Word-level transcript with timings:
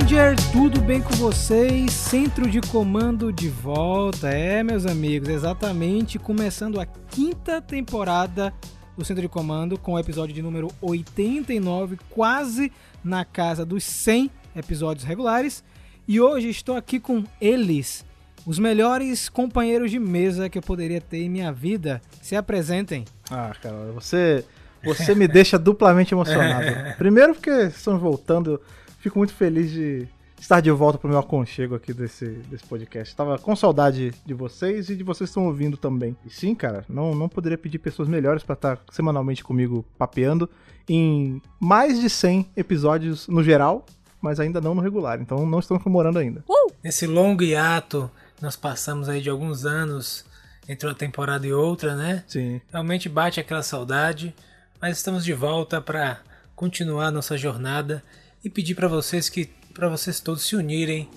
Ranger, 0.00 0.34
tudo 0.50 0.80
bem 0.80 1.02
com 1.02 1.12
vocês? 1.14 1.92
Centro 1.92 2.48
de 2.48 2.60
comando 2.62 3.30
de 3.30 3.50
volta, 3.50 4.30
é 4.30 4.62
meus 4.62 4.86
amigos, 4.86 5.28
exatamente 5.28 6.18
começando 6.18 6.80
a 6.80 6.86
quinta 6.86 7.60
temporada 7.60 8.52
do 8.96 9.04
Centro 9.04 9.20
de 9.20 9.28
Comando 9.28 9.78
com 9.78 9.92
o 9.92 9.98
episódio 9.98 10.34
de 10.34 10.40
número 10.40 10.68
89, 10.80 11.98
quase 12.08 12.72
na 13.04 13.26
casa 13.26 13.64
dos 13.64 13.84
100 13.84 14.30
episódios 14.56 15.04
regulares. 15.04 15.62
E 16.08 16.18
hoje 16.18 16.48
estou 16.48 16.76
aqui 16.76 16.98
com 16.98 17.22
eles, 17.38 18.04
os 18.46 18.58
melhores 18.58 19.28
companheiros 19.28 19.90
de 19.90 19.98
mesa 19.98 20.48
que 20.48 20.56
eu 20.56 20.62
poderia 20.62 21.00
ter 21.00 21.18
em 21.18 21.28
minha 21.28 21.52
vida. 21.52 22.00
Se 22.22 22.34
apresentem. 22.34 23.04
Ah, 23.30 23.52
cara, 23.60 23.92
você, 23.92 24.44
você 24.82 25.14
me 25.14 25.28
deixa 25.28 25.58
duplamente 25.58 26.14
emocionado. 26.14 26.66
Primeiro 26.96 27.34
porque 27.34 27.50
estamos 27.50 28.00
voltando, 28.00 28.60
fico 29.00 29.18
muito 29.18 29.32
feliz 29.32 29.70
de 29.70 30.06
estar 30.38 30.60
de 30.60 30.70
volta 30.70 30.98
pro 30.98 31.08
meu 31.08 31.18
aconchego 31.18 31.74
aqui 31.74 31.92
desse, 31.92 32.26
desse 32.26 32.64
podcast. 32.64 33.14
Tava 33.14 33.38
com 33.38 33.54
saudade 33.54 34.14
de 34.24 34.34
vocês 34.34 34.88
e 34.88 34.96
de 34.96 35.02
vocês 35.02 35.28
que 35.28 35.32
estão 35.32 35.46
ouvindo 35.46 35.76
também. 35.76 36.16
E 36.24 36.30
sim, 36.30 36.54
cara, 36.54 36.84
não, 36.88 37.14
não 37.14 37.28
poderia 37.28 37.58
pedir 37.58 37.78
pessoas 37.78 38.08
melhores 38.08 38.42
para 38.42 38.54
estar 38.54 38.78
semanalmente 38.90 39.44
comigo 39.44 39.84
papeando 39.98 40.48
em 40.88 41.42
mais 41.58 42.00
de 42.00 42.08
100 42.08 42.50
episódios 42.56 43.28
no 43.28 43.42
geral, 43.42 43.84
mas 44.20 44.40
ainda 44.40 44.60
não 44.60 44.74
no 44.74 44.80
regular. 44.80 45.20
Então 45.20 45.44
não 45.46 45.58
estamos 45.58 45.82
comemorando 45.82 46.18
ainda. 46.18 46.42
Nesse 46.82 47.06
longo 47.06 47.42
hiato, 47.42 48.10
nós 48.40 48.56
passamos 48.56 49.08
aí 49.08 49.20
de 49.20 49.28
alguns 49.28 49.66
anos 49.66 50.24
entre 50.66 50.88
uma 50.88 50.94
temporada 50.94 51.46
e 51.46 51.52
outra, 51.52 51.94
né? 51.94 52.24
Sim. 52.26 52.60
Realmente 52.70 53.08
bate 53.08 53.38
aquela 53.38 53.62
saudade, 53.62 54.34
mas 54.80 54.96
estamos 54.96 55.24
de 55.24 55.34
volta 55.34 55.80
para 55.80 56.20
continuar 56.56 57.10
nossa 57.10 57.36
jornada 57.36 58.02
e 58.44 58.50
pedir 58.50 58.74
para 58.74 58.88
vocês 58.88 59.28
que 59.28 59.48
para 59.74 59.88
vocês 59.88 60.20
todos 60.20 60.42
se 60.42 60.56
unirem 60.56 61.08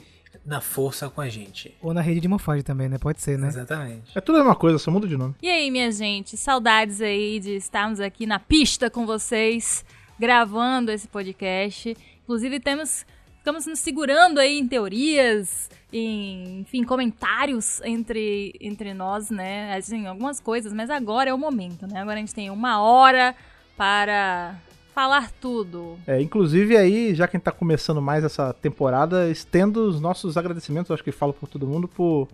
na 0.45 0.59
força 0.59 1.09
com 1.09 1.21
a 1.21 1.29
gente. 1.29 1.75
Ou 1.81 1.93
na 1.93 2.01
rede 2.01 2.19
de 2.19 2.27
mofagem 2.27 2.63
também, 2.63 2.89
né? 2.89 2.97
Pode 2.97 3.21
ser, 3.21 3.37
né? 3.37 3.47
Exatamente. 3.47 4.11
É 4.15 4.21
tudo 4.21 4.35
a 4.35 4.39
mesma 4.39 4.55
coisa, 4.55 4.77
só 4.77 4.91
muda 4.91 5.07
de 5.07 5.15
nome. 5.15 5.35
E 5.41 5.49
aí, 5.49 5.71
minha 5.71 5.91
gente, 5.91 6.35
saudades 6.35 7.01
aí 7.01 7.39
de 7.39 7.55
estarmos 7.55 7.99
aqui 7.99 8.25
na 8.25 8.39
pista 8.39 8.89
com 8.89 9.05
vocês, 9.05 9.85
gravando 10.19 10.91
esse 10.91 11.07
podcast. 11.07 11.95
Inclusive, 12.23 12.59
temos, 12.59 13.05
ficamos 13.37 13.65
nos 13.65 13.79
segurando 13.79 14.39
aí 14.39 14.59
em 14.59 14.67
teorias, 14.67 15.69
em, 15.91 16.61
enfim, 16.61 16.83
comentários 16.83 17.79
entre, 17.81 18.53
entre 18.59 18.93
nós, 18.93 19.29
né? 19.29 19.75
Assim, 19.75 20.07
algumas 20.07 20.39
coisas, 20.39 20.73
mas 20.73 20.89
agora 20.89 21.29
é 21.29 21.33
o 21.33 21.37
momento, 21.37 21.87
né? 21.87 22.01
Agora 22.01 22.17
a 22.17 22.19
gente 22.19 22.35
tem 22.35 22.49
uma 22.49 22.81
hora 22.81 23.33
para 23.77 24.55
falar 24.93 25.31
tudo. 25.41 25.97
É, 26.05 26.21
inclusive 26.21 26.77
aí, 26.77 27.13
já 27.15 27.27
que 27.27 27.35
a 27.35 27.37
gente 27.37 27.45
tá 27.45 27.51
começando 27.51 28.01
mais 28.01 28.23
essa 28.23 28.53
temporada, 28.53 29.29
estendo 29.29 29.87
os 29.87 29.99
nossos 29.99 30.37
agradecimentos, 30.37 30.91
acho 30.91 31.03
que 31.03 31.11
falo 31.11 31.33
por 31.33 31.47
todo 31.49 31.65
mundo, 31.67 31.87
por 31.87 32.27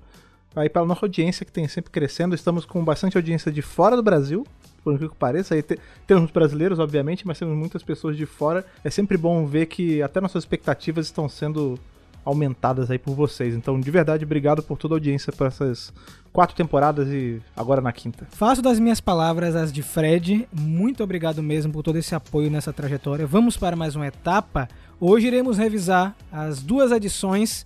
aí 0.56 0.68
pela 0.70 0.86
nossa 0.86 1.06
audiência 1.06 1.46
que 1.46 1.52
tem 1.52 1.68
sempre 1.68 1.92
crescendo. 1.92 2.36
Estamos 2.36 2.66
com 2.66 2.84
bastante 2.84 3.18
audiência 3.18 3.52
de 3.52 3.62
fora 3.62 3.96
do 3.96 4.04
Brasil, 4.04 4.46
por 4.84 4.94
incrível 4.94 5.12
que 5.14 5.20
pareça. 5.20 5.56
Aí 5.56 5.62
te- 5.62 5.80
temos 6.08 6.32
brasileiros, 6.32 6.80
obviamente, 6.80 7.26
mas 7.26 7.38
temos 7.40 7.56
muitas 7.56 7.84
pessoas 7.84 8.18
de 8.18 8.26
fora. 8.26 8.66
É 8.84 8.90
sempre 8.90 9.16
bom 9.18 9.46
ver 9.46 9.68
que 9.68 10.02
até 10.02 10.20
nossas 10.20 10.44
expectativas 10.44 11.06
estão 11.06 11.30
sendo 11.30 11.80
aumentadas 12.26 12.92
aí 12.92 13.00
por 13.00 13.16
vocês. 13.16 13.56
Então, 13.56 13.80
de 13.80 13.90
verdade, 13.92 14.26
obrigado 14.26 14.62
por 14.62 14.78
toda 14.78 14.94
a 14.94 14.98
audiência 14.98 15.32
por 15.32 15.48
essas 15.48 15.94
quatro 16.32 16.56
temporadas 16.56 17.08
e 17.10 17.42
agora 17.56 17.82
na 17.82 17.92
quinta. 17.92 18.28
Faço 18.32 18.62
das 18.62 18.80
minhas 18.80 19.02
palavras 19.02 19.56
as 19.56 19.72
de 19.72 19.82
Fred. 19.82 20.48
Muito 20.54 21.04
obrigado 21.04 21.42
mesmo 21.42 21.72
por 21.72 21.84
todo 21.84 21.98
esse 21.98 22.16
apoio 22.16 22.50
nessa 22.50 22.72
trajetória. 22.72 23.26
Vamos 23.26 23.58
para 23.58 23.76
mais 23.76 23.96
uma 23.96 24.08
etapa. 24.08 24.68
Hoje 25.00 25.28
iremos 25.28 25.58
revisar 25.58 26.16
as 26.32 26.62
duas 26.62 26.92
edições 26.92 27.66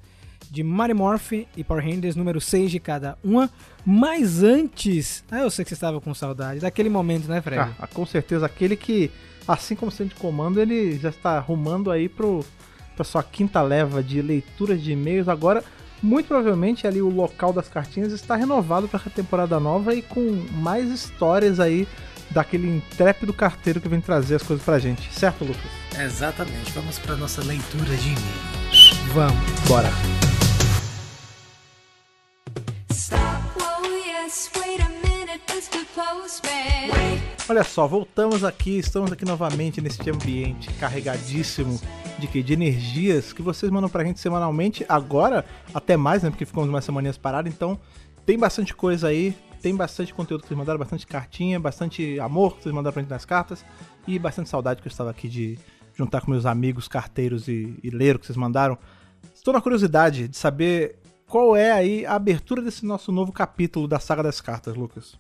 de 0.50 0.62
Mighty 0.64 0.94
Morphin 0.94 1.48
e 1.58 1.64
Power 1.64 1.84
Rangers, 1.84 2.16
número 2.16 2.40
6 2.40 2.70
de 2.70 2.80
cada 2.80 3.18
uma. 3.24 3.50
Mas 3.84 4.44
antes, 4.44 5.24
ah, 5.32 5.40
eu 5.40 5.50
sei 5.50 5.66
que 5.66 5.70
você 5.70 5.74
estava 5.74 6.00
com 6.00 6.14
saudade 6.14 6.60
daquele 6.60 6.90
momento, 6.90 7.28
né, 7.28 7.42
Fred? 7.42 7.74
Ah, 7.80 7.88
com 7.88 8.06
certeza, 8.06 8.46
aquele 8.46 8.76
que, 8.76 9.10
assim 9.48 9.76
como 9.76 9.92
centro 9.92 10.14
de 10.14 10.22
comando, 10.22 10.62
ele 10.62 10.98
já 11.00 11.10
está 11.10 11.32
arrumando 11.32 11.90
aí 11.90 12.08
pro, 12.08 12.46
pra 12.96 13.04
sua 13.04 13.24
quinta 13.24 13.62
leva 13.64 14.04
de 14.04 14.22
leituras 14.22 14.80
de 14.80 14.92
e-mails. 14.92 15.28
Agora, 15.28 15.64
muito 16.04 16.28
provavelmente, 16.28 16.86
ali 16.86 17.02
o 17.02 17.08
local 17.10 17.54
das 17.54 17.70
cartinhas 17.70 18.12
está 18.12 18.36
renovado 18.36 18.90
para 18.90 19.00
a 19.06 19.10
temporada 19.10 19.58
nova 19.60 19.96
e 19.96 20.02
com 20.02 20.46
mais 20.52 20.92
histórias 20.92 21.62
aí 21.62 21.88
daquele 22.30 22.68
intrépido 22.68 23.34
carteiro 23.34 23.80
que 23.80 23.88
vem 23.88 24.02
trazer 24.02 24.36
as 24.36 24.44
coisas 24.44 24.66
pra 24.66 24.78
gente. 24.80 25.12
Certo, 25.14 25.46
Lucas? 25.46 25.64
Exatamente. 25.98 26.72
Vamos 26.74 27.00
para 27.00 27.16
nossa 27.16 27.42
leitura 27.42 27.96
de 27.96 28.10
e-mails. 28.10 28.92
Vamos. 29.14 29.60
Bora! 29.68 29.90
Stop, 32.92 33.22
whoa, 33.58 33.88
yes, 33.88 34.52
wait 34.56 34.82
a 34.82 34.90
minute. 34.90 35.03
Olha 37.50 37.64
só, 37.64 37.88
voltamos 37.88 38.44
aqui, 38.44 38.78
estamos 38.78 39.12
aqui 39.12 39.26
novamente 39.26 39.82
neste 39.82 40.10
ambiente 40.10 40.72
carregadíssimo 40.76 41.80
de 42.20 42.28
que 42.28 42.44
de 42.44 42.54
energias 42.54 43.34
que 43.34 43.42
vocês 43.42 43.72
mandam 43.72 43.90
pra 43.90 44.04
gente 44.04 44.20
semanalmente, 44.20 44.86
agora 44.88 45.44
até 45.74 45.98
mais, 45.98 46.24
né, 46.24 46.30
porque 46.30 46.46
ficamos 46.46 46.70
mais 46.70 46.86
semaninhas 46.86 47.18
paradas, 47.18 47.52
então 47.52 47.80
tem 48.26 48.38
bastante 48.38 48.76
coisa 48.76 49.08
aí, 49.08 49.36
tem 49.62 49.76
bastante 49.76 50.14
conteúdo 50.14 50.42
que 50.42 50.48
vocês 50.48 50.58
mandaram, 50.58 50.80
bastante 50.80 51.08
cartinha, 51.08 51.60
bastante 51.60 52.20
amor 52.20 52.58
que 52.58 52.64
vocês 52.64 52.76
mandaram 52.76 52.94
pra 52.94 53.02
gente 53.02 53.12
nas 53.12 53.26
cartas 53.26 53.66
e 54.08 54.20
bastante 54.20 54.50
saudade 54.50 54.82
que 54.82 54.88
eu 54.88 54.92
estava 54.92 55.10
aqui 55.10 55.28
de 55.28 55.58
juntar 55.96 56.22
com 56.22 56.32
meus 56.32 56.46
amigos 56.46 56.88
carteiros 56.88 57.48
e, 57.48 57.78
e 57.84 57.90
ler 57.90 58.16
o 58.16 58.20
que 58.20 58.26
vocês 58.26 58.38
mandaram. 58.38 58.78
Estou 59.34 59.54
na 59.54 59.62
curiosidade 59.62 60.28
de 60.28 60.38
saber 60.38 61.00
qual 61.28 61.56
é 61.56 61.72
aí 61.72 62.06
a 62.06 62.14
abertura 62.14 62.62
desse 62.62 62.86
nosso 62.86 63.12
novo 63.12 63.32
capítulo 63.32 63.88
da 63.88 64.00
saga 64.00 64.22
das 64.22 64.40
cartas, 64.40 64.76
Lucas. 64.76 65.18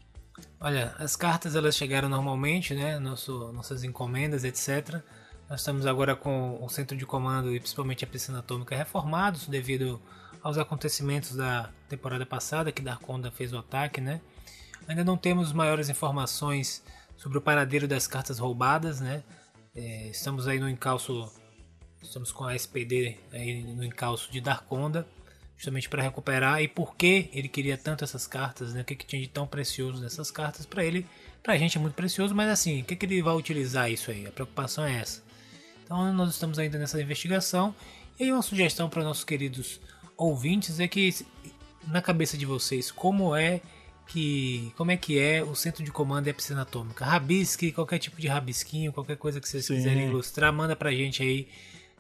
Olha, 0.64 0.96
as 0.98 1.18
cartas 1.18 1.58
elas 1.58 1.76
chegaram 1.76 2.08
normalmente, 2.08 2.74
né? 2.74 2.98
Nosso, 2.98 3.52
nossas 3.52 3.84
encomendas, 3.84 4.46
etc. 4.46 5.02
Nós 5.50 5.60
estamos 5.60 5.86
agora 5.86 6.16
com 6.16 6.58
o 6.64 6.70
centro 6.70 6.96
de 6.96 7.06
comando 7.06 7.54
e 7.54 7.60
principalmente 7.60 8.06
a 8.06 8.08
piscina 8.08 8.40
atômica 8.40 8.74
reformados 8.74 9.46
devido 9.46 10.02
aos 10.42 10.58
acontecimentos 10.58 11.36
da 11.36 11.70
temporada 11.90 12.26
passada 12.26 12.72
que 12.72 12.82
Darkonda 12.82 13.30
fez 13.30 13.52
o 13.52 13.58
ataque, 13.58 14.00
né? 14.00 14.22
Ainda 14.88 15.04
não 15.04 15.18
temos 15.18 15.52
maiores 15.52 15.90
informações 15.90 16.82
sobre 17.18 17.38
o 17.38 17.42
paradeiro 17.42 17.86
das 17.86 18.08
cartas 18.08 18.40
roubadas, 18.40 19.02
né? 19.02 19.22
É, 19.76 20.08
estamos 20.08 20.48
aí 20.48 20.62
no 20.62 20.70
encalço, 20.70 21.30
estamos 22.02 22.32
com 22.32 22.46
a 22.46 22.56
SPD 22.56 23.20
aí 23.34 23.64
no 23.64 23.84
encalço 23.84 24.32
de 24.32 24.40
Darkonda, 24.40 25.06
justamente 25.64 25.88
para 25.88 26.04
recuperar 26.04 26.62
e 26.62 26.68
por 26.68 26.94
que 26.94 27.30
ele 27.34 27.48
queria 27.48 27.78
tanto 27.78 28.04
essas 28.04 28.28
cartas, 28.28 28.74
né? 28.74 28.82
O 28.82 28.84
que, 28.84 28.96
que 28.96 29.06
tinha 29.06 29.22
de 29.22 29.30
tão 29.30 29.48
precioso 29.48 30.02
nessas 30.02 30.30
cartas 30.30 30.66
para 30.66 30.84
ele? 30.84 31.06
Pra 31.42 31.58
gente 31.58 31.78
é 31.78 31.82
muito 31.82 31.94
precioso, 31.94 32.36
mas 32.36 32.50
assim, 32.50 32.82
o 32.82 32.84
que, 32.84 32.98
que 32.98 33.06
ele 33.06 33.22
vai 33.22 33.34
utilizar 33.34 33.90
isso 33.90 34.12
aí? 34.12 34.28
A 34.28 34.32
preocupação 34.32 34.84
é 34.84 35.00
essa. 35.00 35.24
Então 35.86 36.12
nós 36.12 36.32
estamos 36.32 36.60
ainda 36.60 36.78
nessa 36.78 37.02
investigação. 37.02 37.74
E 38.20 38.26
aí 38.26 38.32
uma 38.34 38.42
sugestão 38.42 38.90
para 38.90 39.04
nossos 39.04 39.24
queridos 39.24 39.80
ouvintes 40.18 40.82
é 40.82 40.88
que 40.88 41.16
na 41.88 42.02
cabeça 42.02 42.38
de 42.38 42.46
vocês 42.46 42.92
como 42.92 43.34
é 43.34 43.62
que 44.08 44.72
como 44.76 44.92
é 44.92 44.98
que 44.98 45.18
é 45.18 45.42
o 45.42 45.56
centro 45.56 45.82
de 45.82 45.92
comando 45.92 46.28
e 46.28 46.30
a 46.30 46.34
piscina 46.34 46.64
atômica? 46.64 47.06
Rabisque, 47.06 47.72
qualquer 47.72 48.00
tipo 48.00 48.20
de 48.20 48.28
rabisquinho, 48.28 48.92
qualquer 48.92 49.16
coisa 49.16 49.40
que 49.40 49.48
vocês 49.48 49.66
Sim. 49.66 49.76
quiserem 49.76 50.08
ilustrar, 50.08 50.52
manda 50.52 50.76
pra 50.76 50.92
gente 50.92 51.24
aí 51.24 51.48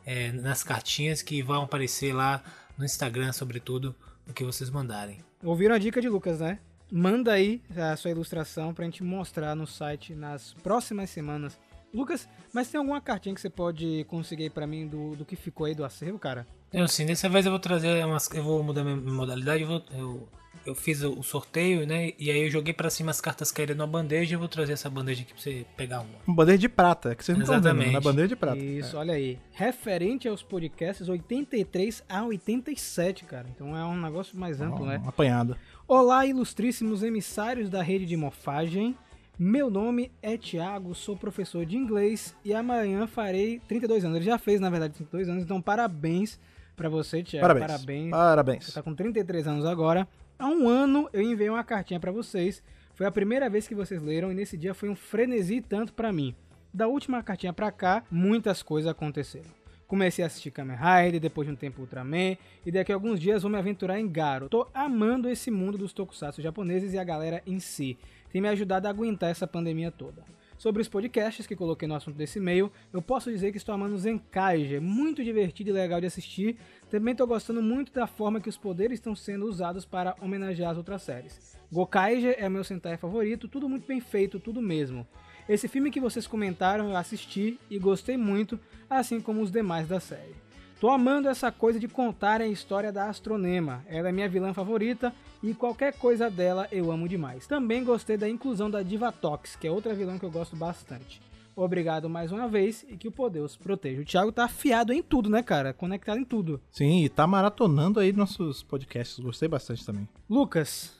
é, 0.05 0.33
nas 0.33 0.63
cartinhas 0.63 1.21
que 1.21 1.41
vão 1.41 1.63
aparecer 1.63 2.13
lá 2.13 2.43
no 2.77 2.85
Instagram, 2.85 3.31
sobretudo, 3.31 3.95
o 4.27 4.33
que 4.33 4.43
vocês 4.43 4.69
mandarem. 4.69 5.19
Ouviram 5.43 5.75
a 5.75 5.77
dica 5.77 6.01
de 6.01 6.09
Lucas, 6.09 6.39
né? 6.39 6.59
Manda 6.91 7.31
aí 7.33 7.61
a 7.75 7.95
sua 7.95 8.11
ilustração 8.11 8.73
pra 8.73 8.85
gente 8.85 9.03
mostrar 9.03 9.55
no 9.55 9.65
site 9.65 10.13
nas 10.13 10.53
próximas 10.53 11.09
semanas. 11.09 11.57
Lucas, 11.93 12.27
mas 12.51 12.69
tem 12.69 12.79
alguma 12.79 12.99
cartinha 12.99 13.35
que 13.35 13.41
você 13.41 13.49
pode 13.49 14.03
conseguir 14.09 14.49
pra 14.49 14.65
mim 14.65 14.87
do, 14.87 15.15
do 15.15 15.25
que 15.25 15.35
ficou 15.35 15.67
aí 15.67 15.75
do 15.75 15.85
acervo, 15.85 16.17
cara? 16.17 16.47
Então, 16.69 16.83
assim, 16.83 17.05
dessa 17.05 17.29
vez 17.29 17.45
eu 17.45 17.51
vou 17.51 17.59
trazer 17.59 18.03
umas. 18.03 18.29
Eu 18.31 18.43
vou 18.43 18.63
mudar 18.63 18.83
minha 18.83 18.95
modalidade. 18.95 19.61
Eu, 19.61 19.67
vou, 19.67 19.83
eu, 19.91 20.27
eu 20.65 20.73
fiz 20.73 21.03
o 21.03 21.21
sorteio, 21.21 21.85
né? 21.85 22.11
E 22.17 22.31
aí 22.31 22.43
eu 22.43 22.49
joguei 22.49 22.73
pra 22.73 22.89
cima 22.89 23.11
as 23.11 23.19
cartas 23.19 23.51
caíram 23.51 23.75
numa 23.75 23.87
bandeja. 23.87 24.35
Eu 24.35 24.39
vou 24.39 24.47
trazer 24.47 24.73
essa 24.73 24.89
bandeja 24.89 25.21
aqui 25.21 25.33
pra 25.33 25.41
você 25.41 25.65
pegar 25.75 26.01
uma. 26.01 26.09
Uma 26.25 26.35
bandeja 26.35 26.57
de 26.57 26.69
prata, 26.69 27.11
é 27.11 27.15
que 27.15 27.23
vocês 27.23 27.37
não 27.37 27.43
estão 27.43 27.57
vendo, 27.57 27.67
Exatamente. 27.67 27.93
na 27.93 28.01
bandeja 28.01 28.27
de 28.29 28.35
prata. 28.35 28.57
Isso, 28.57 28.97
olha 28.97 29.13
aí. 29.13 29.37
Referente 29.51 30.27
aos 30.27 30.41
podcasts 30.41 31.07
83 31.07 32.03
a 32.07 32.23
87, 32.23 33.25
cara. 33.25 33.47
Então 33.53 33.75
é 33.77 33.83
um 33.83 33.99
negócio 33.99 34.37
mais 34.37 34.61
amplo, 34.61 34.85
né? 34.85 35.01
Um 35.03 35.09
apanhado. 35.09 35.57
Olá, 35.87 36.25
ilustríssimos 36.25 37.03
emissários 37.03 37.69
da 37.69 37.83
rede 37.83 38.05
de 38.05 38.15
mofagem. 38.15 38.95
Meu 39.37 39.69
nome 39.69 40.11
é 40.21 40.37
Thiago, 40.37 40.93
sou 40.93 41.17
professor 41.17 41.65
de 41.65 41.75
inglês 41.75 42.35
e 42.45 42.53
amanhã 42.53 43.07
farei 43.07 43.59
32 43.67 44.05
anos. 44.05 44.17
Ele 44.17 44.25
já 44.25 44.37
fez, 44.37 44.61
na 44.61 44.69
verdade, 44.69 44.93
32 44.93 45.27
anos, 45.27 45.43
então 45.43 45.59
parabéns 45.59 46.39
pra 46.75 46.87
você, 46.87 47.23
Thiago. 47.23 47.41
Parabéns. 47.41 47.67
Parabéns. 47.67 48.11
Parabéns. 48.11 48.65
Você 48.65 48.71
tá 48.71 48.83
com 48.83 48.93
33 48.93 49.47
anos 49.47 49.65
agora. 49.65 50.07
Há 50.43 50.47
um 50.47 50.67
ano 50.67 51.09
eu 51.13 51.21
enviei 51.21 51.49
uma 51.49 51.63
cartinha 51.63 52.01
pra 52.01 52.11
vocês. 52.11 52.61
Foi 52.95 53.05
a 53.05 53.11
primeira 53.11 53.49
vez 53.49 53.65
que 53.65 53.73
vocês 53.73 54.01
leram 54.01 54.29
e 54.29 54.35
nesse 54.35 54.57
dia 54.57 54.73
foi 54.73 54.89
um 54.89 54.95
frenesi 54.95 55.61
tanto 55.61 55.93
pra 55.93 56.11
mim. 56.11 56.35
Da 56.73 56.85
última 56.85 57.23
cartinha 57.23 57.53
pra 57.53 57.71
cá, 57.71 58.03
muitas 58.11 58.61
coisas 58.61 58.91
aconteceram. 58.91 59.49
Comecei 59.87 60.21
a 60.21 60.27
assistir 60.27 60.51
Kamen 60.51 60.75
Rider, 60.75 61.21
depois 61.21 61.47
de 61.47 61.53
um 61.53 61.55
tempo 61.55 61.79
Ultraman, 61.79 62.35
e 62.65 62.71
daqui 62.73 62.91
a 62.91 62.95
alguns 62.95 63.21
dias 63.21 63.43
vou 63.43 63.49
me 63.49 63.57
aventurar 63.57 63.97
em 63.97 64.11
Garo. 64.11 64.49
Tô 64.49 64.67
amando 64.73 65.29
esse 65.29 65.49
mundo 65.49 65.77
dos 65.77 65.93
tokusatsu 65.93 66.41
japoneses 66.41 66.91
e 66.93 66.99
a 66.99 67.05
galera 67.05 67.41
em 67.47 67.57
si. 67.61 67.97
Tem 68.29 68.41
me 68.41 68.49
ajudado 68.49 68.85
a 68.85 68.89
aguentar 68.89 69.29
essa 69.29 69.47
pandemia 69.47 69.91
toda. 69.91 70.25
Sobre 70.57 70.81
os 70.81 70.87
podcasts 70.87 71.45
que 71.45 71.55
coloquei 71.55 71.87
no 71.87 71.95
assunto 71.95 72.15
desse 72.15 72.39
e-mail, 72.39 72.71
eu 72.91 73.01
posso 73.01 73.31
dizer 73.31 73.51
que 73.51 73.57
estou 73.57 73.73
amando 73.73 73.97
Zenkaija, 73.97 74.77
é 74.77 74.79
muito 74.79 75.23
divertido 75.23 75.69
e 75.69 75.73
legal 75.73 75.99
de 75.99 76.07
assistir. 76.07 76.57
Também 76.89 77.11
estou 77.11 77.27
gostando 77.27 77.61
muito 77.61 77.91
da 77.91 78.07
forma 78.07 78.39
que 78.39 78.49
os 78.49 78.57
poderes 78.57 78.99
estão 78.99 79.15
sendo 79.15 79.45
usados 79.45 79.85
para 79.85 80.15
homenagear 80.21 80.71
as 80.71 80.77
outras 80.77 81.01
séries. 81.01 81.57
Gokaija 81.71 82.31
é 82.31 82.47
meu 82.47 82.63
Sentai 82.63 82.97
favorito, 82.97 83.47
tudo 83.47 83.67
muito 83.67 83.87
bem 83.87 83.99
feito, 83.99 84.39
tudo 84.39 84.61
mesmo. 84.61 85.07
Esse 85.49 85.67
filme 85.67 85.91
que 85.91 85.99
vocês 85.99 86.25
comentaram 86.25 86.89
eu 86.89 86.95
assisti 86.95 87.59
e 87.69 87.77
gostei 87.77 88.15
muito, 88.15 88.59
assim 88.89 89.19
como 89.19 89.41
os 89.41 89.51
demais 89.51 89.87
da 89.87 89.99
série. 89.99 90.35
Tô 90.79 90.89
amando 90.89 91.29
essa 91.29 91.51
coisa 91.51 91.79
de 91.79 91.87
contarem 91.87 92.49
a 92.49 92.51
história 92.51 92.91
da 92.91 93.09
Astronema. 93.09 93.83
Ela 93.87 94.09
é 94.09 94.11
minha 94.11 94.27
vilã 94.27 94.53
favorita 94.53 95.13
e 95.43 95.53
qualquer 95.53 95.93
coisa 95.93 96.29
dela 96.31 96.67
eu 96.71 96.91
amo 96.91 97.07
demais. 97.07 97.45
Também 97.45 97.83
gostei 97.83 98.17
da 98.17 98.27
inclusão 98.29 98.69
da 98.71 98.81
Divatox, 98.81 99.55
que 99.57 99.67
é 99.67 99.71
outra 99.71 99.93
vilã 99.93 100.17
que 100.17 100.25
eu 100.25 100.31
gosto 100.31 100.55
bastante. 100.55 101.21
Obrigado 101.55 102.09
mais 102.09 102.31
uma 102.31 102.47
vez 102.47 102.83
e 102.89 102.97
que 102.97 103.07
o 103.07 103.11
poder 103.11 103.41
os 103.41 103.55
proteja. 103.55 104.01
O 104.01 104.05
Thiago 104.05 104.31
tá 104.31 104.45
afiado 104.45 104.91
em 104.91 105.03
tudo, 105.03 105.29
né, 105.29 105.43
cara? 105.43 105.71
Conectado 105.71 106.17
em 106.19 106.23
tudo. 106.25 106.59
Sim, 106.71 107.03
e 107.03 107.09
tá 107.09 107.27
maratonando 107.27 107.99
aí 107.99 108.11
nossos 108.11 108.63
podcasts. 108.63 109.19
Gostei 109.19 109.47
bastante 109.47 109.85
também. 109.85 110.09
Lucas, 110.27 110.95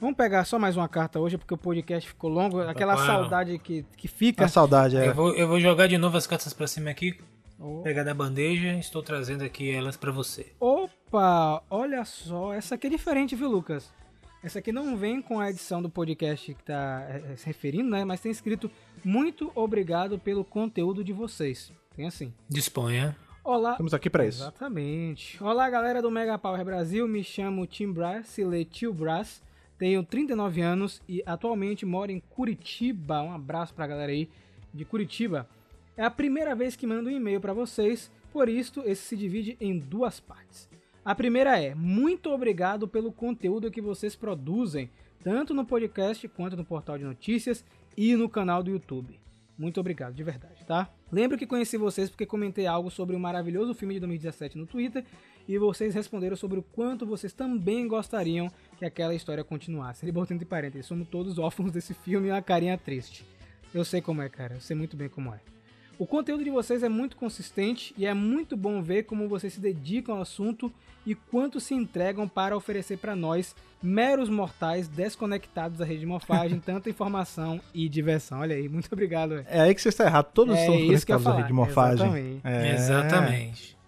vamos 0.00 0.16
pegar 0.16 0.44
só 0.46 0.58
mais 0.58 0.76
uma 0.76 0.88
carta 0.88 1.20
hoje, 1.20 1.38
porque 1.38 1.54
o 1.54 1.58
podcast 1.58 2.08
ficou 2.08 2.28
longo. 2.28 2.60
Aquela 2.62 2.94
Claro. 2.94 3.06
saudade 3.22 3.56
que, 3.60 3.84
que 3.96 4.08
fica. 4.08 4.46
A 4.46 4.48
saudade, 4.48 4.96
é. 4.96 5.06
Eu 5.08 5.14
vou, 5.14 5.32
eu 5.36 5.46
vou 5.46 5.60
jogar 5.60 5.86
de 5.86 5.96
novo 5.96 6.16
as 6.16 6.26
cartas 6.26 6.52
pra 6.52 6.66
cima 6.66 6.90
aqui. 6.90 7.16
Oh. 7.56 7.82
Pegar 7.82 8.02
da 8.02 8.14
bandeja, 8.14 8.72
estou 8.78 9.00
trazendo 9.02 9.44
aqui 9.44 9.70
elas 9.70 9.96
pra 9.96 10.10
você. 10.10 10.52
Opa, 11.08 11.62
olha 11.70 12.04
só, 12.04 12.52
essa 12.52 12.74
aqui 12.74 12.86
é 12.86 12.90
diferente, 12.90 13.34
viu, 13.34 13.48
Lucas? 13.48 13.90
Essa 14.42 14.58
aqui 14.58 14.70
não 14.70 14.94
vem 14.94 15.22
com 15.22 15.40
a 15.40 15.48
edição 15.48 15.80
do 15.80 15.88
podcast 15.88 16.52
que 16.52 16.62
tá 16.62 17.06
é, 17.08 17.32
é, 17.32 17.36
se 17.36 17.46
referindo, 17.46 17.88
né? 17.88 18.04
Mas 18.04 18.20
tem 18.20 18.30
escrito 18.30 18.70
muito 19.02 19.50
obrigado 19.54 20.18
pelo 20.18 20.44
conteúdo 20.44 21.02
de 21.02 21.14
vocês. 21.14 21.72
Tem 21.96 22.06
assim. 22.06 22.30
Disponha. 22.46 23.16
Olá. 23.42 23.70
Estamos 23.70 23.94
aqui 23.94 24.10
pra 24.10 24.26
isso. 24.26 24.42
Exatamente. 24.42 25.42
Olá, 25.42 25.70
galera 25.70 26.02
do 26.02 26.10
Mega 26.10 26.36
Power 26.36 26.62
Brasil. 26.62 27.08
Me 27.08 27.24
chamo 27.24 27.66
Tim 27.66 27.90
Brás, 27.90 28.26
se 28.26 28.44
lê 28.44 28.62
Tio 28.66 28.92
Brás. 28.92 29.40
Tenho 29.78 30.04
39 30.04 30.60
anos 30.60 31.00
e 31.08 31.22
atualmente 31.24 31.86
moro 31.86 32.12
em 32.12 32.20
Curitiba. 32.20 33.22
Um 33.22 33.32
abraço 33.32 33.72
pra 33.72 33.86
galera 33.86 34.12
aí 34.12 34.28
de 34.74 34.84
Curitiba. 34.84 35.48
É 35.96 36.04
a 36.04 36.10
primeira 36.10 36.54
vez 36.54 36.76
que 36.76 36.86
mando 36.86 37.08
um 37.08 37.12
e-mail 37.12 37.40
pra 37.40 37.54
vocês, 37.54 38.10
por 38.30 38.46
isso 38.46 38.82
esse 38.84 39.02
se 39.04 39.16
divide 39.16 39.56
em 39.58 39.78
duas 39.78 40.20
partes. 40.20 40.68
A 41.08 41.14
primeira 41.14 41.58
é: 41.58 41.74
muito 41.74 42.28
obrigado 42.28 42.86
pelo 42.86 43.10
conteúdo 43.10 43.70
que 43.70 43.80
vocês 43.80 44.14
produzem, 44.14 44.90
tanto 45.24 45.54
no 45.54 45.64
podcast 45.64 46.28
quanto 46.28 46.54
no 46.54 46.66
portal 46.66 46.98
de 46.98 47.04
notícias 47.04 47.64
e 47.96 48.14
no 48.14 48.28
canal 48.28 48.62
do 48.62 48.70
YouTube. 48.70 49.18
Muito 49.56 49.80
obrigado, 49.80 50.12
de 50.12 50.22
verdade, 50.22 50.66
tá? 50.66 50.90
Lembro 51.10 51.38
que 51.38 51.46
conheci 51.46 51.78
vocês 51.78 52.10
porque 52.10 52.26
comentei 52.26 52.66
algo 52.66 52.90
sobre 52.90 53.16
o 53.16 53.18
maravilhoso 53.18 53.72
filme 53.72 53.94
de 53.94 54.00
2017 54.00 54.58
no 54.58 54.66
Twitter 54.66 55.02
e 55.48 55.56
vocês 55.56 55.94
responderam 55.94 56.36
sobre 56.36 56.58
o 56.58 56.62
quanto 56.62 57.06
vocês 57.06 57.32
também 57.32 57.88
gostariam 57.88 58.50
que 58.78 58.84
aquela 58.84 59.14
história 59.14 59.42
continuasse. 59.42 60.04
Ele 60.04 60.12
botou 60.12 60.34
entre 60.34 60.44
parênteses, 60.44 60.84
somos 60.84 61.08
todos 61.08 61.38
órfãos 61.38 61.72
desse 61.72 61.94
filme 61.94 62.28
e 62.28 62.32
uma 62.32 62.42
carinha 62.42 62.76
triste. 62.76 63.24
Eu 63.72 63.82
sei 63.82 64.02
como 64.02 64.20
é, 64.20 64.28
cara, 64.28 64.56
eu 64.56 64.60
sei 64.60 64.76
muito 64.76 64.94
bem 64.94 65.08
como 65.08 65.32
é. 65.32 65.40
O 65.98 66.06
conteúdo 66.06 66.44
de 66.44 66.50
vocês 66.50 66.84
é 66.84 66.88
muito 66.88 67.16
consistente 67.16 67.92
e 67.98 68.06
é 68.06 68.14
muito 68.14 68.56
bom 68.56 68.80
ver 68.80 69.02
como 69.02 69.28
vocês 69.28 69.54
se 69.54 69.60
dedicam 69.60 70.14
ao 70.14 70.22
assunto 70.22 70.72
e 71.04 71.12
quanto 71.12 71.58
se 71.58 71.74
entregam 71.74 72.28
para 72.28 72.56
oferecer 72.56 72.98
para 72.98 73.16
nós, 73.16 73.52
meros 73.82 74.28
mortais 74.28 74.86
desconectados 74.86 75.78
da 75.78 75.84
rede 75.84 76.00
de 76.00 76.06
morfagem, 76.06 76.60
tanta 76.64 76.88
informação 76.88 77.60
e 77.74 77.88
diversão. 77.88 78.40
Olha 78.40 78.54
aí, 78.54 78.68
muito 78.68 78.88
obrigado. 78.92 79.30
velho. 79.30 79.46
É 79.48 79.60
aí 79.60 79.74
que 79.74 79.82
você 79.82 79.88
está 79.88 80.04
errado. 80.04 80.30
Todos 80.32 80.54
É 80.56 80.70
ia 80.70 80.86
conectados 80.86 81.26
à 81.26 81.34
rede 81.34 81.48
de 81.48 81.52
morfagem. 81.52 82.06
Exatamente. 82.06 82.40
É. 82.44 82.74
Exatamente. 82.74 83.78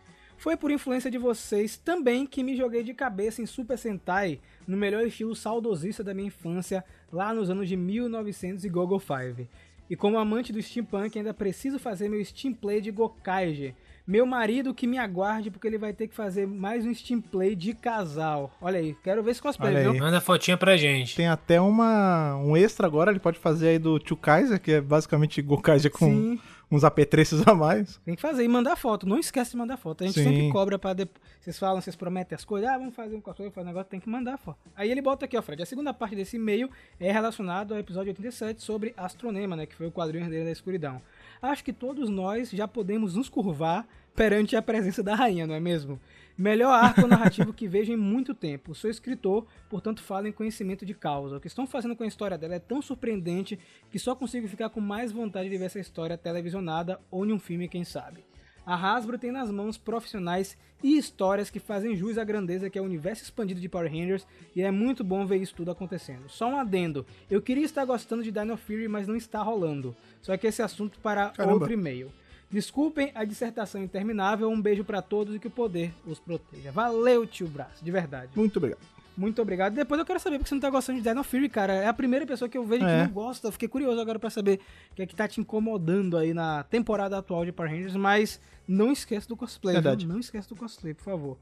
Foi 0.41 0.57
por 0.57 0.71
influência 0.71 1.11
de 1.11 1.19
vocês 1.19 1.77
também 1.77 2.25
que 2.27 2.43
me 2.43 2.57
joguei 2.57 2.83
de 2.83 2.95
cabeça 2.95 3.43
em 3.43 3.47
Super 3.47 3.77
Sentai, 3.77 4.41
no 4.67 4.75
melhor 4.75 5.07
estilo 5.07 5.37
saudosista 5.37 6.03
da 6.03 6.15
minha 6.15 6.29
infância, 6.29 6.83
lá 7.13 7.35
nos 7.35 7.51
anos 7.51 7.69
de 7.69 7.77
1900 7.77 8.65
e 8.65 8.69
Gogo 8.71 8.99
5. 8.99 9.47
E 9.91 9.97
como 9.97 10.19
amante 10.19 10.53
do 10.53 10.63
steampunk, 10.63 11.19
ainda 11.19 11.35
preciso 11.35 11.77
fazer 11.77 12.09
meu 12.09 12.25
steam 12.25 12.55
play 12.55 12.81
de 12.81 12.93
Gokaige. 12.93 13.75
Meu 14.07 14.25
marido 14.25 14.73
que 14.73 14.87
me 14.87 14.99
aguarde, 14.99 15.51
porque 15.51 15.67
ele 15.67 15.79
vai 15.79 15.93
ter 15.93 16.07
que 16.07 16.15
fazer 16.15 16.47
mais 16.47 16.87
um 16.87 16.95
steam 16.95 17.21
play 17.21 17.57
de 17.57 17.75
casal. 17.75 18.53
Olha 18.61 18.79
aí, 18.79 18.97
quero 19.03 19.21
ver 19.21 19.33
esse 19.33 19.43
cosplay, 19.43 19.73
Olha 19.73 19.83
viu? 19.83 19.93
aí. 19.93 19.99
Manda 19.99 20.21
fotinha 20.21 20.57
pra 20.57 20.77
gente. 20.77 21.17
Tem 21.17 21.27
até 21.27 21.61
uma, 21.61 22.37
um 22.37 22.57
extra 22.57 22.87
agora, 22.87 23.11
ele 23.11 23.19
pode 23.19 23.41
fazer 23.41 23.69
aí 23.69 23.79
do 23.81 23.99
Tio 23.99 24.17
Kaiser, 24.17 24.61
que 24.61 24.73
é 24.73 24.81
basicamente 24.81 25.43
Gokaiser 25.43 25.91
com 25.91 26.07
Sim, 26.07 26.41
uns 26.71 26.85
apetrechos 26.85 27.47
a 27.47 27.55
mais. 27.55 27.99
tem 28.05 28.15
que 28.15 28.23
fazer 28.23 28.45
e 28.45 28.49
mandar 28.49 28.77
foto. 28.77 29.07
Não 29.07 29.19
esquece 29.19 29.53
de 29.53 29.57
mandar 29.57 29.77
foto. 29.77 30.05
A 30.05 30.07
gente 30.07 30.21
Sim. 30.21 30.25
sempre 30.25 30.53
cobra 30.53 30.79
pra 30.79 30.93
depois. 30.93 31.21
Vocês 31.41 31.59
falam, 31.59 31.81
vocês 31.81 31.97
prometem 31.97 32.37
as 32.37 32.45
coisas. 32.45 32.69
Ah, 32.69 32.79
vamos 32.79 32.95
fazer 32.95 33.17
um 33.17 33.21
cosplay, 33.21 33.51
fazer 33.51 33.65
um 33.65 33.69
negócio, 33.69 33.91
tem 33.91 33.99
que 33.99 34.09
mandar 34.09 34.39
foto. 34.39 34.59
Aí 34.77 34.91
ele 34.91 35.03
bota 35.03 35.25
aqui, 35.25 35.37
ó, 35.37 35.43
Fred. 35.43 35.63
A 35.63 35.67
segunda 35.67 35.93
parte 35.93 36.15
desse 36.15 36.37
e-mail 36.37 36.71
é 36.99 37.11
relacionado 37.11 37.73
ao 37.73 37.81
episódio 37.81 38.11
87 38.11 38.63
sobre 38.63 38.95
Astronema, 38.97 39.57
né? 39.57 39.67
Que 39.67 39.75
foi 39.75 39.87
o 39.87 39.93
quadrinho 39.93 40.25
herdeiro 40.25 40.45
da 40.45 40.53
escuridão. 40.53 41.01
Acho 41.43 41.65
que 41.65 41.73
todos 41.73 42.09
nós 42.09 42.51
já 42.51 42.69
podemos 42.69 43.15
nos 43.15 43.29
curvar 43.29 43.87
perante 44.15 44.55
a 44.55 44.63
presença 44.63 45.03
da 45.03 45.15
rainha, 45.15 45.47
não 45.47 45.55
é 45.55 45.61
mesmo? 45.61 45.99
Melhor 46.41 46.73
arco 46.73 47.07
narrativo 47.07 47.53
que 47.53 47.69
vejo 47.69 47.93
em 47.93 47.99
muito 47.99 48.35
tempo. 48.35 48.75
Sou 48.75 48.89
escritor, 48.89 49.47
portanto 49.69 50.03
falo 50.03 50.27
em 50.27 50.33
conhecimento 50.33 50.87
de 50.87 50.95
causa. 50.95 51.37
O 51.37 51.41
que 51.41 51.49
estão 51.49 51.67
fazendo 51.67 51.95
com 51.95 52.03
a 52.03 52.07
história 52.07 52.39
dela 52.39 52.55
é 52.55 52.59
tão 52.59 52.81
surpreendente 52.81 53.59
que 53.91 53.99
só 53.99 54.15
consigo 54.15 54.49
ficar 54.49 54.71
com 54.71 54.81
mais 54.81 55.13
vontade 55.13 55.51
de 55.51 55.59
ver 55.59 55.67
essa 55.67 55.79
história 55.79 56.17
televisionada 56.17 56.99
ou 57.11 57.27
em 57.27 57.33
um 57.35 57.39
filme, 57.39 57.69
quem 57.69 57.85
sabe. 57.85 58.25
A 58.65 58.75
Hasbro 58.75 59.19
tem 59.19 59.31
nas 59.31 59.51
mãos 59.51 59.77
profissionais 59.77 60.57
e 60.83 60.97
histórias 60.97 61.51
que 61.51 61.61
fazem 61.61 61.95
jus 61.95 62.17
à 62.17 62.25
grandeza 62.25 62.71
que 62.71 62.79
é 62.79 62.81
o 62.81 62.87
universo 62.87 63.23
expandido 63.23 63.61
de 63.61 63.69
Power 63.69 63.93
Rangers 63.93 64.27
e 64.57 64.63
é 64.63 64.71
muito 64.71 65.05
bom 65.05 65.27
ver 65.27 65.43
isso 65.43 65.55
tudo 65.55 65.71
acontecendo. 65.71 66.27
Só 66.31 66.49
um 66.49 66.57
adendo, 66.57 67.05
eu 67.31 67.43
queria 67.43 67.67
estar 67.67 67.85
gostando 67.85 68.23
de 68.23 68.31
Dino 68.31 68.57
Fury, 68.57 68.89
mas 68.89 69.07
não 69.07 69.15
está 69.15 69.43
rolando. 69.43 69.95
Só 70.23 70.35
que 70.39 70.47
esse 70.47 70.63
assunto 70.63 71.01
para 71.01 71.29
Caramba. 71.33 71.53
outro 71.53 71.71
e-mail. 71.71 72.11
Desculpem 72.51 73.13
a 73.15 73.25
dissertação 73.25 73.83
interminável, 73.83 74.49
um 74.51 74.61
beijo 74.61 74.83
pra 74.85 75.01
todos 75.01 75.35
e 75.35 75.39
que 75.39 75.47
o 75.47 75.51
poder 75.51 75.93
os 76.05 76.19
proteja. 76.19 76.73
Valeu, 76.73 77.27
tio 77.27 77.47
Braço, 77.47 77.85
de 77.85 77.91
verdade. 77.91 78.33
Muito 78.35 78.57
obrigado. 78.57 78.81
Muito 79.17 79.43
obrigado. 79.43 79.75
Depois 79.75 79.99
eu 79.99 80.07
quero 80.07 80.19
saber 80.19 80.39
porque 80.39 80.49
você 80.49 80.55
não 80.55 80.63
tá 80.63 80.71
gostando 80.71 80.99
de 81.01 81.07
Dino 81.09 81.23
Fury, 81.23 81.49
cara. 81.49 81.75
É 81.75 81.87
a 81.87 81.93
primeira 81.93 82.27
pessoa 82.27 82.49
que 82.49 82.57
eu 82.57 82.65
vejo 82.65 82.85
É. 82.85 83.03
que 83.03 83.07
não 83.09 83.13
gosta. 83.13 83.49
Eu 83.49 83.53
fiquei 83.53 83.69
curioso 83.69 84.01
agora 84.01 84.19
pra 84.19 84.31
saber 84.31 84.61
o 84.91 84.95
que 84.95 85.03
é 85.03 85.07
que 85.07 85.15
tá 85.15 85.29
te 85.29 85.41
incomodando 85.41 86.17
aí 86.17 86.33
na 86.33 86.63
temporada 86.65 87.19
atual 87.19 87.45
de 87.45 87.53
Power 87.53 87.71
Rangers, 87.71 87.95
mas 87.97 88.41
não 88.67 88.91
esquece 88.91 89.29
do 89.29 89.37
cosplay, 89.37 89.75
viu? 89.75 89.83
Verdade. 89.83 90.07
Não 90.07 90.19
esquece 90.19 90.49
do 90.49 90.57
cosplay, 90.57 90.95
por 90.95 91.05
favor. 91.05 91.39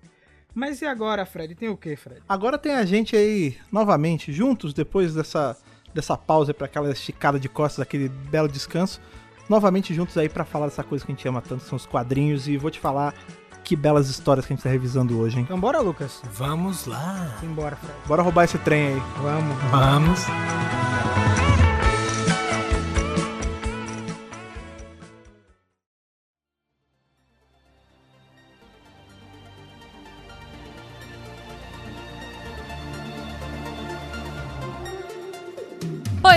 Mas 0.54 0.82
e 0.82 0.86
agora, 0.86 1.24
Fred? 1.24 1.54
Tem 1.54 1.68
o 1.68 1.76
que, 1.76 1.94
Fred? 1.94 2.20
Agora 2.28 2.58
tem 2.58 2.72
a 2.72 2.84
gente 2.84 3.14
aí 3.16 3.56
novamente, 3.70 4.32
juntos, 4.32 4.74
depois 4.74 5.14
dessa, 5.14 5.56
dessa 5.94 6.16
pausa 6.18 6.52
para 6.52 6.66
aquela 6.66 6.90
esticada 6.90 7.38
de 7.38 7.48
costas, 7.48 7.80
aquele 7.80 8.08
belo 8.08 8.48
descanso. 8.48 9.00
Novamente 9.48 9.94
juntos 9.94 10.16
aí 10.18 10.28
pra 10.28 10.44
falar 10.44 10.66
dessa 10.66 10.84
coisa 10.84 11.04
que 11.04 11.10
a 11.10 11.14
gente 11.14 11.26
ama 11.26 11.40
tanto, 11.40 11.62
que 11.62 11.68
são 11.68 11.76
os 11.76 11.86
quadrinhos. 11.86 12.48
E 12.48 12.56
vou 12.56 12.70
te 12.70 12.78
falar 12.78 13.14
que 13.64 13.76
belas 13.76 14.08
histórias 14.08 14.46
que 14.46 14.52
a 14.52 14.56
gente 14.56 14.62
tá 14.62 14.70
revisando 14.70 15.18
hoje, 15.18 15.38
hein? 15.38 15.42
Então 15.44 15.58
bora, 15.58 15.80
Lucas. 15.80 16.22
Vamos 16.32 16.86
lá. 16.86 17.36
Simbora, 17.40 17.76
Fred. 17.76 17.94
Bora 18.06 18.22
roubar 18.22 18.44
esse 18.44 18.58
trem 18.58 18.88
aí. 18.88 19.02
Vamos. 19.22 19.56
Vamos. 19.70 21.57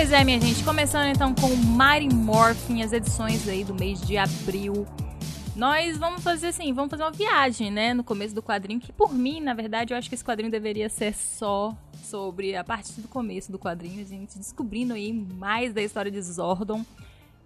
Pois 0.02 0.10
é, 0.10 0.24
minha 0.24 0.40
gente, 0.40 0.64
começando 0.64 1.06
então 1.14 1.32
com 1.32 1.46
Mighty 1.46 2.12
Morphin, 2.12 2.82
as 2.82 2.92
edições 2.92 3.46
aí 3.48 3.62
do 3.62 3.72
mês 3.72 4.00
de 4.00 4.16
abril. 4.16 4.84
Nós 5.54 5.96
vamos 5.96 6.24
fazer 6.24 6.48
assim, 6.48 6.72
vamos 6.72 6.90
fazer 6.90 7.04
uma 7.04 7.12
viagem, 7.12 7.70
né, 7.70 7.94
no 7.94 8.02
começo 8.02 8.34
do 8.34 8.42
quadrinho, 8.42 8.80
que 8.80 8.92
por 8.92 9.14
mim, 9.14 9.40
na 9.40 9.54
verdade, 9.54 9.94
eu 9.94 9.96
acho 9.96 10.08
que 10.08 10.16
esse 10.16 10.24
quadrinho 10.24 10.50
deveria 10.50 10.88
ser 10.88 11.14
só 11.14 11.72
sobre 12.02 12.56
a 12.56 12.64
parte 12.64 13.00
do 13.00 13.06
começo 13.06 13.52
do 13.52 13.60
quadrinho, 13.60 14.02
a 14.02 14.04
gente 14.04 14.36
descobrindo 14.40 14.92
aí 14.92 15.12
mais 15.12 15.72
da 15.72 15.80
história 15.80 16.10
de 16.10 16.20
Zordon. 16.20 16.84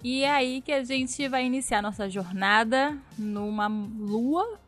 E 0.03 0.23
é 0.23 0.31
aí 0.31 0.63
que 0.63 0.73
a 0.73 0.83
gente 0.83 1.29
vai 1.29 1.45
iniciar 1.45 1.83
nossa 1.83 2.09
jornada 2.09 2.97
numa 3.19 3.69
lua 3.69 4.59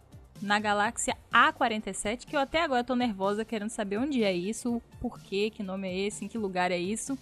na 0.42 0.61
galáxia 0.61 1.16
A47, 1.33 2.26
que 2.26 2.37
eu 2.37 2.40
até 2.40 2.61
agora 2.61 2.85
tô 2.85 2.95
nervosa 2.95 3.47
querendo 3.47 3.71
saber 3.71 3.97
onde 3.97 4.23
é 4.23 4.33
isso, 4.33 4.83
por 5.00 5.18
quê, 5.18 5.49
que 5.49 5.62
nome 5.62 5.88
é 5.88 5.99
esse, 6.00 6.26
em 6.26 6.28
que 6.28 6.37
lugar 6.37 6.71
é 6.71 6.78
isso. 6.78 7.18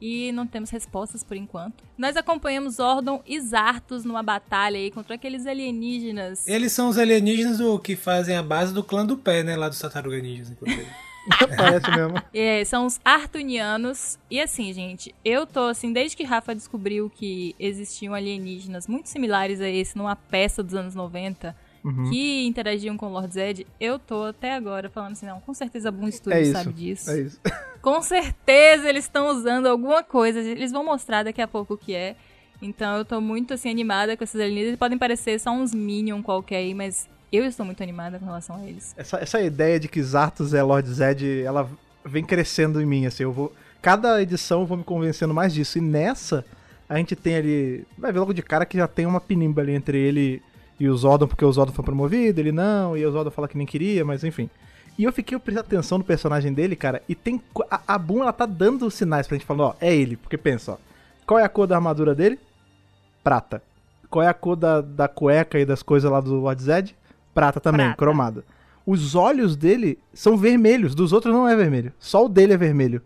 E 0.00 0.30
não 0.32 0.46
temos 0.46 0.70
respostas 0.70 1.22
por 1.24 1.36
enquanto. 1.36 1.82
Nós 1.96 2.16
acompanhamos 2.16 2.74
Zordon 2.76 3.22
e 3.26 3.40
Zartos 3.40 4.04
numa 4.04 4.22
batalha 4.22 4.78
aí 4.78 4.90
contra 4.90 5.14
aqueles 5.16 5.46
alienígenas. 5.46 6.46
Eles 6.46 6.72
são 6.72 6.88
os 6.88 6.98
alienígenas 6.98 7.58
do, 7.58 7.78
que 7.78 7.96
fazem 7.96 8.36
a 8.36 8.42
base 8.42 8.72
do 8.72 8.82
clã 8.84 9.04
do 9.04 9.16
pé, 9.16 9.42
né? 9.42 9.56
Lá 9.56 9.68
dos 9.68 9.78
tartaruga 9.78 10.18
ninjas, 10.20 10.50
inclusive. 10.50 10.86
Parece 11.56 11.90
mesmo. 11.90 12.22
É, 12.32 12.64
são 12.64 12.86
os 12.86 12.98
Artunianos. 13.04 14.18
E 14.30 14.40
assim, 14.40 14.72
gente, 14.72 15.14
eu 15.24 15.46
tô 15.46 15.60
assim, 15.66 15.92
desde 15.92 16.16
que 16.16 16.24
Rafa 16.24 16.54
descobriu 16.54 17.10
que 17.10 17.54
existiam 17.58 18.14
alienígenas 18.14 18.86
muito 18.86 19.08
similares 19.08 19.60
a 19.60 19.68
esse 19.68 19.96
numa 19.96 20.16
peça 20.16 20.62
dos 20.62 20.74
anos 20.74 20.94
90 20.94 21.54
Uhum. 21.84 22.10
que 22.10 22.44
interagiam 22.44 22.96
com 22.96 23.06
o 23.06 23.08
Lord 23.12 23.32
Zed, 23.32 23.64
eu 23.80 24.00
tô 24.00 24.24
até 24.24 24.52
agora 24.52 24.90
falando 24.90 25.12
assim, 25.12 25.26
não, 25.26 25.40
com 25.40 25.54
certeza 25.54 25.92
Boom 25.92 26.08
É 26.08 26.10
Studios 26.10 26.42
isso. 26.48 26.52
sabe 26.52 26.72
disso. 26.72 27.10
É 27.10 27.20
isso. 27.20 27.40
Com 27.80 28.02
certeza 28.02 28.88
eles 28.88 29.04
estão 29.04 29.28
usando 29.28 29.66
alguma 29.66 30.02
coisa, 30.02 30.40
eles 30.40 30.72
vão 30.72 30.84
mostrar 30.84 31.22
daqui 31.22 31.40
a 31.40 31.48
pouco 31.48 31.74
o 31.74 31.78
que 31.78 31.94
é. 31.94 32.16
Então 32.60 32.96
eu 32.96 33.04
tô 33.04 33.20
muito 33.20 33.54
assim 33.54 33.70
animada 33.70 34.16
com 34.16 34.24
esses 34.24 34.34
alienígenas. 34.34 34.68
Eles 34.68 34.78
podem 34.78 34.98
parecer 34.98 35.38
só 35.38 35.50
uns 35.52 35.72
Minion 35.72 36.22
qualquer 36.22 36.56
aí, 36.56 36.74
mas 36.74 37.08
eu 37.32 37.44
estou 37.44 37.64
muito 37.64 37.82
animada 37.82 38.18
com 38.18 38.24
relação 38.24 38.56
a 38.56 38.66
eles. 38.66 38.94
Essa, 38.96 39.18
essa 39.18 39.40
ideia 39.40 39.78
de 39.78 39.86
que 39.86 40.02
Zartos 40.02 40.54
é 40.54 40.62
Lord 40.62 40.88
Zed, 40.88 41.42
ela 41.42 41.68
vem 42.04 42.24
crescendo 42.24 42.80
em 42.80 42.86
mim, 42.86 43.06
assim, 43.06 43.22
eu 43.22 43.32
vou... 43.32 43.52
Cada 43.80 44.20
edição 44.20 44.62
eu 44.62 44.66
vou 44.66 44.78
me 44.78 44.84
convencendo 44.84 45.32
mais 45.32 45.54
disso, 45.54 45.78
e 45.78 45.80
nessa 45.80 46.44
a 46.88 46.96
gente 46.96 47.14
tem 47.14 47.36
ali... 47.36 47.86
Vai 47.96 48.10
ver 48.10 48.18
logo 48.18 48.32
de 48.32 48.42
cara 48.42 48.66
que 48.66 48.76
já 48.76 48.88
tem 48.88 49.06
uma 49.06 49.20
pinimba 49.20 49.60
ali 49.60 49.72
entre 49.72 49.98
ele 49.98 50.42
e 50.80 50.88
o 50.88 50.96
Zordon, 50.96 51.28
porque 51.28 51.44
o 51.44 51.52
Zordon 51.52 51.72
foi 51.72 51.84
promovido, 51.84 52.40
ele 52.40 52.50
não, 52.50 52.96
e 52.96 53.04
o 53.04 53.12
Zordon 53.12 53.30
fala 53.30 53.46
que 53.46 53.58
nem 53.58 53.66
queria, 53.66 54.04
mas 54.04 54.24
enfim. 54.24 54.48
E 54.98 55.04
eu 55.04 55.12
fiquei 55.12 55.38
prestando 55.38 55.66
atenção 55.66 55.98
no 55.98 56.04
personagem 56.04 56.52
dele, 56.52 56.74
cara, 56.74 57.02
e 57.08 57.14
tem... 57.14 57.40
A, 57.70 57.94
a 57.94 57.98
Boom, 57.98 58.22
ela 58.22 58.32
tá 58.32 58.44
dando 58.44 58.90
sinais 58.90 59.28
pra 59.28 59.36
gente, 59.36 59.46
falando, 59.46 59.62
ó, 59.62 59.74
é 59.80 59.94
ele, 59.94 60.16
porque 60.16 60.36
pensa, 60.36 60.72
ó, 60.72 60.76
qual 61.24 61.38
é 61.38 61.44
a 61.44 61.48
cor 61.48 61.68
da 61.68 61.76
armadura 61.76 62.14
dele? 62.14 62.38
Prata. 63.22 63.62
Qual 64.10 64.24
é 64.24 64.28
a 64.28 64.34
cor 64.34 64.56
da, 64.56 64.80
da 64.80 65.06
cueca 65.06 65.58
e 65.58 65.64
das 65.64 65.82
coisas 65.82 66.10
lá 66.10 66.20
do 66.20 66.34
Lord 66.34 66.60
Zed? 66.60 66.96
Prata 67.32 67.60
também, 67.60 67.86
Prata. 67.86 67.96
cromada. 67.96 68.44
Os 68.84 69.14
olhos 69.14 69.54
dele 69.54 69.98
são 70.12 70.36
vermelhos, 70.36 70.94
dos 70.94 71.12
outros 71.12 71.32
não 71.32 71.46
é 71.46 71.54
vermelho. 71.54 71.92
Só 72.00 72.24
o 72.24 72.28
dele 72.28 72.54
é 72.54 72.56
vermelho. 72.56 73.02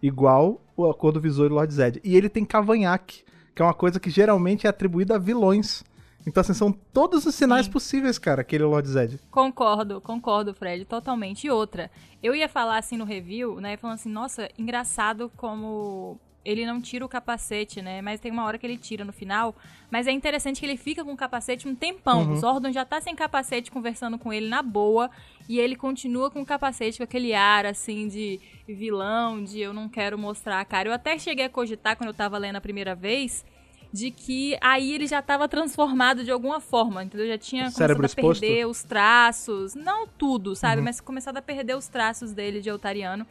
Igual 0.00 0.62
a 0.78 0.94
cor 0.94 1.10
do 1.10 1.20
visor 1.20 1.48
do 1.48 1.56
Lord 1.56 1.74
Zed. 1.74 2.00
E 2.04 2.16
ele 2.16 2.28
tem 2.28 2.44
cavanhaque, 2.44 3.24
que 3.54 3.60
é 3.60 3.64
uma 3.64 3.74
coisa 3.74 3.98
que 3.98 4.08
geralmente 4.08 4.66
é 4.66 4.70
atribuída 4.70 5.16
a 5.16 5.18
vilões. 5.18 5.82
Então, 6.26 6.40
assim, 6.40 6.54
são 6.54 6.72
todos 6.72 7.24
os 7.24 7.34
sinais 7.34 7.66
Sim. 7.66 7.72
possíveis, 7.72 8.18
cara, 8.18 8.40
aquele 8.40 8.64
Lord 8.64 8.88
Zed. 8.88 9.20
Concordo, 9.30 10.00
concordo, 10.00 10.52
Fred, 10.52 10.84
totalmente. 10.84 11.46
E 11.46 11.50
outra, 11.50 11.90
eu 12.22 12.34
ia 12.34 12.48
falar 12.48 12.78
assim 12.78 12.96
no 12.96 13.04
review, 13.04 13.60
né, 13.60 13.76
falando 13.76 13.94
assim, 13.94 14.10
nossa, 14.10 14.48
engraçado 14.58 15.30
como 15.36 16.18
ele 16.44 16.64
não 16.64 16.80
tira 16.80 17.04
o 17.04 17.08
capacete, 17.08 17.82
né, 17.82 18.00
mas 18.00 18.20
tem 18.20 18.30
uma 18.30 18.44
hora 18.44 18.56
que 18.56 18.64
ele 18.64 18.76
tira 18.76 19.04
no 19.04 19.12
final, 19.12 19.52
mas 19.90 20.06
é 20.06 20.12
interessante 20.12 20.60
que 20.60 20.66
ele 20.66 20.76
fica 20.76 21.04
com 21.04 21.12
o 21.12 21.16
capacete 21.16 21.66
um 21.66 21.74
tempão. 21.74 22.22
Uhum. 22.22 22.32
O 22.32 22.36
Zordon 22.36 22.70
já 22.70 22.84
tá 22.84 23.00
sem 23.00 23.16
capacete 23.16 23.70
conversando 23.70 24.16
com 24.16 24.32
ele 24.32 24.48
na 24.48 24.62
boa, 24.62 25.10
e 25.48 25.58
ele 25.58 25.74
continua 25.74 26.30
com 26.30 26.40
o 26.40 26.46
capacete 26.46 26.98
com 26.98 27.04
aquele 27.04 27.34
ar, 27.34 27.66
assim, 27.66 28.08
de 28.08 28.40
vilão, 28.66 29.42
de 29.42 29.60
eu 29.60 29.72
não 29.72 29.88
quero 29.88 30.18
mostrar 30.18 30.60
a 30.60 30.64
cara. 30.64 30.88
Eu 30.88 30.92
até 30.92 31.18
cheguei 31.18 31.44
a 31.44 31.50
cogitar, 31.50 31.96
quando 31.96 32.08
eu 32.08 32.14
tava 32.14 32.38
lendo 32.38 32.56
a 32.56 32.60
primeira 32.60 32.94
vez, 32.94 33.44
de 33.92 34.10
que 34.10 34.56
aí 34.60 34.92
ele 34.92 35.06
já 35.06 35.22
tava 35.22 35.48
transformado 35.48 36.22
de 36.24 36.30
alguma 36.30 36.60
forma, 36.60 37.02
entendeu? 37.04 37.26
Já 37.28 37.38
tinha 37.38 37.64
começado 37.72 38.02
a 38.02 38.06
exposto? 38.06 38.40
perder 38.40 38.66
os 38.66 38.82
traços, 38.82 39.74
não 39.74 40.06
tudo, 40.06 40.50
Uhum. 40.50 40.54
sabe? 40.54 40.82
Mas 40.82 41.00
começado 41.00 41.36
a 41.38 41.42
perder 41.42 41.76
os 41.76 41.88
traços 41.88 42.32
dele 42.32 42.60
de 42.60 42.68
Eltariano. 42.68 43.26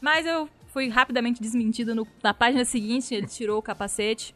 Mas 0.00 0.26
eu 0.26 0.48
fui 0.72 0.88
rapidamente 0.88 1.40
desmentida 1.40 1.94
no- 1.94 2.06
na 2.22 2.32
página 2.34 2.64
seguinte, 2.64 3.14
ele 3.14 3.26
tirou 3.26 3.58
o 3.58 3.62
capacete. 3.62 4.34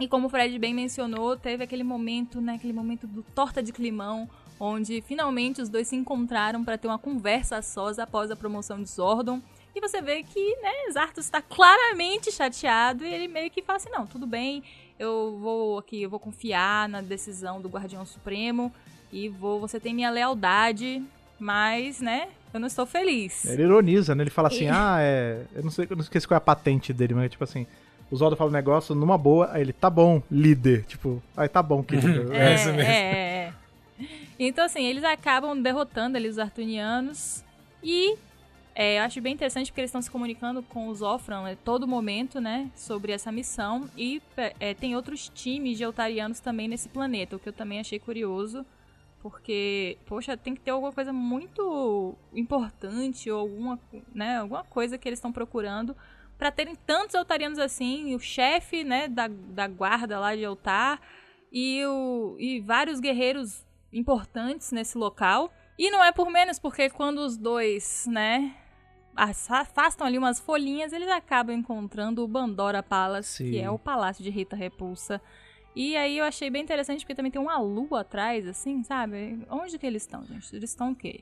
E 0.00 0.06
como 0.06 0.26
o 0.28 0.30
Fred 0.30 0.56
bem 0.58 0.72
mencionou, 0.72 1.36
teve 1.36 1.64
aquele 1.64 1.82
momento, 1.82 2.40
né, 2.40 2.54
aquele 2.54 2.72
momento 2.72 3.06
do 3.06 3.22
torta 3.22 3.60
de 3.62 3.72
climão, 3.72 4.28
onde 4.60 5.02
finalmente 5.02 5.60
os 5.60 5.68
dois 5.68 5.88
se 5.88 5.96
encontraram 5.96 6.64
para 6.64 6.78
ter 6.78 6.86
uma 6.88 6.98
conversa 6.98 7.56
a 7.56 7.62
sós 7.62 7.98
após 7.98 8.30
a 8.30 8.36
promoção 8.36 8.80
de 8.82 8.88
Zordon. 8.88 9.40
E 9.74 9.80
você 9.80 10.00
vê 10.00 10.22
que, 10.22 10.56
né, 10.62 10.70
Zartos 10.92 11.24
está 11.24 11.40
claramente 11.42 12.32
chateado 12.32 13.04
e 13.04 13.12
ele 13.12 13.28
meio 13.28 13.50
que 13.50 13.62
fala 13.62 13.76
assim, 13.76 13.90
não, 13.90 14.06
tudo 14.06 14.26
bem, 14.26 14.62
eu 14.98 15.38
vou 15.40 15.78
aqui, 15.78 16.02
eu 16.02 16.10
vou 16.10 16.18
confiar 16.20 16.88
na 16.88 17.00
decisão 17.00 17.60
do 17.60 17.68
Guardião 17.68 18.04
Supremo 18.04 18.72
e 19.12 19.28
vou, 19.28 19.60
você 19.60 19.78
tem 19.80 19.94
minha 19.94 20.10
lealdade, 20.10 21.02
mas, 21.38 22.00
né, 22.00 22.28
eu 22.52 22.60
não 22.60 22.66
estou 22.66 22.84
feliz. 22.86 23.44
Ele 23.46 23.62
ironiza, 23.62 24.14
né? 24.14 24.22
Ele 24.24 24.30
fala 24.30 24.48
assim, 24.48 24.64
E- 24.64 24.70
ah, 24.70 24.96
é... 25.00 25.42
Eu 25.54 25.62
não 25.62 25.70
sei, 25.70 25.86
eu 25.88 25.96
não 25.96 26.02
esqueci 26.02 26.26
qual 26.26 26.36
é 26.36 26.38
a 26.38 26.40
patente 26.40 26.92
dele, 26.92 27.14
mas 27.14 27.30
tipo 27.30 27.44
assim... 27.44 27.66
O 28.10 28.16
Zordon 28.16 28.36
fala 28.36 28.48
um 28.48 28.54
negócio 28.54 28.94
numa 28.94 29.18
boa, 29.18 29.50
aí 29.52 29.60
ele, 29.60 29.72
tá 29.74 29.90
bom, 29.90 30.22
líder. 30.30 30.82
Tipo, 30.86 31.22
aí 31.36 31.46
tá 31.46 31.62
bom, 31.62 31.82
querido. 31.82 32.32
É 32.32 32.54
isso 32.54 32.68
mesmo. 32.68 32.80
É, 32.80 32.94
é, 32.94 33.52
é. 34.00 34.04
Então, 34.38 34.64
assim, 34.64 34.82
eles 34.86 35.04
acabam 35.04 35.60
derrotando 35.60 36.16
ali 36.16 36.26
os 36.26 36.38
Artunianos. 36.38 37.44
E 37.82 38.16
é, 38.80 39.00
eu 39.00 39.02
acho 39.02 39.20
bem 39.20 39.34
interessante 39.34 39.72
porque 39.72 39.80
eles 39.80 39.88
estão 39.88 40.00
se 40.00 40.08
comunicando 40.08 40.62
com 40.62 40.86
os 40.86 41.02
Ofran 41.02 41.50
a 41.50 41.56
todo 41.56 41.84
momento, 41.84 42.40
né? 42.40 42.70
Sobre 42.76 43.10
essa 43.10 43.32
missão. 43.32 43.90
E 43.96 44.22
é, 44.36 44.72
tem 44.72 44.94
outros 44.94 45.28
times 45.28 45.76
de 45.76 45.82
Eltarianos 45.82 46.38
também 46.38 46.68
nesse 46.68 46.88
planeta, 46.88 47.34
o 47.34 47.40
que 47.40 47.48
eu 47.48 47.52
também 47.52 47.80
achei 47.80 47.98
curioso. 47.98 48.64
Porque, 49.20 49.98
poxa, 50.06 50.36
tem 50.36 50.54
que 50.54 50.60
ter 50.60 50.70
alguma 50.70 50.92
coisa 50.92 51.12
muito 51.12 52.14
importante 52.32 53.28
ou 53.28 53.40
alguma, 53.40 53.80
né, 54.14 54.38
alguma 54.38 54.62
coisa 54.62 54.96
que 54.96 55.08
eles 55.08 55.18
estão 55.18 55.32
procurando 55.32 55.96
para 56.38 56.52
terem 56.52 56.76
tantos 56.76 57.16
Eltarianos 57.16 57.58
assim, 57.58 58.14
o 58.14 58.20
chefe, 58.20 58.84
né, 58.84 59.08
da, 59.08 59.26
da 59.26 59.66
guarda 59.66 60.20
lá 60.20 60.36
de 60.36 60.42
Eltar 60.42 61.00
e, 61.50 61.84
o, 61.84 62.36
e 62.38 62.60
vários 62.60 63.00
guerreiros 63.00 63.66
importantes 63.92 64.70
nesse 64.70 64.96
local. 64.96 65.52
E 65.76 65.90
não 65.90 66.04
é 66.04 66.12
por 66.12 66.30
menos, 66.30 66.60
porque 66.60 66.88
quando 66.88 67.18
os 67.18 67.36
dois, 67.36 68.06
né, 68.06 68.54
afastam 69.18 70.06
ali 70.06 70.16
umas 70.18 70.38
folhinhas, 70.38 70.92
eles 70.92 71.08
acabam 71.08 71.54
encontrando 71.56 72.22
o 72.22 72.28
Bandora 72.28 72.82
Palace, 72.82 73.44
Sim. 73.44 73.50
que 73.50 73.58
é 73.58 73.70
o 73.70 73.78
palácio 73.78 74.22
de 74.22 74.30
Rita 74.30 74.54
Repulsa. 74.56 75.20
E 75.74 75.96
aí 75.96 76.18
eu 76.18 76.24
achei 76.24 76.50
bem 76.50 76.62
interessante, 76.62 77.00
porque 77.00 77.14
também 77.14 77.30
tem 77.30 77.40
uma 77.40 77.58
lua 77.58 78.00
atrás, 78.00 78.46
assim, 78.46 78.82
sabe? 78.82 79.38
Onde 79.50 79.78
que 79.78 79.86
eles 79.86 80.02
estão, 80.02 80.24
gente? 80.24 80.54
Eles 80.54 80.70
estão 80.70 80.92
o 80.92 80.94
quê? 80.94 81.20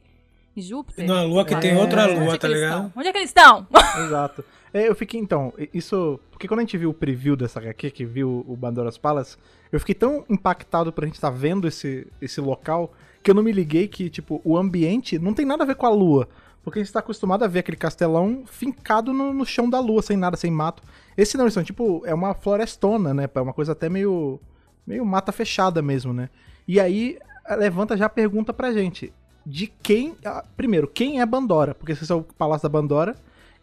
Em 0.57 0.63
Júpiter? 0.63 1.07
Numa 1.07 1.23
lua 1.23 1.45
que 1.45 1.55
tem 1.57 1.73
É. 1.73 1.79
outra 1.79 2.05
Onde 2.05 2.21
lua, 2.21 2.33
que 2.33 2.39
tá 2.39 2.49
ligado? 2.49 2.87
estão? 2.87 2.93
Onde 2.97 3.09
é 3.09 3.13
que 3.13 3.19
eles 3.19 3.31
estão? 3.31 3.67
Exato. 4.07 4.45
É, 4.73 4.89
eu 4.89 4.95
fiquei, 4.95 5.21
então, 5.21 5.53
isso. 5.73 6.19
Porque 6.31 6.49
quando 6.49 6.61
a 6.61 6.63
gente 6.63 6.77
viu 6.79 6.91
o 6.91 6.95
preview 6.95 7.37
dessa 7.37 7.59
HQ, 7.61 7.91
que 7.91 8.05
viu 8.05 8.45
o 8.49 8.57
Bandora's 8.57 8.97
Palace, 8.97 9.37
eu 9.71 9.79
fiquei 9.81 9.95
tão 9.95 10.25
impactado 10.29 10.93
por 10.93 11.05
a 11.05 11.07
gente 11.07 11.17
estar 11.17 11.31
vendo 11.31 11.67
esse, 11.69 12.07
esse 12.21 12.41
local 12.41 12.93
que 13.23 13.31
eu 13.31 13.35
não 13.35 13.43
me 13.43 13.53
liguei 13.53 13.89
que, 13.89 14.09
tipo, 14.09 14.41
o 14.45 14.57
ambiente 14.57 15.19
não 15.19 15.35
tem 15.35 15.45
nada 15.45 15.65
a 15.65 15.67
ver 15.67 15.75
com 15.77 15.87
a 15.87 15.91
lua. 15.91 16.29
Porque 16.67 16.81
a 16.81 16.83
gente 16.83 16.93
tá 16.93 16.99
acostumado 16.99 17.45
a 17.45 17.47
ver 17.47 17.61
aquele 17.61 17.77
castelão 17.77 18.43
fincado 18.45 19.13
no, 19.13 19.33
no 19.33 19.47
chão 19.47 19.71
da 19.71 19.79
lua, 19.79 20.03
sem 20.03 20.17
nada, 20.17 20.37
sem 20.37 20.51
mato. 20.51 20.83
Esse 21.17 21.37
não, 21.37 21.45
eles 21.45 21.55
são, 21.55 21.63
tipo, 21.63 22.03
é 22.05 22.13
uma 22.13 22.35
florestona, 22.35 23.15
né? 23.15 23.31
É 23.33 23.41
uma 23.41 23.53
coisa 23.53 23.71
até 23.71 23.89
meio. 23.89 24.41
meio 24.85 25.07
mata 25.07 25.31
fechada 25.31 25.81
mesmo, 25.81 26.13
né? 26.13 26.29
E 26.67 26.81
aí 26.81 27.21
levanta 27.57 27.97
já 27.97 28.07
a 28.07 28.09
pergunta 28.09 28.53
pra 28.53 28.73
gente. 28.73 29.13
De 29.47 29.69
quem. 29.81 30.17
ah, 30.25 30.45
Primeiro, 30.57 30.89
quem 30.89 31.21
é 31.21 31.25
Bandora? 31.25 31.73
Porque 31.73 31.93
esse 31.93 32.11
é 32.11 32.15
o 32.17 32.25
Palácio 32.25 32.65
da 32.65 32.73
Bandora. 32.73 33.15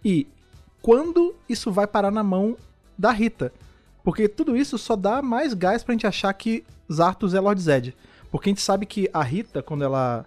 E 0.01 0.25
quando 0.81 1.35
isso 1.49 1.73
vai 1.73 1.85
parar 1.85 2.09
na 2.09 2.23
mão 2.23 2.55
da 2.97 3.11
Rita? 3.11 3.51
Porque 4.01 4.29
tudo 4.29 4.55
isso 4.55 4.77
só 4.77 4.95
dá 4.95 5.21
mais 5.21 5.53
gás 5.53 5.83
pra 5.83 5.91
gente 5.91 6.07
achar 6.07 6.33
que 6.33 6.63
Zartos 6.89 7.33
é 7.33 7.41
Lord 7.41 7.61
Zed. 7.61 7.93
Porque 8.31 8.49
a 8.49 8.51
gente 8.51 8.61
sabe 8.61 8.85
que 8.85 9.09
a 9.13 9.21
Rita, 9.21 9.61
quando 9.61 9.83
ela. 9.83 10.25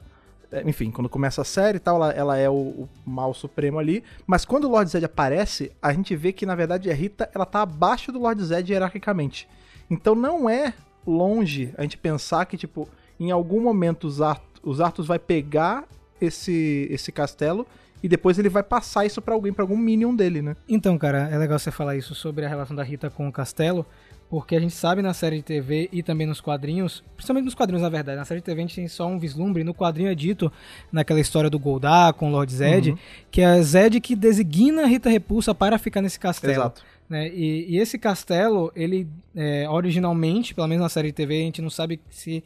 É, 0.57 0.69
Enfim, 0.69 0.91
quando 0.91 1.09
começa 1.09 1.43
a 1.43 1.45
série 1.45 1.77
e 1.77 1.81
tal, 1.81 1.97
ela, 1.97 2.13
ela 2.13 2.37
é 2.37 2.49
o, 2.49 2.55
o 2.55 2.89
mal 3.05 3.35
supremo 3.35 3.79
ali. 3.79 4.03
Mas 4.27 4.45
quando 4.45 4.65
o 4.65 4.71
Lord 4.71 4.91
Zed 4.91 5.05
aparece, 5.05 5.73
a 5.81 5.93
gente 5.93 6.15
vê 6.17 6.33
que, 6.33 6.47
na 6.47 6.55
verdade, 6.55 6.91
a 6.91 6.95
Rita 6.95 7.29
ela 7.35 7.45
tá 7.45 7.63
abaixo 7.63 8.11
do 8.11 8.19
Lord 8.19 8.43
Zed 8.43 8.73
hierarquicamente. 8.73 9.49
Então 9.91 10.15
não 10.15 10.49
é 10.49 10.75
longe 11.07 11.73
a 11.77 11.83
gente 11.83 11.97
pensar 11.97 12.45
que, 12.47 12.57
tipo, 12.57 12.89
em 13.19 13.31
algum 13.31 13.61
momento 13.61 14.07
os, 14.07 14.21
Art 14.21 14.43
os 14.63 15.07
vai 15.07 15.19
pegar 15.19 15.85
esse, 16.21 16.89
esse 16.91 17.13
castelo 17.13 17.67
e 18.03 18.09
depois 18.09 18.39
ele 18.39 18.49
vai 18.49 18.63
passar 18.63 19.07
isso 19.07 19.23
pra 19.23 19.35
alguém, 19.35 19.53
pra 19.53 19.63
algum 19.63 19.77
minion 19.77 20.15
dele, 20.15 20.43
né? 20.43 20.57
Então, 20.69 20.99
cara, 20.99 21.29
é 21.31 21.39
legal 21.39 21.59
você 21.59 21.71
falar 21.71 21.97
isso 21.97 22.15
sobre 22.15 22.45
a 22.45 22.49
relação 22.49 22.77
da 22.77 22.83
Rita 22.83 23.11
com 23.11 23.27
o 23.27 23.33
castelo, 23.33 23.87
porque 24.29 24.57
a 24.57 24.61
gente 24.61 24.75
sabe 24.75 25.03
na 25.03 25.15
série 25.15 25.37
de 25.37 25.43
TV 25.43 25.89
e 25.93 26.03
também 26.03 26.27
nos 26.27 26.41
quadrinhos, 26.41 27.03
principalmente 27.15 27.45
nos 27.45 27.55
quadrinhos, 27.55 27.83
na 27.83 27.89
verdade, 27.89 28.19
na 28.19 28.25
série 28.25 28.41
de 28.41 28.45
TV 28.45 28.61
a 28.61 28.65
gente 28.67 28.75
tem 28.75 28.89
só 28.89 29.07
um 29.07 29.19
vislumbre, 29.19 29.63
no 29.63 29.73
quadrinho 29.75 30.11
é 30.11 30.15
dito, 30.15 30.51
naquela 30.91 31.21
história 31.21 31.49
do 31.49 31.59
Goldar 31.59 32.13
com 32.15 32.29
o 32.29 32.33
Lord 32.33 32.53
Zed, 32.53 32.91
Uhum. 32.91 32.99
que 33.31 33.41
é 33.41 33.63
Zed 33.63 34.01
que 34.01 34.17
designa 34.17 34.83
a 34.83 34.87
Rita 34.87 35.09
Repulsa 35.09 35.55
para 35.55 35.79
ficar 35.79 36.03
nesse 36.03 36.19
castelo. 36.19 36.53
Exato. 36.55 36.83
né? 37.09 37.29
E, 37.29 37.67
e 37.69 37.79
esse 37.79 37.99
castelo, 37.99 38.73
ele 38.75 39.07
é, 39.35 39.69
originalmente, 39.71 40.55
pelo 40.55 40.67
menos 40.67 40.83
na 40.83 40.89
série 40.89 41.09
de 41.09 41.15
TV, 41.15 41.35
a 41.37 41.45
gente 41.45 41.63
não 41.63 41.71
sabe 41.71 42.01
se 42.11 42.43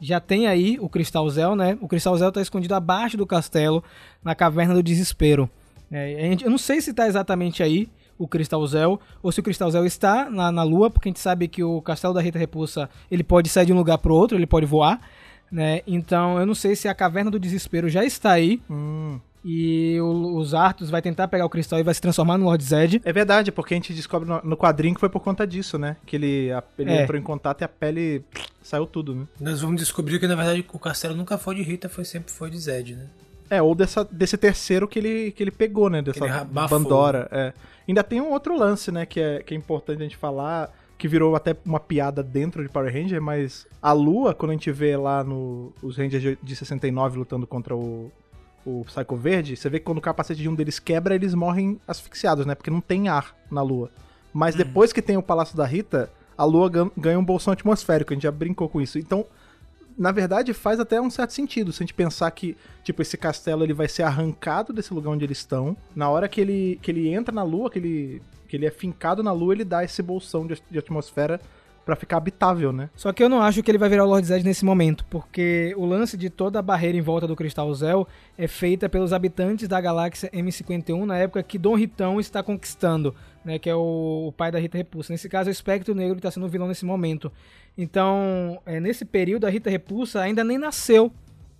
já 0.00 0.18
tem 0.18 0.46
aí 0.48 0.78
o 0.80 0.88
Cristal 0.88 1.28
Zel, 1.30 1.54
né? 1.54 1.78
O 1.80 1.86
Cristal 1.86 2.16
Zel 2.16 2.32
tá 2.32 2.40
escondido 2.40 2.74
abaixo 2.74 3.16
do 3.16 3.26
castelo, 3.26 3.84
na 4.24 4.34
Caverna 4.34 4.74
do 4.74 4.82
Desespero. 4.82 5.48
É, 5.92 6.34
eu 6.42 6.50
não 6.50 6.56
sei 6.58 6.80
se 6.80 6.92
tá 6.94 7.06
exatamente 7.06 7.62
aí. 7.62 7.88
O 8.20 8.28
Cristal 8.28 8.64
Zel, 8.66 9.00
ou 9.22 9.32
se 9.32 9.40
o 9.40 9.42
Cristal 9.42 9.70
Zel 9.70 9.86
está 9.86 10.28
na, 10.28 10.52
na 10.52 10.62
Lua, 10.62 10.90
porque 10.90 11.08
a 11.08 11.10
gente 11.10 11.20
sabe 11.20 11.48
que 11.48 11.64
o 11.64 11.80
castelo 11.80 12.12
da 12.12 12.20
Rita 12.20 12.38
Repulsa 12.38 12.88
ele 13.10 13.24
pode 13.24 13.48
sair 13.48 13.64
de 13.66 13.72
um 13.72 13.76
lugar 13.76 13.96
para 13.98 14.12
outro, 14.12 14.36
ele 14.36 14.46
pode 14.46 14.66
voar, 14.66 15.00
né? 15.50 15.80
Então 15.86 16.38
eu 16.38 16.44
não 16.44 16.54
sei 16.54 16.76
se 16.76 16.86
a 16.86 16.94
Caverna 16.94 17.30
do 17.30 17.38
Desespero 17.40 17.88
já 17.88 18.04
está 18.04 18.32
aí 18.32 18.60
Hum. 18.70 19.18
e 19.42 19.98
o- 20.00 20.36
os 20.36 20.52
Arthur 20.52 20.86
vai 20.88 21.00
tentar 21.00 21.28
pegar 21.28 21.46
o 21.46 21.48
cristal 21.48 21.78
e 21.78 21.82
vai 21.82 21.94
se 21.94 22.00
transformar 22.00 22.36
no 22.36 22.44
Lord 22.44 22.62
Zed. 22.62 23.00
É 23.04 23.12
verdade, 23.12 23.50
porque 23.50 23.72
a 23.72 23.76
gente 23.78 23.94
descobre 23.94 24.28
no, 24.28 24.38
no 24.44 24.56
quadrinho 24.56 24.94
que 24.94 25.00
foi 25.00 25.08
por 25.08 25.20
conta 25.20 25.46
disso, 25.46 25.78
né? 25.78 25.96
Que 26.04 26.16
ele, 26.16 26.52
a- 26.52 26.62
ele 26.78 26.90
É. 26.90 27.02
entrou 27.02 27.18
em 27.18 27.22
contato 27.22 27.62
e 27.62 27.64
a 27.64 27.68
pele 27.68 28.22
saiu 28.62 28.86
tudo, 28.86 29.14
né? 29.14 29.24
Nós 29.40 29.62
vamos 29.62 29.80
descobrir 29.80 30.20
que 30.20 30.26
na 30.28 30.34
verdade 30.36 30.62
o 30.72 30.78
castelo 30.78 31.16
nunca 31.16 31.38
foi 31.38 31.54
de 31.54 31.62
Rita, 31.62 31.88
foi 31.88 32.04
sempre 32.04 32.30
foi 32.30 32.50
de 32.50 32.58
Zed, 32.58 32.96
né? 32.96 33.06
É, 33.50 33.60
ou 33.60 33.74
dessa, 33.74 34.04
desse 34.04 34.36
terceiro 34.36 34.86
que 34.86 34.98
ele, 34.98 35.32
que 35.32 35.42
ele 35.42 35.50
pegou, 35.50 35.90
né? 35.90 36.00
Dessa. 36.00 36.20
Bandora. 36.70 37.28
É. 37.32 37.52
Ainda 37.88 38.04
tem 38.04 38.20
um 38.20 38.30
outro 38.30 38.56
lance, 38.56 38.92
né? 38.92 39.04
Que 39.04 39.20
é, 39.20 39.42
que 39.42 39.52
é 39.52 39.56
importante 39.56 39.98
a 39.98 40.04
gente 40.04 40.16
falar, 40.16 40.72
que 40.96 41.08
virou 41.08 41.34
até 41.34 41.56
uma 41.66 41.80
piada 41.80 42.22
dentro 42.22 42.62
de 42.62 42.68
Power 42.68 42.92
Ranger, 42.92 43.20
mas 43.20 43.66
a 43.82 43.92
Lua, 43.92 44.32
quando 44.34 44.50
a 44.50 44.54
gente 44.54 44.70
vê 44.70 44.96
lá 44.96 45.24
no, 45.24 45.72
os 45.82 45.96
Rangers 45.96 46.22
de, 46.22 46.38
de 46.40 46.56
69 46.56 47.18
lutando 47.18 47.46
contra 47.46 47.74
o, 47.74 48.12
o 48.64 48.84
Psycho 48.84 49.16
Verde, 49.16 49.56
você 49.56 49.68
vê 49.68 49.80
que 49.80 49.84
quando 49.84 49.98
o 49.98 50.02
capacete 50.02 50.40
de 50.40 50.48
um 50.48 50.54
deles 50.54 50.78
quebra, 50.78 51.14
eles 51.14 51.34
morrem 51.34 51.80
asfixiados, 51.88 52.46
né? 52.46 52.54
Porque 52.54 52.70
não 52.70 52.80
tem 52.80 53.08
ar 53.08 53.34
na 53.50 53.62
Lua. 53.62 53.90
Mas 54.32 54.54
depois 54.54 54.92
que 54.92 55.02
tem 55.02 55.16
o 55.16 55.22
Palácio 55.22 55.56
da 55.56 55.66
Rita, 55.66 56.08
a 56.38 56.44
Lua 56.44 56.70
gan- 56.70 56.90
ganha 56.96 57.18
um 57.18 57.24
bolsão 57.24 57.52
atmosférico, 57.52 58.12
a 58.12 58.14
gente 58.14 58.22
já 58.22 58.30
brincou 58.30 58.68
com 58.68 58.80
isso. 58.80 58.96
Então, 58.96 59.26
na 60.00 60.12
verdade, 60.12 60.54
faz 60.54 60.80
até 60.80 60.98
um 60.98 61.10
certo 61.10 61.34
sentido. 61.34 61.70
Se 61.74 61.82
a 61.82 61.84
gente 61.84 61.92
pensar 61.92 62.30
que, 62.30 62.56
tipo, 62.82 63.02
esse 63.02 63.18
castelo 63.18 63.62
ele 63.62 63.74
vai 63.74 63.86
ser 63.86 64.02
arrancado 64.02 64.72
desse 64.72 64.94
lugar 64.94 65.10
onde 65.10 65.26
eles 65.26 65.36
estão. 65.36 65.76
Na 65.94 66.08
hora 66.08 66.26
que 66.26 66.40
ele, 66.40 66.78
que 66.80 66.90
ele 66.90 67.12
entra 67.12 67.34
na 67.34 67.42
Lua, 67.42 67.70
que 67.70 67.78
ele, 67.78 68.22
que 68.48 68.56
ele 68.56 68.64
é 68.64 68.70
fincado 68.70 69.22
na 69.22 69.30
Lua, 69.30 69.52
ele 69.52 69.62
dá 69.62 69.84
esse 69.84 70.02
bolsão 70.02 70.46
de, 70.46 70.58
de 70.70 70.78
atmosfera 70.78 71.38
pra 71.90 71.96
ficar 71.96 72.18
habitável, 72.18 72.72
né? 72.72 72.88
Só 72.94 73.12
que 73.12 73.20
eu 73.20 73.28
não 73.28 73.42
acho 73.42 73.64
que 73.64 73.70
ele 73.70 73.78
vai 73.78 73.88
virar 73.88 74.04
o 74.04 74.08
Lord 74.08 74.24
Zed 74.24 74.44
nesse 74.44 74.64
momento, 74.64 75.04
porque 75.10 75.74
o 75.76 75.84
lance 75.84 76.16
de 76.16 76.30
toda 76.30 76.60
a 76.60 76.62
barreira 76.62 76.96
em 76.96 77.00
volta 77.00 77.26
do 77.26 77.34
Cristal 77.34 77.72
Zel 77.74 78.06
é 78.38 78.46
feita 78.46 78.88
pelos 78.88 79.12
habitantes 79.12 79.66
da 79.66 79.80
galáxia 79.80 80.30
M51 80.30 81.04
na 81.04 81.18
época 81.18 81.42
que 81.42 81.58
Dom 81.58 81.74
Ritão 81.74 82.20
está 82.20 82.44
conquistando, 82.44 83.12
né, 83.44 83.58
que 83.58 83.68
é 83.68 83.74
o, 83.74 84.28
o 84.28 84.32
pai 84.36 84.52
da 84.52 84.60
Rita 84.60 84.78
Repulsa. 84.78 85.12
Nesse 85.12 85.28
caso, 85.28 85.48
é 85.48 85.50
o 85.50 85.52
Espectro 85.52 85.94
Negro 85.96 86.14
que 86.14 86.20
está 86.20 86.30
sendo 86.30 86.46
o 86.46 86.48
vilão 86.48 86.68
nesse 86.68 86.84
momento. 86.84 87.32
Então, 87.76 88.60
é, 88.64 88.78
nesse 88.78 89.04
período, 89.04 89.46
a 89.46 89.50
Rita 89.50 89.68
Repulsa 89.68 90.20
ainda 90.20 90.44
nem 90.44 90.58
nasceu, 90.58 91.12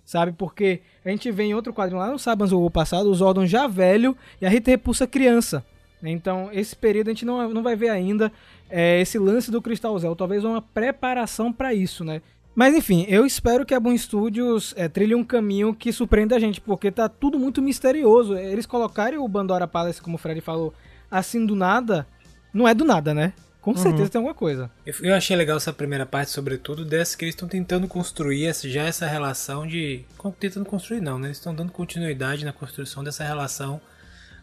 sabe? 0.05 0.31
Porque 0.31 0.79
a 1.03 1.09
gente 1.09 1.29
vê 1.29 1.43
em 1.43 1.53
outro 1.53 1.73
quadrinho 1.73 1.99
lá 1.99 2.09
no 2.09 2.17
Sabans 2.17 2.53
o 2.53 2.69
passado, 2.69 3.09
o 3.09 3.13
Zordon 3.13 3.45
já 3.45 3.67
velho 3.67 4.15
e 4.39 4.45
a 4.45 4.49
Rita 4.49 4.71
Repulsa 4.71 5.05
criança. 5.05 5.65
Então, 6.03 6.49
esse 6.51 6.75
período 6.75 7.09
a 7.09 7.11
gente 7.11 7.25
não, 7.25 7.49
não 7.53 7.61
vai 7.61 7.75
ver 7.75 7.89
ainda 7.89 8.31
é, 8.71 9.01
esse 9.01 9.19
lance 9.19 9.51
do 9.51 9.61
Crystal 9.61 9.97
Zel. 9.99 10.15
Talvez 10.15 10.43
uma 10.43 10.61
preparação 10.61 11.51
para 11.53 11.73
isso, 11.73 12.03
né? 12.03 12.21
Mas 12.55 12.75
enfim, 12.75 13.05
eu 13.07 13.25
espero 13.25 13.65
que 13.65 13.73
a 13.73 13.79
Boom 13.79 13.97
Studios 13.97 14.73
é, 14.75 14.87
trilhe 14.89 15.15
um 15.15 15.23
caminho 15.23 15.73
que 15.73 15.91
surpreenda 15.93 16.35
a 16.35 16.39
gente, 16.39 16.59
porque 16.59 16.91
tá 16.91 17.07
tudo 17.07 17.39
muito 17.39 17.61
misterioso. 17.61 18.35
Eles 18.37 18.65
colocarem 18.65 19.17
o 19.19 19.27
Bandora 19.27 19.67
Palace, 19.67 20.01
como 20.01 20.15
o 20.15 20.19
Fred 20.19 20.41
falou, 20.41 20.73
assim 21.09 21.45
do 21.45 21.55
nada, 21.55 22.05
não 22.53 22.67
é 22.67 22.73
do 22.73 22.83
nada, 22.83 23.13
né? 23.13 23.33
Com 23.61 23.73
certeza 23.77 24.09
tem 24.09 24.17
alguma 24.19 24.33
coisa. 24.33 24.71
Eu, 24.85 25.13
achei 25.13 25.37
legal 25.37 25.55
essa 25.55 25.71
primeira 25.71 26.03
parte, 26.03 26.31
sobretudo, 26.31 26.83
dessa 26.83 27.15
que 27.15 27.23
eles 27.23 27.35
estão 27.35 27.47
tentando 27.47 27.87
construir 27.87 28.45
essa- 28.47 28.67
já 28.67 28.83
essa 28.83 29.05
relação 29.05 29.67
de. 29.67 30.03
Tentando 30.39 30.65
construir, 30.65 30.99
não, 30.99 31.19
né? 31.19 31.27
Eles 31.27 31.37
estão 31.37 31.53
dando 31.53 31.71
continuidade 31.71 32.43
na 32.43 32.51
construção 32.51 33.03
dessa 33.03 33.23
relação 33.23 33.79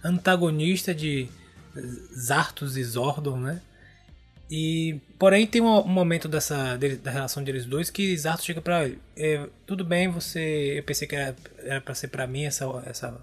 antagonista 0.04 0.94
de 0.94 1.28
Zartos 2.16 2.76
e 2.76 2.85
Zordon, 2.85 3.38
né? 3.38 3.61
E, 4.50 5.00
porém, 5.19 5.47
tem 5.47 5.61
um, 5.61 5.67
um 5.81 5.88
momento 5.88 6.26
dessa 6.28 6.76
dele- 6.76 6.97
da 6.97 7.11
relação 7.11 7.43
deles 7.45 7.67
dois 7.67 7.90
que 7.90 8.17
Zartos 8.17 8.45
chega 8.47 8.62
ele, 8.85 8.99
é, 9.16 9.46
tudo 9.66 9.85
bem, 9.85 10.09
você. 10.09 10.79
Eu 10.79 10.83
pensei 10.85 11.07
que 11.07 11.14
era, 11.16 11.37
era 11.59 11.81
pra 11.81 11.94
ser 11.94 12.09
pra 12.09 12.27
mim 12.27 12.44
essa, 12.44 12.64
essa, 12.87 13.20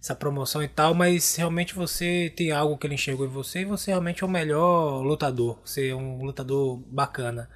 essa 0.00 0.14
promoção 0.14 0.62
e 0.62 0.68
tal, 0.68 0.94
mas 0.94 1.36
realmente 1.36 1.74
você 1.74 2.32
tem 2.36 2.52
algo 2.52 2.78
que 2.78 2.86
ele 2.86 2.94
enxergou 2.94 3.26
em 3.26 3.30
você 3.30 3.60
e 3.60 3.64
você 3.64 3.90
realmente 3.90 4.22
é 4.22 4.26
o 4.26 4.30
melhor 4.30 5.02
lutador. 5.02 5.58
Você 5.64 5.88
é 5.88 5.94
um 5.94 6.22
lutador 6.24 6.78
bacana. 6.86 7.48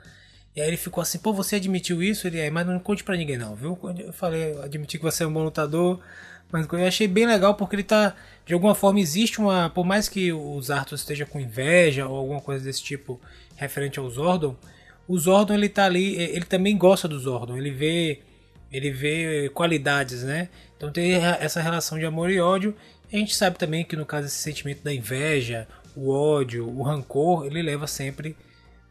E 0.54 0.60
aí 0.60 0.68
ele 0.68 0.76
ficou 0.78 1.02
assim, 1.02 1.18
pô, 1.18 1.32
você 1.34 1.56
admitiu 1.56 2.02
isso? 2.02 2.26
Ele 2.26 2.38
é, 2.40 2.50
mas 2.50 2.66
não 2.66 2.78
conte 2.80 3.04
pra 3.04 3.16
ninguém 3.16 3.36
não, 3.36 3.54
viu? 3.54 3.78
Eu 3.98 4.12
falei, 4.12 4.58
admiti 4.62 4.96
que 4.98 5.04
você 5.04 5.22
é 5.24 5.26
um 5.26 5.32
bom 5.32 5.44
lutador, 5.44 6.00
mas 6.50 6.66
eu 6.70 6.86
achei 6.86 7.08
bem 7.08 7.26
legal 7.26 7.54
porque 7.54 7.76
ele 7.76 7.82
tá, 7.82 8.14
de 8.44 8.54
alguma 8.54 8.74
forma 8.74 9.00
existe 9.00 9.40
uma, 9.40 9.70
por 9.70 9.84
mais 9.84 10.08
que 10.08 10.32
o 10.32 10.60
Zartos 10.62 11.00
esteja 11.00 11.26
com 11.26 11.40
inveja 11.40 12.06
ou 12.06 12.16
alguma 12.16 12.40
coisa 12.40 12.64
desse 12.64 12.82
tipo 12.82 13.20
referente 13.56 13.98
ao 13.98 14.08
Zordon, 14.10 14.56
o 15.08 15.18
Zordon 15.18 15.54
ele 15.54 15.68
tá 15.68 15.84
ali, 15.84 16.16
ele 16.16 16.44
também 16.44 16.76
gosta 16.76 17.06
do 17.08 17.18
Zordon, 17.18 17.56
ele 17.56 17.70
vê 17.70 18.20
ele 18.70 18.90
vê 18.90 19.50
qualidades, 19.54 20.22
né? 20.22 20.48
Então 20.76 20.90
tem 20.90 21.14
essa 21.14 21.60
relação 21.60 21.98
de 21.98 22.04
amor 22.04 22.30
e 22.30 22.40
ódio. 22.40 22.74
A 23.12 23.16
gente 23.16 23.34
sabe 23.34 23.58
também 23.58 23.84
que 23.84 23.96
no 23.96 24.04
caso 24.04 24.26
esse 24.26 24.36
sentimento 24.36 24.82
da 24.82 24.92
inveja, 24.92 25.68
o 25.94 26.10
ódio, 26.10 26.68
o 26.68 26.82
rancor, 26.82 27.46
ele 27.46 27.62
leva 27.62 27.86
sempre, 27.86 28.36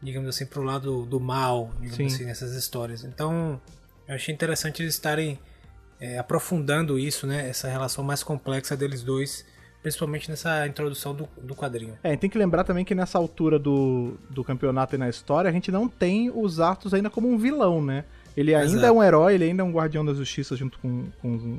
digamos 0.02 0.28
assim, 0.28 0.46
pro 0.46 0.62
lado 0.62 1.04
do 1.04 1.20
mal, 1.20 1.70
digamos 1.80 1.96
Sim. 1.96 2.06
assim, 2.06 2.24
nessas 2.24 2.54
histórias. 2.54 3.04
Então, 3.04 3.60
eu 4.08 4.14
achei 4.14 4.34
interessante 4.34 4.82
eles 4.82 4.94
estarem 4.94 5.38
é, 6.00 6.18
aprofundando 6.18 6.98
isso, 6.98 7.26
né? 7.26 7.48
Essa 7.48 7.68
relação 7.68 8.04
mais 8.04 8.22
complexa 8.22 8.76
deles 8.76 9.02
dois, 9.02 9.44
principalmente 9.82 10.30
nessa 10.30 10.66
introdução 10.66 11.14
do, 11.14 11.28
do 11.40 11.54
quadrinho. 11.54 11.98
É, 12.02 12.16
tem 12.16 12.28
que 12.28 12.38
lembrar 12.38 12.64
também 12.64 12.84
que 12.84 12.94
nessa 12.94 13.18
altura 13.18 13.58
do, 13.58 14.14
do 14.28 14.44
campeonato 14.44 14.94
e 14.94 14.98
na 14.98 15.08
história, 15.08 15.48
a 15.48 15.52
gente 15.52 15.70
não 15.70 15.88
tem 15.88 16.30
os 16.30 16.60
Arthur 16.60 16.94
ainda 16.94 17.10
como 17.10 17.28
um 17.28 17.38
vilão, 17.38 17.82
né? 17.82 18.04
Ele 18.36 18.54
ainda 18.54 18.72
Exato. 18.72 18.86
é 18.86 18.92
um 18.92 19.02
herói, 19.02 19.34
ele 19.34 19.44
ainda 19.44 19.62
é 19.62 19.64
um 19.64 19.72
guardião 19.72 20.04
da 20.04 20.12
justiça 20.12 20.54
junto 20.54 20.78
com, 20.78 21.06
com 21.22 21.58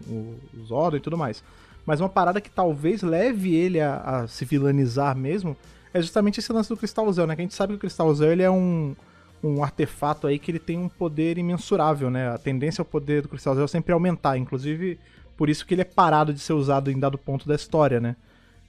os 0.54 0.68
Zordon 0.68 0.98
e 0.98 1.00
tudo 1.00 1.18
mais. 1.18 1.44
Mas 1.86 2.00
uma 2.00 2.10
parada 2.10 2.40
que 2.40 2.52
talvez 2.52 3.02
leve 3.02 3.56
ele 3.56 3.80
a, 3.80 3.96
a 3.96 4.28
se 4.28 4.46
vilanizar 4.46 5.16
mesmo 5.18 5.58
é 5.94 6.02
justamente 6.02 6.40
esse 6.40 6.52
lance 6.54 6.70
do 6.70 6.78
Cristal 6.78 7.12
Zel, 7.12 7.26
né? 7.26 7.36
Que 7.36 7.42
a 7.42 7.46
gente 7.46 7.56
sabe 7.56 7.74
que 7.74 7.78
o 7.78 7.80
Cristal 7.80 8.14
Zel 8.14 8.32
ele 8.34 8.44
é 8.44 8.52
um, 8.52 8.96
um 9.48 9.64
artefato 9.64 10.28
aí 10.28 10.38
que 10.38 10.52
ele 10.52 10.60
tem 10.60 10.78
um 10.78 10.90
poder 10.90 11.38
imensurável, 11.38 12.10
né? 12.10 12.30
A 12.30 12.38
tendência 12.38 12.82
ao 12.82 12.86
poder 12.86 13.22
do 13.22 13.30
Cristal 13.30 13.56
Zel 13.56 13.66
é 13.66 13.68
sempre 13.68 13.94
aumentar, 13.94 14.38
inclusive 14.38 15.00
por 15.36 15.50
isso 15.50 15.66
que 15.66 15.74
ele 15.74 15.82
é 15.82 15.86
parado 15.86 16.34
de 16.34 16.40
ser 16.40 16.54
usado 16.54 16.92
em 16.92 17.00
dado 17.00 17.18
ponto 17.18 17.48
da 17.48 17.56
história, 17.56 18.00
né? 18.00 18.16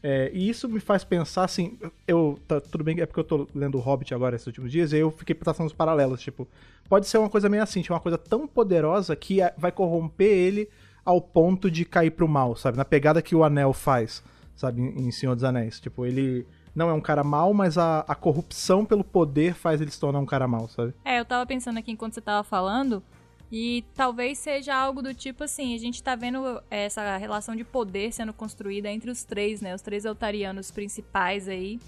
É, 0.02 0.30
e 0.32 0.48
isso 0.48 0.68
me 0.68 0.78
faz 0.78 1.02
pensar 1.02 1.44
assim, 1.44 1.76
eu 2.06 2.38
tá, 2.46 2.60
tudo 2.60 2.84
bem, 2.84 3.00
é 3.00 3.06
porque 3.06 3.18
eu 3.18 3.24
tô 3.24 3.48
lendo 3.54 3.76
o 3.76 3.80
Hobbit 3.80 4.14
agora 4.14 4.36
esses 4.36 4.46
últimos 4.46 4.70
dias, 4.70 4.92
e 4.92 4.98
eu 4.98 5.10
fiquei 5.10 5.34
pensando 5.34 5.64
nos 5.64 5.72
paralelos, 5.72 6.20
tipo, 6.20 6.46
pode 6.88 7.08
ser 7.08 7.18
uma 7.18 7.28
coisa 7.28 7.48
meio 7.48 7.62
assim, 7.62 7.82
tipo, 7.82 7.94
uma 7.94 8.00
coisa 8.00 8.16
tão 8.16 8.46
poderosa 8.46 9.16
que 9.16 9.40
é- 9.40 9.52
vai 9.58 9.72
corromper 9.72 10.28
ele 10.28 10.68
ao 11.04 11.20
ponto 11.20 11.70
de 11.70 11.84
cair 11.84 12.10
pro 12.10 12.28
mal, 12.28 12.54
sabe? 12.54 12.76
Na 12.76 12.84
pegada 12.84 13.22
que 13.22 13.34
o 13.34 13.42
Anel 13.42 13.72
faz, 13.72 14.22
sabe, 14.54 14.82
em 14.82 15.10
Senhor 15.10 15.34
dos 15.34 15.42
Anéis. 15.42 15.80
Tipo, 15.80 16.04
ele 16.04 16.46
não 16.78 16.88
é 16.88 16.92
um 16.92 17.00
cara 17.00 17.24
mal, 17.24 17.52
mas 17.52 17.76
a, 17.76 18.04
a 18.06 18.14
corrupção 18.14 18.84
pelo 18.84 19.02
poder 19.02 19.52
faz 19.52 19.80
ele 19.80 19.90
se 19.90 19.98
tornar 19.98 20.20
um 20.20 20.26
cara 20.26 20.46
mal, 20.46 20.68
sabe? 20.68 20.94
É, 21.04 21.18
eu 21.18 21.24
tava 21.24 21.44
pensando 21.44 21.76
aqui 21.76 21.90
enquanto 21.90 22.14
você 22.14 22.20
tava 22.20 22.44
falando, 22.44 23.02
e 23.50 23.84
talvez 23.96 24.38
seja 24.38 24.76
algo 24.76 25.02
do 25.02 25.12
tipo 25.12 25.42
assim, 25.42 25.74
a 25.74 25.78
gente 25.78 26.00
tá 26.00 26.14
vendo 26.14 26.62
essa 26.70 27.16
relação 27.16 27.56
de 27.56 27.64
poder 27.64 28.12
sendo 28.12 28.32
construída 28.32 28.88
entre 28.88 29.10
os 29.10 29.24
três, 29.24 29.60
né? 29.60 29.74
Os 29.74 29.82
três 29.82 30.06
altarianos 30.06 30.70
principais 30.70 31.48
aí. 31.48 31.80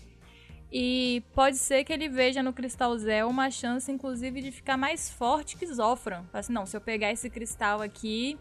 E 0.72 1.22
pode 1.34 1.56
ser 1.56 1.84
que 1.84 1.92
ele 1.92 2.08
veja 2.08 2.42
no 2.42 2.52
Cristal 2.52 2.96
Zé 2.98 3.24
uma 3.24 3.48
chance, 3.48 3.90
inclusive, 3.92 4.40
de 4.40 4.50
ficar 4.50 4.76
mais 4.76 5.08
forte 5.08 5.56
que 5.56 5.66
Zofran. 5.66 6.24
Assim, 6.32 6.52
não, 6.52 6.66
se 6.66 6.76
eu 6.76 6.80
pegar 6.80 7.12
esse 7.12 7.30
cristal 7.30 7.80
aqui, 7.80 8.38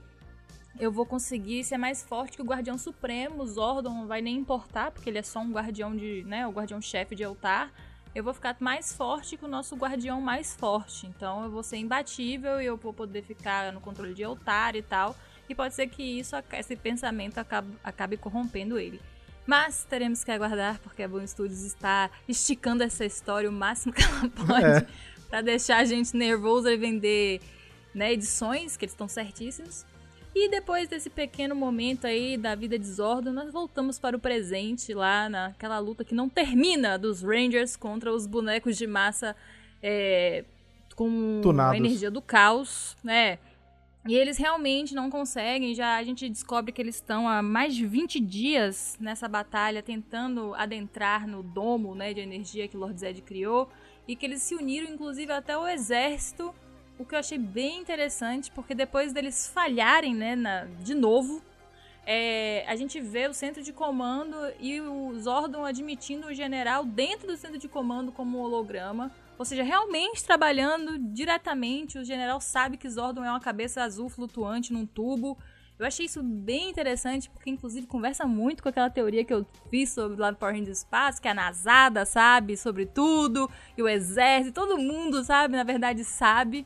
eu 0.80 0.92
vou 0.92 1.06
conseguir 1.06 1.64
ser 1.64 1.78
mais 1.78 2.02
forte 2.02 2.38
que 2.38 2.42
o 2.42 2.46
Guardião 2.46 2.78
Supremo. 2.78 3.44
O 3.44 3.48
Zordon 3.48 3.94
não 3.94 4.08
vai 4.08 4.22
nem 4.22 4.38
importar, 4.38 4.92
porque 4.92 5.10
ele 5.10 5.18
é 5.20 5.24
só 5.24 5.40
um 5.40 5.52
guardião 5.52 5.96
de, 5.96 6.24
né, 6.26 6.48
o 6.48 6.52
guardião-chefe 6.52 7.16
de 7.16 7.24
Eltar 7.24 7.72
eu 8.14 8.24
vou 8.24 8.34
ficar 8.34 8.56
mais 8.60 8.94
forte 8.94 9.38
que 9.38 9.46
o 9.46 9.48
nosso 9.48 9.76
guardião 9.76 10.20
mais 10.20 10.56
forte. 10.56 11.06
Então 11.08 11.44
eu 11.44 11.52
vou 11.52 11.64
ser 11.64 11.78
imbatível 11.78 12.62
e 12.62 12.66
eu 12.66 12.76
vou 12.76 12.94
poder 12.94 13.22
ficar 13.24 13.72
no 13.72 13.80
controle 13.80 14.14
de 14.14 14.24
altar 14.24 14.76
e 14.76 14.82
tal. 14.82 15.16
E 15.48 15.56
pode 15.56 15.74
ser 15.74 15.88
que 15.88 16.04
isso, 16.04 16.36
esse 16.54 16.76
pensamento 16.76 17.38
acabe, 17.38 17.72
acabe 17.84 18.18
corrompendo 18.18 18.78
ele. 18.78 19.00
Mas 19.46 19.84
teremos 19.90 20.24
que 20.24 20.32
aguardar, 20.32 20.80
porque 20.80 21.02
a 21.02 21.08
Boom 21.08 21.26
Studios 21.26 21.64
está 21.64 22.12
esticando 22.28 22.84
essa 22.84 23.04
história 23.04 23.50
o 23.50 23.54
máximo 23.54 23.94
que 23.94 24.04
ela 24.04 24.30
pode 24.46 24.66
É. 24.66 24.88
pra 25.28 25.42
deixar 25.42 25.78
a 25.78 25.86
gente 25.86 26.16
nervoso 26.16 26.70
e 26.70 26.78
vender 26.78 27.42
né, 27.94 28.14
edições, 28.14 28.78
que 28.78 28.86
eles 28.86 28.94
estão 28.94 29.08
certíssimos. 29.08 29.86
E 30.42 30.48
depois 30.48 30.88
desse 30.88 31.10
pequeno 31.10 31.54
momento 31.54 32.08
aí 32.08 32.38
da 32.38 32.56
vida 32.56 32.80
de 32.80 32.86
Zordon, 32.86 33.32
nós 33.32 33.52
voltamos 33.52 34.00
para 34.00 34.16
o 34.16 34.20
presente, 34.20 34.94
lá 34.94 35.28
naquela 35.28 35.78
luta 35.80 36.06
que 36.06 36.16
não 36.16 36.30
termina 36.30 36.98
dos 36.98 37.22
Rangers 37.22 37.76
contra 37.76 38.10
os 38.10 38.26
bonecos 38.26 38.78
de 38.78 38.88
massa 38.88 39.36
é, 39.84 40.46
com 40.96 41.42
Tunados. 41.44 41.74
a 41.74 41.78
energia 41.78 42.10
do 42.10 42.22
caos, 42.22 42.96
né? 43.04 43.38
E 44.08 44.16
eles 44.16 44.38
realmente 44.38 44.96
não 44.96 45.10
conseguem, 45.10 45.76
já 45.76 45.98
a 45.98 46.04
gente 46.04 46.30
descobre 46.30 46.72
que 46.72 46.82
eles 46.82 46.96
estão 46.96 47.28
há 47.28 47.42
mais 47.42 47.76
de 47.76 47.86
20 47.86 48.18
dias 48.22 48.98
nessa 48.98 49.28
batalha 49.28 49.84
tentando 49.84 50.54
adentrar 50.56 51.28
no 51.28 51.44
domo, 51.44 51.94
né, 51.94 52.14
de 52.14 52.22
energia 52.22 52.66
que 52.70 52.78
Lord 52.78 52.98
Zed 52.98 53.22
criou 53.24 53.70
e 54.08 54.16
que 54.16 54.26
eles 54.26 54.42
se 54.42 54.56
uniram 54.56 54.90
inclusive 54.90 55.34
até 55.34 55.58
o 55.58 55.68
exército, 55.68 56.56
o 57.00 57.06
que 57.06 57.16
eu 57.16 57.20
achei 57.20 57.38
bem 57.38 57.80
interessante, 57.80 58.52
porque 58.52 58.76
depois 58.76 59.14
deles 59.14 59.50
falharem, 59.52 60.14
né, 60.14 60.36
na- 60.36 60.66
de 60.82 60.94
novo, 60.94 61.42
é, 62.06 62.66
a 62.68 62.76
gente 62.76 63.00
vê 63.00 63.28
o 63.28 63.34
centro 63.34 63.64
de 63.64 63.72
comando 63.72 64.36
e 64.60 64.82
o 64.82 65.14
Zordon 65.20 65.64
admitindo 65.64 66.28
o 66.28 66.34
general 66.34 66.84
dentro 66.84 67.28
do 67.28 67.38
centro 67.38 67.58
de 67.58 67.70
comando 67.70 68.12
como 68.12 68.40
holograma. 68.40 69.12
Ou 69.38 69.46
seja, 69.46 69.64
realmente 69.64 70.24
trabalhando 70.24 70.98
diretamente, 70.98 71.98
o 71.98 72.04
general 72.04 72.42
sabe 72.42 72.76
que 72.78 72.90
Zordon 72.90 73.24
é 73.24 73.30
uma 73.30 73.40
cabeça 73.40 73.84
azul 73.84 74.10
flutuante 74.10 74.74
num 74.74 74.86
tubo. 74.86 75.38
Eu 75.78 75.86
achei 75.86 76.08
isso 76.08 76.22
bem 76.22 76.70
interessante, 76.70 77.30
porque 77.30 77.50
inclusive 77.50 77.88
conversa 77.88 78.26
muito 78.26 78.62
com 78.62 78.68
aquela 78.68 78.90
teoria 78.90 79.24
que 79.24 79.34
eu 79.34 79.46
fiz 79.70 79.92
sobre 79.92 80.20
lá 80.20 80.30
no 80.32 80.38
Power 80.38 80.54
Rangers 80.54 80.80
Espaço, 80.80 81.22
que 81.22 81.28
a 81.30 81.34
Nasada 81.34 82.06
sabe 82.06 82.58
sobre 82.58 82.86
tudo, 82.86 83.50
e 83.78 83.82
o 83.82 83.88
exército, 83.88 84.60
todo 84.60 84.78
mundo 84.78 85.24
sabe, 85.24 85.56
na 85.56 85.64
verdade 85.64 86.04
sabe 86.04 86.66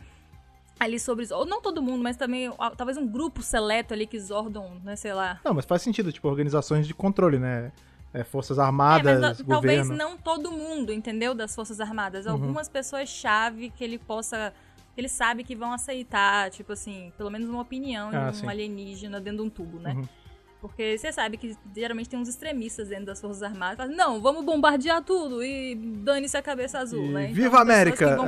ali 0.80 1.00
sobre 1.00 1.26
ou 1.32 1.46
não 1.46 1.62
todo 1.62 1.82
mundo, 1.82 2.04
mas 2.04 2.18
também 2.18 2.52
talvez 2.78 2.98
um 2.98 3.08
grupo 3.08 3.42
seleto 3.42 3.94
ali 3.94 4.06
que 4.08 4.20
Zordon, 4.20 4.80
né, 4.84 4.96
sei 4.96 5.14
lá. 5.14 5.40
Não, 5.46 5.54
mas 5.54 5.66
faz 5.66 5.82
sentido, 5.82 6.12
tipo, 6.12 6.28
organizações 6.28 6.86
de 6.88 6.94
controle, 6.94 7.40
né? 7.40 7.72
É, 8.14 8.24
Forças 8.24 8.60
É, 8.60 8.62
Armadas, 8.62 9.20
mas 9.20 9.40
na- 9.40 9.46
talvez 9.46 9.88
governo. 9.88 9.96
não 10.12 10.18
todo 10.18 10.52
mundo, 10.52 10.92
entendeu? 10.94 11.34
Das 11.34 11.56
Forças 11.56 11.80
Armadas. 11.80 12.26
Uhum. 12.26 12.34
Algumas 12.34 12.70
pessoas-chave 12.70 13.70
que 13.72 13.84
ele 13.84 13.98
possa. 13.98 14.54
que 14.94 15.02
ele 15.02 15.10
sabe 15.10 15.44
que 15.44 15.56
vão 15.56 15.74
aceitar, 15.74 16.52
tipo 16.52 16.72
assim, 16.74 17.12
pelo 17.18 17.32
menos 17.32 17.50
uma 17.50 17.62
opinião 17.64 18.10
Ah, 18.10 18.30
de 18.30 18.38
um 18.38 18.42
sim. 18.42 18.48
alienígena 18.48 19.20
dentro 19.20 19.40
de 19.42 19.48
um 19.48 19.50
tubo, 19.50 19.80
né? 19.80 19.94
Uhum. 19.96 20.04
Porque 20.63 20.97
você 20.97 21.12
sabe 21.12 21.36
que 21.36 21.58
geralmente 21.76 22.08
tem 22.08 22.17
uns 22.17 22.30
extremistas 22.30 22.88
dentro 22.88 23.08
das 23.08 23.19
Forças 23.19 23.43
Armadas. 23.43 23.76
Falam, 23.76 23.93
não, 23.97 24.21
vamos 24.21 24.45
bombardear 24.45 25.04
tudo 25.04 25.43
e 25.43 25.76
dane-se 25.76 26.38
a 26.38 26.41
cabeça 26.41 26.80
azul, 26.80 27.04
E 27.04 27.10
né? 27.10 27.23
Então, 27.26 27.36
viva 27.36 27.58
a 27.58 27.62
América! 27.62 28.15
vão- 28.15 28.26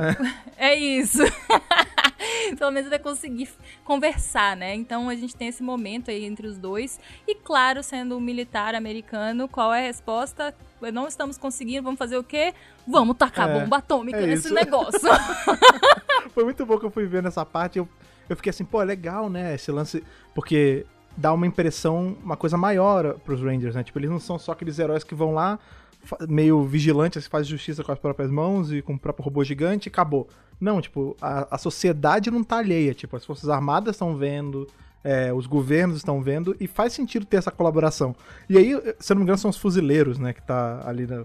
É 0.58 0.74
isso. 0.76 1.22
Pelo 2.58 2.70
menos 2.70 2.90
vai 2.90 2.98
conseguir 2.98 3.48
conversar, 3.84 4.54
né? 4.54 4.74
Então 4.74 5.08
a 5.08 5.14
gente 5.14 5.34
tem 5.34 5.48
esse 5.48 5.62
momento 5.62 6.10
aí 6.10 6.24
entre 6.26 6.46
os 6.46 6.58
dois. 6.58 7.00
E 7.26 7.34
claro, 7.34 7.82
sendo 7.82 8.16
um 8.16 8.20
militar 8.20 8.74
americano, 8.74 9.48
qual 9.48 9.72
é 9.72 9.80
a 9.80 9.86
resposta? 9.86 10.54
Não 10.92 11.08
estamos 11.08 11.38
conseguindo, 11.38 11.82
vamos 11.84 11.98
fazer 11.98 12.18
o 12.18 12.22
quê? 12.22 12.52
Vamos 12.86 13.16
tacar 13.16 13.48
É, 13.48 13.60
bomba 13.60 13.78
atômica 13.78 14.18
é 14.18 14.26
nesse 14.26 14.46
isso. 14.48 14.54
negócio. 14.54 15.00
Foi 16.34 16.44
muito 16.44 16.66
bom 16.66 16.78
que 16.78 16.84
eu 16.84 16.90
fui 16.90 17.06
ver 17.06 17.22
nessa 17.22 17.46
parte. 17.46 17.78
Eu, 17.78 17.88
eu 18.28 18.36
fiquei 18.36 18.50
assim, 18.50 18.64
pô, 18.64 18.82
é 18.82 18.84
legal, 18.84 19.30
né? 19.30 19.54
Esse 19.54 19.72
lance. 19.72 20.04
Porque 20.34 20.84
dá 21.16 21.32
uma 21.32 21.46
impressão, 21.46 22.16
uma 22.22 22.36
coisa 22.36 22.56
maior 22.56 23.14
pros 23.20 23.40
Rangers, 23.40 23.74
né? 23.74 23.82
Tipo, 23.82 23.98
eles 23.98 24.10
não 24.10 24.20
são 24.20 24.38
só 24.38 24.52
aqueles 24.52 24.78
heróis 24.78 25.02
que 25.02 25.14
vão 25.14 25.32
lá, 25.32 25.58
meio 26.28 26.64
vigilantes, 26.64 27.24
que 27.24 27.30
fazem 27.30 27.50
justiça 27.50 27.82
com 27.82 27.90
as 27.90 27.98
próprias 27.98 28.30
mãos 28.30 28.72
e 28.72 28.82
com 28.82 28.94
o 28.94 28.98
próprio 28.98 29.24
robô 29.24 29.42
gigante 29.42 29.88
e 29.88 29.90
acabou. 29.90 30.28
Não, 30.60 30.80
tipo, 30.80 31.16
a, 31.20 31.54
a 31.54 31.58
sociedade 31.58 32.30
não 32.30 32.44
tá 32.44 32.58
alheia. 32.58 32.94
Tipo, 32.94 33.16
as 33.16 33.24
Forças 33.24 33.48
Armadas 33.48 33.96
estão 33.96 34.16
vendo. 34.16 34.68
é, 35.02 35.32
os 35.32 35.46
governos 35.46 35.98
estão 35.98 36.20
vendo 36.20 36.56
e 36.58 36.66
faz 36.66 36.92
sentido 36.92 37.24
ter 37.24 37.36
essa 37.36 37.50
colaboração. 37.50 38.14
E 38.48 38.58
aí, 38.58 38.70
se 38.98 39.12
eu 39.12 39.14
não 39.14 39.20
me 39.20 39.22
engano, 39.22 39.38
são 39.38 39.50
os 39.50 39.56
fuzileiros, 39.56 40.18
né? 40.18 40.32
Que 40.32 40.42
tá 40.42 40.82
ali 40.84 41.06
na 41.06 41.24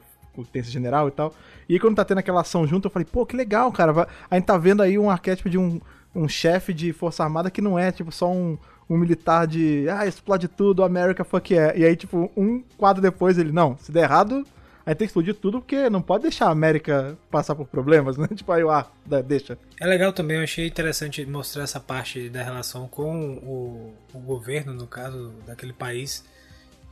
tense 0.52 0.70
general 0.70 1.08
e 1.08 1.12
tal. 1.12 1.34
E 1.68 1.74
aí, 1.74 1.80
quando 1.80 1.96
tá 1.96 2.06
tendo 2.06 2.20
aquela 2.20 2.42
ação 2.42 2.68
junto, 2.68 2.88
eu 2.88 2.92
falei, 2.92 3.08
pô, 3.12 3.26
que 3.26 3.36
legal, 3.36 3.72
cara. 3.72 4.08
A 4.30 4.36
gente 4.36 4.46
tá 4.46 4.58
vendo 4.58 4.82
aí 4.84 5.00
um 5.00 5.10
arquétipo 5.10 5.50
de 5.50 5.58
um, 5.58 5.82
um 6.14 6.28
chefe 6.28 6.74
de 6.74 6.92
Força 6.94 7.24
Armada 7.24 7.50
que 7.50 7.62
não 7.62 7.78
é, 7.78 7.92
tipo, 7.92 8.12
só 8.12 8.32
um, 8.32 8.58
um 8.90 8.98
militar 8.98 9.48
de, 9.48 9.88
ah, 9.90 10.06
explode 10.06 10.48
tudo, 10.48 10.84
America 10.84 11.24
fuck 11.24 11.54
yeah. 11.54 11.78
E 11.78 11.86
aí, 11.86 11.96
tipo, 11.96 12.32
um 12.36 12.62
quadro 12.78 13.02
depois 13.02 13.38
ele, 13.38 13.52
não, 13.52 13.78
se 13.78 13.92
der 13.92 14.04
errado, 14.04 14.46
aí 14.86 14.94
tem 14.94 15.06
que 15.08 15.12
explodir 15.12 15.36
tudo 15.36 15.62
porque 15.62 15.90
não 15.90 16.02
pode 16.02 16.24
deixar 16.24 16.48
a 16.48 16.52
América 16.52 17.18
passar 17.30 17.56
por 17.56 17.66
problemas, 17.66 18.18
né? 18.18 18.28
Tipo, 18.36 18.52
aí, 18.52 18.62
eu, 18.62 18.70
ah, 18.70 18.90
deixa. 19.26 19.58
É 19.80 19.88
legal 19.88 20.12
também, 20.12 20.38
eu 20.38 20.44
achei 20.44 20.68
interessante 20.68 21.26
mostrar 21.26 21.64
essa 21.64 21.80
parte 21.80 22.30
da 22.30 22.44
relação 22.44 22.88
com 22.88 23.36
o, 23.36 23.94
o 24.14 24.20
governo, 24.20 24.74
no 24.74 24.88
caso, 24.88 25.32
daquele 25.48 25.74
país, 25.74 26.26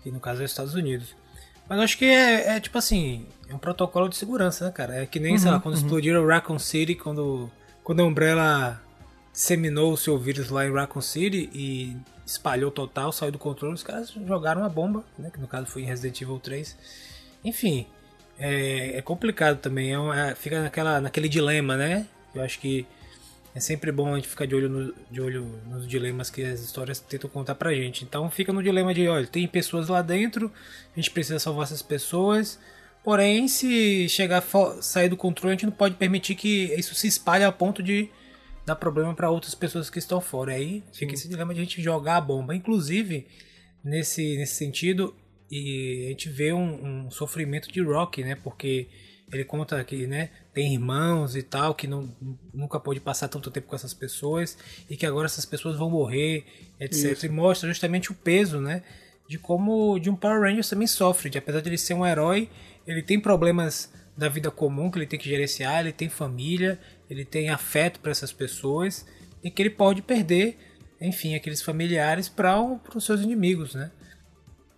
que 0.02 0.10
no 0.10 0.20
caso 0.20 0.42
é 0.42 0.46
os 0.46 0.52
Estados 0.52 0.76
Unidos. 0.76 1.16
Mas 1.68 1.80
acho 1.82 1.98
que 2.00 2.06
é, 2.06 2.56
é, 2.56 2.60
tipo 2.60 2.78
assim, 2.80 3.28
é 3.48 3.54
um 3.54 3.60
protocolo 3.60 4.10
de 4.10 4.16
segurança, 4.16 4.66
né, 4.66 4.72
cara? 4.72 5.04
É 5.04 5.06
que 5.06 5.20
nem, 5.20 5.38
sei 5.38 5.52
lá, 5.52 5.60
quando 5.60 5.76
explodiram 5.76 6.26
Raccoon 6.26 6.58
City, 6.58 6.96
quando, 6.96 7.52
quando 7.84 8.00
a 8.00 8.06
Umbrella 8.06 8.82
disseminou 9.40 9.94
o 9.94 9.98
seu 9.98 10.18
vírus 10.18 10.50
lá 10.50 10.66
em 10.68 10.74
Raccoon 10.74 11.02
City 11.02 11.50
e 11.54 11.96
espalhou 12.26 12.70
total, 12.70 13.10
saiu 13.14 13.32
do 13.32 13.40
controle, 13.40 13.74
os 13.74 13.82
caras 13.84 14.10
jogaram 14.28 14.62
uma 14.62 14.70
bomba, 14.70 15.02
né? 15.18 15.30
Que 15.32 15.40
no 15.40 15.48
caso 15.48 15.66
foi 15.68 15.82
em 15.84 15.86
Resident 15.86 16.20
Evil 16.22 16.40
3. 16.40 16.76
Enfim, 17.46 17.88
é, 18.38 18.98
é 18.98 19.02
complicado 19.02 19.60
também, 19.60 19.94
é, 19.94 19.98
um- 20.00 20.14
é- 20.14 20.36
fica 20.36 20.62
naquela, 20.62 21.00
naquele 21.00 21.30
dilema, 21.30 21.78
né? 21.78 22.06
Eu 22.36 22.42
acho 22.44 22.60
que 22.60 22.86
é 23.56 23.62
sempre 23.62 23.94
bom 23.94 24.12
a 24.14 24.18
gente 24.18 24.28
ficar 24.28 24.46
de 24.46 24.54
olho, 24.54 24.68
no- 24.68 24.94
de 25.10 25.22
olho 25.22 25.50
nos 25.68 25.88
dilemas 25.88 26.30
que 26.30 26.44
as 26.44 26.60
histórias 26.60 27.00
tentam 27.00 27.30
contar 27.30 27.56
pra 27.56 27.74
gente. 27.74 28.04
Então 28.04 28.30
fica 28.30 28.52
no 28.52 28.62
dilema 28.62 28.94
de, 28.94 29.08
olha, 29.08 29.26
tem 29.26 29.48
pessoas 29.48 29.88
lá 29.88 30.02
dentro, 30.02 30.52
a 30.94 31.00
gente 31.00 31.12
precisa 31.12 31.40
salvar 31.40 31.64
essas 31.64 31.82
pessoas, 31.82 32.60
porém 33.06 33.48
se 33.48 34.10
chegar 34.10 34.44
sair 34.82 35.08
do 35.08 35.16
controle, 35.16 35.54
a 35.54 35.56
gente 35.56 35.66
não 35.66 35.72
pode 35.72 35.96
permitir 35.96 36.36
que 36.36 36.74
isso 36.78 36.94
se 36.94 37.08
espalhe 37.08 37.46
a 37.46 37.52
ponto 37.54 37.82
de 37.82 38.10
dar 38.70 38.76
problema 38.76 39.14
para 39.16 39.30
outras 39.30 39.56
pessoas 39.56 39.90
que 39.90 40.00
estão 40.00 40.22
fora. 40.22 40.54
Aí 40.54 40.84
fica 40.94 41.14
esse 41.14 41.28
dilema 41.28 41.54
de 41.54 41.60
a 41.60 41.64
gente 41.64 41.82
jogar 41.82 42.18
a 42.18 42.22
bomba. 42.22 42.56
Inclusive, 42.56 43.28
nesse, 43.84 44.38
nesse 44.38 44.56
sentido, 44.56 45.16
e 45.50 46.06
a 46.06 46.10
gente 46.10 46.30
vê 46.30 46.54
um, 46.54 47.06
um 47.06 47.12
sofrimento 47.12 47.72
de 47.72 47.82
Rock, 47.82 48.24
né? 48.24 48.36
Porque 48.36 48.88
ele 49.32 49.44
conta 49.44 49.84
que 49.84 50.08
né, 50.08 50.30
tem 50.54 50.74
irmãos 50.74 51.36
e 51.36 51.44
tal, 51.44 51.76
que 51.76 51.88
não, 51.88 52.16
nunca 52.54 52.80
pôde 52.80 53.00
passar 53.00 53.28
tanto 53.28 53.52
tempo 53.52 53.68
com 53.68 53.76
essas 53.76 53.94
pessoas 53.94 54.58
e 54.90 54.96
que 54.96 55.06
agora 55.06 55.26
essas 55.26 55.46
pessoas 55.46 55.78
vão 55.78 55.90
morrer, 55.90 56.46
etc. 56.80 57.12
Isso. 57.12 57.26
E 57.26 57.30
mostra 57.30 57.68
justamente 57.70 58.12
o 58.12 58.16
peso, 58.16 58.60
né? 58.60 58.84
De 59.28 59.38
como 59.38 60.00
de 60.00 60.10
um 60.10 60.16
Power 60.16 60.42
Rangers 60.42 60.70
também 60.70 60.88
sofre, 60.88 61.30
de 61.30 61.38
apesar 61.38 61.62
de 61.62 61.70
ele 61.70 61.78
ser 61.78 61.94
um 61.94 62.06
herói, 62.06 62.50
ele 62.86 63.02
tem 63.02 63.20
problemas 63.20 63.92
da 64.18 64.28
vida 64.28 64.52
comum 64.52 64.92
que 64.92 65.00
ele 65.00 65.08
tem 65.08 65.20
que 65.20 65.30
gerenciar, 65.30 65.80
ele 65.80 65.94
tem 65.94 66.10
família, 66.10 66.80
ele 67.10 67.26
tem 67.26 67.50
afeto 67.50 68.00
para 68.00 68.12
essas 68.12 68.32
pessoas 68.32 69.06
e 69.44 69.50
que 69.50 69.62
ele 69.62 69.70
pode 69.70 70.02
perder, 70.02 70.58
enfim, 71.02 71.36
aqueles 71.36 71.62
familiares 71.62 72.30
para 72.30 72.62
os 72.96 73.04
seus 73.04 73.22
inimigos, 73.22 73.74
né? 73.74 73.92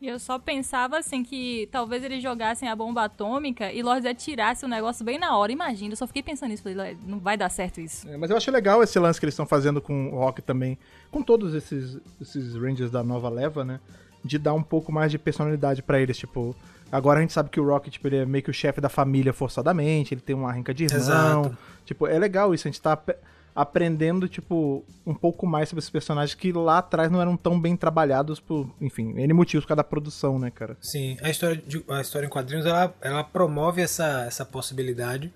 E 0.02 0.08
eu 0.08 0.18
só 0.18 0.40
pensava 0.40 0.98
assim 0.98 1.22
que 1.24 1.70
talvez 1.72 2.04
eles 2.04 2.24
jogassem 2.24 2.68
a 2.68 2.76
bomba 2.76 3.04
atômica 3.04 3.72
e 3.72 3.84
Lord 3.84 4.02
Zed 4.02 4.20
tirasse 4.20 4.66
o 4.66 4.68
negócio 4.68 5.06
bem 5.06 5.20
na 5.20 5.38
hora. 5.38 5.52
Imagina, 5.52 5.94
eu 5.94 5.96
só 5.96 6.08
fiquei 6.08 6.24
pensando 6.24 6.50
nisso. 6.50 6.64
Falei, 6.64 6.98
não 7.06 7.20
vai 7.20 7.38
dar 7.38 7.50
certo 7.50 7.80
isso. 7.80 8.10
É, 8.10 8.18
mas 8.18 8.32
eu 8.32 8.36
acho 8.36 8.50
legal 8.50 8.82
esse 8.82 8.98
lance 8.98 9.20
que 9.20 9.26
eles 9.26 9.34
estão 9.36 9.46
fazendo 9.46 9.80
com 9.80 10.08
o 10.10 10.18
Rock 10.18 10.42
também, 10.42 10.76
com 11.12 11.22
todos 11.22 11.54
esses, 11.54 12.00
esses 12.20 12.56
Rangers 12.56 12.90
da 12.90 13.04
nova 13.04 13.30
leva, 13.30 13.64
né? 13.64 13.80
De 14.26 14.40
dar 14.40 14.56
um 14.56 14.64
pouco 14.64 14.92
mais 14.92 15.12
de 15.12 15.20
personalidade 15.20 15.84
pra 15.84 16.02
eles, 16.02 16.18
tipo. 16.18 16.56
Agora 16.92 17.20
a 17.20 17.22
gente 17.22 17.32
sabe 17.34 17.50
que 17.50 17.60
o 17.60 17.66
Rock, 17.66 17.90
tipo, 17.90 18.08
ele 18.08 18.18
é 18.18 18.26
meio 18.26 18.44
que 18.44 18.50
o 18.50 18.54
chefe 18.54 18.82
da 18.82 18.90
família 18.90 19.32
forçadamente, 19.32 20.14
ele 20.14 20.22
tem 20.22 20.36
uma 20.36 20.52
rinca 20.52 20.74
de 20.74 20.84
irmão. 20.86 21.00
Exato. 21.00 21.58
Tipo, 21.86 22.06
é 22.08 22.20
legal 22.20 22.54
isso, 22.54 22.68
a 22.68 22.72
gente 22.72 22.82
tá 22.82 22.92
ap- 22.94 23.16
aprendendo, 23.56 24.28
tipo, 24.28 24.84
um 25.06 25.14
pouco 25.14 25.46
mais 25.46 25.70
sobre 25.70 25.80
esses 25.80 25.90
personagens 25.90 26.34
que 26.36 26.52
lá 26.52 26.78
atrás 26.80 27.12
não 27.12 27.22
eram 27.22 27.36
tão 27.38 27.60
bem 27.60 27.76
trabalhados 27.76 28.40
por, 28.40 28.70
enfim, 28.80 29.14
N 29.18 29.34
motivos 29.34 29.64
por 29.66 29.70
causa 29.70 29.78
da 29.78 29.84
produção, 29.84 30.40
né, 30.40 30.50
cara? 30.52 30.78
Sim, 30.82 31.18
a 31.22 31.30
história, 31.30 31.62
de- 31.66 31.84
a 31.90 32.02
história 32.02 32.26
em 32.26 32.30
quadrinhos 32.30 32.66
ela, 32.66 32.94
ela 33.02 33.24
promove 33.24 33.82
essa, 33.82 34.24
essa 34.26 34.46
possibilidade. 34.46 35.32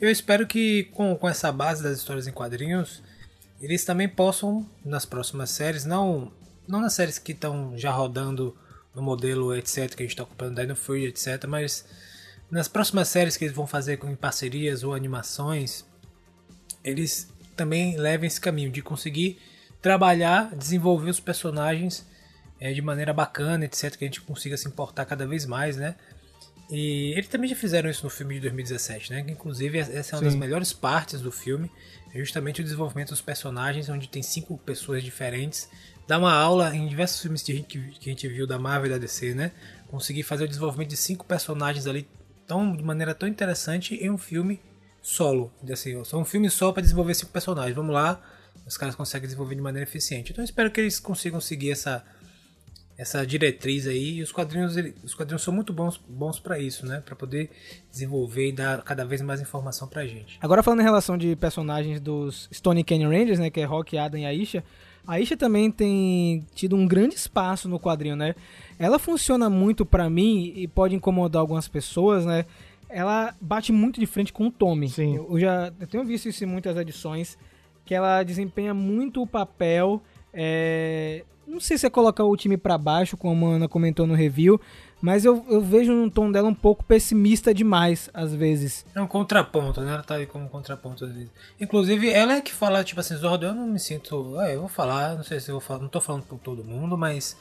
Eu 0.00 0.10
espero 0.10 0.46
que 0.46 0.84
com, 0.92 1.14
com 1.16 1.28
essa 1.28 1.50
base 1.52 1.82
das 1.82 1.98
histórias 1.98 2.26
em 2.26 2.32
quadrinhos, 2.32 3.02
eles 3.60 3.84
também 3.84 4.08
possam, 4.08 4.66
nas 4.84 5.06
próximas 5.06 5.50
séries, 5.50 5.84
não, 5.84 6.30
não 6.68 6.80
nas 6.80 6.92
séries 6.92 7.18
que 7.18 7.32
estão 7.32 7.72
já 7.76 7.90
rodando 7.90 8.54
no 8.94 9.02
modelo 9.02 9.54
etc, 9.54 9.94
que 9.94 10.02
a 10.02 10.06
gente 10.06 10.12
está 10.12 10.22
acompanhando 10.22 10.60
Dino 10.60 10.76
Fury, 10.76 11.06
etc, 11.06 11.44
mas 11.48 11.84
nas 12.50 12.68
próximas 12.68 13.08
séries 13.08 13.36
que 13.36 13.44
eles 13.44 13.56
vão 13.56 13.66
fazer 13.66 13.96
com, 13.96 14.14
parcerias 14.14 14.84
ou 14.84 14.94
animações, 14.94 15.84
eles 16.82 17.28
também 17.56 17.96
levem 17.96 18.26
esse 18.26 18.40
caminho 18.40 18.70
de 18.70 18.82
conseguir 18.82 19.38
trabalhar, 19.80 20.54
desenvolver 20.54 21.10
os 21.10 21.20
personagens 21.20 22.06
é, 22.60 22.72
de 22.72 22.80
maneira 22.80 23.12
bacana, 23.12 23.64
etc, 23.64 23.96
que 23.96 24.04
a 24.04 24.06
gente 24.06 24.20
consiga 24.20 24.56
se 24.56 24.68
importar 24.68 25.04
cada 25.04 25.26
vez 25.26 25.44
mais, 25.46 25.76
né? 25.76 25.96
E 26.70 27.12
eles 27.12 27.28
também 27.28 27.48
já 27.48 27.56
fizeram 27.56 27.90
isso 27.90 28.02
no 28.04 28.10
filme 28.10 28.36
de 28.36 28.40
2017, 28.42 29.12
né? 29.12 29.22
Que, 29.22 29.32
inclusive 29.32 29.78
essa 29.78 30.14
é 30.14 30.16
uma 30.16 30.24
das 30.24 30.32
Sim. 30.32 30.38
melhores 30.38 30.72
partes 30.72 31.20
do 31.20 31.30
filme, 31.30 31.70
é 32.14 32.18
justamente 32.18 32.60
o 32.60 32.64
desenvolvimento 32.64 33.10
dos 33.10 33.20
personagens, 33.20 33.88
onde 33.88 34.08
tem 34.08 34.22
cinco 34.22 34.56
pessoas 34.58 35.02
diferentes. 35.02 35.68
Dá 36.06 36.18
uma 36.18 36.32
aula 36.32 36.74
em 36.74 36.86
diversos 36.86 37.20
filmes 37.20 37.42
que 37.42 37.52
a 37.52 37.54
gente, 37.54 37.78
que 38.00 38.10
a 38.10 38.12
gente 38.12 38.28
viu 38.28 38.46
da 38.46 38.58
Marvel 38.58 38.86
e 38.86 38.90
da 38.90 38.98
DC, 38.98 39.34
né? 39.34 39.52
Conseguir 39.88 40.22
fazer 40.22 40.44
o 40.44 40.48
desenvolvimento 40.48 40.90
de 40.90 40.96
cinco 40.96 41.24
personagens 41.24 41.86
ali 41.86 42.06
tão, 42.46 42.76
de 42.76 42.82
maneira 42.82 43.14
tão 43.14 43.28
interessante 43.28 43.94
em 43.94 44.10
um 44.10 44.18
filme 44.18 44.60
solo. 45.00 45.52
Assim, 45.70 46.02
só 46.04 46.18
um 46.18 46.24
filme 46.24 46.50
só 46.50 46.72
para 46.72 46.82
desenvolver 46.82 47.14
cinco 47.14 47.32
personagens. 47.32 47.74
Vamos 47.74 47.94
lá 47.94 48.20
os 48.66 48.76
caras 48.76 48.94
conseguem 48.94 49.26
desenvolver 49.26 49.54
de 49.54 49.60
maneira 49.60 49.88
eficiente. 49.88 50.32
Então 50.32 50.44
espero 50.44 50.70
que 50.70 50.80
eles 50.80 50.98
consigam 50.98 51.40
seguir 51.40 51.72
essa, 51.72 52.04
essa 52.96 53.26
diretriz 53.26 53.86
aí. 53.86 54.16
E 54.16 54.22
os 54.22 54.32
quadrinhos, 54.32 54.74
os 55.02 55.14
quadrinhos 55.14 55.42
são 55.42 55.52
muito 55.52 55.72
bons, 55.72 56.00
bons 56.08 56.38
para 56.38 56.58
isso, 56.58 56.86
né? 56.86 57.02
Para 57.04 57.14
poder 57.14 57.50
desenvolver 57.90 58.48
e 58.48 58.52
dar 58.52 58.82
cada 58.82 59.04
vez 59.04 59.20
mais 59.20 59.40
informação 59.40 59.86
pra 59.88 60.06
gente. 60.06 60.38
Agora 60.40 60.62
falando 60.62 60.80
em 60.80 60.84
relação 60.84 61.18
de 61.18 61.36
personagens 61.36 62.00
dos 62.00 62.48
Stone 62.52 62.84
Canyon 62.84 63.10
Rangers, 63.10 63.38
né, 63.38 63.50
que 63.50 63.60
é 63.60 63.64
Rock, 63.64 63.98
Adam 63.98 64.20
e 64.20 64.26
Aisha, 64.26 64.64
a 65.06 65.12
Aisha 65.14 65.36
também 65.36 65.70
tem 65.70 66.44
tido 66.54 66.76
um 66.76 66.86
grande 66.86 67.14
espaço 67.14 67.68
no 67.68 67.78
quadrinho, 67.78 68.16
né? 68.16 68.34
Ela 68.78 68.98
funciona 68.98 69.48
muito 69.50 69.84
pra 69.86 70.08
mim 70.10 70.52
e 70.56 70.66
pode 70.66 70.94
incomodar 70.94 71.40
algumas 71.40 71.68
pessoas, 71.68 72.24
né? 72.26 72.44
Ela 72.88 73.34
bate 73.40 73.72
muito 73.72 73.98
de 73.98 74.06
frente 74.06 74.32
com 74.32 74.46
o 74.46 74.50
Tommy. 74.50 74.88
Sim. 74.88 75.16
Eu, 75.16 75.28
eu 75.30 75.38
já 75.40 75.72
eu 75.80 75.86
tenho 75.86 76.04
visto 76.04 76.28
isso 76.28 76.44
em 76.44 76.46
muitas 76.46 76.76
edições, 76.76 77.36
que 77.84 77.94
ela 77.94 78.22
desempenha 78.22 78.72
muito 78.72 79.22
o 79.22 79.26
papel. 79.26 80.00
é, 80.32 81.24
Não 81.46 81.60
sei 81.60 81.76
se 81.76 81.86
é 81.86 81.90
colocar 81.90 82.24
o 82.24 82.36
time 82.36 82.56
pra 82.56 82.78
baixo, 82.78 83.16
como 83.16 83.46
a 83.46 83.50
Ana 83.54 83.68
comentou 83.68 84.06
no 84.06 84.14
review, 84.14 84.60
mas 85.04 85.22
eu, 85.22 85.44
eu 85.50 85.60
vejo 85.60 85.92
um 85.92 86.08
tom 86.08 86.32
dela 86.32 86.48
um 86.48 86.54
pouco 86.54 86.82
pessimista 86.82 87.52
demais, 87.52 88.08
às 88.14 88.34
vezes. 88.34 88.86
É 88.94 89.02
um 89.02 89.06
contraponto, 89.06 89.82
né? 89.82 89.92
Ela 89.92 90.02
tá 90.02 90.14
ali 90.14 90.24
como 90.24 90.48
contraponto 90.48 91.04
às 91.04 91.12
vezes. 91.12 91.30
Inclusive, 91.60 92.08
ela 92.08 92.36
é 92.36 92.40
que 92.40 92.50
fala, 92.50 92.82
tipo 92.82 93.00
assim, 93.00 93.14
Zordo, 93.14 93.44
eu 93.44 93.54
não 93.54 93.66
me 93.66 93.78
sinto. 93.78 94.38
Ah, 94.38 94.50
eu 94.50 94.60
vou 94.60 94.68
falar, 94.68 95.14
não 95.14 95.22
sei 95.22 95.40
se 95.40 95.50
eu 95.50 95.56
vou 95.56 95.60
falar, 95.60 95.80
não 95.80 95.88
tô 95.88 96.00
falando 96.00 96.22
por 96.22 96.38
todo 96.38 96.64
mundo, 96.64 96.96
mas 96.96 97.36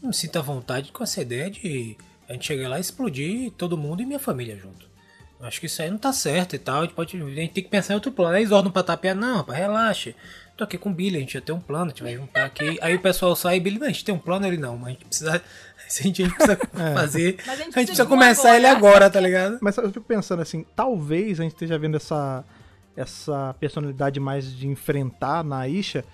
não 0.00 0.10
me 0.10 0.14
sinto 0.14 0.38
à 0.38 0.42
vontade 0.42 0.92
com 0.92 1.02
essa 1.02 1.20
ideia 1.20 1.50
de 1.50 1.96
a 2.28 2.34
gente 2.34 2.46
chegar 2.46 2.68
lá 2.68 2.78
e 2.78 2.82
explodir 2.82 3.50
todo 3.58 3.76
mundo 3.76 4.00
e 4.00 4.06
minha 4.06 4.20
família 4.20 4.56
junto. 4.56 4.86
Acho 5.40 5.58
que 5.58 5.66
isso 5.66 5.82
aí 5.82 5.90
não 5.90 5.98
tá 5.98 6.12
certo 6.12 6.54
e 6.54 6.58
tal. 6.58 6.82
A 6.82 6.82
gente, 6.82 6.94
pode, 6.94 7.16
a 7.16 7.20
gente 7.20 7.52
tem 7.52 7.64
que 7.64 7.70
pensar 7.70 7.94
em 7.94 7.96
outro 7.96 8.12
plano. 8.12 8.36
Aí 8.36 8.46
Zordon 8.46 8.70
pra 8.70 8.84
tapear, 8.84 9.16
não, 9.16 9.38
rapaz, 9.38 9.58
relaxa. 9.58 10.14
Tô 10.56 10.64
aqui 10.64 10.76
com 10.76 10.90
o 10.90 10.92
Billy, 10.92 11.16
a 11.16 11.20
gente 11.20 11.34
já 11.34 11.40
tem 11.40 11.54
um 11.54 11.60
plano, 11.60 11.86
a 11.86 11.88
gente 11.88 12.02
vai 12.02 12.14
juntar 12.14 12.44
aqui. 12.44 12.78
Aí 12.80 12.96
o 12.96 13.00
pessoal 13.00 13.36
sai 13.36 13.58
e 13.58 13.60
Billy, 13.60 13.78
não, 13.78 13.86
a 13.86 13.90
gente 13.90 14.04
tem 14.04 14.12
um 14.12 14.18
plano, 14.18 14.44
ele 14.44 14.56
não, 14.56 14.76
mas 14.76 14.86
a 14.86 14.90
gente 14.90 15.04
precisa. 15.04 15.42
A 15.88 16.02
gente, 16.02 16.22
a 16.22 16.26
gente 16.26 16.36
precisa 16.36 16.56
fazer. 16.94 17.36
Mas 17.38 17.48
a 17.48 17.64
gente 17.64 17.76
a 17.76 17.78
gente 17.80 17.86
precisa 17.86 18.06
começar 18.06 18.56
ele 18.56 18.66
agora. 18.66 18.96
agora, 18.96 19.10
tá 19.10 19.20
ligado? 19.20 19.58
Mas 19.60 19.76
eu 19.78 19.90
fico 19.90 20.04
pensando 20.04 20.42
assim, 20.42 20.64
talvez 20.76 21.40
a 21.40 21.42
gente 21.42 21.52
esteja 21.52 21.78
vendo 21.78 21.96
essa, 21.96 22.44
essa 22.96 23.54
personalidade 23.58 24.20
mais 24.20 24.54
de 24.54 24.68
enfrentar 24.68 25.42
na 25.42 25.58
Aisha, 25.60 26.04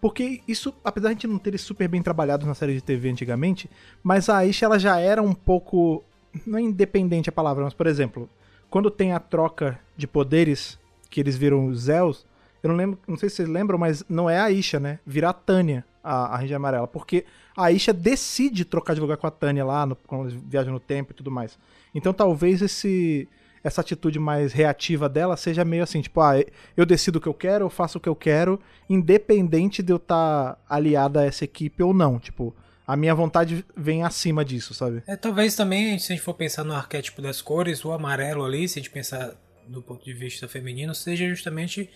porque 0.00 0.42
isso, 0.46 0.74
apesar 0.84 1.08
de 1.08 1.12
a 1.12 1.14
gente 1.14 1.26
não 1.26 1.38
ter 1.38 1.50
eles 1.50 1.60
super 1.60 1.88
bem 1.88 2.02
trabalhados 2.02 2.46
na 2.46 2.54
série 2.54 2.74
de 2.74 2.82
TV 2.82 3.08
antigamente, 3.08 3.70
mas 4.02 4.28
a 4.28 4.38
Aisha 4.38 4.66
ela 4.66 4.78
já 4.78 4.98
era 4.98 5.22
um 5.22 5.32
pouco, 5.32 6.04
não 6.46 6.58
é 6.58 6.62
independente 6.62 7.28
a 7.28 7.32
palavra, 7.32 7.64
mas 7.64 7.72
por 7.72 7.86
exemplo, 7.86 8.28
quando 8.68 8.90
tem 8.90 9.12
a 9.12 9.20
troca 9.20 9.78
de 9.96 10.06
poderes, 10.06 10.78
que 11.08 11.20
eles 11.20 11.36
viram 11.36 11.66
os 11.66 11.82
Zeus, 11.82 12.26
eu 12.62 12.68
não 12.68 12.76
lembro, 12.76 12.98
não 13.06 13.16
sei 13.16 13.28
se 13.28 13.36
vocês 13.36 13.48
lembram, 13.48 13.78
mas 13.78 14.04
não 14.08 14.28
é 14.28 14.38
a 14.38 14.44
Aisha, 14.44 14.80
né? 14.80 14.98
Vira 15.06 15.28
a 15.30 15.32
Tânia, 15.32 15.84
a, 16.02 16.34
a 16.34 16.36
Ranger 16.36 16.56
Amarela, 16.56 16.88
porque 16.88 17.24
a 17.56 17.64
Aisha 17.64 17.92
decide 17.92 18.64
trocar 18.64 18.94
de 18.94 19.00
lugar 19.00 19.16
com 19.16 19.26
a 19.26 19.30
Tânia 19.30 19.64
lá, 19.64 19.86
no, 19.86 19.96
quando 19.96 20.30
eles 20.30 20.42
viajam 20.46 20.72
no 20.72 20.80
tempo 20.80 21.12
e 21.12 21.14
tudo 21.14 21.30
mais. 21.30 21.58
Então 21.94 22.12
talvez 22.12 22.62
esse 22.62 23.28
essa 23.64 23.80
atitude 23.80 24.18
mais 24.18 24.52
reativa 24.52 25.08
dela 25.08 25.36
seja 25.36 25.64
meio 25.64 25.84
assim, 25.84 26.02
tipo, 26.02 26.20
ah, 26.20 26.34
eu 26.76 26.84
decido 26.84 27.18
o 27.18 27.20
que 27.20 27.28
eu 27.28 27.34
quero, 27.34 27.64
eu 27.64 27.70
faço 27.70 27.98
o 27.98 28.00
que 28.00 28.08
eu 28.08 28.16
quero, 28.16 28.60
independente 28.90 29.82
de 29.82 29.92
eu 29.92 29.98
estar 29.98 30.60
aliada 30.68 31.20
a 31.20 31.24
essa 31.24 31.44
equipe 31.44 31.80
ou 31.80 31.94
não. 31.94 32.18
Tipo, 32.18 32.54
a 32.84 32.96
minha 32.96 33.14
vontade 33.14 33.64
vem 33.76 34.02
acima 34.02 34.44
disso, 34.44 34.74
sabe? 34.74 35.02
É, 35.06 35.14
talvez 35.14 35.54
também, 35.54 35.98
se 35.98 36.12
a 36.12 36.16
gente 36.16 36.24
for 36.24 36.34
pensar 36.34 36.64
no 36.64 36.74
arquétipo 36.74 37.22
das 37.22 37.40
cores, 37.40 37.84
o 37.84 37.92
amarelo 37.92 38.44
ali, 38.44 38.68
se 38.68 38.78
a 38.78 38.82
gente 38.82 38.90
pensar 38.90 39.32
do 39.68 39.80
ponto 39.80 40.04
de 40.04 40.12
vista 40.12 40.48
feminino, 40.48 40.92
seja 40.94 41.28
justamente 41.28 41.88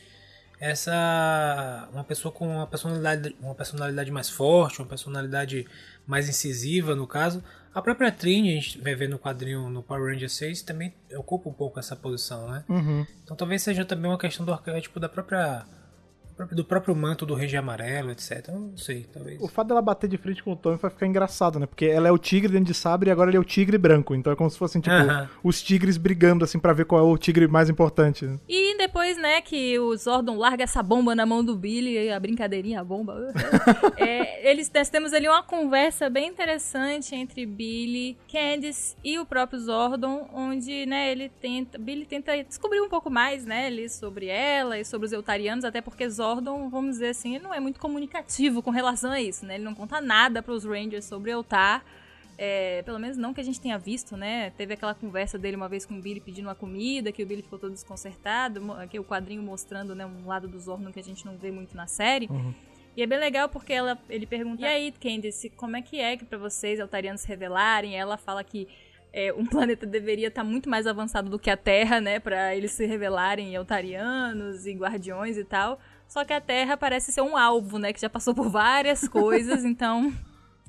essa 0.58 1.88
uma 1.92 2.04
pessoa 2.04 2.32
com 2.32 2.48
uma 2.48 2.66
personalidade, 2.66 3.36
uma 3.40 3.54
personalidade 3.54 4.10
mais 4.10 4.30
forte, 4.30 4.80
uma 4.80 4.88
personalidade 4.88 5.66
mais 6.06 6.28
incisiva, 6.28 6.94
no 6.94 7.06
caso. 7.06 7.42
A 7.74 7.82
própria 7.82 8.10
Trini, 8.10 8.52
a 8.52 8.54
gente 8.54 8.80
vai 8.80 8.94
ver 8.94 9.08
no 9.08 9.18
quadrinho 9.18 9.68
no 9.68 9.82
Power 9.82 10.12
Ranger 10.12 10.30
6, 10.30 10.62
também 10.62 10.94
ocupa 11.14 11.50
um 11.50 11.52
pouco 11.52 11.78
essa 11.78 11.94
posição, 11.94 12.48
né? 12.48 12.64
Uhum. 12.68 13.06
Então 13.22 13.36
talvez 13.36 13.62
seja 13.62 13.84
também 13.84 14.10
uma 14.10 14.18
questão 14.18 14.46
do 14.46 14.52
arquétipo 14.52 14.98
da 14.98 15.08
própria 15.08 15.66
do 16.52 16.64
próprio 16.64 16.94
manto 16.94 17.24
do 17.24 17.34
Ranger 17.34 17.58
amarelo, 17.60 18.10
etc. 18.10 18.48
Eu 18.48 18.60
não 18.60 18.76
sei, 18.76 19.06
talvez. 19.12 19.40
O 19.40 19.48
fato 19.48 19.68
dela 19.68 19.80
bater 19.80 20.08
de 20.08 20.18
frente 20.18 20.42
com 20.42 20.52
o 20.52 20.56
Tommy 20.56 20.76
vai 20.76 20.90
ficar 20.90 21.06
engraçado, 21.06 21.58
né? 21.58 21.66
Porque 21.66 21.86
ela 21.86 22.08
é 22.08 22.12
o 22.12 22.18
tigre 22.18 22.52
dentro 22.52 22.66
de 22.66 22.74
sabre 22.74 23.08
e 23.08 23.12
agora 23.12 23.30
ele 23.30 23.36
é 23.36 23.40
o 23.40 23.44
tigre 23.44 23.78
branco. 23.78 24.14
Então 24.14 24.32
é 24.32 24.36
como 24.36 24.50
se 24.50 24.58
fossem, 24.58 24.80
tipo, 24.80 24.94
Aham. 24.94 25.28
os 25.42 25.62
tigres 25.62 25.96
brigando, 25.96 26.44
assim, 26.44 26.58
pra 26.58 26.72
ver 26.72 26.84
qual 26.84 27.00
é 27.00 27.04
o 27.04 27.16
tigre 27.16 27.46
mais 27.48 27.70
importante. 27.70 28.24
né? 28.26 28.38
E 28.48 28.76
depois, 28.76 29.16
né, 29.16 29.40
que 29.40 29.78
o 29.78 29.96
Zordon 29.96 30.36
larga 30.36 30.64
essa 30.64 30.82
bomba 30.82 31.14
na 31.14 31.24
mão 31.24 31.44
do 31.44 31.56
Billy, 31.56 32.10
a 32.10 32.20
brincadeirinha, 32.20 32.80
a 32.80 32.84
bomba. 32.84 33.32
é, 33.96 34.50
eles, 34.50 34.70
nós 34.74 34.90
temos 34.90 35.12
ali 35.12 35.28
uma 35.28 35.42
conversa 35.42 36.10
bem 36.10 36.28
interessante 36.28 37.14
entre 37.14 37.46
Billy, 37.46 38.16
Candice 38.30 38.94
e 39.02 39.18
o 39.18 39.24
próprio 39.24 39.58
Zordon, 39.58 40.28
onde, 40.34 40.84
né, 40.86 41.10
ele 41.10 41.30
tenta, 41.40 41.78
Billy 41.78 42.04
tenta 42.04 42.36
descobrir 42.44 42.80
um 42.80 42.88
pouco 42.88 43.10
mais, 43.10 43.44
né, 43.46 43.66
ali 43.66 43.88
sobre 43.88 44.26
ela 44.26 44.78
e 44.78 44.84
sobre 44.84 45.06
os 45.06 45.12
Eutarianos, 45.12 45.64
até 45.64 45.80
porque 45.80 46.08
Zordon, 46.08 46.25
vamos 46.34 46.92
dizer 46.92 47.08
assim, 47.08 47.34
ele 47.34 47.44
não 47.44 47.54
é 47.54 47.60
muito 47.60 47.78
comunicativo 47.80 48.62
com 48.62 48.70
relação 48.70 49.10
a 49.10 49.20
isso, 49.20 49.46
né, 49.46 49.54
ele 49.54 49.64
não 49.64 49.74
conta 49.74 50.00
nada 50.00 50.42
pros 50.42 50.64
Rangers 50.64 51.04
sobre 51.04 51.30
Eutar. 51.30 51.84
É, 52.38 52.82
pelo 52.82 52.98
menos 52.98 53.16
não 53.16 53.32
que 53.32 53.40
a 53.40 53.44
gente 53.44 53.58
tenha 53.58 53.78
visto, 53.78 54.14
né? 54.14 54.50
Teve 54.58 54.74
aquela 54.74 54.94
conversa 54.94 55.38
dele 55.38 55.56
uma 55.56 55.70
vez 55.70 55.86
com 55.86 55.94
o 55.94 56.02
Billy 56.02 56.20
pedindo 56.20 56.44
uma 56.44 56.54
comida, 56.54 57.10
que 57.10 57.22
o 57.22 57.26
Billy 57.26 57.40
ficou 57.40 57.58
todo 57.58 57.72
desconcertado, 57.72 58.72
aqui 58.72 58.98
o 58.98 59.04
quadrinho 59.04 59.42
mostrando, 59.42 59.94
né, 59.94 60.04
um 60.04 60.26
lado 60.26 60.46
do 60.46 60.60
Zordon 60.60 60.92
que 60.92 61.00
a 61.00 61.02
gente 61.02 61.24
não 61.24 61.38
vê 61.38 61.50
muito 61.50 61.74
na 61.74 61.86
série. 61.86 62.28
E 62.96 63.02
é 63.02 63.06
bem 63.06 63.18
legal 63.18 63.48
porque 63.48 63.72
ela, 63.72 63.98
ele 64.08 64.26
pergunta: 64.26 64.62
E 64.62 64.64
aí, 64.64 64.92
Candice, 64.92 65.50
como 65.50 65.76
é 65.76 65.82
que 65.82 66.00
é 66.00 66.16
que 66.16 66.24
pra 66.24 66.38
vocês, 66.38 66.80
altarianos, 66.80 67.20
se 67.20 67.28
revelarem? 67.28 67.92
E 67.92 67.94
ela 67.94 68.16
fala 68.16 68.42
que 68.42 68.66
é, 69.12 69.32
um 69.34 69.44
planeta 69.46 69.86
deveria 69.86 70.28
estar 70.28 70.42
muito 70.42 70.68
mais 70.68 70.86
avançado 70.86 71.28
do 71.28 71.38
que 71.38 71.50
a 71.50 71.56
Terra, 71.56 72.00
né? 72.00 72.18
Pra 72.18 72.56
eles 72.56 72.72
se 72.72 72.86
revelarem 72.86 73.52
em 73.52 73.56
altarianos 73.56 74.66
e 74.66 74.72
guardiões 74.72 75.36
e 75.36 75.44
tal. 75.44 75.78
Só 76.08 76.24
que 76.24 76.32
a 76.32 76.40
Terra 76.40 76.76
parece 76.76 77.12
ser 77.12 77.20
um 77.20 77.36
alvo, 77.36 77.78
né? 77.78 77.92
Que 77.92 78.00
já 78.00 78.08
passou 78.08 78.34
por 78.34 78.48
várias 78.48 79.06
coisas, 79.08 79.64
então 79.64 80.12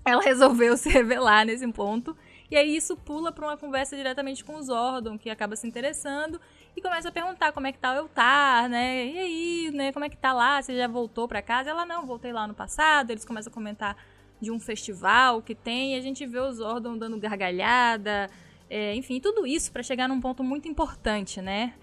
ela 0.06 0.22
resolveu 0.22 0.76
se 0.78 0.90
revelar 0.90 1.46
nesse 1.46 1.68
ponto. 1.72 2.16
E 2.50 2.56
aí 2.56 2.76
isso 2.76 2.96
pula 2.96 3.32
pra 3.32 3.46
uma 3.46 3.58
conversa 3.58 3.96
diretamente 3.96 4.44
com 4.44 4.56
o 4.56 4.62
Zordon, 4.62 5.18
que 5.18 5.30
acaba 5.30 5.56
se 5.56 5.68
interessando 5.68 6.40
e 6.76 6.82
começa 6.82 7.10
a 7.10 7.12
perguntar 7.12 7.52
como 7.52 7.68
é 7.68 7.72
que 7.72 7.80
tá 7.80 7.94
o 7.94 7.98
Eltar, 7.98 8.70
né? 8.70 9.06
E 9.06 9.18
aí, 9.18 9.72
né, 9.74 9.92
como 9.92 10.06
é 10.06 10.10
que 10.10 10.16
tá 10.16 10.32
lá? 10.32 10.62
Você 10.62 10.76
já 10.76 10.88
voltou 10.88 11.28
pra 11.28 11.42
casa? 11.42 11.70
Ela 11.70 11.86
não, 11.86 12.06
voltei 12.06 12.32
lá 12.32 12.48
no 12.48 12.54
passado. 12.54 13.12
Eles 13.12 13.26
começam 13.26 13.52
a 13.52 13.54
comentar 13.54 13.98
de 14.40 14.52
um 14.52 14.60
festival 14.60 15.42
que 15.42 15.56
tem, 15.56 15.96
e 15.96 15.98
a 15.98 16.02
gente 16.02 16.26
vê 16.26 16.40
o 16.40 16.52
Zordon 16.52 16.98
dando 16.98 17.18
gargalhada, 17.20 18.30
é, 18.70 18.94
enfim, 18.96 19.20
tudo 19.20 19.48
isso 19.48 19.72
pra 19.72 19.82
chegar 19.82 20.08
num 20.08 20.22
ponto 20.22 20.44
muito 20.44 20.68
importante, 20.68 21.42
né? 21.42 21.74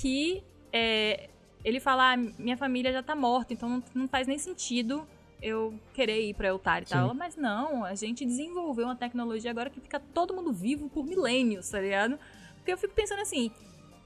Que 0.00 0.42
é, 0.72 1.28
ele 1.64 1.80
fala, 1.80 2.14
ah, 2.14 2.16
minha 2.16 2.56
família 2.56 2.92
já 2.92 3.02
tá 3.02 3.14
morta, 3.14 3.52
então 3.52 3.68
não, 3.68 3.82
não 3.94 4.08
faz 4.08 4.26
nem 4.26 4.38
sentido 4.38 5.06
eu 5.42 5.74
querer 5.94 6.20
ir 6.28 6.34
pra 6.34 6.48
Eltar 6.48 6.82
e 6.82 6.86
tal. 6.86 7.04
Ela, 7.04 7.14
Mas 7.14 7.36
não, 7.36 7.84
a 7.84 7.94
gente 7.94 8.24
desenvolveu 8.24 8.84
uma 8.86 8.96
tecnologia 8.96 9.50
agora 9.50 9.70
que 9.70 9.80
fica 9.80 10.00
todo 10.12 10.34
mundo 10.34 10.52
vivo 10.52 10.88
por 10.88 11.04
milênios, 11.04 11.68
tá 11.68 11.80
ligado? 11.80 12.18
Porque 12.56 12.72
eu 12.72 12.78
fico 12.78 12.94
pensando 12.94 13.20
assim, 13.20 13.50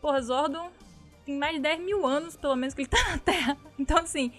porra, 0.00 0.20
Zordon 0.22 0.68
tem 1.24 1.36
mais 1.36 1.56
de 1.56 1.60
10 1.62 1.80
mil 1.80 2.06
anos, 2.06 2.36
pelo 2.36 2.54
menos, 2.54 2.74
que 2.74 2.82
ele 2.82 2.88
tá 2.88 3.10
na 3.10 3.18
Terra. 3.18 3.56
Então, 3.76 3.98
assim, 3.98 4.30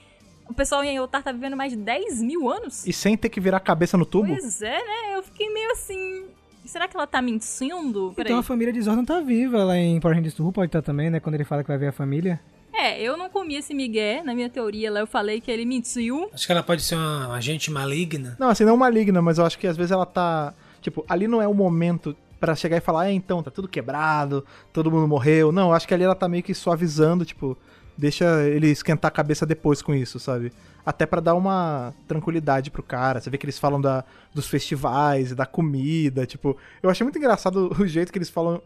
o 0.48 0.54
pessoal 0.54 0.84
em 0.84 0.96
Eltar 0.96 1.22
tá 1.22 1.32
vivendo 1.32 1.58
mais 1.58 1.72
de 1.74 1.78
10 1.78 2.22
mil 2.22 2.50
anos? 2.50 2.86
E 2.88 2.94
sem 2.94 3.18
ter 3.18 3.30
que 3.30 3.42
virar 3.42 3.58
a 3.58 3.62
cabeça 3.62 3.98
no 3.98 4.06
tubo? 4.06 4.28
Pois 4.28 4.62
é, 4.62 4.78
né? 4.78 5.16
Eu 5.16 5.24
fiquei 5.24 5.52
meio 5.52 5.72
assim. 5.72 6.26
Será 6.64 6.88
que 6.88 6.96
ela 6.96 7.06
tá 7.06 7.22
mentindo? 7.22 8.14
Peraí. 8.16 8.32
Então 8.32 8.40
a 8.40 8.44
família 8.44 8.72
de 8.72 8.82
Zordon 8.82 9.04
tá 9.04 9.20
viva 9.20 9.64
lá 9.64 9.78
em 9.78 10.00
Power 10.00 10.16
Rangers 10.16 10.34
Turbo, 10.34 10.54
pode 10.54 10.70
estar 10.70 10.82
também, 10.82 11.10
né? 11.10 11.20
Quando 11.20 11.36
ele 11.36 11.44
fala 11.44 11.64
que 11.64 11.68
vai 11.68 11.78
ver 11.78 11.88
a 11.88 11.92
família. 11.92 12.40
É, 12.86 13.02
eu 13.02 13.18
não 13.18 13.32
comi 13.32 13.56
esse 13.56 13.74
migué. 13.74 14.22
Na 14.24 14.36
minha 14.36 14.48
teoria 14.48 14.92
lá 14.92 15.00
eu 15.00 15.08
falei 15.08 15.42
que 15.42 15.50
ele 15.50 15.66
mentiu. 15.66 16.30
Acho 16.32 16.46
que 16.46 16.52
ela 16.52 16.62
pode 16.62 16.84
ser 16.84 16.94
uma 16.94 17.36
agente 17.36 17.72
maligna. 17.72 18.36
Não, 18.40 18.50
assim, 18.50 18.64
não 18.64 18.78
maligna, 18.78 19.24
mas 19.24 19.40
eu 19.40 19.46
acho 19.46 19.58
que 19.58 19.66
às 19.66 19.76
vezes 19.76 19.92
ela 19.92 20.06
tá. 20.06 20.54
Tipo, 20.82 21.04
ali 21.10 21.28
não 21.28 21.42
é 21.42 21.48
o 21.48 21.54
momento 21.54 22.16
pra 22.40 22.56
chegar 22.56 22.78
e 22.78 22.82
falar, 22.82 23.08
é, 23.08 23.12
então, 23.12 23.42
tá 23.42 23.50
tudo 23.50 23.68
quebrado, 23.68 24.46
todo 24.72 24.92
mundo 24.92 25.08
morreu. 25.08 25.52
Não, 25.52 25.70
eu 25.70 25.74
acho 25.74 25.88
que 25.88 25.96
ali 25.96 26.04
ela 26.04 26.14
tá 26.14 26.30
meio 26.30 26.44
que 26.44 26.54
suavizando, 26.54 27.26
tipo, 27.26 27.58
deixa 27.98 28.44
ele 28.44 28.68
esquentar 28.70 29.10
a 29.10 29.12
cabeça 29.12 29.48
depois 29.48 29.82
com 29.82 29.96
isso, 29.96 30.20
sabe? 30.20 30.54
Até 30.86 31.08
pra 31.08 31.20
dar 31.20 31.34
uma 31.34 31.92
tranquilidade 32.08 32.70
pro 32.70 32.84
cara. 32.84 33.20
Você 33.20 33.32
vê 33.32 33.40
que 33.40 33.48
eles 33.48 33.58
falam 33.58 33.82
da, 33.82 34.06
dos 34.32 34.48
festivais, 34.48 35.34
da 35.34 35.48
comida, 35.48 36.28
tipo. 36.28 36.56
Eu 36.84 36.92
achei 36.92 37.04
muito 37.04 37.18
engraçado 37.18 37.74
o 37.82 37.88
jeito 37.88 38.12
que 38.14 38.20
eles 38.20 38.30
falam 38.30 38.62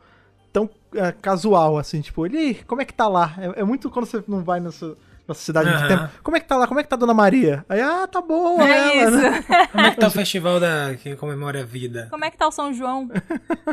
tão 0.52 0.70
é, 0.94 1.12
casual, 1.12 1.78
assim, 1.78 2.02
tipo, 2.02 2.26
ele, 2.26 2.56
como 2.66 2.82
é 2.82 2.86
que 2.86 2.94
tá 2.94 3.08
lá? 3.08 3.36
É, 3.38 3.62
é 3.62 3.64
muito 3.64 3.90
quando 3.90 4.06
você 4.06 4.24
não 4.28 4.44
vai 4.44 4.60
nessa, 4.60 4.96
nessa 5.28 5.42
cidade 5.42 5.70
de 5.70 5.76
Aham. 5.76 5.88
tempo. 5.88 6.10
Como 6.24 6.38
é 6.38 6.40
que 6.40 6.48
tá 6.48 6.58
lá? 6.58 6.68
Como 6.68 6.80
é 6.80 6.84
que 6.84 6.90
tá 6.90 6.96
a 6.96 7.00
Dona 7.00 7.14
Maria? 7.14 7.66
Aí, 7.70 7.82
ah, 7.82 8.08
tá 8.08 8.22
boa, 8.22 8.68
é 8.68 8.98
ela, 8.98 9.18
isso. 9.18 9.22
né? 9.22 9.44
Como 9.72 9.86
é 9.86 9.92
que 9.92 10.00
tá 10.00 10.08
o 10.08 10.12
festival 10.12 10.60
da, 10.60 10.96
que 10.96 11.16
comemora 11.16 11.62
a 11.62 11.66
vida? 11.66 12.08
Como 12.10 12.26
é 12.26 12.32
que 12.32 12.38
tá 12.38 12.48
o 12.48 12.52
São 12.52 12.74
João? 12.74 13.10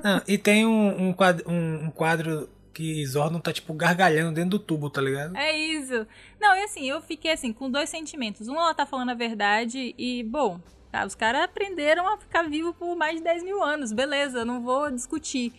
Ah, 0.04 0.22
e 0.28 0.36
tem 0.36 0.66
um, 0.66 1.08
um 1.08 1.12
quadro, 1.12 1.50
um, 1.50 1.86
um 1.86 1.90
quadro 1.90 2.48
que 2.76 3.06
Zordon 3.06 3.40
tá, 3.40 3.54
tipo, 3.54 3.72
gargalhando 3.72 4.32
dentro 4.34 4.50
do 4.50 4.58
tubo, 4.58 4.90
tá 4.90 5.00
ligado? 5.00 5.34
É 5.34 5.56
isso. 5.56 6.06
Não, 6.38 6.54
e 6.54 6.62
assim, 6.64 6.84
eu 6.86 7.00
fiquei 7.00 7.32
assim, 7.32 7.50
com 7.50 7.70
dois 7.70 7.88
sentimentos. 7.88 8.48
Um, 8.48 8.54
ela 8.54 8.74
tá 8.74 8.84
falando 8.84 9.08
a 9.08 9.14
verdade 9.14 9.94
e, 9.96 10.22
bom, 10.22 10.60
tá, 10.92 11.06
os 11.06 11.14
caras 11.14 11.44
aprenderam 11.44 12.06
a 12.06 12.18
ficar 12.18 12.42
vivo 12.42 12.74
por 12.74 12.94
mais 12.94 13.16
de 13.16 13.22
10 13.22 13.44
mil 13.44 13.62
anos. 13.62 13.92
Beleza, 13.92 14.44
não 14.44 14.60
vou 14.60 14.90
discutir. 14.90 15.54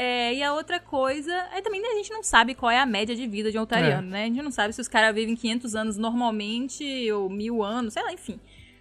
É, 0.00 0.32
e 0.32 0.42
a 0.44 0.54
outra 0.54 0.78
coisa, 0.78 1.34
aí 1.50 1.60
também 1.60 1.84
a 1.84 1.96
gente 1.96 2.12
não 2.12 2.22
sabe 2.22 2.54
qual 2.54 2.70
é 2.70 2.78
a 2.78 2.86
média 2.86 3.16
de 3.16 3.26
vida 3.26 3.50
de 3.50 3.56
um 3.58 3.62
altariano, 3.62 4.06
É. 4.06 4.10
né? 4.10 4.22
A 4.22 4.26
gente 4.26 4.42
não 4.42 4.50
sabe 4.52 4.72
se 4.72 4.80
os 4.80 4.86
caras 4.86 5.12
vivem 5.12 5.34
500 5.34 5.74
anos 5.74 5.96
normalmente 5.96 7.10
ou 7.10 7.28
mil 7.28 7.64
anos, 7.64 7.94
sei 7.94 8.02
lá, 8.04 8.12
enfim. 8.12 8.38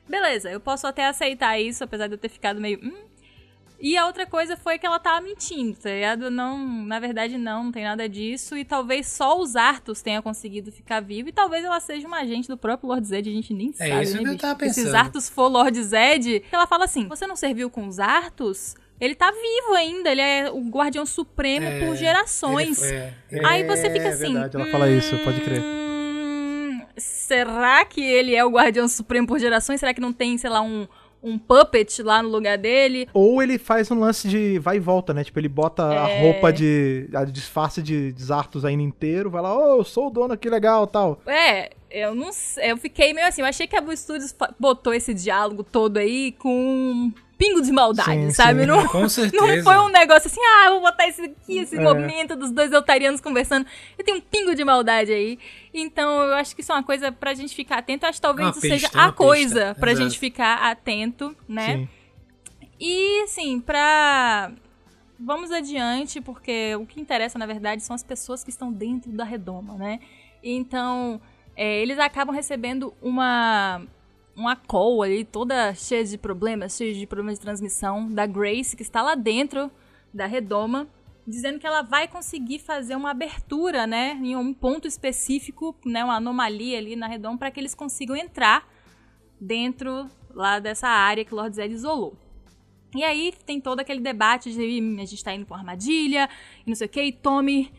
Beleza, 0.07 0.49
eu 0.51 0.59
posso 0.59 0.85
até 0.85 1.07
aceitar 1.07 1.59
isso, 1.59 1.83
apesar 1.83 2.05
de 2.07 2.13
eu 2.13 2.17
ter 2.19 2.29
ficado 2.29 2.61
meio. 2.61 2.79
Hum. 2.83 2.93
E 3.79 3.95
a 3.95 4.05
outra 4.07 4.25
coisa 4.25 4.55
foi 4.57 4.79
que 4.79 4.85
ela 4.87 4.97
tava 4.99 5.21
mentindo, 5.21 5.77
tá 5.77 5.89
ligado? 5.89 6.31
Não, 6.31 6.57
na 6.85 6.99
verdade, 6.99 7.37
não, 7.37 7.65
não 7.65 7.71
tem 7.71 7.83
nada 7.83 8.07
disso. 8.09 8.57
E 8.57 8.65
talvez 8.65 9.07
só 9.07 9.39
os 9.39 9.55
Arthos 9.55 10.01
tenham 10.01 10.21
conseguido 10.21 10.71
ficar 10.71 10.99
vivo. 10.99 11.29
E 11.29 11.31
talvez 11.31 11.63
ela 11.63 11.79
seja 11.79 12.07
uma 12.07 12.17
agente 12.21 12.47
do 12.47 12.57
próprio 12.57 12.89
Lord 12.89 13.05
Zed, 13.07 13.29
a 13.29 13.33
gente 13.33 13.53
nem 13.53 13.69
É 13.79 13.89
sabe. 13.89 14.03
isso 14.03 14.13
né, 14.13 14.19
que 14.19 14.25
eu 14.27 14.31
bicho? 14.31 14.41
tava 14.41 14.59
Se 14.59 14.67
os 14.69 14.75
pensando. 14.77 14.95
Arthos 14.95 15.29
for 15.29 15.47
Lord 15.47 15.83
Zed, 15.83 16.43
ela 16.51 16.65
fala 16.65 16.85
assim: 16.85 17.07
você 17.07 17.27
não 17.27 17.35
serviu 17.35 17.69
com 17.69 17.87
os 17.87 17.99
Arthos? 17.99 18.75
Ele 18.99 19.13
tá 19.15 19.29
vivo 19.31 19.73
ainda, 19.75 20.11
ele 20.11 20.21
é 20.21 20.49
o 20.51 20.59
guardião 20.69 21.05
supremo 21.05 21.65
É, 21.67 21.85
por 21.85 21.95
gerações. 21.95 22.81
Ele- 22.81 22.95
é, 22.95 23.13
ele- 23.31 23.45
Aí 23.45 23.63
você 23.63 23.89
fica 23.91 24.05
É 24.05 24.09
assim. 24.09 24.33
verdade, 24.33 24.55
ela 24.57 24.65
fala 24.67 24.89
isso, 24.89 25.15
pode 25.23 25.39
crer. 25.41 25.61
"Hum, 25.61 26.81
será 26.97 27.85
que 27.85 28.01
ele 28.01 28.35
é 28.35 28.43
o 28.43 28.49
guardião 28.49 28.87
supremo 28.87 29.27
por 29.27 29.39
gerações? 29.39 29.79
Será 29.79 29.93
que 29.93 30.01
não 30.01 30.11
tem, 30.13 30.37
sei 30.37 30.49
lá, 30.49 30.61
um, 30.61 30.87
um 31.21 31.37
puppet 31.37 32.01
lá 32.01 32.23
no 32.23 32.29
lugar 32.29 32.57
dele? 32.57 33.07
Ou 33.13 33.41
ele 33.43 33.57
faz 33.59 33.91
um 33.91 33.99
lance 33.99 34.27
de 34.27 34.57
vai 34.59 34.77
e 34.77 34.79
volta, 34.79 35.13
né? 35.13 35.23
Tipo, 35.23 35.39
ele 35.39 35.49
bota 35.49 35.83
a 35.87 36.09
É. 36.09 36.21
roupa 36.21 36.51
de. 36.51 37.07
a 37.13 37.23
disfarce 37.23 37.81
de 37.83 38.13
Zartos 38.19 38.65
ainda 38.65 38.81
inteiro, 38.83 39.29
vai 39.29 39.41
lá, 39.41 39.55
ô, 39.55 39.77
eu 39.79 39.83
sou 39.83 40.07
o 40.07 40.09
dono 40.09 40.33
aqui 40.33 40.49
legal 40.49 40.87
tal. 40.87 41.21
É, 41.27 41.71
eu 41.91 42.15
não 42.15 42.31
sei. 42.31 42.71
Eu 42.71 42.77
fiquei 42.77 43.13
meio 43.13 43.27
assim. 43.27 43.41
Eu 43.41 43.47
achei 43.47 43.67
que 43.67 43.75
a 43.75 43.81
Blue 43.81 43.95
Studios 43.95 44.33
botou 44.59 44.93
esse 44.93 45.13
diálogo 45.13 45.63
todo 45.63 45.97
aí 45.97 46.31
com 46.31 46.49
um 46.49 47.13
pingo 47.37 47.61
de 47.61 47.71
maldade, 47.71 48.09
Sim, 48.11 48.31
sabe? 48.31 48.61
sim. 48.61 48.65
Não, 48.65 48.87
Com 48.87 49.07
certeza. 49.07 49.45
não 49.57 49.63
foi 49.63 49.77
um 49.77 49.89
negócio 49.89 50.27
assim, 50.27 50.41
ah, 50.41 50.69
vou 50.71 50.81
botar 50.81 51.07
esse 51.07 51.21
aqui, 51.21 51.59
esse 51.59 51.77
É. 51.77 51.79
momento 51.79 52.35
dos 52.35 52.51
dois 52.51 52.73
altarianos 52.73 53.21
conversando. 53.21 53.65
E 53.97 54.03
tem 54.03 54.15
um 54.15 54.21
pingo 54.21 54.55
de 54.55 54.63
maldade 54.63 55.11
aí. 55.13 55.37
Então 55.73 56.23
eu 56.23 56.33
acho 56.35 56.55
que 56.55 56.61
isso 56.61 56.71
é 56.71 56.75
uma 56.75 56.83
coisa 56.83 57.11
pra 57.11 57.33
gente 57.33 57.53
ficar 57.55 57.77
atento. 57.77 58.05
Eu 58.05 58.09
acho 58.09 58.17
que 58.17 58.21
talvez 58.21 58.47
Uma 58.47 58.51
isso 58.51 58.61
pista, 58.61 58.75
seja 58.79 58.89
a 58.93 59.11
coisa 59.11 59.65
pista, 59.67 59.75
pra 59.79 59.91
exato. 59.91 60.09
gente 60.09 60.19
ficar 60.19 60.55
atento, 60.71 61.35
né? 61.47 61.77
Sim. 61.77 61.89
E, 62.79 63.21
assim, 63.23 63.59
pra. 63.59 64.51
Vamos 65.19 65.51
adiante, 65.51 66.21
porque 66.21 66.75
o 66.75 66.85
que 66.85 67.01
interessa, 67.01 67.39
na 67.39 67.47
verdade, 67.47 67.81
são 67.83 67.95
as 67.95 68.03
pessoas 68.03 68.43
que 68.43 68.51
estão 68.51 68.71
dentro 68.71 69.11
da 69.11 69.23
redoma, 69.23 69.73
né? 69.73 69.99
Então, 70.43 71.19
é, 71.55 71.81
eles 71.81 71.97
acabam 71.97 72.35
recebendo 72.35 72.93
uma. 73.01 73.81
Uma 74.37 74.55
call 74.55 75.01
ali, 75.01 75.25
toda 75.25 75.73
cheia 75.73 76.05
de 76.05 76.15
problemas, 76.15 76.77
cheia 76.77 76.93
de 76.93 77.07
problemas 77.07 77.39
de 77.39 77.41
transmissão, 77.41 78.07
da 78.07 78.27
Grace, 78.27 78.75
que 78.77 78.83
está 78.83 79.01
lá 79.01 79.15
dentro 79.15 79.71
da 80.13 80.27
redoma, 80.27 80.87
dizendo 81.25 81.57
que 81.57 81.65
ela 81.65 81.81
vai 81.81 82.07
conseguir 82.07 82.59
fazer 82.59 82.95
uma 82.95 83.09
abertura, 83.09 83.87
né? 83.87 84.11
Em 84.21 84.35
um 84.35 84.53
ponto 84.53 84.87
específico, 84.87 85.75
né? 85.83 86.03
Uma 86.03 86.17
anomalia 86.17 86.77
ali 86.77 86.95
na 86.95 87.07
redoma, 87.07 87.35
para 87.35 87.49
que 87.49 87.59
eles 87.59 87.73
consigam 87.73 88.15
entrar 88.15 88.71
dentro 89.41 90.07
lá 90.29 90.59
dessa 90.59 90.87
área 90.87 91.25
que 91.25 91.33
Lord 91.33 91.55
Zed 91.55 91.73
isolou. 91.73 92.15
E 92.95 93.03
aí 93.03 93.33
tem 93.43 93.59
todo 93.59 93.79
aquele 93.79 93.99
debate 93.99 94.51
de 94.51 94.61
"Ih, 94.61 95.01
a 95.01 95.05
gente 95.05 95.23
tá 95.23 95.33
indo 95.33 95.47
pra 95.47 95.57
armadilha, 95.57 96.29
e 96.63 96.69
não 96.69 96.75
sei 96.75 96.85
o 96.85 96.89
que, 96.89 97.01
e 97.01 97.11
Tommy 97.11 97.71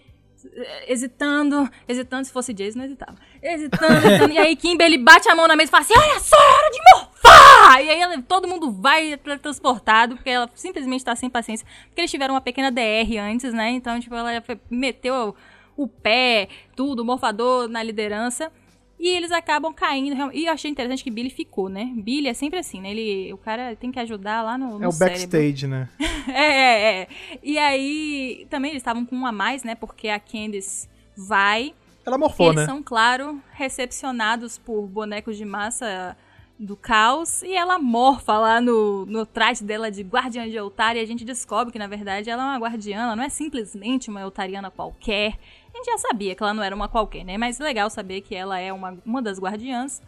hesitando, 0.87 1.69
hesitando, 1.89 2.25
se 2.25 2.33
fosse 2.33 2.53
Jason, 2.53 2.79
não 2.79 2.85
hesitava. 2.87 3.17
Hesitando, 3.43 4.07
hesitando, 4.07 4.33
e 4.35 4.39
aí 4.39 4.57
Kimberly 4.57 4.99
bate 4.99 5.29
a 5.29 5.35
mão 5.35 5.47
na 5.49 5.57
mesa 5.57 5.69
e 5.69 5.71
fala 5.71 5.83
assim, 5.83 5.95
olha 5.97 6.21
só, 6.21 6.37
é 6.37 6.55
hora 6.55 6.71
de 6.71 6.79
morfar! 6.95 7.81
E 7.85 7.91
aí 7.91 8.01
ela- 8.01 8.23
todo 8.23 8.49
mundo 8.49 8.71
vai 8.73 9.17
transportado, 9.43 10.17
porque 10.17 10.31
ela 10.31 10.51
simplesmente 10.55 11.05
tá 11.05 11.15
sem 11.17 11.29
paciência, 11.31 11.67
porque 11.89 12.01
eles 12.01 12.11
tiveram 12.11 12.35
uma 12.35 12.41
pequena 12.41 12.71
DR 12.71 13.19
antes, 13.21 13.53
né, 13.53 13.71
então, 13.71 13.99
tipo, 14.01 14.15
ela 14.15 14.31
meteu 14.71 15.35
o 15.77 15.87
pé, 15.87 16.49
tudo, 16.75 17.03
o 17.03 17.05
morfador 17.05 17.69
na 17.69 17.83
liderança, 17.83 18.51
e 18.99 19.09
eles 19.09 19.31
acabam 19.31 19.73
caindo. 19.73 20.31
E 20.33 20.47
eu 20.47 20.53
achei 20.53 20.71
interessante 20.71 21.05
que 21.05 21.11
Billy 21.11 21.31
ficou, 21.31 21.69
né? 21.69 21.93
Billy 21.97 22.29
é 22.29 22.35
sempre 22.35 22.59
assim, 22.59 22.81
né? 22.81 22.91
Ele, 22.91 23.33
o 23.33 23.39
cara 23.39 23.77
tem 23.77 23.93
que 23.93 24.01
ajudar 24.01 24.43
lá 24.43 24.59
no, 24.59 24.79
no 24.79 24.85
É 24.85 24.89
o 24.89 24.93
cérebro. 24.93 25.21
backstage, 25.21 25.67
né? 25.67 25.89
É, 26.29 26.43
é, 26.43 27.01
é. 27.03 27.09
E 27.43 27.57
aí, 27.57 28.47
também 28.51 28.73
eles 28.73 28.83
estavam 28.83 29.07
com 29.07 29.17
um 29.17 29.27
a 29.27 29.33
mais, 29.33 29.65
né? 29.65 29.75
Porque 29.75 30.09
a 30.09 30.21
Candice 30.21 30.89
vai. 31.17 31.73
Ela 32.05 32.19
morfou, 32.19 32.49
eles 32.49 32.61
né? 32.61 32.67
são, 32.67 32.83
claro, 32.83 33.41
recepcionados 33.53 34.59
por 34.59 34.87
bonecos 34.87 35.39
de 35.39 35.45
massa 35.47 36.17
do 36.59 36.77
caos. 36.77 37.43
E 37.43 37.55
ela 37.55 37.79
morfa 37.79 38.37
lá 38.37 38.61
no, 38.61 39.07
no 39.07 39.25
traje 39.25 39.65
dela 39.65 39.91
de 39.91 40.03
guardiã 40.03 40.49
de 40.49 40.59
altar. 40.59 40.97
E 40.97 41.01
a 41.01 41.07
gente 41.07 41.25
descobre 41.25 41.73
que, 41.73 41.79
na 41.79 41.87
verdade, 41.87 42.29
ela 42.29 42.43
é 42.43 42.47
uma 42.47 42.59
guardiã. 42.59 43.03
Ela 43.05 43.17
não 43.17 43.23
é 43.23 43.29
simplesmente 43.29 44.11
uma 44.11 44.23
altariana 44.23 44.71
qualquer. 44.71 45.39
A 45.79 45.81
gente 45.81 45.93
já 45.93 45.99
sabia 45.99 46.35
que 46.35 46.43
ela 46.43 46.53
não 46.53 46.63
era 46.63 46.75
uma 46.75 46.89
qualquer, 46.89 47.25
né? 47.25 47.39
Mas 47.39 47.61
legal 47.61 47.89
saber 47.89 48.21
que 48.21 48.35
ela 48.35 48.59
é 48.59 48.73
uma, 48.73 48.99
uma 49.07 49.23
das 49.23 49.39
guardiãs. 49.39 50.03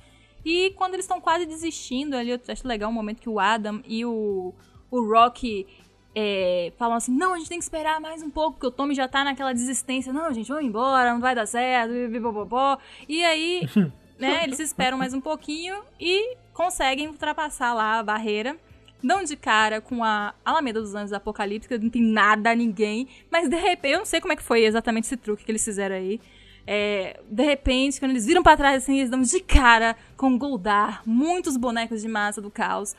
E 0.44 0.70
quando 0.70 0.94
eles 0.94 1.04
estão 1.04 1.20
quase 1.20 1.46
desistindo 1.46 2.16
ali, 2.16 2.30
eu 2.30 2.40
acho 2.48 2.66
legal 2.66 2.90
o 2.90 2.92
momento 2.92 3.20
que 3.20 3.28
o 3.28 3.38
Adam 3.38 3.80
e 3.86 4.04
o, 4.04 4.52
o 4.90 5.08
Rock 5.08 5.68
é, 6.12 6.72
falam 6.76 6.96
assim: 6.96 7.16
não, 7.16 7.34
a 7.34 7.38
gente 7.38 7.48
tem 7.48 7.58
que 7.58 7.62
esperar 7.62 8.00
mais 8.00 8.20
um 8.20 8.30
pouco, 8.30 8.54
porque 8.54 8.66
o 8.66 8.70
Tommy 8.72 8.96
já 8.96 9.06
tá 9.06 9.22
naquela 9.22 9.52
desistência. 9.52 10.12
Não, 10.12 10.32
gente, 10.32 10.48
vamos 10.48 10.64
embora, 10.64 11.12
não 11.12 11.20
vai 11.20 11.36
dar 11.36 11.46
certo, 11.46 11.92
bibibobobó. 11.92 12.76
E 13.08 13.24
aí, 13.24 13.62
né, 14.18 14.42
eles 14.42 14.58
esperam 14.58 14.98
mais 14.98 15.14
um 15.14 15.20
pouquinho 15.20 15.84
e 16.00 16.36
conseguem 16.52 17.06
ultrapassar 17.06 17.72
lá 17.74 18.00
a 18.00 18.02
barreira. 18.02 18.58
Dão 19.02 19.24
de 19.24 19.36
cara 19.36 19.80
com 19.80 20.04
a 20.04 20.34
Alameda 20.44 20.80
dos 20.80 20.94
Anjos 20.94 21.12
Apocalíptica, 21.12 21.78
não 21.78 21.90
tem 21.90 22.02
nada, 22.02 22.54
ninguém. 22.54 23.08
Mas 23.30 23.48
de 23.48 23.56
repente, 23.56 23.92
eu 23.92 23.98
não 23.98 24.06
sei 24.06 24.20
como 24.20 24.32
é 24.32 24.36
que 24.36 24.42
foi 24.42 24.64
exatamente 24.64 25.04
esse 25.04 25.16
truque 25.16 25.44
que 25.44 25.50
eles 25.50 25.64
fizeram 25.64 25.96
aí. 25.96 26.20
É, 26.66 27.18
de 27.28 27.42
repente, 27.42 27.98
quando 27.98 28.12
eles 28.12 28.26
viram 28.26 28.42
pra 28.42 28.56
trás 28.56 28.82
assim, 28.82 28.98
eles 28.98 29.10
dão 29.10 29.22
de 29.22 29.40
cara 29.40 29.96
com 30.16 30.38
Goldar, 30.38 31.02
muitos 31.06 31.56
bonecos 31.56 32.02
de 32.02 32.08
massa 32.08 32.40
do 32.40 32.50
caos, 32.50 32.94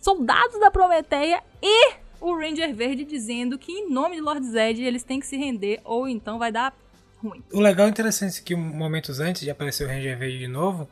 soldados 0.00 0.58
da 0.60 0.70
Prometeia 0.70 1.42
e 1.62 1.94
o 2.20 2.34
Ranger 2.34 2.74
Verde 2.74 3.04
dizendo 3.04 3.58
que 3.58 3.72
em 3.72 3.90
nome 3.90 4.16
de 4.16 4.22
Lord 4.22 4.46
Zed 4.46 4.82
eles 4.82 5.02
têm 5.02 5.20
que 5.20 5.26
se 5.26 5.36
render 5.36 5.80
ou 5.84 6.08
então 6.08 6.38
vai 6.38 6.50
dar 6.50 6.74
ruim. 7.22 7.42
O 7.52 7.60
legal 7.60 7.86
e 7.86 7.90
interessante 7.90 8.40
é 8.40 8.42
que 8.42 8.54
momentos 8.54 9.20
antes 9.20 9.42
de 9.42 9.50
aparecer 9.50 9.84
o 9.84 9.88
Ranger 9.88 10.18
Verde 10.18 10.38
de 10.38 10.48
novo, 10.48 10.88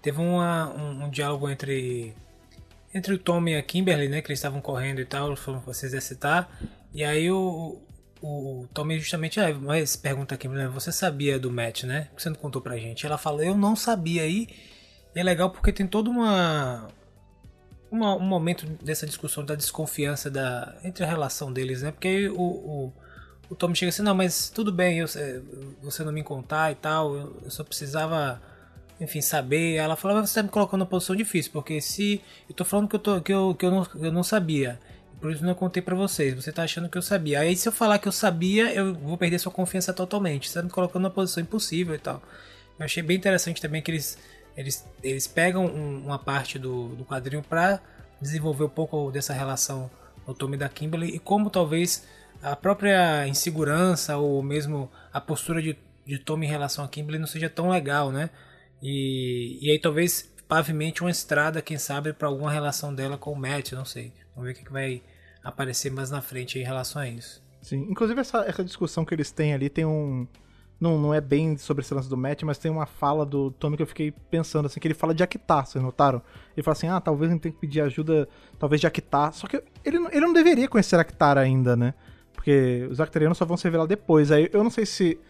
teve 0.00 0.20
uma, 0.20 0.68
um, 0.68 1.04
um 1.04 1.10
diálogo 1.10 1.48
entre 1.48 2.14
entre 2.92 3.14
o 3.14 3.18
Tom 3.18 3.46
e 3.48 3.56
a 3.56 3.62
Kimberly, 3.62 4.08
né, 4.08 4.20
que 4.20 4.28
eles 4.28 4.38
estavam 4.38 4.60
correndo 4.60 5.00
e 5.00 5.04
tal, 5.04 5.34
foram 5.36 5.62
se 5.72 5.86
exercitar, 5.86 6.50
e 6.92 7.04
aí 7.04 7.30
o, 7.30 7.80
o, 8.20 8.62
o 8.62 8.68
Tommy 8.74 8.98
justamente, 8.98 9.40
ah, 9.40 9.54
mas 9.54 9.96
pergunta 9.96 10.34
a 10.34 10.38
Kimberly, 10.38 10.72
você 10.72 10.90
sabia 10.90 11.38
do 11.38 11.50
match, 11.50 11.84
né? 11.84 12.08
Você 12.16 12.28
não 12.28 12.36
contou 12.36 12.60
pra 12.60 12.76
gente? 12.76 13.06
Ela 13.06 13.18
falou, 13.18 13.42
eu 13.42 13.56
não 13.56 13.76
sabia, 13.76 14.22
aí 14.22 14.48
e 15.14 15.18
é 15.18 15.22
legal 15.22 15.50
porque 15.50 15.72
tem 15.72 15.86
toda 15.86 16.08
uma, 16.08 16.88
uma 17.90 18.16
um 18.16 18.20
momento 18.20 18.66
dessa 18.82 19.06
discussão 19.06 19.44
da 19.44 19.54
desconfiança 19.54 20.30
da, 20.30 20.76
entre 20.84 21.04
a 21.04 21.06
relação 21.06 21.52
deles, 21.52 21.82
né, 21.82 21.92
porque 21.92 22.28
o, 22.28 22.42
o 22.42 22.92
o 23.50 23.56
Tom 23.56 23.74
chega 23.74 23.88
assim, 23.88 24.02
não, 24.02 24.14
mas 24.14 24.48
tudo 24.48 24.70
bem, 24.70 25.00
eu, 25.00 25.06
eh, 25.16 25.42
você 25.82 26.04
não 26.04 26.12
me 26.12 26.22
contar 26.22 26.70
e 26.70 26.76
tal, 26.76 27.16
eu, 27.16 27.36
eu 27.42 27.50
só 27.50 27.64
precisava, 27.64 28.40
enfim, 29.00 29.20
saber. 29.20 29.74
Ela 29.76 29.96
falou, 29.96 30.18
mas 30.20 30.30
você 30.30 30.40
tá 30.40 30.42
me 30.42 30.48
colocando 30.50 30.80
numa 30.80 30.86
posição 30.86 31.16
difícil, 31.16 31.50
porque 31.52 31.80
se 31.80 32.20
eu 32.48 32.54
tô 32.54 32.64
falando 32.64 32.88
que 32.88 32.96
eu, 32.96 33.00
tô, 33.00 33.20
que 33.20 33.32
eu, 33.32 33.54
que 33.54 33.64
eu, 33.66 33.70
não, 33.70 33.86
eu 33.96 34.12
não 34.12 34.22
sabia, 34.22 34.78
por 35.20 35.32
isso 35.32 35.44
não 35.44 35.54
contei 35.54 35.82
pra 35.82 35.94
vocês, 35.94 36.34
você 36.34 36.52
tá 36.52 36.62
achando 36.62 36.88
que 36.88 36.96
eu 36.98 37.02
sabia. 37.02 37.40
Aí 37.40 37.56
se 37.56 37.68
eu 37.68 37.72
falar 37.72 37.98
que 37.98 38.08
eu 38.08 38.12
sabia, 38.12 38.72
eu 38.72 38.94
vou 38.94 39.16
perder 39.18 39.38
sua 39.38 39.52
confiança 39.52 39.92
totalmente, 39.92 40.48
você 40.48 40.58
tá 40.58 40.62
me 40.62 40.70
colocando 40.70 41.02
numa 41.02 41.10
posição 41.10 41.42
impossível 41.42 41.94
e 41.94 41.98
tal. 41.98 42.22
Eu 42.78 42.84
achei 42.84 43.02
bem 43.02 43.16
interessante 43.16 43.60
também 43.60 43.82
que 43.82 43.90
eles, 43.90 44.18
eles, 44.56 44.86
eles 45.02 45.26
pegam 45.26 45.66
um- 45.66 46.04
uma 46.06 46.18
parte 46.18 46.58
do, 46.58 46.88
do 46.96 47.04
quadrinho 47.04 47.42
pra 47.42 47.80
desenvolver 48.20 48.64
um 48.64 48.68
pouco 48.68 49.10
dessa 49.10 49.32
relação 49.32 49.90
do 50.26 50.34
Tommy 50.34 50.56
da 50.56 50.68
Kimberly 50.68 51.08
e 51.14 51.18
como 51.18 51.50
talvez 51.50 52.04
a 52.42 52.54
própria 52.56 53.26
insegurança 53.26 54.16
ou 54.16 54.42
mesmo 54.42 54.90
a 55.12 55.20
postura 55.20 55.60
de, 55.60 55.76
de 56.06 56.18
Tommy 56.18 56.46
em 56.46 56.50
relação 56.50 56.84
a 56.84 56.88
Kimberly 56.88 57.18
não 57.18 57.26
seja 57.26 57.48
tão 57.50 57.68
legal, 57.68 58.10
né? 58.10 58.30
E, 58.82 59.58
e 59.60 59.70
aí 59.70 59.78
talvez 59.78 60.30
pavimente 60.48 61.02
uma 61.02 61.10
estrada, 61.10 61.62
quem 61.62 61.78
sabe, 61.78 62.12
para 62.12 62.26
alguma 62.26 62.50
relação 62.50 62.94
dela 62.94 63.16
com 63.16 63.32
o 63.32 63.36
Matt, 63.36 63.72
não 63.72 63.84
sei. 63.84 64.12
Vamos 64.34 64.48
ver 64.48 64.52
o 64.52 64.54
que, 64.58 64.64
que 64.64 64.72
vai 64.72 65.02
aparecer 65.44 65.92
mais 65.92 66.10
na 66.10 66.20
frente 66.20 66.58
em 66.58 66.64
relação 66.64 67.00
a 67.00 67.08
isso. 67.08 67.42
Sim. 67.62 67.86
Inclusive, 67.88 68.20
essa, 68.20 68.38
essa 68.44 68.64
discussão 68.64 69.04
que 69.04 69.14
eles 69.14 69.30
têm 69.30 69.54
ali 69.54 69.68
tem 69.68 69.84
um. 69.84 70.26
Não, 70.80 70.98
não 70.98 71.12
é 71.12 71.20
bem 71.20 71.58
sobre 71.58 71.82
esse 71.82 71.92
lance 71.92 72.08
do 72.08 72.16
Matt, 72.16 72.42
mas 72.42 72.56
tem 72.56 72.70
uma 72.70 72.86
fala 72.86 73.26
do 73.26 73.50
Tommy 73.50 73.76
que 73.76 73.82
eu 73.82 73.86
fiquei 73.86 74.10
pensando, 74.30 74.64
assim, 74.64 74.80
que 74.80 74.88
ele 74.88 74.94
fala 74.94 75.14
de 75.14 75.22
Akitar, 75.22 75.66
vocês 75.66 75.84
notaram? 75.84 76.22
Ele 76.56 76.64
fala 76.64 76.72
assim, 76.72 76.88
ah, 76.88 76.98
talvez 76.98 77.30
a 77.30 77.34
gente 77.34 77.42
tenha 77.42 77.52
que 77.52 77.60
pedir 77.60 77.82
ajuda, 77.82 78.26
talvez 78.58 78.80
de 78.80 78.86
Akitar. 78.86 79.30
Só 79.34 79.46
que 79.46 79.62
ele, 79.84 79.98
ele 80.10 80.20
não 80.20 80.32
deveria 80.32 80.66
conhecer 80.66 80.96
Akitar 80.96 81.36
ainda, 81.36 81.76
né? 81.76 81.92
Porque 82.32 82.88
os 82.90 82.98
Acterianos 82.98 83.36
só 83.36 83.44
vão 83.44 83.58
ser 83.58 83.68
revelados 83.68 83.90
depois. 83.90 84.32
Aí 84.32 84.48
eu 84.52 84.64
não 84.64 84.70
sei 84.70 84.86
se 84.86 85.20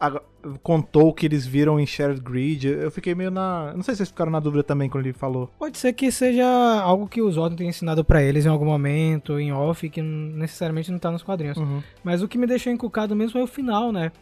a- 0.00 0.20
contou 0.62 1.12
que 1.12 1.26
eles 1.26 1.46
viram 1.46 1.78
em 1.80 1.86
Shared 1.86 2.20
Grid. 2.20 2.66
Eu 2.68 2.90
fiquei 2.90 3.14
meio 3.14 3.30
na. 3.30 3.72
Não 3.74 3.82
sei 3.82 3.94
se 3.94 3.98
vocês 3.98 4.08
ficaram 4.10 4.30
na 4.30 4.40
dúvida 4.40 4.62
também 4.62 4.88
quando 4.88 5.04
ele 5.06 5.12
falou. 5.12 5.50
Pode 5.58 5.78
ser 5.78 5.92
que 5.92 6.10
seja 6.12 6.44
algo 6.82 7.08
que 7.08 7.20
o 7.22 7.30
Zordon 7.30 7.56
tenha 7.56 7.70
ensinado 7.70 8.04
pra 8.04 8.22
eles 8.22 8.46
em 8.46 8.48
algum 8.48 8.66
momento, 8.66 9.38
em 9.40 9.52
off, 9.52 9.88
que 9.88 10.00
necessariamente 10.02 10.90
não 10.92 10.98
tá 10.98 11.10
nos 11.10 11.22
quadrinhos. 11.22 11.58
Mas 12.04 12.22
o 12.22 12.28
que 12.28 12.38
me 12.38 12.46
deixou 12.46 12.72
encucado 12.72 13.14
mesmo 13.16 13.32
foi 13.32 13.42
o 13.42 13.46
final, 13.46 13.90
né? 13.92 14.12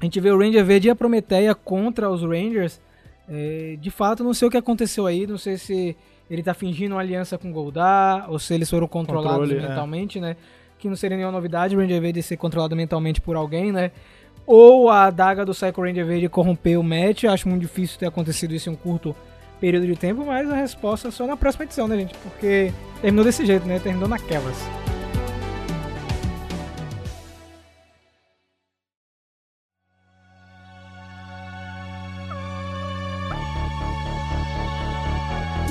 A 0.00 0.04
gente 0.04 0.18
vê 0.20 0.30
o 0.30 0.38
Ranger 0.38 0.64
Verde 0.64 0.88
e 0.88 0.90
a 0.90 0.96
Prometeia 0.96 1.54
contra 1.54 2.10
os 2.10 2.22
Rangers. 2.22 2.80
É, 3.28 3.76
de 3.80 3.90
fato, 3.90 4.22
não 4.24 4.34
sei 4.34 4.48
o 4.48 4.50
que 4.50 4.56
aconteceu 4.56 5.06
aí, 5.06 5.26
não 5.26 5.38
sei 5.38 5.56
se 5.56 5.96
ele 6.30 6.42
tá 6.42 6.52
fingindo 6.52 6.94
uma 6.94 7.00
aliança 7.00 7.38
com 7.38 7.48
o 7.48 7.52
Goldar, 7.52 8.30
ou 8.30 8.38
se 8.38 8.52
eles 8.52 8.68
foram 8.68 8.86
controlados 8.88 9.48
Controle, 9.48 9.64
é. 9.64 9.68
mentalmente, 9.68 10.20
né? 10.20 10.36
Que 10.78 10.88
não 10.88 10.96
seria 10.96 11.16
nenhuma 11.16 11.32
novidade 11.32 11.74
o 11.74 11.78
Ranger 11.80 12.00
Verde 12.02 12.22
ser 12.22 12.36
controlado 12.36 12.74
mentalmente 12.76 13.20
por 13.20 13.36
alguém, 13.36 13.72
né? 13.72 13.92
Ou 14.46 14.90
a 14.90 15.04
adaga 15.04 15.44
do 15.44 15.52
Psycho 15.52 15.80
Ranger 15.82 16.04
Verde 16.04 16.28
corrompeu 16.28 16.80
o 16.80 16.84
match. 16.84 17.24
Acho 17.24 17.48
muito 17.48 17.62
difícil 17.62 17.98
ter 17.98 18.06
acontecido 18.06 18.54
isso 18.54 18.68
em 18.68 18.72
um 18.72 18.76
curto 18.76 19.16
período 19.60 19.86
de 19.86 19.96
tempo, 19.96 20.24
mas 20.26 20.50
a 20.50 20.56
resposta 20.56 21.08
é 21.08 21.10
só 21.10 21.26
na 21.26 21.36
próxima 21.36 21.64
edição, 21.64 21.88
né, 21.88 21.96
gente? 21.96 22.14
Porque 22.18 22.72
terminou 23.00 23.24
desse 23.24 23.46
jeito, 23.46 23.66
né? 23.66 23.78
Terminou 23.78 24.08
naquelas. 24.08 24.56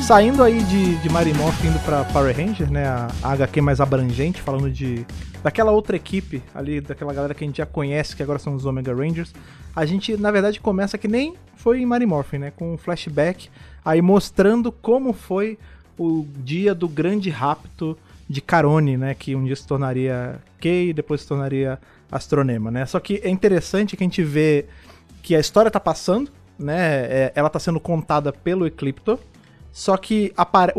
Saindo 0.01 0.43
aí 0.43 0.61
de, 0.63 0.97
de 0.97 1.09
Marimoth 1.09 1.63
indo 1.63 1.79
pra 1.85 2.03
Power 2.03 2.35
Ranger, 2.35 2.69
né? 2.69 2.85
A 3.23 3.31
HQ 3.31 3.61
mais 3.61 3.79
abrangente, 3.79 4.41
falando 4.41 4.69
de. 4.69 5.05
Daquela 5.43 5.71
outra 5.71 5.95
equipe 5.95 6.41
ali, 6.55 6.79
daquela 6.79 7.13
galera 7.13 7.33
que 7.33 7.43
a 7.43 7.47
gente 7.47 7.57
já 7.57 7.65
conhece, 7.65 8.15
que 8.15 8.23
agora 8.23 8.39
são 8.39 8.55
os 8.55 8.65
Omega 8.65 8.93
Rangers. 8.93 9.33
A 9.75 9.85
gente, 9.85 10.15
na 10.15 10.31
verdade, 10.31 10.59
começa 10.59 10.97
que 10.97 11.07
nem 11.07 11.35
foi 11.55 11.81
em 11.81 11.85
Marimorphin, 11.85 12.37
né? 12.37 12.53
Com 12.55 12.73
um 12.73 12.77
flashback 12.77 13.49
aí 13.83 14.01
mostrando 14.01 14.71
como 14.71 15.11
foi 15.11 15.57
o 15.97 16.25
dia 16.37 16.73
do 16.73 16.87
grande 16.87 17.29
rapto 17.29 17.97
de 18.29 18.39
Carone, 18.41 18.95
né? 18.97 19.13
Que 19.13 19.35
um 19.35 19.43
dia 19.43 19.55
se 19.55 19.67
tornaria 19.67 20.39
Kei 20.59 20.89
e 20.89 20.93
depois 20.93 21.21
se 21.21 21.27
tornaria 21.27 21.77
Astronema, 22.11 22.71
né? 22.71 22.85
Só 22.85 22.99
que 22.99 23.19
é 23.23 23.29
interessante 23.29 23.97
que 23.97 24.03
a 24.03 24.07
gente 24.07 24.23
vê 24.23 24.65
que 25.21 25.35
a 25.35 25.39
história 25.39 25.69
tá 25.69 25.79
passando, 25.79 26.31
né? 26.57 27.05
é- 27.05 27.31
ela 27.35 27.49
tá 27.49 27.59
sendo 27.59 27.79
contada 27.79 28.31
pelo 28.31 28.65
Ecliptor. 28.65 29.19
Só 29.71 29.97
que 29.97 30.31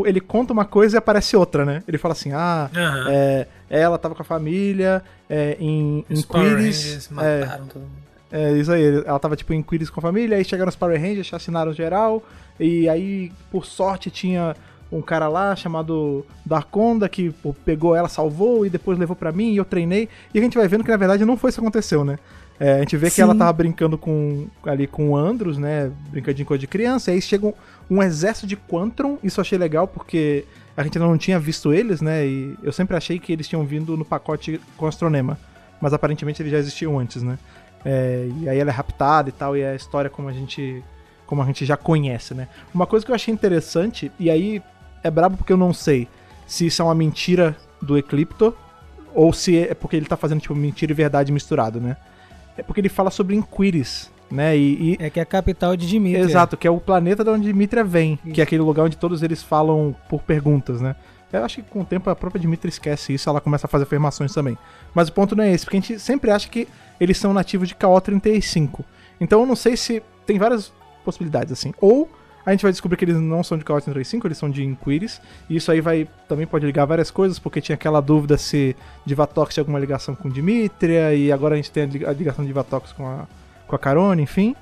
ele 0.06 0.20
conta 0.20 0.52
uma 0.52 0.64
coisa 0.64 0.96
e 0.96 0.98
aparece 0.98 1.36
outra, 1.36 1.64
né? 1.64 1.82
Ele 1.88 1.98
fala 1.98 2.12
assim: 2.12 2.30
ah, 2.32 2.70
Aham. 2.72 3.06
é, 3.08 3.48
ela 3.80 3.98
tava 3.98 4.14
com 4.14 4.22
a 4.22 4.24
família 4.24 5.02
é, 5.28 5.56
em, 5.60 6.04
em 6.08 6.14
Os 6.14 6.24
Power 6.24 6.56
Quiris. 6.56 6.84
Rangers 6.84 7.10
É, 7.20 7.40
mataram 7.40 7.66
todo 7.66 7.82
mundo. 7.82 7.92
é, 8.32 8.52
isso 8.52 8.72
aí. 8.72 9.02
Ela 9.06 9.18
tava 9.18 9.36
tipo 9.36 9.52
em 9.52 9.62
Quiris 9.62 9.90
com 9.90 10.00
a 10.00 10.02
família, 10.02 10.36
aí 10.36 10.44
chegaram 10.44 10.68
os 10.68 10.76
Power 10.76 11.00
Rangers, 11.00 11.26
chacinaram 11.26 11.72
geral. 11.72 12.22
E 12.58 12.88
aí, 12.88 13.32
por 13.50 13.64
sorte, 13.66 14.10
tinha 14.10 14.54
um 14.92 15.02
cara 15.02 15.26
lá 15.26 15.56
chamado 15.56 16.24
Darkonda 16.46 17.08
que 17.08 17.30
pô, 17.30 17.52
pegou 17.64 17.96
ela, 17.96 18.08
salvou 18.08 18.64
e 18.64 18.70
depois 18.70 18.96
levou 18.98 19.16
pra 19.16 19.32
mim 19.32 19.52
e 19.52 19.56
eu 19.56 19.64
treinei. 19.64 20.08
E 20.32 20.38
a 20.38 20.42
gente 20.42 20.56
vai 20.56 20.68
vendo 20.68 20.84
que 20.84 20.90
na 20.90 20.96
verdade 20.96 21.24
não 21.24 21.36
foi 21.36 21.50
isso 21.50 21.60
que 21.60 21.64
aconteceu, 21.66 22.04
né? 22.04 22.16
É, 22.60 22.74
a 22.74 22.78
gente 22.78 22.96
vê 22.96 23.08
que 23.08 23.16
Sim. 23.16 23.22
ela 23.22 23.34
tava 23.34 23.52
brincando 23.52 23.98
com 23.98 24.46
ali 24.64 24.86
com 24.86 25.10
o 25.10 25.16
Andros, 25.16 25.58
né? 25.58 25.90
Brincadinho 26.10 26.46
com 26.46 26.56
de 26.56 26.68
criança. 26.68 27.10
E 27.10 27.14
aí 27.14 27.20
chega 27.20 27.46
um, 27.48 27.52
um 27.90 28.00
exército 28.00 28.46
de 28.46 28.54
Quantron. 28.56 29.18
Isso 29.24 29.40
eu 29.40 29.42
achei 29.42 29.58
legal 29.58 29.88
porque 29.88 30.44
a 30.76 30.82
gente 30.82 30.98
ainda 30.98 31.08
não 31.08 31.18
tinha 31.18 31.38
visto 31.38 31.72
eles, 31.72 32.00
né? 32.00 32.26
E 32.26 32.56
eu 32.62 32.72
sempre 32.72 32.96
achei 32.96 33.18
que 33.18 33.32
eles 33.32 33.46
tinham 33.46 33.64
vindo 33.64 33.96
no 33.96 34.04
pacote 34.04 34.60
com 34.76 34.86
Astronema. 34.86 35.38
Mas 35.80 35.92
aparentemente 35.92 36.42
eles 36.42 36.52
já 36.52 36.58
existiam 36.58 36.98
antes, 36.98 37.22
né? 37.22 37.38
É, 37.84 38.28
e 38.40 38.48
aí 38.48 38.58
ela 38.58 38.70
é 38.70 38.72
raptada 38.72 39.28
e 39.28 39.32
tal, 39.32 39.56
e 39.56 39.60
é 39.60 39.72
a 39.72 39.74
história 39.74 40.08
como 40.08 40.28
a 40.28 40.32
gente 40.32 40.82
como 41.26 41.40
a 41.40 41.46
gente 41.46 41.64
já 41.64 41.76
conhece, 41.76 42.34
né? 42.34 42.48
Uma 42.74 42.86
coisa 42.86 43.04
que 43.04 43.10
eu 43.10 43.14
achei 43.14 43.32
interessante, 43.32 44.12
e 44.18 44.30
aí 44.30 44.62
é 45.02 45.10
brabo 45.10 45.36
porque 45.36 45.52
eu 45.52 45.56
não 45.56 45.72
sei 45.72 46.06
se 46.46 46.66
isso 46.66 46.82
é 46.82 46.84
uma 46.84 46.94
mentira 46.94 47.56
do 47.80 47.96
Ecliptor 47.96 48.54
ou 49.14 49.32
se 49.32 49.58
é 49.58 49.74
porque 49.74 49.96
ele 49.96 50.06
tá 50.06 50.16
fazendo 50.16 50.40
tipo 50.40 50.54
mentira 50.54 50.92
e 50.92 50.94
verdade 50.94 51.32
misturado, 51.32 51.80
né? 51.80 51.96
É 52.56 52.62
porque 52.62 52.80
ele 52.80 52.88
fala 52.88 53.10
sobre 53.10 53.36
Inquiris, 53.36 54.10
né? 54.30 54.56
E, 54.56 54.92
e- 54.92 54.96
É 55.00 55.10
que 55.10 55.18
é 55.20 55.22
a 55.22 55.26
capital 55.26 55.76
de 55.76 55.86
Dimitri. 55.86 56.20
Exato, 56.22 56.56
que 56.56 56.66
é 56.66 56.70
o 56.70 56.80
planeta 56.80 57.22
de 57.24 57.30
onde 57.30 57.44
Dimitria 57.46 57.84
vem, 57.84 58.18
Isso. 58.24 58.34
que 58.34 58.40
é 58.40 58.44
aquele 58.44 58.62
lugar 58.62 58.84
onde 58.84 58.96
todos 58.96 59.22
eles 59.22 59.42
falam 59.42 59.94
por 60.08 60.22
perguntas, 60.22 60.80
né? 60.80 60.94
Eu 61.32 61.44
acho 61.44 61.56
que 61.56 61.62
com 61.62 61.80
o 61.80 61.84
tempo 61.84 62.08
a 62.08 62.14
própria 62.14 62.40
Dimitria 62.40 62.68
esquece 62.68 63.12
isso, 63.12 63.28
ela 63.28 63.40
começa 63.40 63.66
a 63.66 63.68
fazer 63.68 63.82
afirmações 63.82 64.32
também. 64.32 64.56
Mas 64.94 65.08
o 65.08 65.12
ponto 65.12 65.34
não 65.34 65.42
é 65.42 65.52
esse, 65.52 65.64
porque 65.64 65.76
a 65.78 65.80
gente 65.80 65.98
sempre 65.98 66.30
acha 66.30 66.48
que 66.48 66.68
eles 67.00 67.18
são 67.18 67.32
nativos 67.34 67.66
de 67.66 67.74
KO35. 67.74 68.84
Então 69.20 69.40
eu 69.40 69.46
não 69.46 69.56
sei 69.56 69.76
se 69.76 70.00
tem 70.24 70.38
várias 70.38 70.72
possibilidades 71.04 71.52
assim. 71.52 71.74
Ou 71.80 72.08
a 72.46 72.52
gente 72.52 72.62
vai 72.62 72.70
descobrir 72.70 72.96
que 72.96 73.04
eles 73.04 73.16
não 73.18 73.42
são 73.42 73.58
de 73.58 73.64
KO35, 73.64 74.26
eles 74.26 74.38
são 74.38 74.48
de 74.50 74.62
Inquiris, 74.62 75.20
e 75.50 75.56
isso 75.56 75.72
aí 75.72 75.80
vai 75.80 76.06
também 76.28 76.46
pode 76.46 76.64
ligar 76.66 76.84
várias 76.84 77.10
coisas, 77.10 77.38
porque 77.38 77.60
tinha 77.60 77.74
aquela 77.74 78.00
dúvida 78.00 78.36
se 78.38 78.76
Divatox 79.04 79.54
tinha 79.54 79.62
alguma 79.62 79.78
ligação 79.80 80.14
com 80.14 80.28
Dimitria, 80.28 81.14
e 81.14 81.32
agora 81.32 81.54
a 81.54 81.56
gente 81.56 81.70
tem 81.72 81.82
a 82.06 82.12
ligação 82.12 82.44
de 82.44 82.48
Divatox 82.48 82.92
com 82.92 83.06
a 83.08 83.26
com 83.74 83.76
a 83.76 83.78
Carone, 83.78 84.22
enfim. 84.22 84.54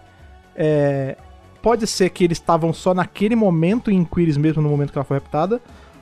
É, 0.56 1.16
pode 1.60 1.86
ser 1.86 2.10
que 2.10 2.24
eles 2.24 2.38
estavam 2.38 2.72
só 2.72 2.94
naquele 2.94 3.36
momento 3.36 3.90
em 3.90 4.04
Quiris 4.04 4.36
mesmo, 4.36 4.62
no 4.62 4.68
momento 4.68 4.92
que 4.92 4.98
ela 4.98 5.04
foi 5.04 5.18
raptada, 5.18 5.60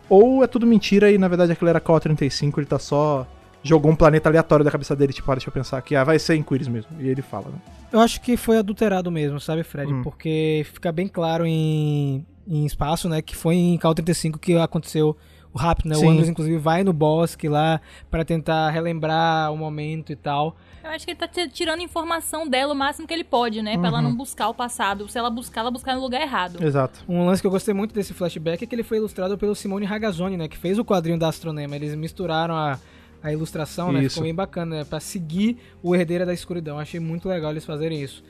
ou 0.09 0.43
é 0.43 0.47
tudo 0.47 0.67
mentira 0.67 1.11
e 1.11 1.19
na 1.19 1.29
verdade 1.29 1.53
aquele 1.53 1.71
era 1.71 1.81
KO35, 1.81 2.59
ele 2.59 2.67
tá 2.67 2.79
só. 2.79 3.27
jogou 3.63 3.91
um 3.91 3.97
planeta 3.97 4.29
aleatório 4.29 4.65
da 4.65 4.71
cabeça 4.71 4.97
dele, 4.97 5.13
tipo, 5.13 5.31
ah, 5.31 5.35
deixa 5.35 5.49
eu 5.49 5.53
pensar 5.53 5.79
aqui, 5.79 5.95
ah, 5.95 6.05
vai 6.05 6.19
ser 6.19 6.37
em 6.37 6.43
Quiris 6.43 6.69
mesmo. 6.69 6.91
E 7.01 7.09
ele 7.09 7.23
fala, 7.23 7.47
né? 7.49 7.59
Eu 7.93 8.01
acho 8.01 8.21
que 8.21 8.37
foi 8.37 8.57
adulterado 8.57 9.11
mesmo, 9.11 9.41
sabe, 9.41 9.63
Fred? 9.63 9.93
Hum. 9.93 10.03
Porque 10.03 10.65
fica 10.73 10.93
bem 10.93 11.09
claro 11.09 11.45
em, 11.45 12.25
em 12.47 12.65
espaço, 12.65 13.09
né, 13.09 13.21
que 13.21 13.37
foi 13.37 13.57
em 13.57 13.77
Cal 13.77 13.95
35 13.95 14.39
que 14.39 14.57
aconteceu 14.57 15.17
o 15.53 15.59
rapto, 15.59 15.89
né? 15.89 15.97
Sim. 15.97 16.07
O 16.07 16.11
Andros, 16.11 16.29
inclusive, 16.29 16.59
vai 16.59 16.85
no 16.85 16.93
bosque 16.93 17.49
lá 17.49 17.81
pra 18.09 18.25
tentar 18.25 18.71
relembrar 18.71 19.53
o 19.53 19.57
momento 19.57 20.13
e 20.13 20.17
tal. 20.17 20.57
Eu 20.83 20.91
acho 20.91 21.05
que 21.05 21.11
ele 21.13 21.19
tá 21.19 21.29
ti- 21.29 21.49
tirando 21.49 21.81
informação 21.83 22.49
dela 22.49 22.73
o 22.73 22.77
máximo 22.77 23.07
que 23.07 23.13
ele 23.15 23.23
pode, 23.25 23.61
né? 23.63 23.77
Pra 23.79 23.89
ela 23.89 24.01
não 24.03 24.15
buscar 24.15 24.49
o 24.49 24.55
passado. 24.55 25.09
Se 25.09 25.19
ela 25.19 25.29
buscar, 25.31 25.61
ela 25.61 25.71
buscar 25.71 25.95
no 25.95 26.01
lugar 26.01 26.21
errado. 26.21 26.63
Exato. 26.65 27.05
Um 27.09 27.27
lance 27.27 27.41
que 27.43 27.47
eu 27.47 27.51
gostei 27.51 27.75
muito 27.75 27.95
desse 27.95 28.15
flashback 28.15 28.65
é 28.65 28.67
que 28.67 28.75
ele 28.75 28.83
foi 28.83 28.97
ilustrado 28.97 29.37
pelo 29.37 29.55
Simone 29.55 29.85
Ragazzoni, 29.85 30.37
né? 30.37 30.49
Que 30.49 30.57
fez 30.57 30.79
o 30.79 30.85
quadrinho 30.85 31.19
da 31.19 31.29
Astronema. 31.29 31.77
Eles 31.77 31.95
misturaram 31.95 32.55
a, 32.57 32.79
a 33.23 33.33
ilustração, 33.33 33.93
né? 33.93 34.01
Isso. 34.01 34.15
Ficou 34.15 34.25
bem 34.25 34.35
bacana, 34.35 34.77
né? 34.79 34.85
Pra 34.85 35.01
seguir 35.01 35.59
o 35.83 35.95
Herdeira 35.95 36.25
da 36.25 36.33
Escuridão. 36.33 36.79
Achei 36.79 36.99
muito 36.99 37.29
legal 37.29 37.51
eles 37.51 37.65
fazerem 37.65 38.01
isso. 38.03 38.25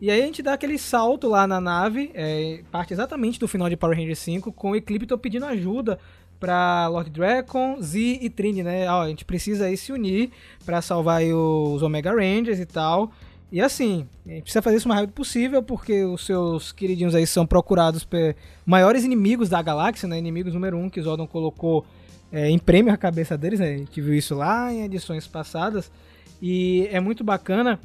E 0.00 0.10
aí 0.12 0.22
a 0.22 0.24
gente 0.26 0.40
dá 0.40 0.52
aquele 0.52 0.78
salto 0.78 1.26
lá 1.28 1.44
na 1.48 1.60
nave, 1.60 2.12
é, 2.14 2.62
parte 2.70 2.92
exatamente 2.92 3.40
do 3.40 3.48
final 3.48 3.68
de 3.68 3.76
Power 3.76 3.96
Rangers 3.98 4.20
5, 4.20 4.52
com 4.52 4.70
o 4.70 4.76
Eclipto 4.76 5.18
pedindo 5.18 5.44
ajuda 5.46 5.98
pra 6.38 6.86
Lord 6.88 7.10
Dragon, 7.10 7.80
Z 7.82 7.98
e 7.98 8.30
Trini, 8.30 8.62
né? 8.62 8.90
Ó, 8.90 9.02
a 9.02 9.08
gente 9.08 9.24
precisa 9.24 9.66
aí 9.66 9.76
se 9.76 9.92
unir 9.92 10.30
pra 10.64 10.80
salvar 10.80 11.22
os 11.22 11.82
Omega 11.82 12.10
Rangers 12.12 12.58
e 12.58 12.66
tal. 12.66 13.10
E 13.50 13.60
assim, 13.60 14.06
a 14.26 14.30
gente 14.30 14.42
precisa 14.42 14.60
fazer 14.60 14.76
isso 14.76 14.86
o 14.86 14.88
mais 14.90 15.00
rápido 15.00 15.14
possível, 15.14 15.62
porque 15.62 16.04
os 16.04 16.24
seus 16.26 16.70
queridinhos 16.70 17.14
aí 17.14 17.26
são 17.26 17.46
procurados 17.46 18.04
por 18.04 18.36
maiores 18.64 19.04
inimigos 19.04 19.48
da 19.48 19.62
galáxia, 19.62 20.06
né? 20.06 20.18
Inimigos 20.18 20.52
número 20.52 20.76
um 20.76 20.90
que 20.90 21.00
Zordon 21.00 21.26
colocou 21.26 21.86
é, 22.30 22.50
em 22.50 22.58
prêmio 22.58 22.92
à 22.92 22.96
cabeça 22.96 23.38
deles, 23.38 23.58
né? 23.58 23.74
A 23.74 23.78
gente 23.78 24.00
viu 24.00 24.14
isso 24.14 24.34
lá 24.34 24.72
em 24.72 24.84
edições 24.84 25.26
passadas. 25.26 25.90
E 26.42 26.88
é 26.92 27.00
muito 27.00 27.24
bacana 27.24 27.80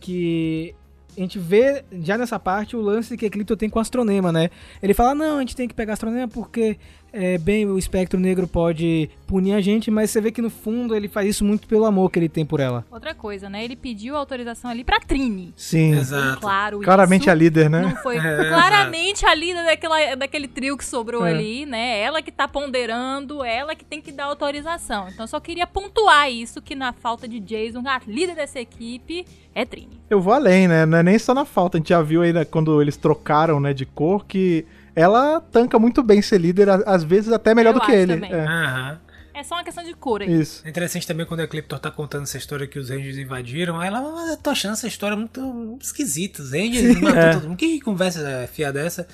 que 0.00 0.74
a 1.16 1.20
gente 1.20 1.38
vê 1.38 1.84
já 2.00 2.16
nessa 2.16 2.38
parte 2.38 2.76
o 2.76 2.80
lance 2.80 3.16
que 3.16 3.26
Eclipto 3.26 3.56
tem 3.56 3.68
com 3.68 3.80
o 3.80 3.82
Astronema, 3.82 4.30
né? 4.30 4.50
Ele 4.80 4.94
fala, 4.94 5.16
não, 5.16 5.38
a 5.38 5.40
gente 5.40 5.56
tem 5.56 5.66
que 5.66 5.74
pegar 5.74 5.94
Astronema 5.94 6.28
porque, 6.28 6.78
é, 7.12 7.38
bem, 7.38 7.66
o 7.66 7.78
espectro 7.78 8.18
negro 8.18 8.46
pode 8.46 9.10
punir 9.28 9.52
a 9.52 9.60
gente, 9.60 9.90
mas 9.90 10.10
você 10.10 10.20
vê 10.22 10.32
que 10.32 10.40
no 10.40 10.48
fundo 10.48 10.96
ele 10.96 11.06
faz 11.06 11.28
isso 11.28 11.44
muito 11.44 11.68
pelo 11.68 11.84
amor 11.84 12.10
que 12.10 12.18
ele 12.18 12.28
tem 12.30 12.46
por 12.46 12.58
ela. 12.60 12.84
Outra 12.90 13.14
coisa, 13.14 13.48
né? 13.50 13.62
Ele 13.62 13.76
pediu 13.76 14.16
autorização 14.16 14.70
ali 14.70 14.82
pra 14.82 14.98
Trini. 14.98 15.52
Sim. 15.54 15.92
Exato. 15.92 16.40
Claro, 16.40 16.80
Claramente 16.80 17.22
isso 17.22 17.30
a 17.30 17.34
líder, 17.34 17.68
né? 17.68 17.82
Não 17.82 17.96
foi 17.96 18.16
É, 18.18 18.48
claramente 18.48 19.26
a 19.26 19.34
líder 19.34 19.64
daquela, 19.66 20.14
daquele 20.16 20.48
trio 20.48 20.76
que 20.78 20.84
sobrou 20.84 21.26
É. 21.26 21.30
ali, 21.30 21.66
né? 21.66 22.00
Ela 22.00 22.22
que 22.22 22.32
tá 22.32 22.48
ponderando, 22.48 23.44
ela 23.44 23.74
que 23.74 23.84
tem 23.84 24.00
que 24.00 24.10
dar 24.10 24.24
autorização. 24.24 25.08
Então 25.08 25.24
eu 25.24 25.28
só 25.28 25.38
queria 25.38 25.66
pontuar 25.66 26.30
isso, 26.32 26.62
que 26.62 26.74
na 26.74 26.94
falta 26.94 27.28
de 27.28 27.38
Jason, 27.38 27.82
a 27.86 28.00
líder 28.06 28.34
dessa 28.34 28.58
equipe 28.58 29.26
é 29.54 29.64
Trini. 29.66 30.00
Eu 30.08 30.20
vou 30.22 30.32
além, 30.32 30.66
né? 30.66 30.86
Não 30.86 30.96
é 30.98 31.02
nem 31.02 31.18
só 31.18 31.34
na 31.34 31.44
falta. 31.44 31.76
A 31.76 31.78
gente 31.80 31.90
já 31.90 32.00
viu 32.00 32.22
aí 32.22 32.32
né, 32.32 32.44
quando 32.46 32.80
eles 32.80 32.96
trocaram, 32.96 33.60
né, 33.60 33.74
de 33.74 33.84
cor, 33.84 34.24
que 34.24 34.64
ela 34.96 35.40
tanca 35.52 35.78
muito 35.78 36.02
bem 36.02 36.20
ser 36.22 36.38
líder, 36.38 36.68
às 36.86 37.04
vezes 37.04 37.30
até 37.32 37.54
melhor 37.54 37.74
Eu 37.74 37.80
do 37.80 37.86
que 37.86 37.92
ele. 37.92 38.24
É, 38.24 38.44
Aham. 38.44 39.00
É 39.38 39.44
só 39.44 39.54
uma 39.54 39.62
questão 39.62 39.84
de 39.84 39.94
cor 39.94 40.20
aí. 40.20 40.40
isso. 40.40 40.62
É 40.66 40.68
interessante 40.70 41.06
também 41.06 41.24
quando 41.24 41.38
a 41.40 41.44
Ecliptor 41.44 41.78
tá 41.78 41.90
contando 41.92 42.24
essa 42.24 42.36
história 42.36 42.66
que 42.66 42.76
os 42.78 42.90
Rangers 42.90 43.16
invadiram. 43.18 43.78
Aí 43.78 43.86
ela, 43.86 44.00
"Ah, 44.00 44.32
eu 44.32 44.36
tô 44.36 44.50
achando 44.50 44.72
essa 44.72 44.88
história 44.88 45.16
muito, 45.16 45.78
esquisita. 45.80 46.42
Os 46.42 46.50
Rangers 46.50 47.00
matou 47.00 47.18
É. 47.22 47.32
todo 47.34 47.48
mundo. 47.48 47.56
Que 47.56 47.80
conversa 47.80 48.48
fiada 48.52 48.82
dessa? 48.82 49.06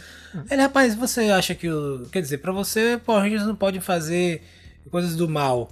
Ele, 0.51 0.63
rapaz, 0.63 0.95
você 0.95 1.31
acha 1.31 1.55
que 1.55 1.69
o. 1.69 2.07
Quer 2.11 2.23
dizer, 2.23 2.39
pra 2.39 2.53
você, 2.53 2.99
Power 3.05 3.23
Rangers 3.23 3.45
não 3.47 3.55
podem 3.55 3.81
fazer 3.83 4.43
coisas 4.91 5.15
do 5.15 5.29
mal. 5.29 5.71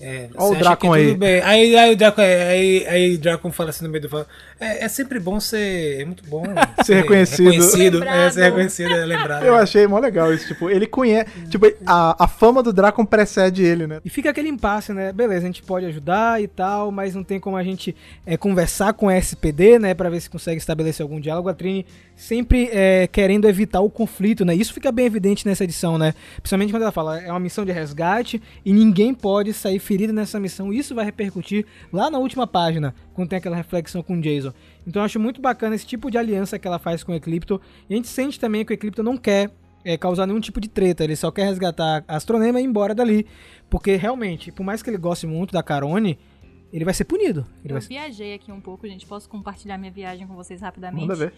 É, 0.00 0.30
Ó 0.36 0.50
o 0.50 0.54
Dracon 0.54 0.94
aí. 0.94 1.18
Aí, 1.44 1.76
aí, 1.76 1.92
o 1.92 1.96
Dracon, 1.96 2.22
aí, 2.22 2.86
aí 2.88 3.14
o 3.16 3.18
Dracon 3.18 3.52
fala 3.52 3.68
assim 3.68 3.84
no 3.84 3.90
meio 3.90 4.00
do 4.00 4.08
fala, 4.08 4.26
é, 4.58 4.84
é 4.84 4.88
sempre 4.88 5.20
bom 5.20 5.38
ser. 5.38 6.00
É 6.00 6.04
muito 6.06 6.24
bom 6.26 6.42
Ser 6.82 6.94
reconhecido. 6.94 7.50
reconhecido 7.50 8.04
é, 8.04 8.30
ser 8.30 8.44
reconhecido, 8.44 8.92
é 8.92 9.04
lembrado. 9.04 9.44
Eu 9.44 9.54
achei 9.54 9.86
mó 9.86 9.98
legal 9.98 10.32
isso, 10.32 10.48
tipo, 10.48 10.70
ele 10.70 10.86
conhece. 10.86 11.30
Tipo, 11.50 11.66
a, 11.84 12.24
a 12.24 12.26
fama 12.26 12.62
do 12.62 12.72
Dracon 12.72 13.04
precede 13.04 13.62
ele, 13.62 13.86
né? 13.86 14.00
E 14.02 14.08
fica 14.08 14.30
aquele 14.30 14.48
impasse, 14.48 14.92
né? 14.92 15.12
Beleza, 15.12 15.42
a 15.42 15.46
gente 15.46 15.62
pode 15.62 15.84
ajudar 15.84 16.42
e 16.42 16.48
tal, 16.48 16.90
mas 16.90 17.14
não 17.14 17.22
tem 17.22 17.38
como 17.38 17.56
a 17.56 17.62
gente 17.62 17.94
é, 18.24 18.38
conversar 18.38 18.94
com 18.94 19.08
a 19.08 19.16
SPD, 19.16 19.78
né? 19.78 19.92
Pra 19.92 20.08
ver 20.08 20.20
se 20.20 20.30
consegue 20.30 20.58
estabelecer 20.58 21.04
algum 21.04 21.20
diálogo. 21.20 21.50
A 21.50 21.54
Trini 21.54 21.84
sempre 22.20 22.68
é, 22.70 23.06
querendo 23.06 23.48
evitar 23.48 23.80
o 23.80 23.88
conflito, 23.88 24.44
né? 24.44 24.54
Isso 24.54 24.74
fica 24.74 24.92
bem 24.92 25.06
evidente 25.06 25.46
nessa 25.46 25.64
edição, 25.64 25.96
né? 25.96 26.14
Principalmente 26.36 26.70
quando 26.70 26.82
ela 26.82 26.92
fala, 26.92 27.18
é 27.18 27.30
uma 27.30 27.40
missão 27.40 27.64
de 27.64 27.72
resgate 27.72 28.42
e 28.62 28.72
ninguém 28.74 29.14
pode 29.14 29.54
sair 29.54 29.78
ferido 29.78 30.12
nessa 30.12 30.38
missão. 30.38 30.70
Isso 30.70 30.94
vai 30.94 31.04
repercutir 31.04 31.64
lá 31.90 32.10
na 32.10 32.18
última 32.18 32.46
página, 32.46 32.94
quando 33.14 33.30
tem 33.30 33.38
aquela 33.38 33.56
reflexão 33.56 34.02
com 34.02 34.18
o 34.18 34.20
Jason. 34.20 34.52
Então 34.86 35.00
eu 35.00 35.06
acho 35.06 35.18
muito 35.18 35.40
bacana 35.40 35.74
esse 35.74 35.86
tipo 35.86 36.10
de 36.10 36.18
aliança 36.18 36.58
que 36.58 36.68
ela 36.68 36.78
faz 36.78 37.02
com 37.02 37.12
o 37.12 37.14
Eclipto. 37.14 37.58
E 37.88 37.94
a 37.94 37.96
gente 37.96 38.08
sente 38.08 38.38
também 38.38 38.66
que 38.66 38.72
o 38.72 38.74
Eclipto 38.74 39.02
não 39.02 39.16
quer 39.16 39.50
é, 39.82 39.96
causar 39.96 40.26
nenhum 40.26 40.40
tipo 40.40 40.60
de 40.60 40.68
treta. 40.68 41.02
Ele 41.02 41.16
só 41.16 41.30
quer 41.30 41.46
resgatar 41.46 42.04
a 42.06 42.16
Astronema 42.16 42.60
e 42.60 42.64
ir 42.64 42.66
embora 42.66 42.94
dali. 42.94 43.26
Porque 43.70 43.96
realmente, 43.96 44.52
por 44.52 44.62
mais 44.62 44.82
que 44.82 44.90
ele 44.90 44.98
goste 44.98 45.26
muito 45.26 45.52
da 45.52 45.62
Carone, 45.62 46.18
ele 46.70 46.84
vai 46.84 46.92
ser 46.92 47.04
punido. 47.04 47.46
Ele 47.64 47.72
Eu 47.72 47.76
vai 47.76 47.80
ser... 47.80 47.88
viajei 47.88 48.34
aqui 48.34 48.52
um 48.52 48.60
pouco, 48.60 48.86
gente. 48.86 49.06
Posso 49.06 49.28
compartilhar 49.28 49.78
minha 49.78 49.90
viagem 49.90 50.26
com 50.26 50.34
vocês 50.34 50.60
rapidamente? 50.60 51.00
Manda 51.00 51.14
ver. 51.14 51.32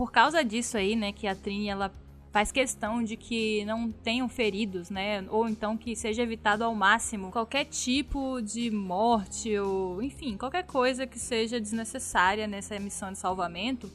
Por 0.00 0.10
causa 0.10 0.42
disso 0.42 0.78
aí, 0.78 0.96
né, 0.96 1.12
que 1.12 1.26
a 1.26 1.34
Trini, 1.34 1.68
ela 1.68 1.92
faz 2.32 2.50
questão 2.50 3.04
de 3.04 3.18
que 3.18 3.62
não 3.66 3.92
tenham 3.92 4.30
feridos, 4.30 4.88
né, 4.88 5.26
ou 5.28 5.46
então 5.46 5.76
que 5.76 5.94
seja 5.94 6.22
evitado 6.22 6.64
ao 6.64 6.74
máximo 6.74 7.30
qualquer 7.30 7.66
tipo 7.66 8.40
de 8.40 8.70
morte 8.70 9.58
ou, 9.58 10.02
enfim, 10.02 10.38
qualquer 10.38 10.64
coisa 10.64 11.06
que 11.06 11.18
seja 11.18 11.60
desnecessária 11.60 12.46
nessa 12.46 12.78
missão 12.78 13.12
de 13.12 13.18
salvamento. 13.18 13.92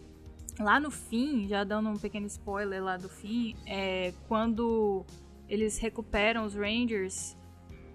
Lá 0.59 0.79
no 0.79 0.91
fim, 0.91 1.47
já 1.47 1.63
dando 1.63 1.89
um 1.89 1.97
pequeno 1.97 2.27
spoiler 2.27 2.83
lá 2.83 2.97
do 2.97 3.09
fim, 3.09 3.55
é 3.65 4.13
quando 4.27 5.03
eles 5.49 5.79
recuperam 5.79 6.45
os 6.45 6.53
Rangers, 6.53 7.35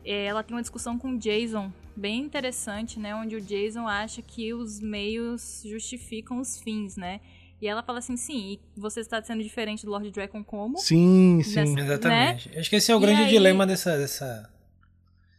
é, 0.04 0.24
ela 0.24 0.42
tem 0.42 0.56
uma 0.56 0.62
discussão 0.62 0.98
com 0.98 1.12
o 1.12 1.16
Jason 1.16 1.72
bem 1.96 2.22
interessante, 2.22 2.98
né? 2.98 3.14
Onde 3.14 3.36
o 3.36 3.40
Jason 3.40 3.86
acha 3.86 4.20
que 4.20 4.52
os 4.52 4.80
meios 4.80 5.62
justificam 5.64 6.40
os 6.40 6.58
fins, 6.58 6.96
né? 6.96 7.20
E 7.61 7.68
ela 7.68 7.82
fala 7.82 7.98
assim, 7.98 8.16
sim, 8.16 8.58
e 8.76 8.80
você 8.80 9.00
está 9.00 9.22
sendo 9.22 9.42
diferente 9.42 9.84
do 9.84 9.90
Lord 9.90 10.11
Dragon 10.11 10.42
como? 10.42 10.78
Sim, 10.78 11.42
sim. 11.42 11.54
Dessa- 11.74 11.80
Exatamente. 11.80 12.58
Acho 12.58 12.70
que 12.70 12.76
esse 12.76 12.90
é 12.90 12.94
o 12.94 12.98
E 12.98 13.00
grande 13.02 13.22
aí- 13.22 13.28
dilema 13.28 13.66
dessa, 13.66 13.98
dessa, 13.98 14.50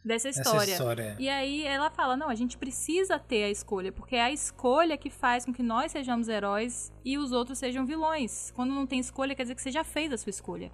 Dessa 0.04 0.28
dessa 0.28 0.40
história. 0.42 0.72
história. 0.72 1.16
E 1.18 1.28
aí 1.28 1.64
ela 1.64 1.90
fala, 1.90 2.16
não, 2.16 2.28
a 2.28 2.34
gente 2.34 2.56
precisa 2.56 3.18
ter 3.18 3.44
a 3.44 3.50
escolha, 3.50 3.90
porque 3.92 4.14
é 4.16 4.22
a 4.22 4.30
escolha 4.32 4.96
que 4.96 5.10
faz 5.10 5.44
com 5.44 5.52
que 5.52 5.62
nós 5.62 5.90
sejamos 5.92 6.28
heróis 6.28 6.92
e 7.04 7.18
os 7.18 7.32
outros 7.32 7.58
sejam 7.58 7.84
vilões. 7.84 8.52
Quando 8.54 8.72
não 8.72 8.86
tem 8.86 9.00
escolha, 9.00 9.34
quer 9.34 9.42
dizer 9.42 9.54
que 9.56 9.62
você 9.62 9.70
já 9.72 9.82
fez 9.84 10.12
a 10.12 10.16
sua 10.16 10.30
escolha. 10.30 10.70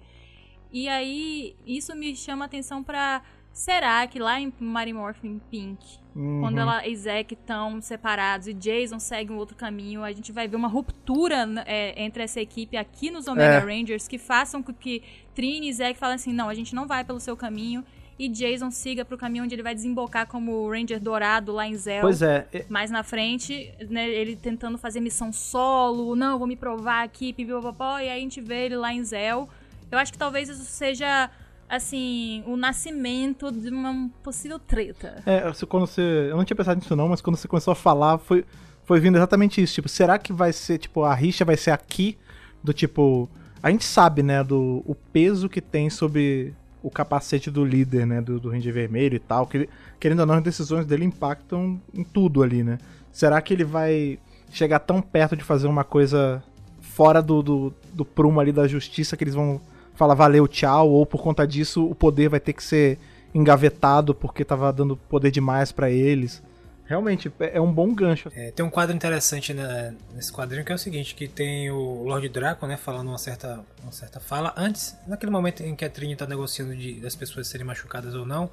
E 0.71 0.87
aí, 0.87 1.55
isso 1.65 1.95
me 1.95 2.15
chama 2.15 2.45
a 2.45 2.47
atenção 2.47 2.83
pra... 2.83 3.23
Será 3.59 4.07
que 4.07 4.19
lá 4.19 4.39
em 4.39 4.53
Mary 4.57 4.93
Morphin 4.93 5.41
Pink, 5.51 5.99
Uhum. 6.15 6.39
quando 6.41 6.59
ela 6.59 6.87
e 6.87 6.95
Zack 6.95 7.33
estão 7.33 7.81
separados 7.81 8.47
e 8.47 8.53
Jason 8.53 8.99
segue 8.99 9.33
um 9.33 9.37
outro 9.37 9.55
caminho, 9.55 10.01
a 10.01 10.11
gente 10.13 10.31
vai 10.31 10.47
ver 10.47 10.55
uma 10.55 10.69
ruptura 10.69 11.45
né, 11.45 11.63
é, 11.65 12.01
entre 12.01 12.23
essa 12.23 12.39
equipe 12.39 12.77
aqui 12.77 13.11
nos 13.11 13.27
Omega 13.27 13.55
É. 13.55 13.59
Rangers 13.59 14.07
que 14.07 14.17
façam 14.17 14.63
com 14.63 14.73
que 14.73 15.03
Trini 15.35 15.67
e 15.67 15.73
Zack 15.73 15.99
falem 15.99 16.15
assim, 16.15 16.31
não, 16.31 16.47
a 16.47 16.53
gente 16.53 16.73
não 16.73 16.87
vai 16.87 17.03
pelo 17.03 17.19
seu 17.19 17.35
caminho 17.35 17.83
e 18.17 18.29
Jason 18.29 18.71
siga 18.71 19.03
pro 19.03 19.17
caminho 19.17 19.43
onde 19.43 19.55
ele 19.55 19.63
vai 19.63 19.75
desembocar 19.75 20.25
como 20.25 20.69
Ranger 20.69 20.99
Dourado 21.01 21.51
lá 21.51 21.67
em 21.67 21.75
Zell. 21.75 22.01
Pois 22.01 22.21
é. 22.21 22.47
Mais 22.69 22.89
na 22.89 23.03
frente, 23.03 23.73
né, 23.89 24.09
ele 24.09 24.37
tentando 24.37 24.77
fazer 24.77 25.01
missão 25.01 25.33
solo, 25.33 26.15
não, 26.15 26.37
vou 26.39 26.47
me 26.47 26.55
provar 26.55 27.03
aqui, 27.03 27.33
pipipopopó, 27.33 27.99
e 27.99 28.09
aí 28.09 28.19
a 28.19 28.21
gente 28.21 28.39
vê 28.39 28.67
ele 28.67 28.77
lá 28.77 28.93
em 28.93 29.03
Zell. 29.03 29.49
Eu 29.91 29.97
acho 29.97 30.11
que 30.13 30.17
talvez 30.17 30.47
isso 30.49 30.63
seja, 30.65 31.29
assim, 31.69 32.43
o 32.47 32.57
nascimento 32.57 33.51
de 33.51 33.69
uma 33.69 34.09
possível 34.23 34.57
treta. 34.57 35.21
É, 35.25 35.41
quando 35.67 35.85
você. 35.85 36.01
Eu 36.29 36.35
não 36.35 36.43
tinha 36.43 36.57
pensado 36.57 36.79
nisso 36.79 36.95
não, 36.95 37.07
mas 37.07 37.21
quando 37.21 37.37
você 37.37 37.47
começou 37.47 37.71
a 37.71 37.75
falar, 37.75 38.17
foi, 38.17 38.43
foi 38.83 38.99
vindo 38.99 39.17
exatamente 39.17 39.61
isso. 39.61 39.75
Tipo, 39.75 39.87
será 39.87 40.17
que 40.17 40.33
vai 40.33 40.51
ser, 40.51 40.79
tipo, 40.79 41.03
a 41.03 41.13
rixa 41.13 41.45
vai 41.45 41.55
ser 41.55 41.71
aqui? 41.71 42.17
Do 42.63 42.73
tipo. 42.73 43.29
A 43.61 43.69
gente 43.69 43.85
sabe, 43.85 44.23
né, 44.23 44.43
do 44.43 44.81
o 44.85 44.95
peso 44.95 45.49
que 45.49 45.61
tem 45.61 45.89
sobre 45.89 46.53
o 46.81 46.89
capacete 46.89 47.51
do 47.51 47.65
líder, 47.65 48.07
né, 48.07 48.21
do, 48.21 48.39
do 48.39 48.49
Ranger 48.49 48.73
Vermelho 48.73 49.15
e 49.15 49.19
tal. 49.19 49.45
Que, 49.45 49.69
querendo 49.99 50.21
ou 50.21 50.25
não, 50.25 50.35
as 50.35 50.43
decisões 50.43 50.85
dele 50.85 51.05
impactam 51.05 51.79
em 51.93 52.03
tudo 52.03 52.41
ali, 52.41 52.63
né? 52.63 52.77
Será 53.11 53.41
que 53.41 53.53
ele 53.53 53.63
vai 53.65 54.17
chegar 54.51 54.79
tão 54.79 55.01
perto 55.01 55.35
de 55.35 55.43
fazer 55.43 55.67
uma 55.67 55.83
coisa 55.83 56.43
fora 56.79 57.21
do, 57.21 57.43
do, 57.43 57.73
do 57.93 58.05
prumo 58.05 58.39
ali 58.39 58.51
da 58.51 58.67
justiça 58.67 59.15
que 59.15 59.23
eles 59.23 59.35
vão 59.35 59.61
falar 59.99 60.13
valeu, 60.13 60.47
tchau, 60.47 60.89
ou 60.89 61.05
por 61.05 61.21
conta 61.21 61.45
disso 61.45 61.85
o 61.85 61.93
poder 61.93 62.29
vai 62.29 62.39
ter 62.39 62.53
que 62.53 62.63
ser 62.63 62.97
engavetado 63.35 64.15
porque 64.15 64.45
tava 64.45 64.71
dando 64.71 64.95
poder 64.95 65.29
demais 65.29 65.73
pra 65.73 65.89
eles. 65.89 66.41
Realmente, 66.85 67.31
é 67.39 67.57
é 67.57 67.61
um 67.61 67.71
bom 67.71 67.93
gancho. 67.93 68.31
É, 68.33 68.49
tem 68.49 68.65
um 68.65 68.69
quadro 68.69 68.95
interessante 68.95 69.53
né, 69.53 69.93
nesse 70.15 70.31
quadrinho 70.31 70.63
que 70.63 70.71
é 70.71 70.75
o 70.75 70.77
seguinte, 70.77 71.13
que 71.13 71.27
tem 71.27 71.69
o 71.69 72.03
Lord 72.03 72.29
Draco, 72.29 72.65
né, 72.65 72.77
falando 72.77 73.09
uma 73.09 73.17
certa, 73.17 73.59
uma 73.83 73.91
certa 73.91 74.21
fala. 74.21 74.53
Antes, 74.55 74.95
naquele 75.05 75.31
momento 75.31 75.61
em 75.61 75.75
que 75.75 75.83
a 75.83 75.89
Trini 75.89 76.15
tá 76.15 76.25
negociando 76.25 76.73
de, 76.73 76.93
das 77.01 77.13
pessoas 77.13 77.47
serem 77.47 77.67
machucadas 77.67 78.15
ou 78.15 78.25
não, 78.25 78.49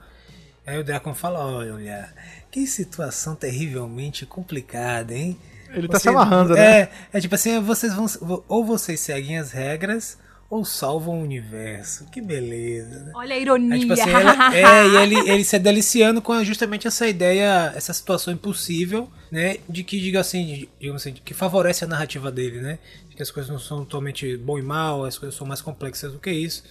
aí 0.67 0.79
o 0.79 0.85
Draco 0.85 1.15
fala, 1.15 1.47
olha, 1.47 2.13
que 2.51 2.67
situação 2.67 3.37
terrivelmente 3.37 4.27
complicada, 4.27 5.15
hein? 5.15 5.39
Ele 5.71 5.89
tá 5.89 5.99
se 5.99 6.09
amarrando, 6.09 6.55
né? 6.55 6.81
É, 6.81 6.91
é 7.15 7.21
tipo 7.21 7.37
assim, 7.37 7.59
vocês 7.61 7.95
vão, 7.95 8.07
ou 8.49 8.65
vocês 8.65 8.99
seguem 8.99 9.39
as 9.39 9.53
regras, 9.53 10.19
ou 10.49 10.65
salvam 10.65 11.19
o 11.19 11.23
universo. 11.23 12.05
Que 12.07 12.21
beleza, 12.21 13.01
né? 13.05 13.13
Olha 13.15 13.35
a 13.35 13.39
ironia. 13.39 13.77
É, 13.77 13.79
tipo 13.81 13.93
assim, 13.93 14.11
ela- 14.11 14.55
é, 14.57 14.87
e 14.89 14.97
ele, 14.97 15.31
ele 15.31 15.45
se 15.45 15.59
deliciando 15.59 16.23
com 16.23 16.43
justamente 16.45 16.87
essa 16.87 17.07
ideia, 17.09 17.73
essa 17.75 17.93
situação 17.93 18.33
impossível, 18.33 19.11
né? 19.31 19.57
De 19.69 19.83
que, 19.83 20.01
diga 20.01 20.21
assim, 20.21 20.69
digamos 20.81 21.03
assim, 21.03 21.13
que 21.15 21.35
favorece 21.35 21.85
a 21.85 21.89
narrativa 21.89 22.31
dele, 22.31 22.61
né? 22.61 22.79
De 23.11 23.17
que 23.17 23.23
as 23.23 23.31
coisas 23.31 23.51
não 23.51 23.59
são 23.59 23.79
totalmente 23.85 24.37
bom 24.37 24.59
e 24.59 24.63
mal, 24.63 25.05
as 25.05 25.19
coisas 25.19 25.37
são 25.37 25.47
mais 25.47 25.61
complexas 25.61 26.13
do 26.13 26.19
que 26.19 26.31
isso. 26.31 26.63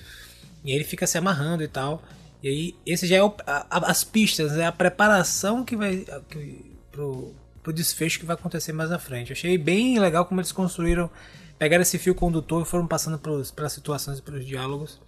E 0.64 0.72
aí 0.72 0.76
ele 0.78 0.86
fica 0.86 1.06
se 1.06 1.18
amarrando 1.18 1.62
e 1.64 1.68
tal. 1.68 2.02
E 2.42 2.48
aí, 2.48 2.76
esse 2.86 3.08
já 3.08 3.18
é 3.18 3.24
o- 3.24 3.34
a- 3.46 3.66
as 3.92 4.04
pistas, 4.04 4.52
né? 4.54 4.66
A 4.68 4.72
preparação 4.72 5.64
que 5.66 5.76
vai. 5.76 6.06
Que, 6.30 6.64
pro, 6.92 7.34
pro 7.62 7.74
desfecho 7.74 8.20
que 8.20 8.26
vai 8.26 8.36
acontecer 8.36 8.72
mais 8.72 8.90
na 8.90 9.00
frente. 9.00 9.34
Achei 9.34 9.58
bem 9.58 10.00
legal 10.00 10.26
como 10.26 10.40
eles 10.40 10.52
construíram. 10.52 11.10
Pegaram 11.58 11.82
esse 11.82 11.98
fio 11.98 12.14
condutor 12.14 12.64
e 12.64 12.66
foram 12.66 12.86
passando 12.86 13.18
pelos, 13.18 13.52
pelas 13.52 13.74
situações 13.74 14.20
e 14.20 14.22
pelos 14.22 14.46
diálogos 14.46 15.00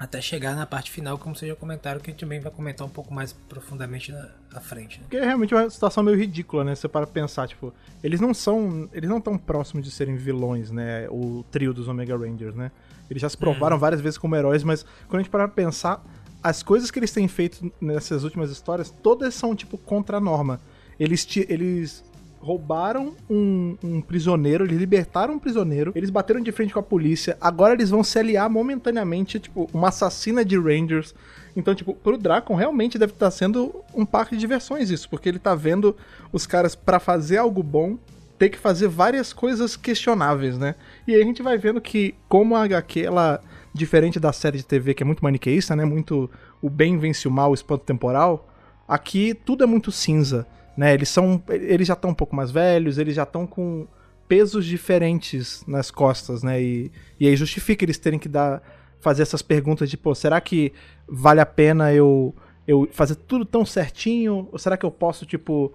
até 0.00 0.18
chegar 0.18 0.56
na 0.56 0.64
parte 0.64 0.90
final, 0.90 1.18
como 1.18 1.36
vocês 1.36 1.50
já 1.50 1.54
comentaram, 1.54 2.00
que 2.00 2.08
a 2.08 2.12
gente 2.12 2.20
também 2.20 2.40
vai 2.40 2.50
comentar 2.50 2.86
um 2.86 2.90
pouco 2.90 3.12
mais 3.12 3.34
profundamente 3.34 4.10
na, 4.10 4.30
à 4.54 4.58
frente. 4.58 4.96
Né? 4.96 5.02
Porque 5.02 5.18
é 5.18 5.24
realmente 5.26 5.54
uma 5.54 5.68
situação 5.68 6.02
meio 6.02 6.16
ridícula, 6.16 6.64
né? 6.64 6.74
Você 6.74 6.88
para 6.88 7.06
pensar, 7.06 7.46
tipo, 7.46 7.70
eles 8.02 8.18
não 8.18 8.32
são. 8.32 8.88
Eles 8.94 9.10
não 9.10 9.18
estão 9.18 9.36
próximos 9.36 9.84
de 9.84 9.90
serem 9.90 10.16
vilões, 10.16 10.70
né? 10.70 11.06
O 11.10 11.44
trio 11.50 11.74
dos 11.74 11.86
Omega 11.86 12.16
Rangers, 12.16 12.54
né? 12.54 12.70
Eles 13.10 13.20
já 13.20 13.28
se 13.28 13.36
provaram 13.36 13.78
várias 13.78 14.00
vezes 14.00 14.16
como 14.16 14.34
heróis, 14.34 14.64
mas 14.64 14.86
quando 15.06 15.16
a 15.16 15.22
gente 15.22 15.30
para 15.30 15.46
pensar, 15.46 16.02
as 16.42 16.62
coisas 16.62 16.90
que 16.90 16.98
eles 16.98 17.12
têm 17.12 17.28
feito 17.28 17.70
nessas 17.78 18.24
últimas 18.24 18.50
histórias, 18.50 18.88
todas 18.88 19.34
são, 19.34 19.54
tipo, 19.54 19.76
contra 19.76 20.16
a 20.16 20.20
norma. 20.20 20.62
Eles, 20.98 21.28
eles 21.46 22.02
roubaram 22.40 23.14
um, 23.28 23.76
um 23.84 24.00
prisioneiro, 24.00 24.64
eles 24.64 24.78
libertaram 24.78 25.34
um 25.34 25.38
prisioneiro, 25.38 25.92
eles 25.94 26.08
bateram 26.08 26.40
de 26.40 26.50
frente 26.50 26.72
com 26.72 26.80
a 26.80 26.82
polícia, 26.82 27.36
agora 27.40 27.74
eles 27.74 27.90
vão 27.90 28.02
se 28.02 28.18
aliar 28.18 28.48
momentaneamente, 28.48 29.38
tipo, 29.38 29.68
uma 29.72 29.88
assassina 29.88 30.44
de 30.44 30.58
Rangers. 30.58 31.14
Então, 31.54 31.74
tipo, 31.74 31.94
pro 31.94 32.16
Dracon 32.16 32.54
realmente 32.54 32.98
deve 32.98 33.12
estar 33.12 33.30
sendo 33.30 33.84
um 33.94 34.06
parque 34.06 34.34
de 34.34 34.40
diversões 34.40 34.90
isso, 34.90 35.08
porque 35.08 35.28
ele 35.28 35.38
tá 35.38 35.54
vendo 35.54 35.94
os 36.32 36.46
caras 36.46 36.74
pra 36.74 36.98
fazer 36.98 37.36
algo 37.36 37.62
bom 37.62 37.98
ter 38.38 38.48
que 38.48 38.58
fazer 38.58 38.88
várias 38.88 39.34
coisas 39.34 39.76
questionáveis, 39.76 40.56
né? 40.56 40.74
E 41.06 41.14
aí 41.14 41.20
a 41.20 41.24
gente 41.24 41.42
vai 41.42 41.58
vendo 41.58 41.78
que 41.78 42.14
como 42.26 42.56
a 42.56 42.64
HQ, 42.64 43.00
ela 43.00 43.38
diferente 43.72 44.18
da 44.18 44.32
série 44.32 44.56
de 44.56 44.64
TV 44.64 44.94
que 44.94 45.02
é 45.02 45.06
muito 45.06 45.22
maniqueísta, 45.22 45.76
né? 45.76 45.84
Muito 45.84 46.30
o 46.62 46.70
bem 46.70 46.96
vence 46.96 47.28
o 47.28 47.30
mal, 47.30 47.50
o 47.50 47.54
espanto 47.54 47.84
temporal, 47.84 48.48
aqui 48.88 49.34
tudo 49.34 49.62
é 49.62 49.66
muito 49.66 49.92
cinza, 49.92 50.46
né? 50.80 50.94
Eles 50.94 51.10
são 51.10 51.42
eles 51.50 51.86
já 51.86 51.92
estão 51.92 52.08
um 52.08 52.14
pouco 52.14 52.34
mais 52.34 52.50
velhos, 52.50 52.96
eles 52.96 53.14
já 53.14 53.24
estão 53.24 53.46
com 53.46 53.86
pesos 54.26 54.64
diferentes 54.64 55.62
nas 55.66 55.90
costas, 55.90 56.42
né? 56.42 56.58
E, 56.62 56.90
e 57.18 57.28
aí 57.28 57.36
justifica 57.36 57.84
eles 57.84 57.98
terem 57.98 58.18
que 58.18 58.30
dar 58.30 58.62
fazer 58.98 59.20
essas 59.20 59.42
perguntas 59.42 59.90
de, 59.90 59.98
pô, 59.98 60.14
será 60.14 60.40
que 60.40 60.72
vale 61.06 61.38
a 61.38 61.44
pena 61.44 61.92
eu 61.92 62.34
eu 62.66 62.88
fazer 62.92 63.16
tudo 63.16 63.44
tão 63.44 63.62
certinho? 63.62 64.48
Ou 64.50 64.58
será 64.58 64.74
que 64.74 64.86
eu 64.86 64.90
posso, 64.90 65.26
tipo, 65.26 65.70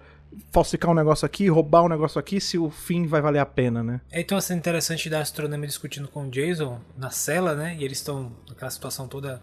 falsificar 0.52 0.90
um 0.90 0.96
negócio 0.96 1.24
aqui, 1.24 1.48
roubar 1.50 1.84
um 1.84 1.90
negócio 1.90 2.18
aqui, 2.18 2.42
se 2.42 2.58
o 2.58 2.72
fim 2.72 3.06
vai 3.06 3.22
valer 3.22 3.38
a 3.38 3.46
pena, 3.46 3.84
né? 3.84 4.02
É 4.12 4.22
então 4.22 4.36
assim, 4.36 4.56
interessante 4.56 5.08
da 5.08 5.20
astronômica 5.20 5.68
discutindo 5.68 6.08
com 6.08 6.26
o 6.26 6.32
Jason 6.32 6.82
na 6.98 7.12
cela, 7.12 7.54
né? 7.54 7.76
E 7.78 7.84
eles 7.84 8.00
estão 8.00 8.32
naquela 8.50 8.72
situação 8.72 9.08
toda 9.08 9.40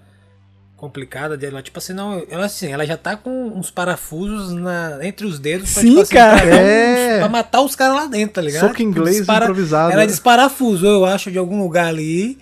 complicada 0.83 1.37
dela. 1.37 1.63
Tipo 1.63 1.79
assim, 1.79 1.93
não, 1.93 2.25
ela 2.29 2.47
assim, 2.47 2.67
ela 2.73 2.85
já 2.85 2.97
tá 2.97 3.17
com 3.17 3.47
uns 3.57 3.71
parafusos 3.71 4.53
na, 4.53 4.99
entre 5.07 5.25
os 5.25 5.39
dedos 5.39 5.73
pra, 5.73 5.81
Sim, 5.83 5.89
tipo 5.91 6.01
assim, 6.01 6.15
cara. 6.15 6.41
pra, 6.41 6.57
É. 6.57 7.15
uns- 7.15 7.19
pra 7.21 7.29
matar 7.29 7.61
os 7.61 7.77
caras 7.77 7.95
lá 7.97 8.07
dentro, 8.07 8.35
tá 8.35 8.41
ligado? 8.43 8.69
Soco 8.69 8.83
inglês 8.83 9.19
Dispara- 9.19 9.45
improvisado. 9.45 9.93
Ela 9.93 10.05
desparafusou, 10.07 10.91
eu 10.91 11.05
acho, 11.05 11.31
de 11.31 11.39
algum 11.39 11.63
lugar 11.63 11.87
ali 11.87 12.37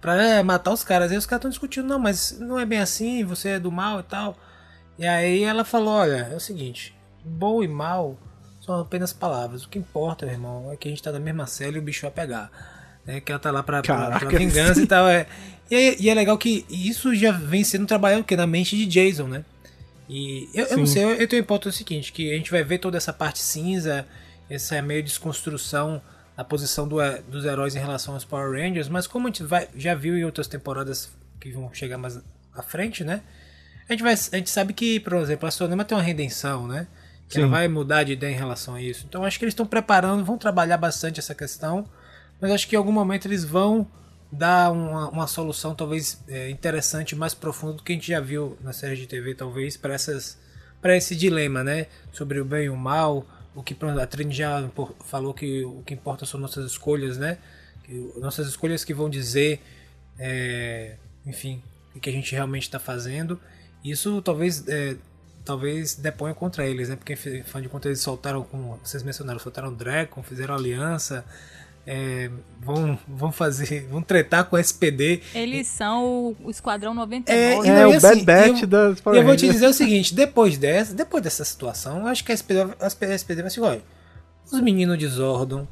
pra 0.00 0.20
é, 0.20 0.42
matar 0.42 0.72
os 0.72 0.82
caras. 0.82 1.12
Aí 1.12 1.16
os 1.16 1.24
caras 1.24 1.38
estão 1.40 1.50
discutindo, 1.50 1.86
não, 1.86 1.98
mas 2.00 2.36
não 2.40 2.58
é 2.58 2.66
bem 2.66 2.80
assim, 2.80 3.22
você 3.24 3.50
é 3.50 3.58
do 3.60 3.70
mal 3.70 4.00
e 4.00 4.02
tal. 4.02 4.36
E 4.98 5.06
aí 5.06 5.44
ela 5.44 5.64
falou, 5.64 5.94
olha, 5.94 6.28
é 6.32 6.34
o 6.34 6.40
seguinte, 6.40 6.92
bom 7.24 7.62
e 7.62 7.68
mal 7.68 8.16
são 8.60 8.80
apenas 8.80 9.12
palavras. 9.12 9.62
O 9.64 9.68
que 9.68 9.78
importa, 9.78 10.26
meu 10.26 10.34
irmão, 10.34 10.72
é 10.72 10.76
que 10.76 10.88
a 10.88 10.90
gente 10.90 11.02
tá 11.02 11.12
na 11.12 11.20
mesma 11.20 11.46
cela 11.46 11.76
e 11.76 11.78
o 11.78 11.82
bicho 11.82 12.02
vai 12.02 12.10
pegar. 12.10 12.50
Né? 13.06 13.20
Que 13.20 13.32
ela 13.32 13.38
tá 13.38 13.50
lá 13.50 13.62
pra, 13.62 13.82
pra, 13.82 13.96
Caraca, 13.96 14.26
pra 14.26 14.38
vingança 14.38 14.80
e 14.80 14.86
tal. 14.88 15.06
É. 15.08 15.26
E, 15.70 15.74
é, 15.74 15.96
e 16.00 16.08
é 16.10 16.14
legal 16.14 16.36
que 16.38 16.64
isso 16.68 17.14
já 17.14 17.32
vem 17.32 17.64
sendo 17.64 17.86
trabalhado 17.86 18.22
o 18.22 18.24
quê? 18.24 18.36
na 18.36 18.46
mente 18.46 18.76
de 18.76 18.86
Jason, 18.86 19.26
né? 19.28 19.44
E 20.08 20.48
eu, 20.52 20.66
eu 20.66 20.76
não 20.78 20.86
Sim. 20.86 20.92
sei, 20.92 21.04
eu, 21.04 21.10
eu 21.14 21.28
tenho 21.28 21.40
a 21.42 21.44
hipótese 21.44 21.78
seguinte, 21.78 22.12
que 22.12 22.30
a 22.32 22.36
gente 22.36 22.50
vai 22.50 22.62
ver 22.62 22.78
toda 22.78 22.96
essa 22.98 23.12
parte 23.12 23.38
cinza, 23.40 24.06
essa 24.50 24.80
meio 24.82 25.02
desconstrução 25.02 26.02
da 26.36 26.44
posição 26.44 26.86
do- 26.86 26.96
dos 27.28 27.44
heróis 27.46 27.74
em 27.74 27.78
relação 27.78 28.12
aos 28.12 28.24
Power 28.24 28.50
Rangers, 28.60 28.88
mas 28.88 29.06
como 29.06 29.26
a 29.26 29.30
gente 29.30 29.42
vai, 29.44 29.68
já 29.74 29.94
viu 29.94 30.18
em 30.18 30.24
outras 30.24 30.46
temporadas 30.46 31.08
que 31.40 31.50
vão 31.52 31.72
chegar 31.72 31.96
mais 31.96 32.20
à 32.54 32.62
frente, 32.62 33.02
né? 33.02 33.22
A 33.88 33.92
gente, 33.92 34.02
vai, 34.02 34.12
a 34.12 34.36
gente 34.36 34.50
sabe 34.50 34.72
que, 34.74 35.00
por 35.00 35.14
exemplo, 35.14 35.46
a 35.46 35.48
Astronema 35.48 35.84
tem 35.84 35.96
uma 35.96 36.02
redenção, 36.04 36.66
né? 36.66 36.86
Que 37.28 37.38
ela 37.38 37.46
Sim. 37.46 37.50
vai 37.52 37.68
mudar 37.68 38.02
de 38.02 38.12
ideia 38.12 38.32
em 38.34 38.36
relação 38.38 38.74
a 38.74 38.82
isso. 38.82 39.06
Então 39.08 39.24
acho 39.24 39.38
que 39.38 39.44
eles 39.46 39.52
estão 39.52 39.64
preparando, 39.66 40.22
vão 40.24 40.36
trabalhar 40.36 40.76
bastante 40.76 41.18
essa 41.20 41.34
questão, 41.34 41.88
mas 42.40 42.50
acho 42.50 42.68
que 42.68 42.74
em 42.74 42.78
algum 42.78 42.92
momento 42.92 43.26
eles 43.26 43.44
vão 43.44 43.86
dar 44.30 44.72
uma, 44.72 45.08
uma 45.10 45.26
solução 45.26 45.74
talvez 45.74 46.22
é, 46.28 46.50
interessante, 46.50 47.14
mais 47.14 47.34
profunda 47.34 47.74
do 47.74 47.82
que 47.82 47.92
a 47.92 47.94
gente 47.94 48.08
já 48.08 48.20
viu 48.20 48.58
na 48.60 48.72
série 48.72 48.96
de 48.96 49.06
TV, 49.06 49.34
talvez, 49.34 49.76
para 49.76 49.94
essas 49.94 50.38
para 50.84 50.94
esse 50.94 51.16
dilema, 51.16 51.64
né? 51.64 51.86
Sobre 52.12 52.38
o 52.38 52.44
bem 52.44 52.66
e 52.66 52.68
o 52.68 52.76
mal. 52.76 53.26
O 53.54 53.62
que 53.62 53.74
a 53.74 54.06
Trini 54.06 54.34
já 54.34 54.68
falou 55.06 55.32
que 55.32 55.64
o 55.64 55.82
que 55.86 55.94
importa 55.94 56.26
são 56.26 56.38
nossas 56.38 56.66
escolhas, 56.66 57.16
né? 57.16 57.38
Que, 57.84 58.12
nossas 58.18 58.48
escolhas 58.48 58.84
que 58.84 58.92
vão 58.92 59.08
dizer, 59.08 59.62
é, 60.18 60.96
enfim, 61.24 61.62
o 61.94 62.00
que 62.00 62.10
a 62.10 62.12
gente 62.12 62.32
realmente 62.32 62.64
está 62.64 62.78
fazendo. 62.78 63.40
Isso 63.82 64.20
talvez 64.20 64.68
é, 64.68 64.96
talvez 65.42 65.94
deponha 65.94 66.34
contra 66.34 66.66
eles, 66.66 66.90
né? 66.90 66.96
Porque 66.96 67.14
afinal 67.14 67.62
de 67.62 67.68
contas 67.70 67.86
eles 67.86 68.00
soltaram, 68.00 68.42
como 68.42 68.78
vocês 68.84 69.02
mencionaram, 69.02 69.38
soltaram 69.38 69.72
Dragon, 69.72 70.22
fizeram 70.22 70.54
aliança, 70.54 71.24
é, 71.86 72.30
vão, 72.60 72.98
vão 73.06 73.30
fazer, 73.32 73.86
vão 73.90 74.00
tretar 74.02 74.44
com 74.44 74.56
o 74.56 74.58
SPD. 74.58 75.20
Eles 75.34 75.66
são 75.66 76.04
o, 76.04 76.36
o 76.44 76.50
Esquadrão 76.50 76.92
É, 76.92 76.94
99. 76.94 77.66
e 77.66 77.70
É, 77.70 77.80
não, 77.82 77.90
o 77.90 77.94
e 77.94 78.00
Bad 78.00 78.06
assim, 78.14 78.24
Batch 78.24 78.62
eu- 78.62 78.66
das 78.68 78.98
E 78.98 79.02
Power 79.02 79.18
eu 79.20 79.24
vou 79.26 79.36
te 79.36 79.48
dizer 79.50 79.66
o 79.66 79.72
seguinte, 79.72 80.14
depois 80.14 80.56
dessa, 80.56 80.94
depois 80.94 81.22
dessa 81.22 81.44
situação, 81.44 81.98
eu 82.00 82.06
acho 82.06 82.24
que 82.24 82.32
a 82.32 82.34
SPD, 82.34 82.74
a 82.80 82.86
SPD 83.14 83.42
vai 83.42 83.46
assim, 83.48 83.60
olha, 83.60 83.82
os 84.50 84.60
meninos 84.60 84.98
de 84.98 85.06
Zordon 85.06 85.66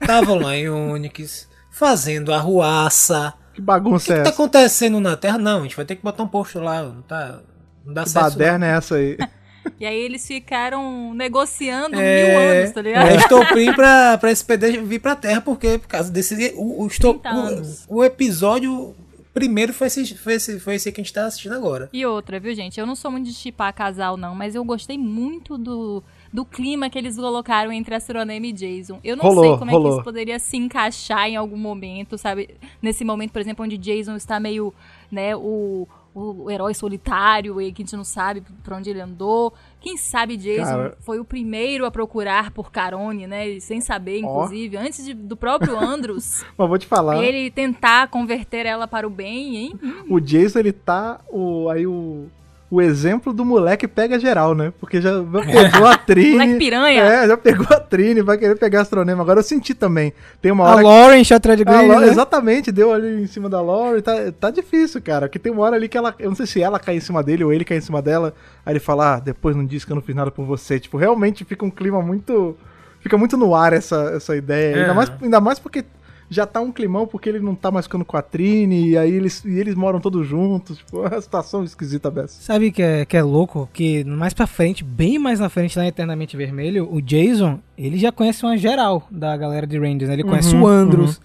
estavam 0.00 0.38
lá 0.38 0.54
em 0.56 0.68
Onyx, 0.68 1.48
fazendo 1.70 2.32
arruaça. 2.32 3.34
Que 3.54 3.60
O 3.60 3.64
bagunça 3.64 4.06
que, 4.06 4.12
é 4.12 4.16
que 4.16 4.22
tá 4.22 4.28
essa? 4.30 4.34
acontecendo 4.42 5.00
na 5.00 5.16
Terra? 5.16 5.38
Não, 5.38 5.60
a 5.60 5.62
gente 5.62 5.76
vai 5.76 5.84
ter 5.84 5.96
que 5.96 6.02
botar 6.02 6.22
um 6.22 6.28
posto 6.28 6.58
lá, 6.60 6.82
não 6.82 7.02
tá... 7.02 7.40
Não 7.84 7.94
dá 7.94 8.02
Que 8.04 8.10
certo. 8.10 8.28
isso 8.28 8.38
não. 8.38 8.44
baderna 8.44 8.66
é 8.66 8.70
essa 8.76 8.94
aí? 8.96 9.16
E 9.80 9.86
aí 9.86 9.96
eles 10.00 10.26
ficaram 10.26 11.14
negociando 11.14 11.96
mil 11.96 12.00
É, 12.00 12.60
anos, 12.60 12.72
tá 12.72 12.82
ligado? 12.82 13.08
É 13.08 13.14
estopim 13.16 13.72
pra, 13.72 14.18
pra 14.18 14.30
SPD 14.30 14.80
vir 14.82 14.98
pra 15.00 15.14
Terra, 15.14 15.40
porque 15.40 15.78
por 15.78 15.88
causa 15.88 16.10
desse. 16.10 16.52
O, 16.56 16.82
o, 16.82 16.86
esto- 16.88 17.12
30 17.14 17.28
anos. 17.28 17.84
o, 17.88 17.96
o 17.98 18.04
episódio 18.04 18.94
primeiro 19.32 19.72
foi 19.72 19.86
esse, 19.86 20.16
foi, 20.16 20.32
esse, 20.34 20.58
foi 20.58 20.74
esse 20.74 20.90
que 20.90 21.00
a 21.00 21.04
gente 21.04 21.12
tá 21.12 21.26
assistindo 21.26 21.54
agora. 21.54 21.88
E 21.92 22.04
outra, 22.04 22.40
viu, 22.40 22.52
gente? 22.54 22.80
Eu 22.80 22.86
não 22.86 22.96
sou 22.96 23.08
muito 23.10 23.26
de 23.26 23.32
chipar 23.34 23.72
casal, 23.72 24.16
não, 24.16 24.34
mas 24.34 24.56
eu 24.56 24.64
gostei 24.64 24.98
muito 24.98 25.56
do, 25.56 26.02
do 26.32 26.44
clima 26.44 26.90
que 26.90 26.98
eles 26.98 27.14
colocaram 27.14 27.70
entre 27.70 27.94
Astronema 27.94 28.46
e 28.46 28.52
Jason. 28.52 28.98
Eu 29.04 29.16
não 29.16 29.22
Rolou, 29.22 29.44
sei 29.44 29.58
como 29.58 29.70
é 29.70 29.74
rolou. 29.74 29.90
que 29.90 29.94
isso 29.98 30.04
poderia 30.04 30.38
se 30.40 30.56
encaixar 30.56 31.28
em 31.28 31.36
algum 31.36 31.56
momento, 31.56 32.18
sabe? 32.18 32.50
Nesse 32.82 33.04
momento, 33.04 33.30
por 33.30 33.40
exemplo, 33.40 33.64
onde 33.64 33.78
Jason 33.78 34.16
está 34.16 34.40
meio, 34.40 34.74
né, 35.08 35.36
o, 35.36 35.86
o 36.18 36.50
herói 36.50 36.74
solitário 36.74 37.60
e 37.60 37.72
que 37.72 37.82
a 37.82 37.84
gente 37.84 37.96
não 37.96 38.04
sabe 38.04 38.42
pra 38.62 38.76
onde 38.76 38.90
ele 38.90 39.00
andou. 39.00 39.52
Quem 39.80 39.96
sabe 39.96 40.36
Jason 40.36 40.64
Cara. 40.64 40.96
foi 41.00 41.18
o 41.20 41.24
primeiro 41.24 41.84
a 41.86 41.90
procurar 41.90 42.50
por 42.50 42.70
Carone, 42.72 43.26
né? 43.26 43.48
e 43.48 43.60
Sem 43.60 43.80
saber, 43.80 44.18
inclusive, 44.20 44.76
antes 44.76 45.04
de- 45.04 45.14
do 45.14 45.36
próprio 45.36 45.78
Andros, 45.78 46.44
Mas 46.58 46.68
vou 46.68 46.78
te 46.78 46.86
falar. 46.86 47.22
ele 47.22 47.50
tentar 47.50 48.08
converter 48.08 48.66
ela 48.66 48.86
para 48.88 49.06
o 49.06 49.10
bem, 49.10 49.56
hein? 49.56 49.80
O 50.10 50.18
Jason, 50.20 50.58
ele 50.58 50.72
tá 50.72 51.20
o, 51.30 51.68
aí 51.68 51.86
o, 51.86 52.26
o 52.70 52.82
exemplo 52.82 53.32
do 53.32 53.44
moleque 53.46 53.88
pega 53.88 54.18
geral, 54.20 54.54
né? 54.54 54.72
Porque 54.78 55.00
já 55.00 55.10
pegou 55.22 55.86
a 55.86 55.96
Trini. 55.98 56.32
Moleque 56.32 56.54
piranha. 56.58 57.02
É, 57.02 57.26
já 57.26 57.36
pegou 57.36 57.66
a 57.70 57.80
Trini, 57.80 58.20
vai 58.20 58.36
querer 58.36 58.56
pegar 58.56 58.82
astronema. 58.82 59.22
Agora 59.22 59.38
eu 59.40 59.42
senti 59.42 59.72
também. 59.74 60.12
Tem 60.42 60.52
uma 60.52 60.66
A 60.66 60.74
hora 60.74 60.82
Lauren 60.82 61.22
A 61.22 61.38
Green, 61.56 61.88
Lo- 61.88 62.00
né? 62.00 62.08
Exatamente, 62.08 62.70
deu 62.70 62.92
ali 62.92 63.22
em 63.22 63.26
cima 63.26 63.48
da 63.48 63.60
Lori. 63.60 64.02
Tá, 64.02 64.12
tá 64.38 64.50
difícil, 64.50 65.00
cara. 65.00 65.28
Que 65.28 65.38
tem 65.38 65.50
uma 65.50 65.62
hora 65.64 65.76
ali 65.76 65.88
que 65.88 65.96
ela. 65.96 66.14
Eu 66.18 66.28
não 66.28 66.36
sei 66.36 66.46
se 66.46 66.62
ela 66.62 66.78
cai 66.78 66.96
em 66.96 67.00
cima 67.00 67.22
dele 67.22 67.42
ou 67.42 67.52
ele 67.52 67.64
cai 67.64 67.78
em 67.78 67.80
cima 67.80 68.02
dela. 68.02 68.34
Aí 68.66 68.72
ele 68.74 68.80
fala, 68.80 69.14
ah, 69.14 69.20
depois 69.20 69.56
não 69.56 69.64
disse 69.64 69.86
que 69.86 69.92
eu 69.92 69.96
não 69.96 70.02
fiz 70.02 70.14
nada 70.14 70.30
por 70.30 70.44
você. 70.44 70.78
Tipo, 70.78 70.98
realmente 70.98 71.44
fica 71.44 71.64
um 71.64 71.70
clima 71.70 72.02
muito. 72.02 72.54
Fica 73.00 73.16
muito 73.16 73.36
no 73.36 73.54
ar 73.54 73.72
essa, 73.72 74.12
essa 74.16 74.36
ideia. 74.36 74.76
É. 74.76 74.80
Ainda, 74.82 74.94
mais, 74.94 75.12
ainda 75.22 75.40
mais 75.40 75.58
porque 75.58 75.84
já 76.30 76.46
tá 76.46 76.60
um 76.60 76.70
climão, 76.70 77.06
porque 77.06 77.28
ele 77.28 77.40
não 77.40 77.54
tá 77.54 77.70
mais 77.70 77.86
ficando 77.86 78.04
com 78.04 78.16
a 78.16 78.22
Trini. 78.22 78.90
E 78.90 78.98
aí 78.98 79.12
eles, 79.12 79.44
e 79.44 79.58
eles 79.58 79.74
moram 79.74 80.00
todos 80.00 80.26
juntos. 80.26 80.78
Tipo, 80.78 81.04
é 81.06 81.08
uma 81.14 81.20
situação 81.20 81.64
esquisita 81.64 82.10
dessa. 82.10 82.40
Sabe 82.42 82.70
que 82.70 82.82
é, 82.82 83.04
que 83.04 83.16
é 83.16 83.22
louco? 83.22 83.68
Que 83.72 84.04
mais 84.04 84.34
pra 84.34 84.46
frente, 84.46 84.84
bem 84.84 85.18
mais 85.18 85.40
na 85.40 85.48
frente, 85.48 85.78
lá 85.78 85.84
em 85.84 85.88
Eternamente 85.88 86.36
Vermelho, 86.36 86.88
o 86.90 87.00
Jason, 87.00 87.58
ele 87.76 87.98
já 87.98 88.12
conhece 88.12 88.44
uma 88.44 88.56
geral 88.56 89.06
da 89.10 89.36
galera 89.36 89.66
de 89.66 89.78
Rangers, 89.78 90.08
né? 90.08 90.14
Ele 90.14 90.24
conhece 90.24 90.54
Uhum, 90.54 90.62
o 90.62 90.66
Andros. 90.66 91.20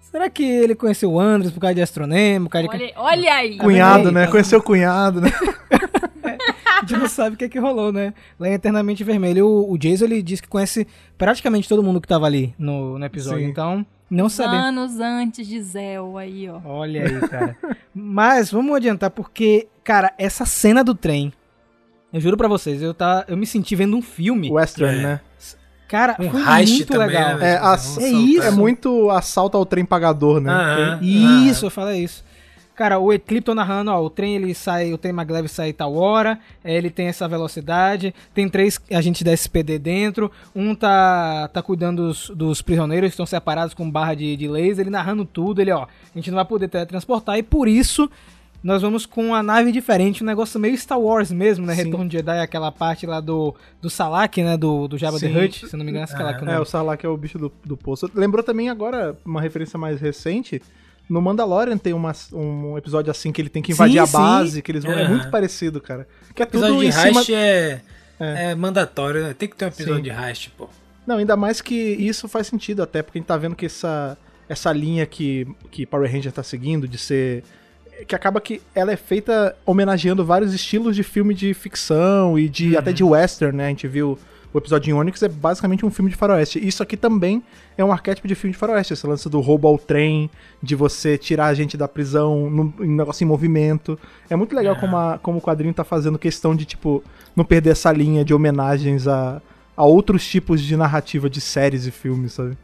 Será 0.00 0.30
que 0.30 0.44
ele 0.44 0.74
conheceu 0.74 1.12
o 1.12 1.20
Andros 1.20 1.52
por 1.52 1.60
causa 1.60 1.74
de 1.74 1.82
Astronema? 1.82 2.46
Por 2.46 2.52
causa 2.52 2.68
de... 2.68 2.74
Olha, 2.74 2.92
olha 2.96 3.34
aí. 3.34 3.58
Cunhado, 3.58 4.10
né? 4.10 4.24
tá. 4.24 4.30
Conheceu 4.30 4.60
o 4.60 4.62
cunhado, 4.62 5.20
né? 5.20 5.30
A 6.76 6.80
gente 6.80 6.98
não 6.98 7.08
sabe 7.08 7.34
o 7.34 7.38
que 7.38 7.44
é 7.44 7.48
que 7.48 7.58
rolou, 7.58 7.90
né? 7.92 8.14
Lá 8.38 8.48
em 8.48 8.52
Eternamente 8.52 9.02
Vermelho, 9.02 9.46
o, 9.46 9.72
o 9.72 9.78
Jason, 9.78 10.04
ele 10.04 10.22
diz 10.22 10.40
que 10.40 10.48
conhece 10.48 10.86
praticamente 11.16 11.68
todo 11.68 11.82
mundo 11.82 12.00
que 12.00 12.08
tava 12.08 12.26
ali 12.26 12.54
no, 12.58 12.98
no 12.98 13.04
episódio. 13.04 13.44
Sim. 13.44 13.50
Então, 13.50 13.86
não 14.10 14.28
sabemos. 14.28 14.64
Anos 14.66 15.00
antes 15.00 15.46
de 15.46 15.60
Zéu 15.62 16.16
aí, 16.18 16.48
ó. 16.48 16.60
Olha 16.64 17.02
aí, 17.04 17.20
cara. 17.28 17.56
Mas 17.94 18.50
vamos 18.50 18.74
adiantar, 18.76 19.10
porque, 19.10 19.68
cara, 19.82 20.12
essa 20.18 20.44
cena 20.44 20.82
do 20.84 20.94
trem, 20.94 21.32
eu 22.12 22.20
juro 22.20 22.36
pra 22.36 22.48
vocês, 22.48 22.80
eu, 22.82 22.94
tá, 22.94 23.24
eu 23.28 23.36
me 23.36 23.46
senti 23.46 23.74
vendo 23.74 23.96
um 23.96 24.02
filme. 24.02 24.50
Western, 24.50 24.98
É. 24.98 25.02
né? 25.02 25.20
Cara, 25.88 26.16
Um 26.18 26.30
foi 26.30 26.42
muito 26.42 26.86
também, 26.86 27.06
legal. 27.06 27.36
né? 27.38 27.52
É, 27.54 28.04
é 28.04 28.08
isso. 28.10 28.42
É 28.42 28.50
muito 28.50 29.08
assalto 29.10 29.56
ao 29.56 29.64
trem 29.64 29.84
pagador, 29.84 30.40
né? 30.40 30.50
Aham. 30.52 30.98
Isso, 31.00 31.66
eu 31.66 31.70
falei 31.70 32.02
isso. 32.02 32.24
Cara, 32.76 32.98
o 32.98 33.10
Eclipto 33.12 33.54
narrando, 33.54 33.90
ó, 33.90 34.02
o 34.04 34.10
trem 34.10 34.36
ele 34.36 34.54
sai, 34.54 34.92
o 34.92 34.98
trem 34.98 35.12
maglev 35.12 35.48
sai 35.48 35.72
tal 35.72 35.94
hora, 35.94 36.38
é, 36.62 36.76
ele 36.76 36.90
tem 36.90 37.06
essa 37.06 37.26
velocidade, 37.26 38.14
tem 38.34 38.48
três 38.50 38.78
agentes 38.92 39.22
da 39.22 39.32
SPD 39.32 39.78
dentro, 39.78 40.30
um 40.54 40.74
tá, 40.74 41.48
tá 41.48 41.62
cuidando 41.62 42.08
dos, 42.08 42.28
dos 42.30 42.60
prisioneiros 42.60 43.10
estão 43.10 43.24
separados 43.24 43.72
com 43.72 43.90
barra 43.90 44.14
de, 44.14 44.36
de 44.36 44.46
laser, 44.46 44.82
ele 44.82 44.90
narrando 44.90 45.24
tudo, 45.24 45.60
ele, 45.62 45.72
ó, 45.72 45.84
a 45.84 45.88
gente 46.18 46.30
não 46.30 46.36
vai 46.36 46.44
poder 46.44 46.68
teletransportar 46.68 47.38
e 47.38 47.42
por 47.42 47.66
isso 47.66 48.10
nós 48.62 48.82
vamos 48.82 49.06
com 49.06 49.28
uma 49.28 49.42
nave 49.42 49.70
diferente, 49.72 50.22
um 50.22 50.26
negócio 50.26 50.58
meio 50.58 50.76
Star 50.76 50.98
Wars 51.00 51.30
mesmo, 51.30 51.64
né? 51.64 51.74
Sim. 51.74 51.84
Retorno 51.84 52.08
de 52.08 52.16
Jedi, 52.16 52.40
aquela 52.40 52.72
parte 52.72 53.06
lá 53.06 53.20
do, 53.20 53.54
do 53.80 53.88
Salak, 53.88 54.42
né? 54.42 54.56
Do, 54.56 54.88
do 54.88 54.98
Jabba 54.98 55.20
the 55.20 55.28
Sim. 55.28 55.38
Hutt, 55.38 55.66
se 55.68 55.76
não 55.76 55.84
me 55.84 55.90
engano, 55.92 56.04
é 56.04 56.06
Salak 56.08 56.40
o 56.42 56.44
É, 56.44 56.46
nome. 56.52 56.60
o 56.60 56.64
Sarlacc 56.64 57.04
é 57.04 57.08
o 57.08 57.16
bicho 57.16 57.38
do, 57.38 57.52
do 57.64 57.76
poço. 57.76 58.10
Lembrou 58.14 58.42
também 58.42 58.68
agora, 58.68 59.16
uma 59.24 59.40
referência 59.40 59.78
mais 59.78 60.00
recente, 60.00 60.60
no 61.08 61.20
Mandalorian 61.22 61.78
tem 61.78 61.92
uma, 61.92 62.12
um 62.32 62.76
episódio 62.76 63.10
assim 63.10 63.30
que 63.32 63.40
ele 63.40 63.48
tem 63.48 63.62
que 63.62 63.72
invadir 63.72 63.94
Sim, 63.94 63.98
a 64.00 64.06
sim. 64.06 64.12
base, 64.12 64.62
que 64.62 64.72
eles 64.72 64.84
vão... 64.84 64.92
É 64.92 65.02
Aham. 65.02 65.10
muito 65.10 65.30
parecido, 65.30 65.80
cara. 65.80 66.06
Que 66.34 66.42
é 66.42 66.44
O 66.44 66.48
episódio 66.48 66.74
tudo 66.74 66.82
de 66.82 66.88
em 66.88 66.92
cima... 66.92 67.20
heist 67.20 67.30
é, 67.34 67.80
É. 68.18 68.50
é 68.50 68.54
mandatório, 68.54 69.22
né? 69.22 69.34
Tem 69.38 69.48
que 69.48 69.56
ter 69.56 69.66
um 69.66 69.68
episódio 69.68 69.96
Sim. 69.96 70.02
de 70.02 70.10
heist, 70.10 70.50
pô. 70.56 70.68
Não, 71.06 71.18
ainda 71.18 71.36
mais 71.36 71.60
que 71.60 71.74
isso 71.74 72.26
faz 72.28 72.48
sentido 72.48 72.82
até, 72.82 73.02
porque 73.02 73.18
a 73.18 73.20
gente 73.20 73.28
tá 73.28 73.36
vendo 73.36 73.54
que 73.54 73.66
essa, 73.66 74.18
essa 74.48 74.72
linha 74.72 75.06
que, 75.06 75.46
que 75.70 75.86
Power 75.86 76.10
Ranger 76.10 76.32
tá 76.32 76.42
seguindo 76.42 76.88
de 76.88 76.98
ser... 76.98 77.44
Que 78.06 78.14
acaba 78.14 78.40
que 78.40 78.60
ela 78.74 78.92
é 78.92 78.96
feita 78.96 79.56
homenageando 79.64 80.24
vários 80.24 80.52
estilos 80.52 80.94
de 80.96 81.02
filme 81.02 81.32
de 81.32 81.54
ficção 81.54 82.38
e 82.38 82.48
de 82.48 82.76
até 82.76 82.92
de 82.92 83.02
western, 83.02 83.56
né? 83.56 83.66
A 83.66 83.68
gente 83.68 83.88
viu 83.88 84.18
o 84.56 84.58
episódio 84.58 84.90
em 84.90 84.94
Onyx 84.94 85.22
é 85.22 85.28
basicamente 85.28 85.84
um 85.84 85.90
filme 85.90 86.10
de 86.10 86.16
faroeste. 86.16 86.58
Isso 86.66 86.82
aqui 86.82 86.96
também 86.96 87.42
é 87.76 87.84
um 87.84 87.92
arquétipo 87.92 88.26
de 88.26 88.34
filme 88.34 88.52
de 88.52 88.58
faroeste. 88.58 88.94
Esse 88.94 89.06
lance 89.06 89.28
do 89.28 89.40
roubo 89.40 89.68
ao 89.68 89.78
trem, 89.78 90.30
de 90.62 90.74
você 90.74 91.18
tirar 91.18 91.46
a 91.46 91.54
gente 91.54 91.76
da 91.76 91.86
prisão, 91.86 92.48
num 92.48 92.72
em 92.80 92.90
um 92.90 92.96
negócio 92.96 93.22
em 93.22 93.26
movimento. 93.26 93.98
É 94.30 94.34
muito 94.34 94.54
legal 94.56 94.74
como, 94.76 94.96
a- 94.96 95.18
como 95.22 95.38
o 95.38 95.42
quadrinho 95.42 95.74
tá 95.74 95.84
fazendo 95.84 96.18
questão 96.18 96.56
de, 96.56 96.64
tipo, 96.64 97.04
não 97.36 97.44
perder 97.44 97.70
essa 97.70 97.92
linha 97.92 98.24
de 98.24 98.32
homenagens 98.32 99.06
a, 99.06 99.42
a 99.76 99.84
outros 99.84 100.26
tipos 100.26 100.62
de 100.62 100.76
narrativa 100.76 101.28
de 101.28 101.40
séries 101.40 101.86
e 101.86 101.90
filmes, 101.90 102.32
sabe? 102.32 102.56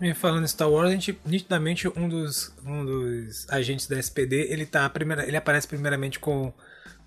E 0.00 0.12
falando 0.12 0.44
em 0.44 0.48
Star 0.48 0.68
Wars, 0.70 0.88
a 0.90 0.92
gente, 0.92 1.18
nitidamente, 1.24 1.88
um 1.96 2.08
dos, 2.08 2.52
um 2.66 2.84
dos 2.84 3.46
agentes 3.48 3.86
da 3.86 3.98
SPD, 3.98 4.48
ele 4.50 4.66
tá, 4.66 4.88
primeira, 4.90 5.26
ele 5.26 5.36
aparece 5.36 5.66
primeiramente 5.66 6.18
com... 6.18 6.52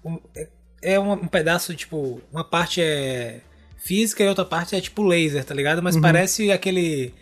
Um, 0.03 0.17
é, 0.35 0.47
é 0.81 0.99
um, 0.99 1.11
um 1.11 1.27
pedaço, 1.27 1.75
tipo, 1.75 2.21
uma 2.31 2.43
parte 2.43 2.81
é 2.81 3.41
física 3.79 4.23
e 4.23 4.27
outra 4.27 4.45
parte 4.45 4.75
é 4.75 4.81
tipo 4.81 5.01
laser, 5.03 5.43
tá 5.43 5.53
ligado? 5.55 5.81
Mas 5.81 5.97
parece 5.97 6.51
aquele... 6.51 7.13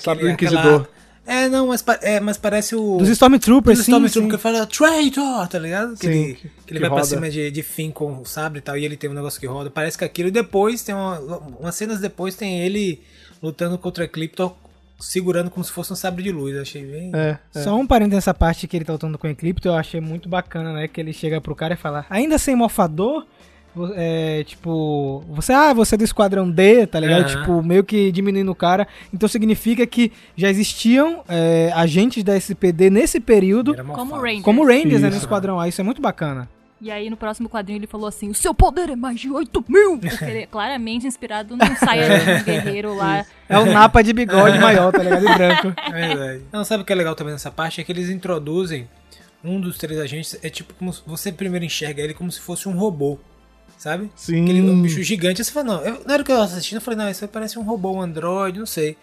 sabre 0.00 0.24
do 0.24 0.30
Inquisidor. 0.30 0.86
É, 1.26 1.48
não, 1.48 1.68
mas, 1.68 1.80
pa- 1.82 1.98
é, 2.02 2.18
mas 2.18 2.36
parece 2.38 2.74
o... 2.74 2.96
Dos 2.96 3.08
Stormtroopers, 3.10 3.78
Dos 3.78 3.86
sim, 3.86 3.92
Stormtrooper 3.92 4.30
sim. 4.30 4.36
que 4.36 4.42
fala 4.42 4.66
traitor, 4.66 5.46
tá 5.46 5.58
ligado? 5.60 5.94
Que 5.94 6.06
Sim, 6.06 6.08
ele, 6.12 6.34
que- 6.34 6.48
que 6.48 6.72
ele 6.72 6.80
vai 6.80 6.88
pra 6.88 6.98
roda. 6.98 7.06
cima 7.08 7.30
de, 7.30 7.50
de 7.52 7.62
Finn 7.62 7.92
com 7.92 8.20
o 8.22 8.24
sabre 8.24 8.58
e 8.58 8.62
tal, 8.62 8.76
e 8.76 8.84
ele 8.84 8.96
tem 8.96 9.08
um 9.08 9.12
negócio 9.14 9.38
que 9.38 9.46
roda. 9.46 9.70
Parece 9.70 9.96
que 9.96 10.04
aquilo. 10.04 10.28
E 10.28 10.32
depois 10.32 10.82
tem 10.82 10.92
uma, 10.94 11.20
umas 11.60 11.74
cenas 11.76 12.00
depois 12.00 12.34
tem 12.34 12.62
ele 12.62 13.00
lutando 13.40 13.78
contra 13.78 14.04
Ecliptor, 14.04 14.52
segurando 14.98 15.50
como 15.50 15.62
se 15.62 15.70
fosse 15.70 15.92
um 15.92 15.96
sabre 15.96 16.24
de 16.24 16.32
luz. 16.32 16.54
Eu 16.56 16.62
achei 16.62 16.84
bem. 16.84 17.12
É, 17.14 17.38
é. 17.54 17.62
Só 17.62 17.76
um 17.76 17.86
parênteses 17.86 18.16
nessa 18.16 18.34
parte 18.34 18.66
que 18.66 18.76
ele 18.76 18.84
tá 18.84 18.94
lutando 18.94 19.16
com 19.16 19.28
o 19.28 19.30
Eclipto, 19.30 19.68
eu 19.68 19.74
achei 19.74 20.00
muito 20.00 20.28
bacana, 20.28 20.72
né? 20.72 20.88
Que 20.88 21.00
ele 21.00 21.12
chega 21.12 21.40
pro 21.40 21.54
cara 21.54 21.74
e 21.74 21.76
fala, 21.76 22.04
ainda 22.10 22.38
sem 22.38 22.56
morfador, 22.56 23.24
vo- 23.24 23.26
é, 23.94 24.44
tipo, 24.44 25.24
você, 25.28 25.52
ah, 25.52 25.72
você 25.72 25.94
é 25.94 25.98
do 25.98 26.04
esquadrão 26.04 26.50
D, 26.50 26.86
tá 26.86 26.98
ligado? 26.98 27.24
Aham. 27.24 27.40
Tipo, 27.40 27.62
meio 27.62 27.84
que 27.84 28.10
diminuindo 28.10 28.50
o 28.50 28.54
cara. 28.54 28.86
Então 29.12 29.28
significa 29.28 29.86
que 29.86 30.12
já 30.36 30.48
existiam 30.48 31.22
é, 31.28 31.70
agentes 31.74 32.22
da 32.24 32.36
SPD 32.36 32.90
nesse 32.90 33.20
período, 33.20 33.74
Como. 33.74 34.16
Rangers. 34.16 34.42
como 34.42 34.64
Rangers, 34.66 35.02
né, 35.02 35.08
no 35.08 35.16
Isso. 35.16 35.24
esquadrão 35.24 35.60
A. 35.60 35.68
Isso 35.68 35.80
é 35.80 35.84
muito 35.84 36.02
bacana. 36.02 36.48
E 36.82 36.90
aí 36.90 37.10
no 37.10 37.16
próximo 37.16 37.48
quadrinho 37.48 37.78
ele 37.78 37.86
falou 37.86 38.06
assim: 38.06 38.30
o 38.30 38.34
seu 38.34 38.54
poder 38.54 38.88
é 38.88 38.96
mais 38.96 39.20
de 39.20 39.30
8 39.30 39.64
mil! 39.68 39.98
Porque 40.00 40.24
ele 40.24 40.38
é 40.40 40.46
claramente 40.46 41.06
inspirado 41.06 41.54
num 41.56 41.76
Saiyajin 41.76 42.42
guerreiro 42.42 42.94
lá. 42.96 43.26
É 43.48 43.58
o 43.58 43.66
Napa 43.66 44.02
de 44.02 44.12
bigode 44.14 44.58
maior, 44.58 44.90
tá 44.90 45.02
ligado? 45.02 45.24
E 45.24 45.34
branco. 45.34 45.74
É 45.92 46.08
verdade. 46.08 46.42
Não, 46.50 46.64
sabe 46.64 46.82
o 46.82 46.86
que 46.86 46.92
é 46.92 46.96
legal 46.96 47.14
também 47.14 47.32
nessa 47.32 47.50
parte? 47.50 47.80
É 47.80 47.84
que 47.84 47.92
eles 47.92 48.08
introduzem 48.08 48.88
um 49.44 49.60
dos 49.60 49.76
três 49.76 50.00
agentes. 50.00 50.38
É 50.42 50.48
tipo 50.48 50.72
como 50.74 50.92
você 51.06 51.30
primeiro 51.30 51.64
enxerga 51.64 52.02
ele 52.02 52.14
como 52.14 52.32
se 52.32 52.40
fosse 52.40 52.66
um 52.68 52.72
robô. 52.72 53.18
Sabe? 53.80 54.12
Sim. 54.14 54.42
Aquele 54.44 54.60
bicho 54.82 55.02
gigante. 55.02 55.40
Aí 55.40 55.44
Você 55.46 55.50
fala, 55.50 55.64
não, 55.66 55.80
eu, 55.82 56.02
na 56.06 56.12
hora 56.12 56.22
que 56.22 56.30
eu 56.30 56.38
assistindo, 56.42 56.76
eu 56.76 56.82
falei, 56.82 56.98
não, 56.98 57.08
isso 57.10 57.24
aí 57.24 57.28
parece 57.28 57.58
um 57.58 57.62
robô, 57.62 57.92
um 57.92 58.02
androide, 58.02 58.58
não 58.58 58.66
sei. 58.66 58.94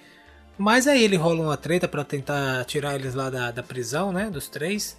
Mas 0.56 0.86
aí 0.86 1.04
ele 1.04 1.16
rola 1.16 1.42
uma 1.42 1.58
treta 1.58 1.88
pra 1.88 2.04
tentar 2.04 2.64
tirar 2.66 2.94
eles 2.94 3.16
lá 3.16 3.32
da, 3.32 3.50
da 3.50 3.64
prisão, 3.64 4.12
né? 4.12 4.30
Dos 4.30 4.48
três. 4.48 4.96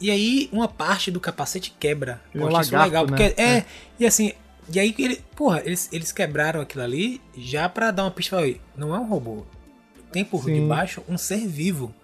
E 0.00 0.10
aí 0.10 0.48
uma 0.50 0.66
parte 0.66 1.10
do 1.10 1.20
capacete 1.20 1.74
quebra. 1.78 2.18
Ele 2.34 2.44
Eu 2.44 2.48
é 2.48 2.52
um 2.56 2.60
isso 2.62 2.74
legal. 2.78 3.04
né? 3.04 3.08
Porque 3.08 3.40
é, 3.40 3.64
E 4.00 4.06
assim. 4.06 4.32
E 4.72 4.80
aí 4.80 4.94
ele. 4.98 5.22
Porra, 5.36 5.60
eles, 5.66 5.90
eles 5.92 6.10
quebraram 6.10 6.62
aquilo 6.62 6.82
ali 6.82 7.20
já 7.36 7.68
pra 7.68 7.90
dar 7.90 8.04
uma 8.04 8.10
pista. 8.10 8.36
Olha, 8.36 8.56
não 8.74 8.94
é 8.94 8.98
um 8.98 9.06
robô. 9.06 9.44
Tem 10.12 10.24
por 10.24 10.44
Sim. 10.44 10.62
debaixo 10.62 11.02
um 11.06 11.18
ser 11.18 11.46
vivo. 11.46 11.94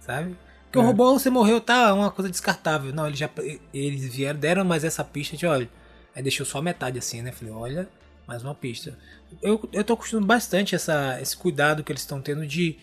Sabe? 0.00 0.36
Porque 0.64 0.78
o 0.78 0.82
É. 0.82 0.84
robô, 0.84 1.18
você 1.18 1.30
morreu, 1.30 1.58
tá, 1.58 1.88
é 1.88 1.92
uma 1.92 2.10
coisa 2.10 2.30
descartável. 2.30 2.92
Não, 2.92 3.06
eles 3.06 3.18
já. 3.18 3.30
Eles 3.72 4.14
vieram, 4.14 4.38
deram 4.38 4.62
mais 4.62 4.84
essa 4.84 5.02
pista 5.02 5.36
de, 5.38 5.46
olha. 5.46 5.68
Aí 6.14 6.22
deixou 6.22 6.46
só 6.46 6.62
metade 6.62 6.98
assim, 6.98 7.22
né? 7.22 7.32
Falei, 7.32 7.52
olha, 7.52 7.88
mais 8.26 8.42
uma 8.42 8.54
pista. 8.54 8.96
Eu, 9.42 9.68
eu 9.72 9.84
tô 9.84 9.96
curtindo 9.96 10.24
bastante 10.24 10.74
essa, 10.74 11.20
esse 11.20 11.36
cuidado 11.36 11.82
que 11.82 11.90
eles 11.90 12.02
estão 12.02 12.20
tendo 12.20 12.46
de 12.46 12.78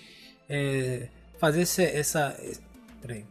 é, 0.49 1.07
fazer 1.39 1.61
esse, 1.61 1.83
essa. 1.83 2.37
Peraí. 3.01 3.25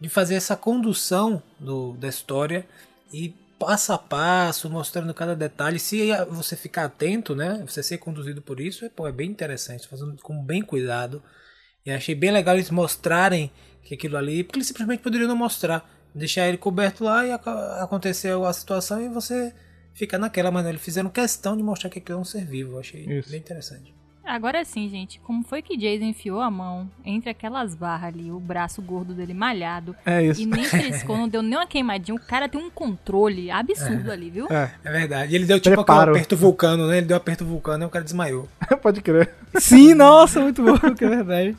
De 0.00 0.08
fazer 0.08 0.34
essa 0.34 0.56
condução 0.56 1.42
do, 1.58 1.94
da 1.94 2.08
história 2.08 2.66
e 3.12 3.34
passo 3.58 3.92
a 3.92 3.98
passo, 3.98 4.68
mostrando 4.70 5.12
cada 5.14 5.34
detalhe. 5.34 5.78
Se 5.78 6.10
você 6.30 6.54
ficar 6.54 6.84
atento, 6.84 7.34
né? 7.34 7.62
Você 7.66 7.82
ser 7.82 7.98
conduzido 7.98 8.40
por 8.40 8.60
isso, 8.60 8.84
é, 8.84 8.88
pô, 8.88 9.08
é 9.08 9.12
bem 9.12 9.30
interessante, 9.30 9.88
fazendo 9.88 10.16
com 10.22 10.42
bem 10.42 10.62
cuidado. 10.62 11.22
E 11.84 11.90
achei 11.90 12.14
bem 12.14 12.30
legal 12.30 12.54
eles 12.54 12.70
mostrarem 12.70 13.50
que 13.82 13.94
aquilo 13.94 14.16
ali, 14.16 14.42
porque 14.42 14.58
eles 14.58 14.66
simplesmente 14.66 15.02
poderiam 15.02 15.28
não 15.28 15.36
mostrar, 15.36 15.88
deixar 16.16 16.48
ele 16.48 16.56
coberto 16.56 17.04
lá 17.04 17.26
e 17.26 17.30
aconteceu 17.80 18.44
a 18.46 18.52
situação 18.52 19.00
e 19.02 19.08
você 19.08 19.52
fica 19.94 20.18
naquela, 20.18 20.50
mas 20.50 20.62
não, 20.64 20.70
eles 20.70 20.82
fizeram 20.82 21.08
questão 21.10 21.56
de 21.56 21.62
mostrar 21.62 21.90
que 21.90 21.98
aquilo 21.98 22.18
é 22.18 22.20
um 22.20 22.24
ser 22.24 22.44
vivo. 22.44 22.72
Eu 22.74 22.80
achei 22.80 23.04
Isso. 23.04 23.30
bem 23.30 23.38
interessante. 23.38 23.94
Agora 24.24 24.64
sim, 24.64 24.88
gente, 24.88 25.20
como 25.20 25.44
foi 25.44 25.62
que 25.62 25.76
Jason 25.76 26.06
enfiou 26.06 26.40
a 26.40 26.50
mão 26.50 26.90
entre 27.04 27.30
aquelas 27.30 27.76
barras 27.76 28.12
ali, 28.12 28.28
o 28.28 28.40
braço 28.40 28.82
gordo 28.82 29.14
dele 29.14 29.32
malhado, 29.32 29.94
É 30.04 30.20
isso. 30.20 30.42
e 30.42 30.46
nem 30.46 30.68
triscou, 30.68 31.16
não 31.16 31.28
deu 31.28 31.42
nem 31.42 31.56
uma 31.56 31.66
queimadinha. 31.66 32.16
O 32.16 32.20
cara 32.20 32.48
tem 32.48 32.60
um 32.60 32.68
controle 32.68 33.52
absurdo 33.52 34.10
ali, 34.10 34.28
viu? 34.28 34.48
É, 34.50 34.72
É 34.82 34.90
verdade. 34.90 35.32
E 35.32 35.36
ele 35.36 35.46
deu 35.46 35.60
tipo 35.60 35.76
Preparo. 35.76 36.00
aquele 36.10 36.16
aperto 36.16 36.36
vulcano, 36.36 36.88
né? 36.88 36.98
Ele 36.98 37.06
deu 37.06 37.14
um 37.14 37.18
aperto 37.18 37.44
vulcano 37.44 37.84
e 37.84 37.86
o 37.86 37.88
cara 37.88 38.04
desmaiou. 38.04 38.48
pode 38.82 39.00
crer. 39.00 39.32
Sim, 39.60 39.94
nossa, 39.94 40.40
muito 40.40 40.60
bom, 40.60 40.76
que 40.96 41.04
é 41.04 41.08
verdade. 41.08 41.56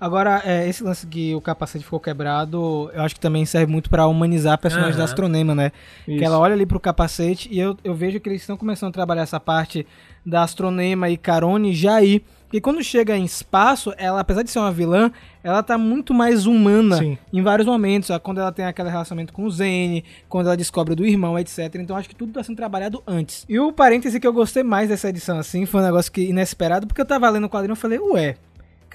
Agora, 0.00 0.42
é, 0.44 0.68
esse 0.68 0.82
lance 0.84 1.06
que 1.06 1.34
o 1.34 1.40
capacete 1.40 1.84
ficou 1.84 1.98
quebrado, 2.00 2.90
eu 2.92 3.02
acho 3.02 3.14
que 3.14 3.20
também 3.20 3.44
serve 3.46 3.70
muito 3.70 3.88
pra 3.88 4.06
humanizar 4.06 4.54
a 4.54 4.58
personagem 4.58 4.92
Aham. 4.92 4.98
da 4.98 5.04
Astronema, 5.04 5.54
né? 5.54 5.72
Isso. 6.06 6.18
Que 6.18 6.24
ela 6.24 6.38
olha 6.38 6.54
ali 6.54 6.66
pro 6.66 6.78
capacete 6.78 7.48
e 7.50 7.58
eu, 7.58 7.76
eu 7.82 7.94
vejo 7.94 8.20
que 8.20 8.28
eles 8.28 8.42
estão 8.42 8.56
começando 8.56 8.90
a 8.90 8.92
trabalhar 8.92 9.22
essa 9.22 9.40
parte 9.40 9.86
da 10.24 10.42
Astronema 10.42 11.08
e 11.08 11.16
Carone 11.16 11.74
já 11.74 11.94
aí. 11.96 12.22
Porque 12.46 12.60
quando 12.60 12.82
chega 12.82 13.16
em 13.16 13.24
espaço, 13.24 13.92
ela, 13.98 14.20
apesar 14.20 14.42
de 14.42 14.50
ser 14.50 14.60
uma 14.60 14.70
vilã, 14.70 15.10
ela 15.42 15.64
tá 15.64 15.76
muito 15.76 16.14
mais 16.14 16.46
humana 16.46 16.96
Sim. 16.98 17.18
em 17.32 17.42
vários 17.42 17.66
momentos. 17.66 18.08
ó, 18.08 18.20
Quando 18.20 18.38
ela 18.38 18.52
tem 18.52 18.64
aquele 18.64 18.88
relacionamento 18.88 19.32
com 19.32 19.44
o 19.44 19.50
Zane, 19.50 20.04
quando 20.28 20.46
ela 20.46 20.56
descobre 20.56 20.94
do 20.94 21.04
irmão, 21.04 21.36
etc. 21.36 21.74
Então 21.74 21.96
acho 21.96 22.08
que 22.08 22.14
tudo 22.14 22.32
tá 22.32 22.44
sendo 22.44 22.56
trabalhado 22.56 23.02
antes. 23.04 23.44
E 23.48 23.58
o 23.58 23.72
parêntese 23.72 24.20
que 24.20 24.26
eu 24.26 24.32
gostei 24.32 24.62
mais 24.62 24.88
dessa 24.88 25.08
edição, 25.08 25.38
assim, 25.38 25.66
foi 25.66 25.80
um 25.80 25.84
negócio 25.84 26.12
que 26.12 26.20
inesperado, 26.20 26.86
porque 26.86 27.00
eu 27.00 27.06
tava 27.06 27.28
lendo 27.28 27.46
o 27.46 27.50
quadrinho 27.50 27.74
e 27.74 27.76
falei, 27.76 27.98
ué, 27.98 28.36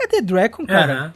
cadê 0.02 0.22
Draco, 0.22 0.66
cara? 0.66 0.94
Aham. 0.94 1.14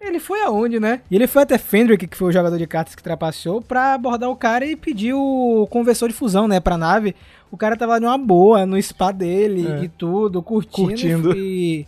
Ele 0.00 0.20
foi 0.20 0.40
aonde, 0.42 0.78
né? 0.78 1.00
E 1.10 1.16
ele 1.16 1.26
foi 1.26 1.42
até 1.42 1.58
Fendrick, 1.58 2.06
que 2.06 2.16
foi 2.16 2.28
o 2.28 2.32
jogador 2.32 2.56
de 2.56 2.66
cartas 2.68 2.94
que 2.94 3.02
trapaceou, 3.02 3.60
pra 3.60 3.94
abordar 3.94 4.30
o 4.30 4.36
cara 4.36 4.64
e 4.64 4.76
pedir 4.76 5.12
o 5.12 5.66
conversor 5.70 6.08
de 6.08 6.14
fusão, 6.14 6.46
né, 6.46 6.60
pra 6.60 6.78
nave. 6.78 7.16
O 7.50 7.56
cara 7.56 7.76
tava 7.76 7.92
lá 7.94 7.98
de 7.98 8.04
uma 8.06 8.16
boa, 8.16 8.64
no 8.64 8.80
spa 8.80 9.10
dele 9.10 9.66
É. 9.66 9.84
e 9.84 9.88
tudo, 9.88 10.40
curtindo. 10.40 10.88
Curtindo. 10.88 11.36
E... 11.36 11.84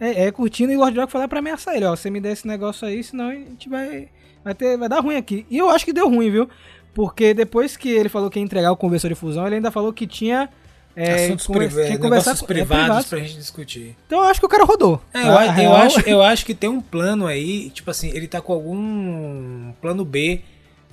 É, 0.00 0.24
é, 0.26 0.32
curtindo, 0.32 0.72
e 0.72 0.76
o 0.76 0.80
Lord 0.80 0.94
Draco 0.94 1.12
foi 1.12 1.20
lá 1.20 1.28
pra 1.28 1.40
ameaçar 1.40 1.76
ele, 1.76 1.84
ó, 1.84 1.94
você 1.94 2.08
me 2.08 2.20
der 2.20 2.32
esse 2.32 2.46
negócio 2.46 2.88
aí, 2.88 3.04
senão 3.04 3.28
a 3.28 3.34
gente 3.34 3.68
vai, 3.68 4.08
vai, 4.42 4.54
ter, 4.54 4.78
vai 4.78 4.88
dar 4.88 5.00
ruim 5.00 5.16
aqui. 5.16 5.44
E 5.50 5.58
eu 5.58 5.68
acho 5.68 5.84
que 5.84 5.92
deu 5.92 6.08
ruim, 6.08 6.30
viu? 6.30 6.48
Porque 6.94 7.34
depois 7.34 7.76
que 7.76 7.90
ele 7.90 8.08
falou 8.08 8.30
que 8.30 8.38
ia 8.38 8.44
entregar 8.44 8.72
o 8.72 8.76
conversor 8.76 9.08
de 9.08 9.14
fusão, 9.14 9.46
ele 9.46 9.56
ainda 9.56 9.70
falou 9.70 9.92
que 9.92 10.06
tinha... 10.06 10.48
É, 10.94 11.24
Assuntos 11.24 11.46
conver- 11.46 11.70
priva- 11.72 11.88
que 11.88 11.98
conversar 11.98 12.32
é, 12.32 12.46
privados 12.46 12.84
privados. 12.84 13.06
pra 13.06 13.18
gente 13.20 13.36
discutir. 13.36 13.96
Então 14.06 14.18
eu 14.20 14.24
acho 14.26 14.38
que 14.40 14.44
o 14.46 14.48
cara 14.48 14.64
rodou. 14.64 15.00
É, 15.14 15.22
eu, 15.26 15.38
A 15.38 15.62
eu 15.62 15.72
acho, 15.74 16.00
eu 16.00 16.22
acho 16.22 16.44
que 16.44 16.54
tem 16.54 16.68
um 16.68 16.82
plano 16.82 17.26
aí, 17.26 17.70
tipo 17.70 17.90
assim, 17.90 18.10
ele 18.14 18.28
tá 18.28 18.40
com 18.42 18.52
algum 18.52 19.72
plano 19.80 20.04
B. 20.04 20.40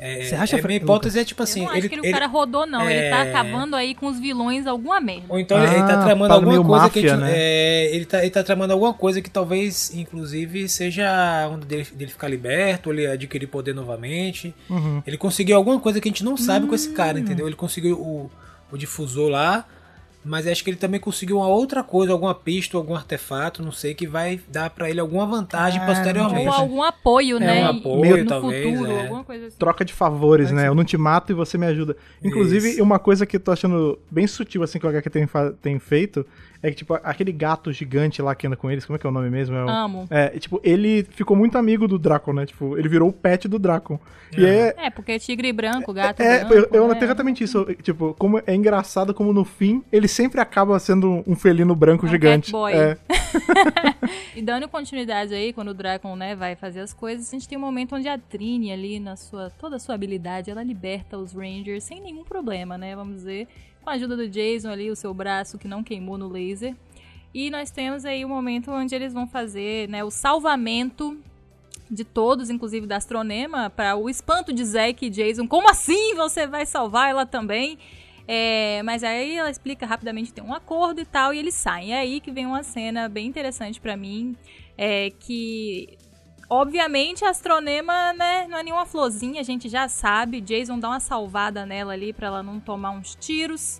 É, 0.01 0.23
Você 0.23 0.35
acha, 0.35 0.57
é, 0.57 0.61
minha 0.61 0.77
hipótese 0.77 1.19
é 1.19 1.25
tipo 1.25 1.43
assim. 1.43 1.59
eu 1.59 1.65
não 1.65 1.71
acho 1.71 1.79
ele, 1.81 1.89
que 1.89 1.95
ele, 1.95 2.01
ele- 2.03 2.09
o 2.09 2.13
cara 2.13 2.27
rodou, 2.27 2.65
não. 2.65 2.89
Ele 2.89 3.09
tá 3.09 3.17
é- 3.25 3.29
acabando 3.29 3.75
aí 3.75 3.93
com 3.93 4.07
os 4.07 4.17
vilões 4.17 4.65
alguma 4.65 5.01
merda. 5.01 5.25
Ou 5.27 5.37
então 5.37 5.61
ele- 5.61 5.75
ele 5.75 5.83
tá 5.85 5.99
Ah, 5.99 6.05
tramando 6.05 6.33
alguma 6.33 6.63
coisa 6.63 6.89
que 6.89 6.99
a 6.99 7.01
máfia, 7.01 7.09
gente, 7.09 7.19
né? 7.19 7.31
é, 7.35 7.93
ele, 7.93 8.05
tá, 8.05 8.19
ele 8.21 8.29
tá 8.29 8.41
tramando 8.41 8.71
alguma 8.71 8.93
coisa 8.93 9.21
que 9.21 9.29
talvez, 9.29 9.93
inclusive, 9.93 10.69
seja 10.69 11.49
onde 11.51 11.65
dele, 11.65 11.85
dele 11.93 12.11
ficar 12.11 12.29
liberto, 12.29 12.93
ele 12.93 13.05
adquirir 13.07 13.47
poder 13.47 13.75
novamente. 13.75 14.55
Uhum. 14.69 15.03
Ele 15.05 15.17
conseguiu 15.17 15.57
alguma 15.57 15.77
coisa 15.81 15.99
que 15.99 16.07
a 16.07 16.11
gente 16.11 16.23
não 16.23 16.37
sabe 16.37 16.65
com 16.65 16.73
esse 16.75 16.87
Hum. 16.91 16.93
cara, 16.93 17.19
entendeu? 17.19 17.45
Ele 17.45 17.57
conseguiu 17.57 17.97
o, 17.99 18.31
o 18.71 18.77
difusor 18.77 19.27
lá, 19.29 19.65
mas 20.23 20.45
acho 20.45 20.63
que 20.63 20.69
ele 20.69 20.77
também 20.77 20.99
conseguiu 20.99 21.37
uma 21.37 21.47
outra 21.47 21.81
coisa, 21.83 22.11
alguma 22.11 22.35
pista, 22.35 22.75
algum 22.75 22.93
artefato, 22.95 23.63
não 23.63 23.71
sei, 23.71 23.93
que 23.93 24.05
vai 24.05 24.39
dar 24.49 24.69
pra 24.69 24.89
ele 24.89 24.99
alguma 24.99 25.25
vantagem 25.25 25.81
Ah, 25.81 25.85
posteriormente. 25.85 26.47
Ou 26.47 26.53
algum 26.53 26.83
apoio, 26.83 27.37
É, 27.37 27.39
né? 27.39 27.63
um 27.63 27.77
apoio, 27.77 28.17
no 28.17 28.25
talvez, 28.29 28.69
futuro, 28.69 28.91
é. 28.91 29.01
alguma 29.03 29.23
coisa 29.23 29.47
assim. 29.47 29.57
Troca 29.57 29.85
de 29.85 29.93
favores, 29.93 30.51
né? 30.51 30.67
Eu 30.67 30.75
não 30.75 30.83
te 30.83 30.97
mato 30.97 31.31
e 31.31 31.35
você 31.35 31.57
me 31.57 31.65
ajuda. 31.65 31.95
Inclusive, 32.23 32.69
Isso. 32.71 32.83
uma 32.83 32.99
coisa 32.99 33.25
que 33.25 33.37
eu 33.37 33.39
tô 33.39 33.51
achando 33.51 33.97
bem 34.11 34.27
sutil, 34.27 34.61
assim, 34.61 34.77
que 34.77 34.85
o 34.85 34.89
HQ 34.89 35.09
tem, 35.09 35.27
tem 35.61 35.79
feito, 35.79 36.25
é 36.61 36.69
que, 36.69 36.75
tipo, 36.77 36.93
aquele 36.95 37.31
gato 37.31 37.71
gigante 37.71 38.21
lá 38.21 38.35
que 38.35 38.45
anda 38.47 38.55
com 38.55 38.69
eles, 38.69 38.85
como 38.85 38.95
é 38.95 38.99
que 38.99 39.05
é 39.07 39.09
o 39.09 39.13
nome 39.13 39.29
mesmo? 39.29 39.55
É, 39.55 39.63
o- 39.65 39.69
Amo. 39.69 40.07
é, 40.09 40.29
tipo, 40.39 40.59
ele 40.63 41.03
ficou 41.11 41.35
muito 41.37 41.57
amigo 41.57 41.87
do 41.87 41.97
Draco, 41.97 42.33
né? 42.33 42.45
Tipo, 42.45 42.77
ele 42.77 42.89
virou 42.89 43.09
o 43.09 43.13
pet 43.13 43.47
do 43.47 43.57
Draco. 43.57 43.99
E 44.37 44.45
é, 44.45 44.75
É, 44.77 44.89
porque 44.89 45.17
tigre 45.17 45.51
branco, 45.51 45.91
gato 45.91 46.21
É, 46.21 46.39
branco. 46.39 46.53
eu, 46.53 46.69
eu 46.71 46.81
né? 46.83 46.93
notei 46.93 47.03
exatamente 47.07 47.43
isso. 47.43 47.65
Tipo, 47.81 48.13
como 48.19 48.41
é 48.45 48.53
engraçado 48.53 49.13
como 49.13 49.33
no 49.33 49.43
fim 49.43 49.83
ele 49.91 50.07
sempre 50.07 50.39
acaba 50.39 50.77
sendo 50.79 51.23
um 51.25 51.35
felino 51.35 51.73
branco 51.75 52.05
É 52.05 52.09
um 52.09 52.11
gigante. 52.11 52.51
catboy. 52.51 52.73
É, 52.73 52.97
E 54.35 54.41
dando 54.41 54.67
continuidade 54.67 55.33
aí, 55.33 55.51
quando 55.53 55.69
o 55.69 55.73
Dragon, 55.73 56.15
né, 56.15 56.35
vai 56.35 56.55
fazer 56.55 56.79
as 56.79 56.93
coisas, 56.93 57.27
a 57.27 57.31
gente 57.31 57.47
tem 57.47 57.57
um 57.57 57.61
momento 57.61 57.95
onde 57.95 58.07
a 58.07 58.17
Trini 58.17 58.71
ali, 58.71 58.99
na 58.99 59.15
sua 59.15 59.49
toda 59.59 59.75
a 59.75 59.79
sua 59.79 59.95
habilidade, 59.95 60.49
ela 60.49 60.63
liberta 60.63 61.17
os 61.17 61.33
Rangers 61.33 61.83
sem 61.83 62.01
nenhum 62.01 62.23
problema, 62.23 62.77
né, 62.77 62.95
vamos 62.95 63.15
dizer, 63.17 63.47
com 63.83 63.89
a 63.89 63.93
ajuda 63.93 64.15
do 64.15 64.27
Jason 64.27 64.69
ali, 64.69 64.89
o 64.89 64.95
seu 64.95 65.13
braço 65.13 65.57
que 65.57 65.67
não 65.67 65.83
queimou 65.83 66.17
no 66.17 66.27
laser. 66.27 66.75
E 67.33 67.49
nós 67.49 67.69
temos 67.69 68.05
aí 68.05 68.25
o 68.25 68.29
momento 68.29 68.71
onde 68.71 68.95
eles 68.95 69.13
vão 69.13 69.27
fazer, 69.27 69.87
né, 69.87 70.03
o 70.03 70.09
salvamento 70.09 71.17
de 71.89 72.03
todos, 72.03 72.49
inclusive 72.49 72.85
da 72.85 72.97
Astronema, 72.97 73.69
para 73.69 73.95
o 73.95 74.09
espanto 74.09 74.53
de 74.53 74.63
Zack 74.63 75.05
e 75.05 75.09
Jason. 75.09 75.47
Como 75.47 75.69
assim 75.69 76.13
você 76.15 76.45
vai 76.45 76.65
salvar 76.65 77.09
ela 77.09 77.25
também? 77.25 77.77
É, 78.27 78.83
mas 78.83 79.03
aí 79.03 79.35
ela 79.35 79.49
explica 79.49 79.87
rapidamente 79.87 80.31
tem 80.31 80.43
um 80.43 80.53
acordo 80.53 81.01
e 81.01 81.05
tal, 81.05 81.33
e 81.33 81.39
eles 81.39 81.55
saem. 81.55 81.93
É 81.93 81.99
aí 81.99 82.19
que 82.19 82.31
vem 82.31 82.45
uma 82.45 82.61
cena 82.61 83.09
bem 83.09 83.27
interessante 83.27 83.81
pra 83.81 83.97
mim, 83.97 84.35
é 84.77 85.11
que 85.19 85.97
obviamente 86.49 87.23
a 87.23 87.29
Astronema, 87.29 88.13
né, 88.13 88.47
não 88.49 88.57
é 88.57 88.63
nenhuma 88.63 88.85
florzinha, 88.85 89.39
a 89.39 89.43
gente 89.43 89.69
já 89.69 89.87
sabe. 89.87 90.41
Jason 90.41 90.79
dá 90.79 90.89
uma 90.89 90.99
salvada 90.99 91.65
nela 91.65 91.93
ali 91.93 92.11
pra 92.11 92.27
ela 92.27 92.43
não 92.43 92.59
tomar 92.59 92.91
uns 92.91 93.15
tiros. 93.15 93.79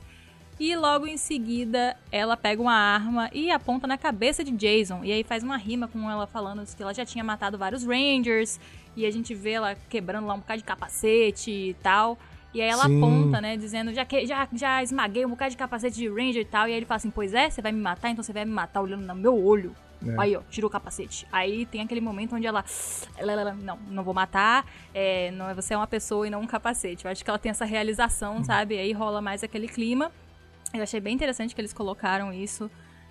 E 0.59 0.75
logo 0.75 1.07
em 1.07 1.15
seguida, 1.15 1.95
ela 2.11 2.35
pega 2.35 2.61
uma 2.61 2.73
arma 2.73 3.29
e 3.33 3.49
aponta 3.49 3.87
na 3.87 3.97
cabeça 3.97 4.43
de 4.43 4.51
Jason. 4.51 5.05
E 5.05 5.11
aí 5.11 5.23
faz 5.23 5.41
uma 5.41 5.55
rima 5.55 5.87
com 5.87 6.11
ela 6.11 6.27
falando 6.27 6.65
que 6.75 6.83
ela 6.83 6.93
já 6.93 7.05
tinha 7.05 7.23
matado 7.23 7.57
vários 7.57 7.85
Rangers. 7.85 8.59
E 8.95 9.05
a 9.05 9.11
gente 9.11 9.33
vê 9.33 9.51
ela 9.51 9.75
quebrando 9.89 10.27
lá 10.27 10.33
um 10.33 10.39
bocado 10.39 10.57
de 10.57 10.65
capacete 10.65 11.49
e 11.49 11.73
tal. 11.75 12.17
E 12.53 12.61
aí 12.61 12.67
ela 12.67 12.87
Sim. 12.87 12.97
aponta, 12.97 13.39
né, 13.39 13.55
dizendo, 13.55 13.93
já, 13.93 14.03
que, 14.03 14.25
já, 14.25 14.49
já 14.51 14.83
esmaguei 14.83 15.25
um 15.25 15.29
bocado 15.29 15.51
de 15.51 15.57
capacete 15.57 15.95
de 15.95 16.09
Ranger 16.09 16.41
e 16.41 16.45
tal. 16.45 16.67
E 16.67 16.71
aí 16.71 16.77
ele 16.77 16.85
fala 16.85 16.97
assim, 16.97 17.11
pois 17.11 17.33
é, 17.33 17.49
você 17.49 17.61
vai 17.61 17.71
me 17.71 17.79
matar, 17.79 18.09
então 18.09 18.21
você 18.21 18.33
vai 18.33 18.43
me 18.43 18.51
matar 18.51 18.81
olhando 18.81 19.05
no 19.05 19.15
meu 19.15 19.41
olho. 19.41 19.73
É. 20.05 20.15
Aí, 20.17 20.35
ó, 20.35 20.41
tirou 20.49 20.69
o 20.69 20.71
capacete. 20.71 21.27
Aí 21.31 21.65
tem 21.65 21.81
aquele 21.81 22.01
momento 22.01 22.35
onde 22.35 22.45
ela, 22.47 22.63
ela, 23.17 23.31
ela, 23.31 23.53
não, 23.53 23.77
não 23.89 24.03
vou 24.03 24.13
matar, 24.13 24.65
é, 24.93 25.31
não, 25.31 25.53
você 25.53 25.73
é 25.73 25.77
uma 25.77 25.87
pessoa 25.87 26.25
e 26.27 26.29
não 26.29 26.41
um 26.41 26.47
capacete. 26.47 27.05
Eu 27.05 27.11
acho 27.11 27.23
que 27.23 27.29
ela 27.29 27.39
tem 27.39 27.49
essa 27.49 27.65
realização, 27.65 28.43
sabe? 28.43 28.77
Aí 28.77 28.91
rola 28.93 29.21
mais 29.21 29.43
aquele 29.43 29.67
clima. 29.67 30.11
Eu 30.73 30.83
achei 30.83 30.99
bem 30.99 31.15
interessante 31.15 31.55
que 31.55 31.61
eles 31.61 31.73
colocaram 31.73 32.31
isso 32.31 32.69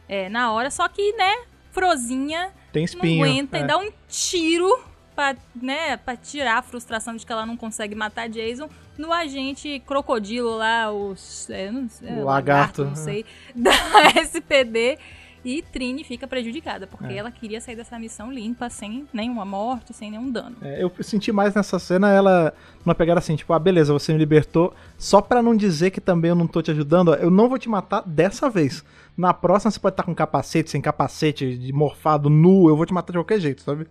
é, 0.08 0.28
na 0.28 0.52
hora, 0.52 0.70
só 0.70 0.88
que, 0.88 1.12
né, 1.12 1.44
Frozinha 1.72 2.50
Tem 2.72 2.84
espinho. 2.84 3.18
não 3.18 3.24
aguenta 3.24 3.58
é. 3.58 3.60
e 3.60 3.66
dá 3.66 3.76
um 3.76 3.90
tiro 4.08 4.82
pra, 5.14 5.36
né, 5.54 5.96
pra 5.96 6.16
tirar 6.16 6.58
a 6.58 6.62
frustração 6.62 7.16
de 7.16 7.26
que 7.26 7.32
ela 7.32 7.44
não 7.44 7.56
consegue 7.56 7.94
matar 7.94 8.28
Jason 8.28 8.68
no 8.96 9.12
agente 9.12 9.82
crocodilo 9.86 10.56
lá, 10.56 10.90
os, 10.92 11.50
é, 11.50 11.70
não 11.70 11.88
sei, 11.88 12.08
O 12.08 12.24
lagarto, 12.24 12.82
lagarto, 12.82 12.84
não 12.84 12.92
é. 12.92 12.94
sei, 12.94 13.24
da 13.54 13.72
SPD. 14.20 14.98
E 15.44 15.62
Trini 15.62 16.04
fica 16.04 16.26
prejudicada, 16.26 16.86
porque 16.86 17.12
É. 17.12 17.16
ela 17.16 17.30
queria 17.30 17.60
sair 17.60 17.76
dessa 17.76 17.98
missão 17.98 18.32
limpa, 18.32 18.68
sem 18.68 19.06
nenhuma 19.12 19.44
morte, 19.44 19.92
sem 19.94 20.10
nenhum 20.10 20.30
dano. 20.30 20.56
É, 20.62 20.82
eu 20.82 20.92
senti 21.00 21.30
mais 21.32 21.54
nessa 21.54 21.78
cena 21.78 22.10
ela 22.10 22.52
numa 22.84 22.94
pegada 22.94 23.18
assim, 23.18 23.36
tipo, 23.36 23.52
ah, 23.52 23.58
beleza, 23.58 23.92
você 23.92 24.12
me 24.12 24.18
libertou, 24.18 24.74
só 24.96 25.20
pra 25.20 25.42
não 25.42 25.56
dizer 25.56 25.90
que 25.90 26.00
também 26.00 26.30
eu 26.30 26.34
não 26.34 26.46
tô 26.46 26.60
te 26.62 26.70
ajudando, 26.70 27.08
ó, 27.08 27.14
eu 27.14 27.30
não 27.30 27.48
vou 27.48 27.58
te 27.58 27.68
matar 27.68 28.02
dessa 28.06 28.48
vez. 28.50 28.84
Na 29.16 29.34
próxima 29.34 29.70
você 29.70 29.80
pode 29.80 29.94
estar 29.94 30.04
com 30.04 30.14
capacete, 30.14 30.70
sem 30.70 30.80
capacete, 30.80 31.56
de 31.56 31.72
morfado, 31.72 32.30
nu, 32.30 32.68
eu 32.68 32.76
vou 32.76 32.86
te 32.86 32.92
matar 32.94 33.12
de 33.12 33.18
qualquer 33.18 33.40
jeito, 33.40 33.62
sabe? 33.62 33.86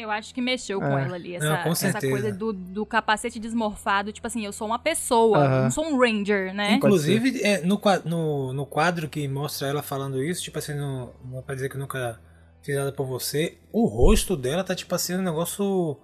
Eu 0.00 0.10
acho 0.10 0.32
que 0.32 0.40
mexeu 0.40 0.78
com 0.80 0.96
É. 0.98 1.04
ela 1.04 1.14
ali, 1.16 1.36
Não, 1.38 1.54
essa, 1.54 1.62
com 1.64 1.70
essa 1.72 2.00
coisa 2.00 2.32
do, 2.32 2.52
do 2.52 2.86
capacete 2.86 3.38
desmorfado, 3.40 4.12
tipo 4.12 4.26
assim, 4.26 4.44
eu 4.44 4.52
sou 4.52 4.66
uma 4.66 4.78
pessoa, 4.78 5.38
Aham. 5.38 5.62
não 5.64 5.70
sou 5.70 5.84
um 5.86 5.98
ranger, 5.98 6.54
né? 6.54 6.72
Inclusive, 6.74 7.42
é, 7.42 7.60
no, 7.62 7.80
no, 8.04 8.52
no 8.52 8.64
quadro 8.66 9.08
que 9.08 9.26
mostra 9.26 9.66
ela 9.68 9.82
falando 9.82 10.22
isso, 10.22 10.42
tipo 10.42 10.58
assim, 10.58 10.74
não, 10.74 11.12
não 11.24 11.38
é 11.40 11.42
pra 11.42 11.54
dizer 11.54 11.68
que 11.68 11.74
eu 11.76 11.80
nunca 11.80 12.20
fiz 12.62 12.76
nada 12.76 12.92
por 12.92 13.06
você, 13.06 13.58
o 13.72 13.86
rosto 13.86 14.36
dela 14.36 14.62
tá 14.62 14.74
tipo 14.74 14.94
assim, 14.94 15.14
um 15.16 15.22
negócio. 15.22 15.96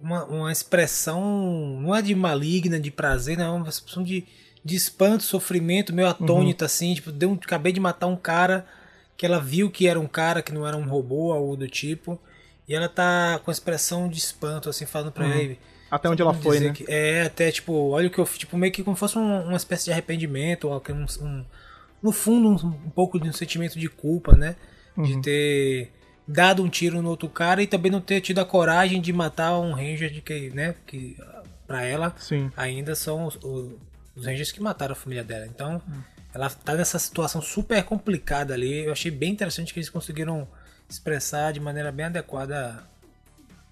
Uma, 0.00 0.24
uma 0.26 0.52
expressão. 0.52 1.20
Não 1.82 1.94
é 1.94 2.00
de 2.00 2.14
maligna, 2.14 2.78
de 2.78 2.90
prazer, 2.90 3.36
não, 3.36 3.44
é 3.44 3.50
uma 3.58 3.68
expressão 3.68 4.02
de, 4.04 4.24
de 4.64 4.76
espanto, 4.76 5.24
sofrimento, 5.24 5.92
meio 5.92 6.06
atônita, 6.08 6.66
assim. 6.66 6.94
Tipo, 6.94 7.10
deu, 7.10 7.30
um- 7.30 7.34
acabei 7.34 7.72
de 7.72 7.80
matar 7.80 8.06
um 8.06 8.16
cara 8.16 8.64
que 9.16 9.26
ela 9.26 9.40
viu 9.40 9.68
que 9.70 9.88
era 9.88 9.98
um 9.98 10.06
cara, 10.06 10.40
que 10.40 10.52
não 10.54 10.64
era 10.66 10.76
um 10.76 10.88
robô, 10.88 11.32
algo 11.32 11.56
do 11.56 11.66
tipo. 11.68 12.16
E 12.68 12.74
ela 12.74 12.88
tá 12.88 13.40
com 13.44 13.50
expressão 13.50 14.08
de 14.08 14.18
espanto, 14.18 14.68
assim, 14.68 14.84
falando 14.86 15.10
pra 15.12 15.26
ele. 15.26 15.58
Até 15.90 16.08
onde 16.08 16.20
ela 16.20 16.34
foi, 16.34 16.60
né? 16.60 16.72
que- 16.72 16.84
é, 16.86 17.22
até 17.22 17.50
tipo, 17.50 17.72
olha 17.90 18.08
o 18.08 18.10
que 18.10 18.18
eu 18.18 18.26
fiz, 18.26 18.36
tipo, 18.38 18.58
meio 18.58 18.70
que 18.72 18.82
como 18.84 18.94
fosse 18.94 19.16
um- 19.16 19.44
uma 19.44 19.56
espécie 19.56 19.86
de 19.86 19.92
arrependimento, 19.92 20.68
ou 20.68 20.82
um, 20.90 21.24
um- 21.26 21.44
no 22.02 22.12
fundo, 22.12 22.48
um, 22.50 22.68
um 22.68 22.90
pouco 22.90 23.18
de 23.18 23.26
um 23.28 23.32
sentimento 23.32 23.78
de 23.78 23.88
culpa, 23.88 24.36
né? 24.36 24.54
De 24.96 25.14
Uhum. 25.14 25.22
ter 25.22 25.90
dado 26.26 26.62
um 26.62 26.68
tiro 26.68 27.00
no 27.00 27.08
outro 27.08 27.28
cara 27.28 27.62
e 27.62 27.66
também 27.66 27.90
não 27.90 28.02
ter 28.02 28.20
tido 28.20 28.38
a 28.38 28.44
coragem 28.44 29.00
de 29.00 29.12
matar 29.14 29.58
um 29.58 29.72
Ranger 29.72 30.10
de 30.12 30.20
que, 30.20 30.50
né? 30.50 30.74
Que 30.86 31.16
pra 31.66 31.82
ela 31.84 32.14
Sim. 32.18 32.50
ainda 32.54 32.94
são 32.94 33.24
os, 33.26 33.38
os- 33.42 33.72
Rangers 34.26 34.50
que 34.52 34.60
mataram 34.60 34.92
a 34.92 34.96
família 34.96 35.22
dela. 35.24 35.46
Então, 35.46 35.80
Hum. 35.88 36.00
ela 36.34 36.50
tá 36.50 36.74
nessa 36.74 36.98
situação 36.98 37.40
super 37.40 37.82
complicada 37.84 38.52
ali. 38.52 38.84
Eu 38.84 38.92
achei 38.92 39.10
bem 39.12 39.30
interessante 39.32 39.72
que 39.72 39.78
eles 39.78 39.88
conseguiram 39.88 40.46
expressar 40.88 41.52
de 41.52 41.60
maneira 41.60 41.92
bem 41.92 42.06
adequada 42.06 42.82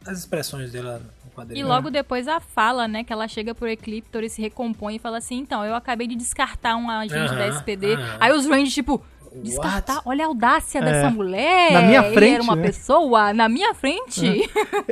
as 0.06 0.18
expressões 0.18 0.70
dela 0.70 0.98
no 1.24 1.30
E 1.30 1.34
quadrinho. 1.34 1.66
logo 1.66 1.90
depois 1.90 2.28
a 2.28 2.38
fala, 2.40 2.86
né, 2.86 3.02
que 3.02 3.12
ela 3.12 3.26
chega 3.26 3.54
pro 3.54 3.66
Ecliptor 3.68 4.22
e 4.22 4.28
se 4.28 4.40
recompõe 4.40 4.96
e 4.96 4.98
fala 4.98 5.18
assim, 5.18 5.36
então, 5.38 5.64
eu 5.64 5.74
acabei 5.74 6.06
de 6.06 6.14
descartar 6.14 6.76
um 6.76 6.88
agente 6.90 7.34
da 7.34 7.46
Aham, 7.46 7.56
SPD. 7.58 7.94
aham. 7.94 8.16
Aí 8.20 8.32
os 8.32 8.46
Rangers, 8.46 8.72
tipo, 8.74 9.02
descartar? 9.42 10.00
Olha 10.04 10.24
a 10.24 10.28
audácia 10.28 10.80
dessa 10.80 11.10
mulher. 11.10 11.70
É. 11.70 11.72
Na 11.72 11.82
minha 11.82 12.04
Ele 12.04 12.14
frente, 12.14 12.34
era 12.34 12.42
uma 12.42 12.56
né? 12.56 12.62
pessoa, 12.62 13.32
na 13.32 13.48
minha 13.48 13.74
frente. 13.74 14.48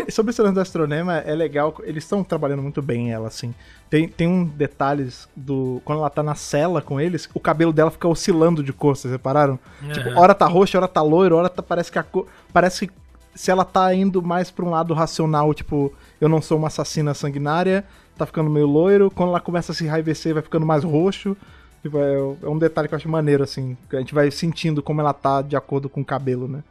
E 0.07 0.11
Sobre 0.11 0.31
esse 0.31 0.43
lance 0.43 0.55
do 0.55 0.61
Astronema, 0.61 1.18
é 1.18 1.35
legal, 1.35 1.75
eles 1.85 2.03
estão 2.05 2.25
trabalhando 2.25 2.62
muito 2.62 2.83
bem 2.83 3.12
ela, 3.12 3.29
assim. 3.29 3.55
Tem, 3.91 4.09
tem 4.09 4.26
um 4.26 4.45
detalhes 4.45 5.28
do. 5.37 5.80
Quando 5.85 5.99
ela 5.99 6.11
tá 6.11 6.22
na 6.22 6.35
cela 6.35 6.82
com 6.82 7.01
eles, 7.01 7.28
o 7.32 7.41
cabelo 7.41 7.72
dela 7.72 7.91
fica 7.91 8.09
oscilando 8.09 8.62
de 8.62 8.72
cor, 8.72 8.97
vocês 8.97 9.12
repararam? 9.12 9.59
Tipo, 9.93 10.09
Aham. 10.09 10.20
hora 10.20 10.35
tá 10.35 10.47
roxo, 10.47 10.76
hora 10.76 10.89
tá 10.89 11.03
loiro, 11.03 11.37
hora 11.37 11.49
tá, 11.49 11.62
parece 11.62 11.93
que 11.93 11.99
a 11.99 12.03
cor. 12.03 12.26
Parece 12.53 12.87
que 12.87 12.95
se 13.35 13.51
ela 13.51 13.64
tá 13.64 13.93
indo 13.95 14.22
mais 14.22 14.51
pra 14.51 14.64
um 14.64 14.70
lado 14.70 14.95
racional, 14.95 15.53
tipo, 15.53 15.93
eu 16.20 16.28
não 16.28 16.41
sou 16.41 16.57
uma 16.57 16.68
assassina 16.68 17.14
sanguinária, 17.14 17.85
tá 18.16 18.24
ficando 18.24 18.49
meio 18.49 18.66
loiro. 18.66 19.11
Quando 19.11 19.30
ela 19.30 19.41
começa 19.41 19.72
a 19.72 19.74
se 19.74 19.85
enraivecer, 19.85 20.35
vai 20.35 20.43
ficando 20.43 20.64
mais 20.64 20.82
roxo. 20.85 21.37
Tipo, 21.82 21.99
é, 21.99 22.14
é 22.43 22.49
um 22.49 22.59
detalhe 22.59 22.89
que 22.89 22.95
eu 22.95 22.97
acho 22.97 23.09
maneiro, 23.09 23.43
assim. 23.45 23.76
Que 23.91 23.97
a 23.97 23.99
gente 23.99 24.14
vai 24.14 24.30
sentindo 24.30 24.82
como 24.82 25.01
ela 25.01 25.12
tá 25.12 25.43
de 25.43 25.57
acordo 25.57 25.89
com 25.89 26.01
o 26.01 26.05
cabelo, 26.05 26.49
né? 26.49 26.62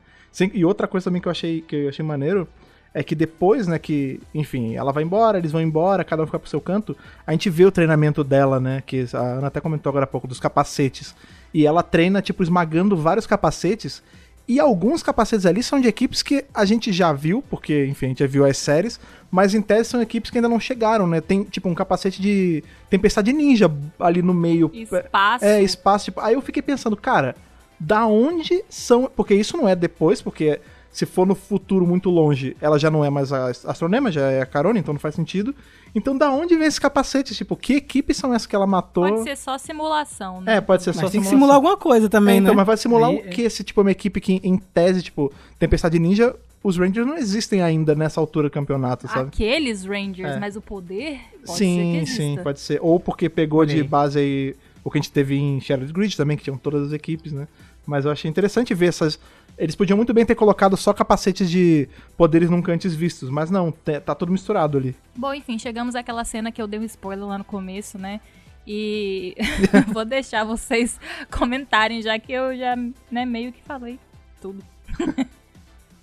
E 0.54 0.66
outra 0.66 0.88
coisa 0.88 1.06
também 1.06 1.22
que 1.22 1.28
eu 1.28 1.32
achei, 1.32 1.62
que 1.62 1.76
eu 1.76 1.90
achei 1.90 2.04
maneiro 2.04 2.48
é 2.94 3.04
que 3.04 3.16
depois, 3.16 3.68
né, 3.68 3.80
que, 3.80 4.20
enfim, 4.34 4.76
ela 4.76 4.92
vai 4.92 5.04
embora, 5.04 5.38
eles 5.38 5.52
vão 5.52 5.62
embora, 5.62 6.04
cada 6.04 6.22
um 6.22 6.26
fica 6.26 6.38
pro 6.38 6.50
seu 6.50 6.62
canto, 6.62 6.96
a 7.26 7.32
gente 7.32 7.50
vê 7.50 7.66
o 7.66 7.72
treinamento 7.72 8.24
dela, 8.24 8.60
né, 8.60 8.84
que 8.86 9.06
a 9.14 9.18
Ana 9.18 9.48
até 9.48 9.60
comentou 9.60 9.90
agora 9.90 10.04
há 10.04 10.08
pouco, 10.08 10.28
dos 10.28 10.40
capacetes. 10.40 11.16
E 11.54 11.66
ela 11.66 11.82
treina, 11.82 12.22
tipo, 12.22 12.44
esmagando 12.44 12.96
vários 12.96 13.26
capacetes, 13.26 14.04
e 14.48 14.60
alguns 14.60 15.02
capacetes 15.02 15.46
ali 15.46 15.64
são 15.64 15.80
de 15.80 15.88
equipes 15.88 16.22
que 16.22 16.44
a 16.54 16.66
gente 16.66 16.92
já 16.92 17.14
viu, 17.14 17.42
porque, 17.50 17.86
enfim, 17.86 18.08
a 18.08 18.10
gente 18.10 18.20
já 18.20 18.28
viu 18.28 18.46
as 18.46 18.58
séries, 18.58 19.00
mas 19.32 19.56
em 19.56 19.62
tese 19.62 19.90
são 19.90 20.02
equipes 20.02 20.30
que 20.30 20.38
ainda 20.38 20.50
não 20.50 20.60
chegaram, 20.60 21.08
né? 21.08 21.22
Tem, 21.22 21.44
tipo, 21.44 21.70
um 21.70 21.74
capacete 21.74 22.22
de 22.22 22.62
tempestade 22.90 23.32
ninja 23.32 23.72
ali 23.98 24.22
no 24.22 24.34
meio. 24.34 24.70
Espaço. 24.74 25.46
É, 25.46 25.62
espaço. 25.64 26.06
Tipo, 26.06 26.20
aí 26.20 26.34
eu 26.34 26.42
fiquei 26.42 26.62
pensando, 26.62 26.98
cara, 26.98 27.36
da 27.80 28.06
onde 28.06 28.64
são. 28.68 29.10
Porque 29.16 29.34
isso 29.34 29.56
não 29.56 29.68
é 29.68 29.78
depois, 29.78 30.22
porque 30.22 30.60
se 30.94 31.06
for 31.06 31.26
no 31.28 31.34
futuro 31.36 31.86
muito 31.86 32.10
longe, 32.10 32.56
ela 32.62 32.78
já 32.80 32.90
não 32.90 33.04
é 33.04 33.10
mais 33.10 33.34
a 33.34 33.48
astronema, 33.48 34.12
já 34.12 34.30
é 34.32 34.42
a 34.42 34.46
Carone, 34.46 34.80
então 34.80 34.94
não 34.94 35.00
faz 35.00 35.16
sentido. 35.16 35.54
Então 35.96 36.16
da 36.18 36.32
onde 36.32 36.56
vem 36.56 36.68
esses 36.68 36.80
capacetes? 36.80 37.36
Tipo, 37.36 37.56
que 37.58 37.74
equipes 37.74 38.16
são 38.16 38.32
essas 38.34 38.46
que 38.46 38.56
ela 38.56 38.68
matou? 38.68 39.04
Pode 39.10 39.24
ser 39.24 39.36
só 39.36 39.58
simulação, 39.58 40.40
né? 40.40 40.58
É, 40.58 40.62
pode 40.62 40.84
ser 40.84 40.92
Mas 40.92 40.98
só 40.98 41.02
tem 41.02 41.20
que 41.20 41.28
simulação. 41.28 41.32
simular 41.40 41.56
alguma 41.56 41.76
coisa 41.78 42.08
também, 42.08 42.36
É, 42.36 42.38
então, 42.38 42.52
né? 42.54 42.58
mas 42.58 42.68
vai 42.68 42.78
simular 42.78 43.10
o 43.12 43.24
que? 43.24 43.50
Se 43.50 43.64
tipo, 43.64 43.82
é 43.82 43.84
uma 43.84 43.92
equipe 43.92 44.22
que, 44.22 44.40
em 44.44 44.56
tese, 44.58 45.02
tipo, 45.02 45.34
Tempestade 45.60 45.98
Ninja, 46.00 46.36
os 46.64 46.78
Rangers 46.78 47.06
não 47.06 47.18
existem 47.18 47.62
ainda 47.62 47.94
nessa 47.96 48.22
altura 48.22 48.48
do 48.48 48.52
campeonato, 48.52 49.08
sabe? 49.08 49.30
Aqueles 49.30 49.84
Rangers, 49.86 50.34
É. 50.36 50.40
mas 50.40 50.56
o 50.56 50.62
poder 50.62 51.20
pode 51.46 51.58
sim, 51.58 52.00
que 52.00 52.06
sim, 52.06 52.40
pode 52.42 52.60
ser. 52.60 52.80
Ou 52.82 53.00
porque 53.00 53.28
pegou 53.30 53.66
de 53.66 53.84
base 53.84 54.20
aí 54.20 54.56
o 54.84 54.92
que 54.92 54.98
a 54.98 55.02
gente 55.02 55.12
teve 55.12 55.36
em 55.38 55.60
Shattered 55.60 55.92
Grid 55.92 56.16
também, 56.16 56.38
que 56.38 56.44
tinham 56.44 56.58
todas 56.58 56.88
as 56.88 56.94
equipes, 56.94 57.32
né? 57.34 57.48
Mas 57.86 58.06
eu 58.06 58.12
achei 58.12 58.30
interessante 58.32 58.74
ver 58.74 58.88
essas. 58.88 59.20
Eles 59.64 59.76
podiam 59.76 59.96
muito 59.96 60.14
bem 60.14 60.26
ter 60.26 60.36
colocado 60.36 60.76
só 60.76 60.92
capacetes 60.92 61.50
de 61.50 61.88
poderes 62.18 62.50
nunca 62.50 62.74
antes 62.74 62.94
vistos, 62.94 63.30
mas 63.30 63.50
não, 63.50 63.72
tá 63.72 64.14
tudo 64.14 64.30
misturado 64.30 64.78
ali. 64.78 64.94
Bom, 65.16 65.34
enfim, 65.34 65.58
chegamos 65.58 65.96
àquela 65.96 66.26
cena 66.26 66.52
que 66.52 66.62
eu 66.62 66.68
dei 66.68 66.78
um 66.78 66.84
spoiler 66.84 67.26
lá 67.26 67.38
no 67.38 67.46
começo, 67.46 67.98
né? 67.98 68.20
E 68.68 69.36
vou 69.94 70.04
deixar 70.04 70.44
vocês 70.44 71.00
comentarem, 71.32 72.02
já 72.02 72.20
que 72.20 72.34
eu 72.34 72.58
já 72.58 72.76
né, 73.10 73.26
meio 73.26 73.54
que 73.54 73.62
falei 73.64 73.98
tudo. 74.42 74.62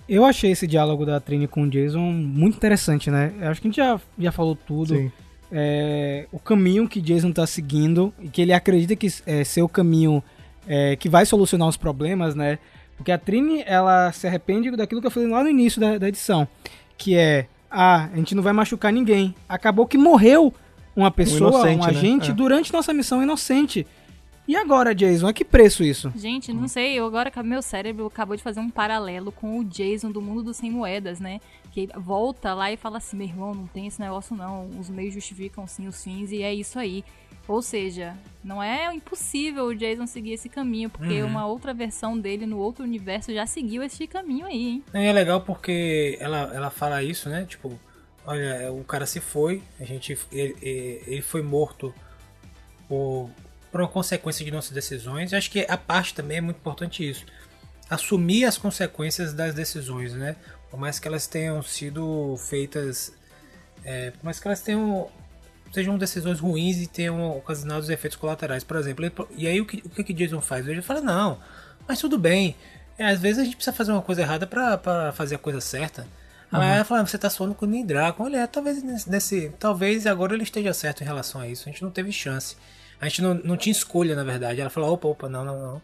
Eu 0.09 0.25
achei 0.25 0.51
esse 0.51 0.67
diálogo 0.67 1.07
da 1.07 1.21
Trini 1.21 1.47
com 1.47 1.63
o 1.63 1.71
Jason 1.71 2.01
muito 2.01 2.57
interessante, 2.57 3.13
né? 3.13 3.33
Eu 3.41 3.49
acho 3.49 3.61
que 3.61 3.69
a 3.69 3.71
gente 3.71 3.77
já, 3.77 4.01
já 4.19 4.33
falou 4.33 4.57
tudo. 4.57 4.97
Sim. 4.97 5.13
É, 5.53 6.27
o 6.33 6.39
caminho 6.41 6.89
que 6.89 7.01
Jason 7.01 7.31
tá 7.31 7.47
seguindo 7.47 8.13
e 8.21 8.29
que 8.29 8.43
ele 8.43 8.53
acredita 8.53 8.97
que 8.97 9.07
é 9.25 9.45
ser 9.45 9.63
o 9.63 9.69
caminho 9.69 10.21
é, 10.67 10.97
que 10.97 11.09
vai 11.09 11.25
solucionar 11.25 11.69
os 11.69 11.77
problemas, 11.77 12.35
né? 12.35 12.59
Porque 13.01 13.11
a 13.11 13.17
Trini, 13.17 13.65
ela 13.65 14.13
se 14.13 14.27
arrepende 14.27 14.71
daquilo 14.73 15.01
que 15.01 15.07
eu 15.07 15.11
falei 15.11 15.27
lá 15.27 15.43
no 15.43 15.49
início 15.49 15.81
da, 15.81 15.97
da 15.97 16.07
edição, 16.07 16.47
que 16.99 17.17
é, 17.17 17.47
ah, 17.71 18.11
a 18.13 18.17
gente 18.17 18.35
não 18.35 18.43
vai 18.43 18.53
machucar 18.53 18.93
ninguém. 18.93 19.35
Acabou 19.49 19.87
que 19.87 19.97
morreu 19.97 20.53
uma 20.95 21.11
pessoa, 21.11 21.51
um, 21.51 21.55
inocente, 21.55 21.81
né? 21.81 21.87
agente, 21.87 22.31
É. 22.31 22.35
durante 22.35 22.71
nossa 22.71 22.93
missão 22.93 23.23
inocente. 23.23 23.87
E 24.47 24.55
agora, 24.55 24.95
Jason, 24.95 25.29
a 25.29 25.33
que 25.33 25.47
preço 25.47 25.83
isso? 25.83 26.13
Gente, 26.15 26.53
não 26.53 26.69
sei, 26.69 26.93
eu 26.93 27.07
agora 27.07 27.33
meu 27.43 27.63
cérebro 27.63 28.05
acabou 28.05 28.37
de 28.37 28.43
fazer 28.43 28.61
um 28.61 28.69
paralelo 28.69 29.33
com 29.33 29.59
o 29.59 29.65
Jason 29.65 30.11
do 30.11 30.21
mundo 30.21 30.43
dos 30.43 30.59
sem 30.59 30.71
moedas, 30.71 31.21
né? 31.21 31.41
Que 31.73 31.89
volta 31.97 32.53
lá 32.53 32.71
e 32.71 32.77
fala 32.77 32.99
assim: 32.99 33.17
meu 33.17 33.29
irmão, 33.29 33.55
não 33.55 33.67
tem 33.67 33.87
esse 33.87 33.99
negócio 33.99 34.37
não. 34.37 34.69
Os 34.79 34.91
meios 34.91 35.15
justificam 35.15 35.67
sim 35.67 35.87
os 35.89 36.05
fins 36.05 36.33
e 36.33 36.43
é 36.43 36.53
isso 36.53 36.79
aí. 36.79 37.03
Ou 37.51 37.61
seja, 37.63 38.17
não 38.45 38.63
é 38.63 38.95
impossível 38.95 39.65
o 39.65 39.75
Jason 39.75 40.07
seguir 40.07 40.35
esse 40.35 40.49
caminho, 40.49 40.89
porque 40.89 41.21
Uhum. 41.21 41.27
uma 41.29 41.47
outra 41.47 41.75
versão 41.75 42.17
dele 42.17 42.47
no 42.47 42.59
outro 42.59 42.85
universo 42.85 43.35
já 43.35 43.45
seguiu 43.45 43.83
esse 43.83 44.07
caminho 44.07 44.47
aí, 44.47 44.69
hein? 44.69 44.85
E 44.95 44.99
é 44.99 45.13
legal 45.13 45.41
porque 45.41 46.17
ela, 46.21 46.51
ela 46.55 46.71
fala 46.71 47.03
isso, 47.03 47.29
né? 47.29 47.45
Tipo, 47.49 47.77
olha, 48.25 48.71
o 48.73 48.85
cara 48.85 49.05
se 49.05 49.19
foi, 49.19 49.63
a 49.81 49.85
gente, 49.85 50.17
ele, 50.31 50.57
ele- 50.63 51.03
ele 51.09 51.23
foi 51.23 51.43
morto 51.43 51.93
por, 52.89 53.29
por 53.73 53.81
uma 53.81 53.89
consequência 53.89 54.45
de 54.45 54.51
nossas 54.53 54.71
decisões. 54.71 55.33
Eu 55.33 55.39
acho 55.39 55.51
que 55.51 55.67
a 55.69 55.77
parte 55.77 56.15
também 56.15 56.37
é 56.39 56.41
muito 56.41 56.59
importante 56.59 57.09
isso. 57.09 57.27
Assumir 57.89 58.45
as 58.45 58.57
consequências 58.57 59.33
das 59.35 59.55
decisões, 59.55 60.13
né? 60.15 60.37
Por 60.71 60.79
mais 60.79 61.01
que 61.01 61.09
elas 61.09 61.27
tenham 61.27 61.61
sido 61.65 62.37
feitas, 62.49 63.13
é, 63.85 64.13
por 64.13 64.25
mais 64.25 64.39
que 64.39 64.47
elas 64.47 64.61
tenham 64.63 65.09
sejam 65.73 65.97
decisões 65.97 66.41
ruins 66.41 66.79
e 66.79 66.87
tenham 66.87 67.37
ocasionado 67.37 67.81
os 67.81 67.91
efeitos 67.91 68.17
colaterais, 68.17 68.65
por 68.65 68.77
exemplo. 68.77 69.29
E 69.37 69.47
aí 69.47 69.61
o 69.61 69.67
que, 69.67 69.83
o 69.85 69.91
que 69.91 70.05
que 70.05 70.13
Jason 70.13 70.41
faz? 70.41 70.67
Ele 70.67 70.83
fala, 70.83 71.01
não, 71.01 71.39
mas 71.87 71.99
tudo 71.99 72.19
bem. 72.19 72.57
É, 72.99 73.07
às 73.07 73.21
vezes 73.21 73.39
a 73.39 73.45
gente 73.45 73.57
precisa 73.57 73.75
fazer 73.75 73.93
uma 73.93 74.03
coisa 74.03 74.23
errada 74.23 74.47
pra 74.47 75.13
fazer 75.13 75.37
a 75.37 75.39
coisa 75.39 75.61
certa. 75.61 76.07
Aí 76.53 76.69
ela 76.69 76.85
fala, 76.85 77.07
você 77.07 77.17
tá 77.17 77.31
suando 77.31 77.55
com 77.55 77.65
o 77.65 77.69
Nindraco. 77.69 78.25
Olha, 78.25 78.47
talvez 78.49 78.83
nesse, 79.07 79.53
Talvez 79.59 80.07
agora 80.07 80.35
ele 80.35 80.43
esteja 80.43 80.73
certo 80.75 81.03
em 81.03 81.07
relação 81.07 81.41
a 81.41 81.47
isso. 81.47 81.69
A 81.69 81.73
gente 81.73 81.83
não 81.83 81.91
teve 81.91 82.11
chance. 82.11 82.57
A 83.01 83.09
gente 83.09 83.23
não, 83.23 83.35
não 83.35 83.57
tinha 83.57 83.71
escolha, 83.71 84.17
na 84.17 84.25
verdade. 84.25 84.61
Ela 84.61 84.69
falou, 84.69 84.93
opa, 84.93 85.09
opa, 85.09 85.29
não, 85.29 85.45
não, 85.45 85.61
não. 85.61 85.83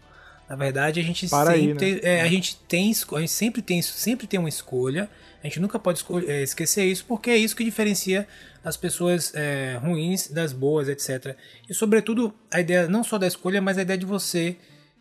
Na 0.49 0.57
verdade, 0.57 1.01
a 1.01 1.03
gente 1.03 1.29
Para 1.29 1.53
aí, 1.53 1.69
sempre, 1.69 1.95
né? 1.95 2.01
é, 2.03 2.21
a 2.21 2.29
gente 2.29 2.57
tem, 2.69 2.93
a 2.93 3.21
gente 3.21 3.33
sempre 3.33 3.63
tem, 3.63 3.81
sempre 3.83 4.27
tem 4.27 4.39
uma 4.39 4.49
escolha. 4.49 5.09
A 5.47 5.49
gente 5.49 5.61
nunca 5.61 5.79
pode 5.79 6.05
é, 6.27 6.43
esquecer 6.43 6.85
isso, 6.87 7.05
porque 7.07 7.31
é 7.31 7.37
isso 7.37 7.55
que 7.55 7.63
diferencia 7.63 8.27
as 8.65 8.77
pessoas 8.77 9.33
é, 9.33 9.79
ruins 9.81 10.27
das 10.27 10.53
boas, 10.53 10.89
etc. 10.89 11.37
E 11.71 11.73
sobretudo 11.73 12.35
a 12.53 12.61
ideia 12.61 12.89
não 12.89 13.05
só 13.05 13.17
da 13.17 13.29
escolha, 13.29 13.63
mas 13.63 13.79
a 13.79 13.83
ideia 13.83 13.97
de 13.97 14.05
você 14.05 14.57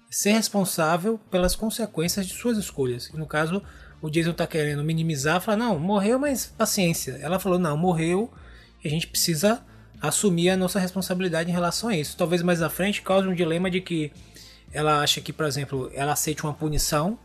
ser 0.07 0.33
responsável 0.33 1.19
pelas 1.31 1.55
consequências 1.55 2.27
de 2.27 2.33
suas 2.33 2.59
escolhas. 2.59 3.07
E 3.07 3.17
no 3.17 3.25
caso, 3.25 3.59
o 3.99 4.07
Jason 4.07 4.33
tá 4.33 4.45
querendo 4.45 4.83
minimizar, 4.83 5.41
falar, 5.41 5.57
não, 5.57 5.79
morreu, 5.79 6.19
mas 6.19 6.45
paciência. 6.45 7.17
Ela 7.21 7.39
falou, 7.39 7.57
não, 7.57 7.75
morreu 7.75 8.31
e 8.83 8.87
a 8.87 8.91
gente 8.91 9.07
precisa 9.07 9.65
assumir 9.99 10.51
a 10.51 10.57
nossa 10.57 10.79
responsabilidade 10.79 11.49
em 11.49 11.53
relação 11.53 11.89
a 11.89 11.97
isso. 11.97 12.15
Talvez 12.15 12.43
mais 12.43 12.61
à 12.61 12.69
frente 12.69 13.01
cause 13.01 13.27
um 13.27 13.33
dilema 13.33 13.71
de 13.71 13.81
que 13.81 14.11
ela 14.71 15.01
acha 15.01 15.21
que, 15.21 15.33
por 15.33 15.47
exemplo, 15.47 15.89
ela 15.95 16.13
aceite 16.13 16.43
uma 16.43 16.53
punição 16.53 17.17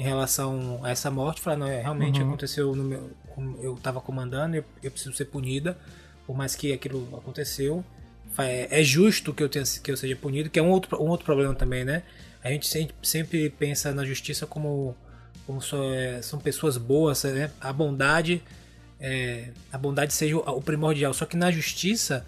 em 0.00 0.02
relação 0.02 0.80
a 0.82 0.90
essa 0.90 1.10
morte, 1.10 1.42
falar, 1.42 1.56
não, 1.56 1.66
é, 1.66 1.82
realmente 1.82 2.22
aconteceu 2.22 2.74
no 2.74 2.82
meu, 2.82 3.10
eu 3.62 3.74
estava 3.74 4.00
comandando, 4.00 4.56
eu, 4.56 4.64
eu 4.82 4.90
preciso 4.90 5.14
ser 5.14 5.26
punida, 5.26 5.76
por 6.26 6.34
mais 6.34 6.54
que 6.54 6.72
aquilo 6.72 7.06
aconteceu. 7.18 7.84
É, 8.38 8.80
é 8.80 8.82
justo 8.82 9.34
que 9.34 9.42
eu, 9.42 9.48
tenha, 9.48 9.64
que 9.82 9.90
eu 9.90 9.96
seja 9.98 10.16
punido, 10.16 10.48
que 10.48 10.58
é 10.58 10.62
um 10.62 10.70
outro, 10.70 10.96
um 11.02 11.08
outro 11.08 11.26
problema 11.26 11.54
também, 11.54 11.84
né? 11.84 12.02
A 12.42 12.48
gente 12.48 12.66
sempre, 12.66 12.94
sempre 13.02 13.50
pensa 13.50 13.92
na 13.92 14.02
justiça 14.02 14.46
como, 14.46 14.96
como 15.46 15.60
só, 15.60 15.92
é, 15.92 16.22
são 16.22 16.38
pessoas 16.38 16.78
boas, 16.78 17.22
né? 17.24 17.50
A 17.60 17.70
bondade 17.70 18.42
é, 18.98 19.48
a 19.70 19.76
bondade 19.76 20.14
seja 20.14 20.36
o, 20.36 20.40
o 20.40 20.62
primordial. 20.62 21.12
Só 21.12 21.26
que 21.26 21.36
na 21.36 21.50
justiça 21.50 22.26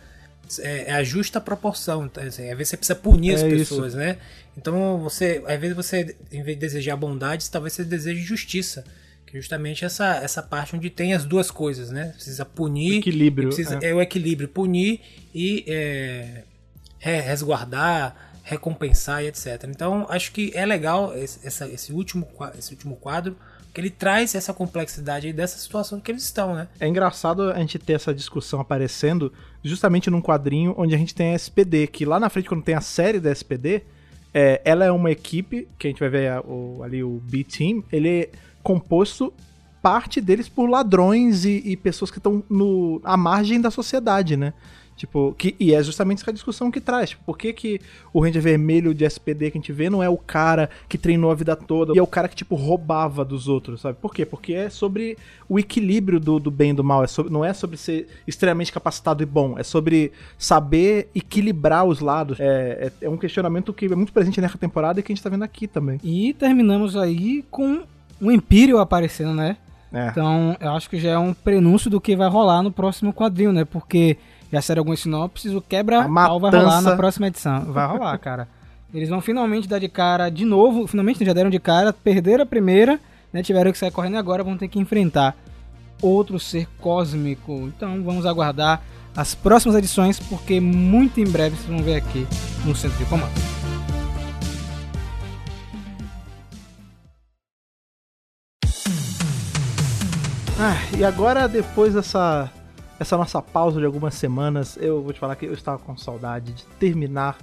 é, 0.60 0.90
é 0.90 0.92
a 0.92 1.02
justa 1.04 1.40
proporção. 1.40 2.06
Então, 2.06 2.22
assim, 2.22 2.50
às 2.50 2.56
vezes 2.56 2.68
você 2.70 2.76
precisa 2.76 2.96
punir 2.98 3.34
as 3.34 3.42
É 3.42 3.48
pessoas, 3.48 3.94
né? 3.94 4.18
Então 4.56 4.98
você, 4.98 5.42
às 5.46 5.60
vezes 5.60 5.74
você, 5.76 6.16
em 6.30 6.42
vez 6.42 6.56
de 6.56 6.60
desejar 6.60 6.96
bondade, 6.96 7.50
talvez 7.50 7.72
você 7.74 7.84
deseje 7.84 8.20
justiça. 8.22 8.84
Que 9.26 9.38
é 9.38 9.40
justamente 9.40 9.84
essa, 9.84 10.16
essa 10.16 10.42
parte 10.42 10.76
onde 10.76 10.90
tem 10.90 11.14
as 11.14 11.24
duas 11.24 11.50
coisas, 11.50 11.90
né? 11.90 12.08
Precisa 12.14 12.44
punir. 12.44 12.98
Equilíbrio, 12.98 13.48
Precisa, 13.48 13.78
é. 13.82 13.88
é. 13.90 13.94
o 13.94 14.00
equilíbrio. 14.02 14.46
Punir 14.48 15.00
e 15.34 15.64
é, 15.66 16.42
re- 16.98 17.20
resguardar, 17.20 18.14
recompensar 18.42 19.22
e 19.24 19.28
etc. 19.28 19.64
Então 19.68 20.06
acho 20.10 20.32
que 20.32 20.52
é 20.54 20.66
legal 20.66 21.16
esse, 21.16 21.46
essa- 21.46 21.68
esse, 21.68 21.92
último, 21.92 22.28
esse 22.58 22.72
último 22.72 22.96
quadro, 22.96 23.36
que 23.72 23.80
ele 23.80 23.88
traz 23.88 24.34
essa 24.34 24.52
complexidade 24.52 25.32
dessa 25.32 25.56
situação 25.58 25.98
que 25.98 26.10
eles 26.12 26.24
estão, 26.24 26.54
né? 26.54 26.68
É 26.78 26.86
engraçado 26.86 27.50
a 27.50 27.58
gente 27.58 27.78
ter 27.78 27.94
essa 27.94 28.12
discussão 28.12 28.60
aparecendo 28.60 29.32
justamente 29.62 30.10
num 30.10 30.20
quadrinho 30.20 30.74
onde 30.76 30.94
a 30.94 30.98
gente 30.98 31.14
tem 31.14 31.32
a 31.32 31.34
SPD, 31.34 31.86
que 31.86 32.04
lá 32.04 32.18
na 32.18 32.28
frente, 32.28 32.48
quando 32.48 32.62
tem 32.64 32.74
a 32.74 32.80
série 32.80 33.20
da 33.20 33.30
SPD, 33.30 33.82
é, 34.34 34.60
ela 34.64 34.84
é 34.84 34.90
uma 34.90 35.10
equipe, 35.10 35.68
que 35.78 35.86
a 35.86 35.90
gente 35.90 36.00
vai 36.00 36.08
ver 36.08 36.28
a- 36.30 36.40
o- 36.40 36.80
ali 36.82 37.02
o 37.04 37.20
B-Team, 37.24 37.84
ele 37.92 38.08
é 38.08 38.30
composto 38.62 39.32
parte 39.82 40.20
deles 40.20 40.48
por 40.48 40.68
ladrões 40.70 41.44
e, 41.44 41.60
e 41.64 41.76
pessoas 41.76 42.10
que 42.10 42.18
estão 42.18 42.42
à 43.04 43.16
margem 43.16 43.60
da 43.60 43.70
sociedade, 43.70 44.36
né? 44.36 44.52
Tipo, 45.02 45.34
que, 45.36 45.56
e 45.58 45.74
é 45.74 45.82
justamente 45.82 46.22
essa 46.22 46.32
discussão 46.32 46.70
que 46.70 46.80
traz. 46.80 47.10
Tipo, 47.10 47.24
por 47.24 47.36
que, 47.36 47.52
que 47.52 47.80
o 48.12 48.20
Ranger 48.20 48.40
Vermelho 48.40 48.94
de 48.94 49.04
SPD 49.04 49.50
que 49.50 49.58
a 49.58 49.60
gente 49.60 49.72
vê 49.72 49.90
não 49.90 50.00
é 50.00 50.08
o 50.08 50.16
cara 50.16 50.70
que 50.88 50.96
treinou 50.96 51.28
a 51.32 51.34
vida 51.34 51.56
toda 51.56 51.92
e 51.92 51.98
é 51.98 52.02
o 52.02 52.06
cara 52.06 52.28
que, 52.28 52.36
tipo, 52.36 52.54
roubava 52.54 53.24
dos 53.24 53.48
outros, 53.48 53.80
sabe? 53.80 53.98
Por 54.00 54.14
quê? 54.14 54.24
Porque 54.24 54.54
é 54.54 54.70
sobre 54.70 55.18
o 55.48 55.58
equilíbrio 55.58 56.20
do, 56.20 56.38
do 56.38 56.52
bem 56.52 56.70
e 56.70 56.74
do 56.74 56.84
mal. 56.84 57.02
É 57.02 57.08
sobre, 57.08 57.32
não 57.32 57.44
é 57.44 57.52
sobre 57.52 57.76
ser 57.76 58.06
extremamente 58.28 58.72
capacitado 58.72 59.24
e 59.24 59.26
bom. 59.26 59.58
É 59.58 59.64
sobre 59.64 60.12
saber 60.38 61.10
equilibrar 61.12 61.84
os 61.84 61.98
lados. 61.98 62.38
É, 62.38 62.92
é, 63.02 63.06
é 63.06 63.10
um 63.10 63.16
questionamento 63.16 63.72
que 63.72 63.86
é 63.86 63.96
muito 63.96 64.12
presente 64.12 64.40
nessa 64.40 64.56
temporada 64.56 65.00
e 65.00 65.02
que 65.02 65.10
a 65.10 65.16
gente 65.16 65.24
tá 65.24 65.30
vendo 65.30 65.42
aqui 65.42 65.66
também. 65.66 65.98
E 66.04 66.32
terminamos 66.32 66.96
aí 66.96 67.44
com 67.50 67.82
o 68.20 68.30
Imperial 68.30 68.78
aparecendo, 68.78 69.34
né? 69.34 69.56
É. 69.92 70.10
Então, 70.10 70.56
eu 70.60 70.70
acho 70.70 70.88
que 70.88 71.00
já 71.00 71.10
é 71.10 71.18
um 71.18 71.34
prenúncio 71.34 71.90
do 71.90 72.00
que 72.00 72.14
vai 72.14 72.28
rolar 72.28 72.62
no 72.62 72.70
próximo 72.70 73.12
quadrinho, 73.12 73.52
né? 73.52 73.64
Porque 73.64 74.16
já 74.52 74.60
saíram 74.60 74.80
algumas 74.80 75.00
sinopses, 75.00 75.54
o 75.54 75.62
quebra-pau 75.62 76.38
vai 76.38 76.50
rolar 76.50 76.82
na 76.82 76.94
próxima 76.94 77.28
edição. 77.28 77.64
Vai 77.72 77.86
rolar, 77.86 78.18
cara. 78.18 78.46
Eles 78.92 79.08
vão 79.08 79.22
finalmente 79.22 79.66
dar 79.66 79.78
de 79.78 79.88
cara 79.88 80.28
de 80.28 80.44
novo, 80.44 80.86
finalmente 80.86 81.24
já 81.24 81.32
deram 81.32 81.48
de 81.48 81.58
cara, 81.58 81.90
perderam 81.90 82.42
a 82.42 82.46
primeira, 82.46 83.00
né? 83.32 83.42
Tiveram 83.42 83.72
que 83.72 83.78
sair 83.78 83.90
correndo 83.90 84.14
e 84.14 84.18
agora 84.18 84.44
vão 84.44 84.58
ter 84.58 84.68
que 84.68 84.78
enfrentar 84.78 85.34
outro 86.02 86.38
ser 86.38 86.68
cósmico. 86.78 87.72
Então, 87.74 88.02
vamos 88.02 88.26
aguardar 88.26 88.82
as 89.16 89.34
próximas 89.34 89.74
edições, 89.74 90.20
porque 90.20 90.60
muito 90.60 91.18
em 91.18 91.26
breve 91.26 91.56
vocês 91.56 91.68
vão 91.68 91.82
ver 91.82 91.96
aqui 91.96 92.26
no 92.66 92.76
Centro 92.76 92.98
de 92.98 93.06
Comando. 93.06 93.32
Ah, 100.60 100.76
e 100.98 101.02
agora, 101.02 101.48
depois 101.48 101.94
dessa 101.94 102.50
essa 103.02 103.16
nossa 103.16 103.42
pausa 103.42 103.80
de 103.80 103.84
algumas 103.84 104.14
semanas, 104.14 104.78
eu 104.80 105.02
vou 105.02 105.12
te 105.12 105.18
falar 105.18 105.34
que 105.34 105.44
eu 105.44 105.52
estava 105.52 105.78
com 105.78 105.96
saudade 105.96 106.52
de 106.52 106.64
terminar 106.78 107.36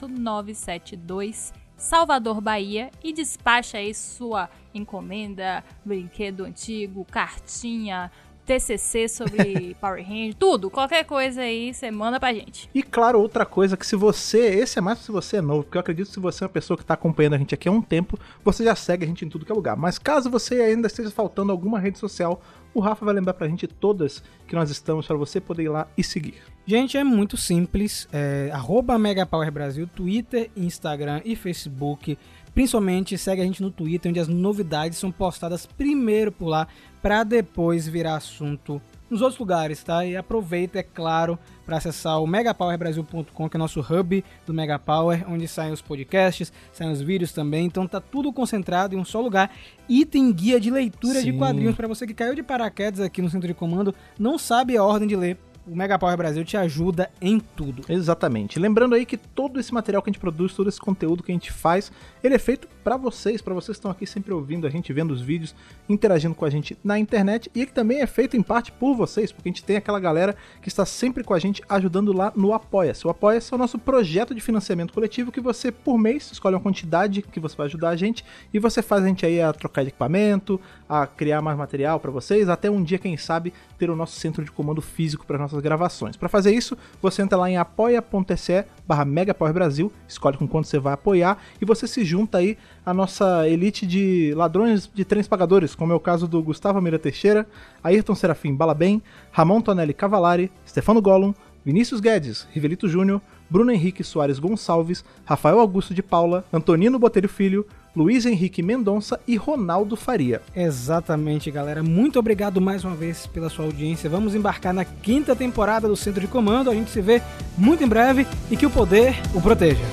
972 0.09 1.53
Salvador, 1.79 2.41
Bahia 2.41 2.91
e 3.05 3.13
despacha 3.13 3.79
aí 3.79 3.95
sua 3.95 4.51
encomenda, 4.75 5.63
brinquedo 5.85 6.45
antigo, 6.45 7.05
cartinha, 7.05 8.11
TCC 8.49 9.09
sobre 9.09 9.77
Power 9.79 10.03
Rangers, 10.03 10.35
tudo, 10.39 10.71
qualquer 10.71 11.05
coisa 11.05 11.43
aí, 11.43 11.75
você 11.75 11.91
manda 11.91 12.19
pra 12.19 12.33
gente. 12.33 12.71
E 12.75 12.83
claro, 12.83 13.21
outra 13.21 13.45
coisa 13.45 13.77
que 13.77 13.87
se 13.87 13.95
você, 13.95 14.39
esse 14.39 14.79
é 14.79 14.81
mais 14.81 15.01
se 15.01 15.13
você 15.13 15.37
é 15.37 15.41
novo, 15.43 15.65
porque 15.65 15.77
eu 15.77 15.81
acredito 15.81 16.07
que 16.07 16.15
se 16.15 16.21
você 16.21 16.43
é 16.43 16.47
uma 16.47 16.53
pessoa 16.53 16.77
que 16.79 16.83
está 16.83 16.95
acompanhando 16.95 17.35
a 17.35 17.39
gente 17.39 17.55
aqui 17.55 17.69
há 17.69 17.73
um 17.73 17.83
tempo, 17.83 18.19
você 18.43 18.65
já 18.65 18.75
segue 18.75 19.05
a 19.05 19.07
gente 19.07 19.23
em 19.23 19.29
tudo 19.29 19.45
que 19.45 19.53
é 19.53 19.55
lugar. 19.55 19.77
Mas 19.77 19.99
caso 19.99 20.31
você 20.31 20.63
ainda 20.63 20.87
esteja 20.87 21.11
faltando 21.11 21.53
alguma 21.53 21.79
rede 21.79 21.99
social, 21.99 22.41
o 22.73 22.81
Rafa 22.81 23.05
vai 23.05 23.15
lembrar 23.15 23.35
pra 23.35 23.47
gente 23.49 23.67
todas 23.67 24.23
que 24.47 24.55
nós 24.55 24.71
estamos 24.71 25.07
para 25.07 25.17
você 25.17 25.41
poder 25.41 25.65
ir 25.65 25.69
lá 25.69 25.87
e 25.97 26.03
seguir. 26.03 26.37
Gente, 26.67 26.97
é 26.97 27.05
muito 27.05 27.37
simples. 27.37 28.09
É, 28.13 28.51
arroba 28.53 28.99
Megapower 28.99 29.51
Brasil, 29.53 29.87
Twitter, 29.87 30.51
Instagram 30.57 31.21
e 31.25 31.37
Facebook. 31.37 32.19
Principalmente 32.55 33.17
segue 33.17 33.41
a 33.41 33.45
gente 33.45 33.63
no 33.63 33.71
Twitter, 33.71 34.11
onde 34.11 34.21
as 34.21 34.29
novidades 34.29 34.99
são 34.99 35.13
postadas 35.13 35.65
primeiro 35.65 36.33
por 36.33 36.49
lá, 36.49 36.67
para 37.01 37.25
depois 37.25 37.87
virar 37.87 38.17
assunto 38.17 38.81
nos 39.11 39.23
outros 39.23 39.39
lugares, 39.39 39.83
tá? 39.83 40.05
E 40.05 40.17
aproveita, 40.17 40.79
é 40.79 40.83
claro, 40.83 41.39
para 41.65 41.79
acessar 41.79 42.21
o 42.21 42.27
megapowerbrasil.com, 42.27 43.49
que 43.49 43.57
é 43.57 43.59
nosso 43.59 43.81
hub 43.81 44.25
do 44.47 44.53
Megapower, 44.55 45.25
onde 45.29 45.49
saem 45.49 45.73
os 45.73 45.81
podcasts, 45.81 46.53
saem 46.73 46.91
os 46.91 47.01
vídeos 47.01 47.33
também. 47.33 47.67
Então 47.67 47.87
tá 47.87 48.01
tudo 48.01 48.33
concentrado 48.33 48.95
em 48.95 48.99
um 48.99 49.05
só 49.05 49.21
lugar. 49.21 49.51
E 49.89 50.05
tem 50.05 50.31
guia 50.33 50.61
de 50.61 50.71
leitura 50.71 51.23
de 51.23 51.33
Sim. 51.33 51.39
quadrinhos 51.39 51.75
para 51.75 51.89
você 51.89 52.07
que 52.07 52.15
caiu 52.15 52.35
de 52.35 52.43
paraquedas 52.43 53.01
aqui 53.01 53.23
no 53.23 53.31
centro 53.31 53.49
de 53.49 53.55
comando, 53.55 53.95
não 54.19 54.39
sabe 54.39 54.77
a 54.77 54.85
ordem 54.85 55.09
de 55.09 55.17
ler. 55.17 55.39
O 55.71 55.77
Megapower 55.77 56.17
Brasil 56.17 56.45
te 56.45 56.57
ajuda 56.57 57.11
em 57.21 57.39
tudo. 57.39 57.85
Exatamente. 57.89 58.59
Lembrando 58.59 58.95
aí 58.95 59.05
que 59.05 59.19
todo 59.19 59.61
esse 59.61 59.73
material 59.73 60.03
que 60.03 60.09
a 60.09 60.13
gente 60.13 60.21
produz, 60.21 60.55
todo 60.55 60.69
esse 60.69 60.81
conteúdo 60.81 61.23
que 61.23 61.31
a 61.31 61.35
gente 61.35 61.53
faz, 61.53 61.93
ele 62.25 62.35
é 62.35 62.39
feito 62.39 62.67
pra 62.83 62.97
vocês, 62.97 63.43
pra 63.43 63.53
vocês 63.53 63.77
que 63.77 63.81
estão 63.81 63.91
aqui 63.91 64.07
sempre 64.07 64.33
ouvindo 64.33 64.67
a 64.67 64.71
gente, 64.71 64.93
vendo 64.95 65.11
os 65.11 65.21
vídeos, 65.21 65.55
interagindo 65.89 66.35
com 66.35 66.45
a 66.45 66.51
gente 66.51 66.79
na 66.83 66.99
internet, 66.99 67.51
e 67.55 67.61
ele 67.61 67.71
também 67.71 68.01
é 68.01 68.07
feito 68.07 68.35
em 68.35 68.43
parte 68.43 68.73
por 68.73 68.95
vocês, 68.95 69.31
porque 69.31 69.49
a 69.49 69.53
gente 69.53 69.63
tem 69.63 69.77
aquela 69.77 70.01
galera 70.01 70.35
que 70.63 70.69
está 70.69 70.87
sempre 70.87 71.23
com 71.23 71.35
a 71.35 71.39
gente 71.39 71.63
ajudando 71.69 72.13
lá 72.15 72.33
no 72.35 72.55
Apoia-se. 72.55 73.07
O 73.07 73.11
Apoia-se 73.11 73.53
é 73.53 73.57
o 73.57 73.59
nosso 73.59 73.79
projeto 73.79 74.35
de 74.35 74.41
financiamento 74.41 74.95
coletivo 74.95 75.31
que 75.31 75.41
você, 75.41 75.71
por 75.71 75.99
mês, 75.99 76.31
escolhe 76.33 76.57
uma 76.57 76.63
quantidade 76.63 77.21
que 77.21 77.39
você 77.39 77.55
vai 77.55 77.67
ajudar 77.67 77.91
a 77.91 77.97
gente 77.97 78.25
e 78.55 78.59
você 78.59 78.81
faz 78.81 79.05
a 79.05 79.07
gente 79.07 79.27
aí 79.27 79.41
a 79.43 79.53
trocar 79.53 79.83
de 79.83 79.89
equipamento, 79.89 80.59
a 80.89 81.07
criar 81.07 81.43
mais 81.43 81.57
material 81.57 82.01
pra 82.01 82.11
vocês, 82.11 82.49
até 82.49 82.71
um 82.71 82.83
dia, 82.83 82.99
quem 82.99 83.17
sabe, 83.17 83.53
ter 83.79 83.91
o 83.91 83.97
nosso 83.97 84.19
centro 84.19 84.45
de 84.45 84.51
comando 84.51 84.81
físico 84.81 85.27
para 85.27 85.39
nossas 85.39 85.61
gravações. 85.61 86.17
Para 86.17 86.29
fazer 86.29 86.55
isso, 86.55 86.77
você 87.03 87.23
entra 87.23 87.37
lá 87.37 87.51
em 87.51 87.57
apoia.se 87.57 88.65
barra 88.87 89.05
Brasil, 89.53 89.93
escolhe 90.07 90.37
com 90.37 90.49
quanto 90.49 90.67
você 90.67 90.79
vai 90.79 90.95
apoiar 90.95 91.39
e 91.61 91.65
você 91.65 91.87
se 91.87 92.05
junta 92.05 92.39
aí 92.39 92.57
à 92.85 92.95
nossa 92.95 93.47
elite 93.49 93.87
de 93.87 94.33
ladrões 94.35 94.91
de 94.93 95.05
trens 95.05 95.29
pagadores, 95.29 95.75
como 95.75 95.93
é 95.93 95.97
o 95.97 96.01
caso 96.01 96.27
do 96.27 96.43
Gustavo 96.43 96.81
Mira 96.81 96.99
Teixeira, 96.99 97.47
Ayrton 97.85 98.15
Serafim 98.15 98.55
Balabem, 98.55 99.03
Ramon 99.31 99.61
Tonelli 99.61 99.93
Cavalari, 99.93 100.51
Stefano 100.67 101.03
Gollum, 101.03 101.35
Vinícius 101.65 102.01
Guedes, 102.01 102.47
Rivelito 102.51 102.89
Júnior, 102.89 103.21
Bruno 103.51 103.71
Henrique 103.71 104.03
Soares 104.03 104.39
Gonçalves, 104.39 105.05
Rafael 105.25 105.59
Augusto 105.59 105.93
de 105.93 106.03
Paula, 106.03 106.45
Antonino 106.53 106.99
Botelho 106.99 107.29
Filho, 107.29 107.67
Luiz 107.95 108.27
Henrique 108.27 108.63
Mendonça 108.63 109.19
e 109.27 109.37
Ronaldo 109.37 109.97
Faria. 109.97 110.41
Exatamente, 110.55 111.51
galera. 111.51 111.83
Muito 111.83 112.19
obrigado 112.19 112.61
mais 112.61 112.85
uma 112.85 112.95
vez 112.95 113.27
pela 113.27 113.49
sua 113.49 113.65
audiência. 113.65 114.11
Vamos 114.11 114.35
embarcar 114.35 114.73
na 114.73 114.85
quinta 114.85 115.35
temporada 115.35 115.89
do 115.89 115.97
Centro 115.97 116.21
de 116.21 116.27
Comando. 116.27 116.71
A 116.71 116.75
gente 116.75 116.91
se 116.91 117.01
vê 117.01 117.23
muito 117.57 117.83
em 117.83 117.89
breve 117.89 118.27
e 118.51 118.57
que 118.57 118.67
o 118.67 118.71
poder 118.71 119.15
o 119.35 119.41
proteja. 119.41 119.85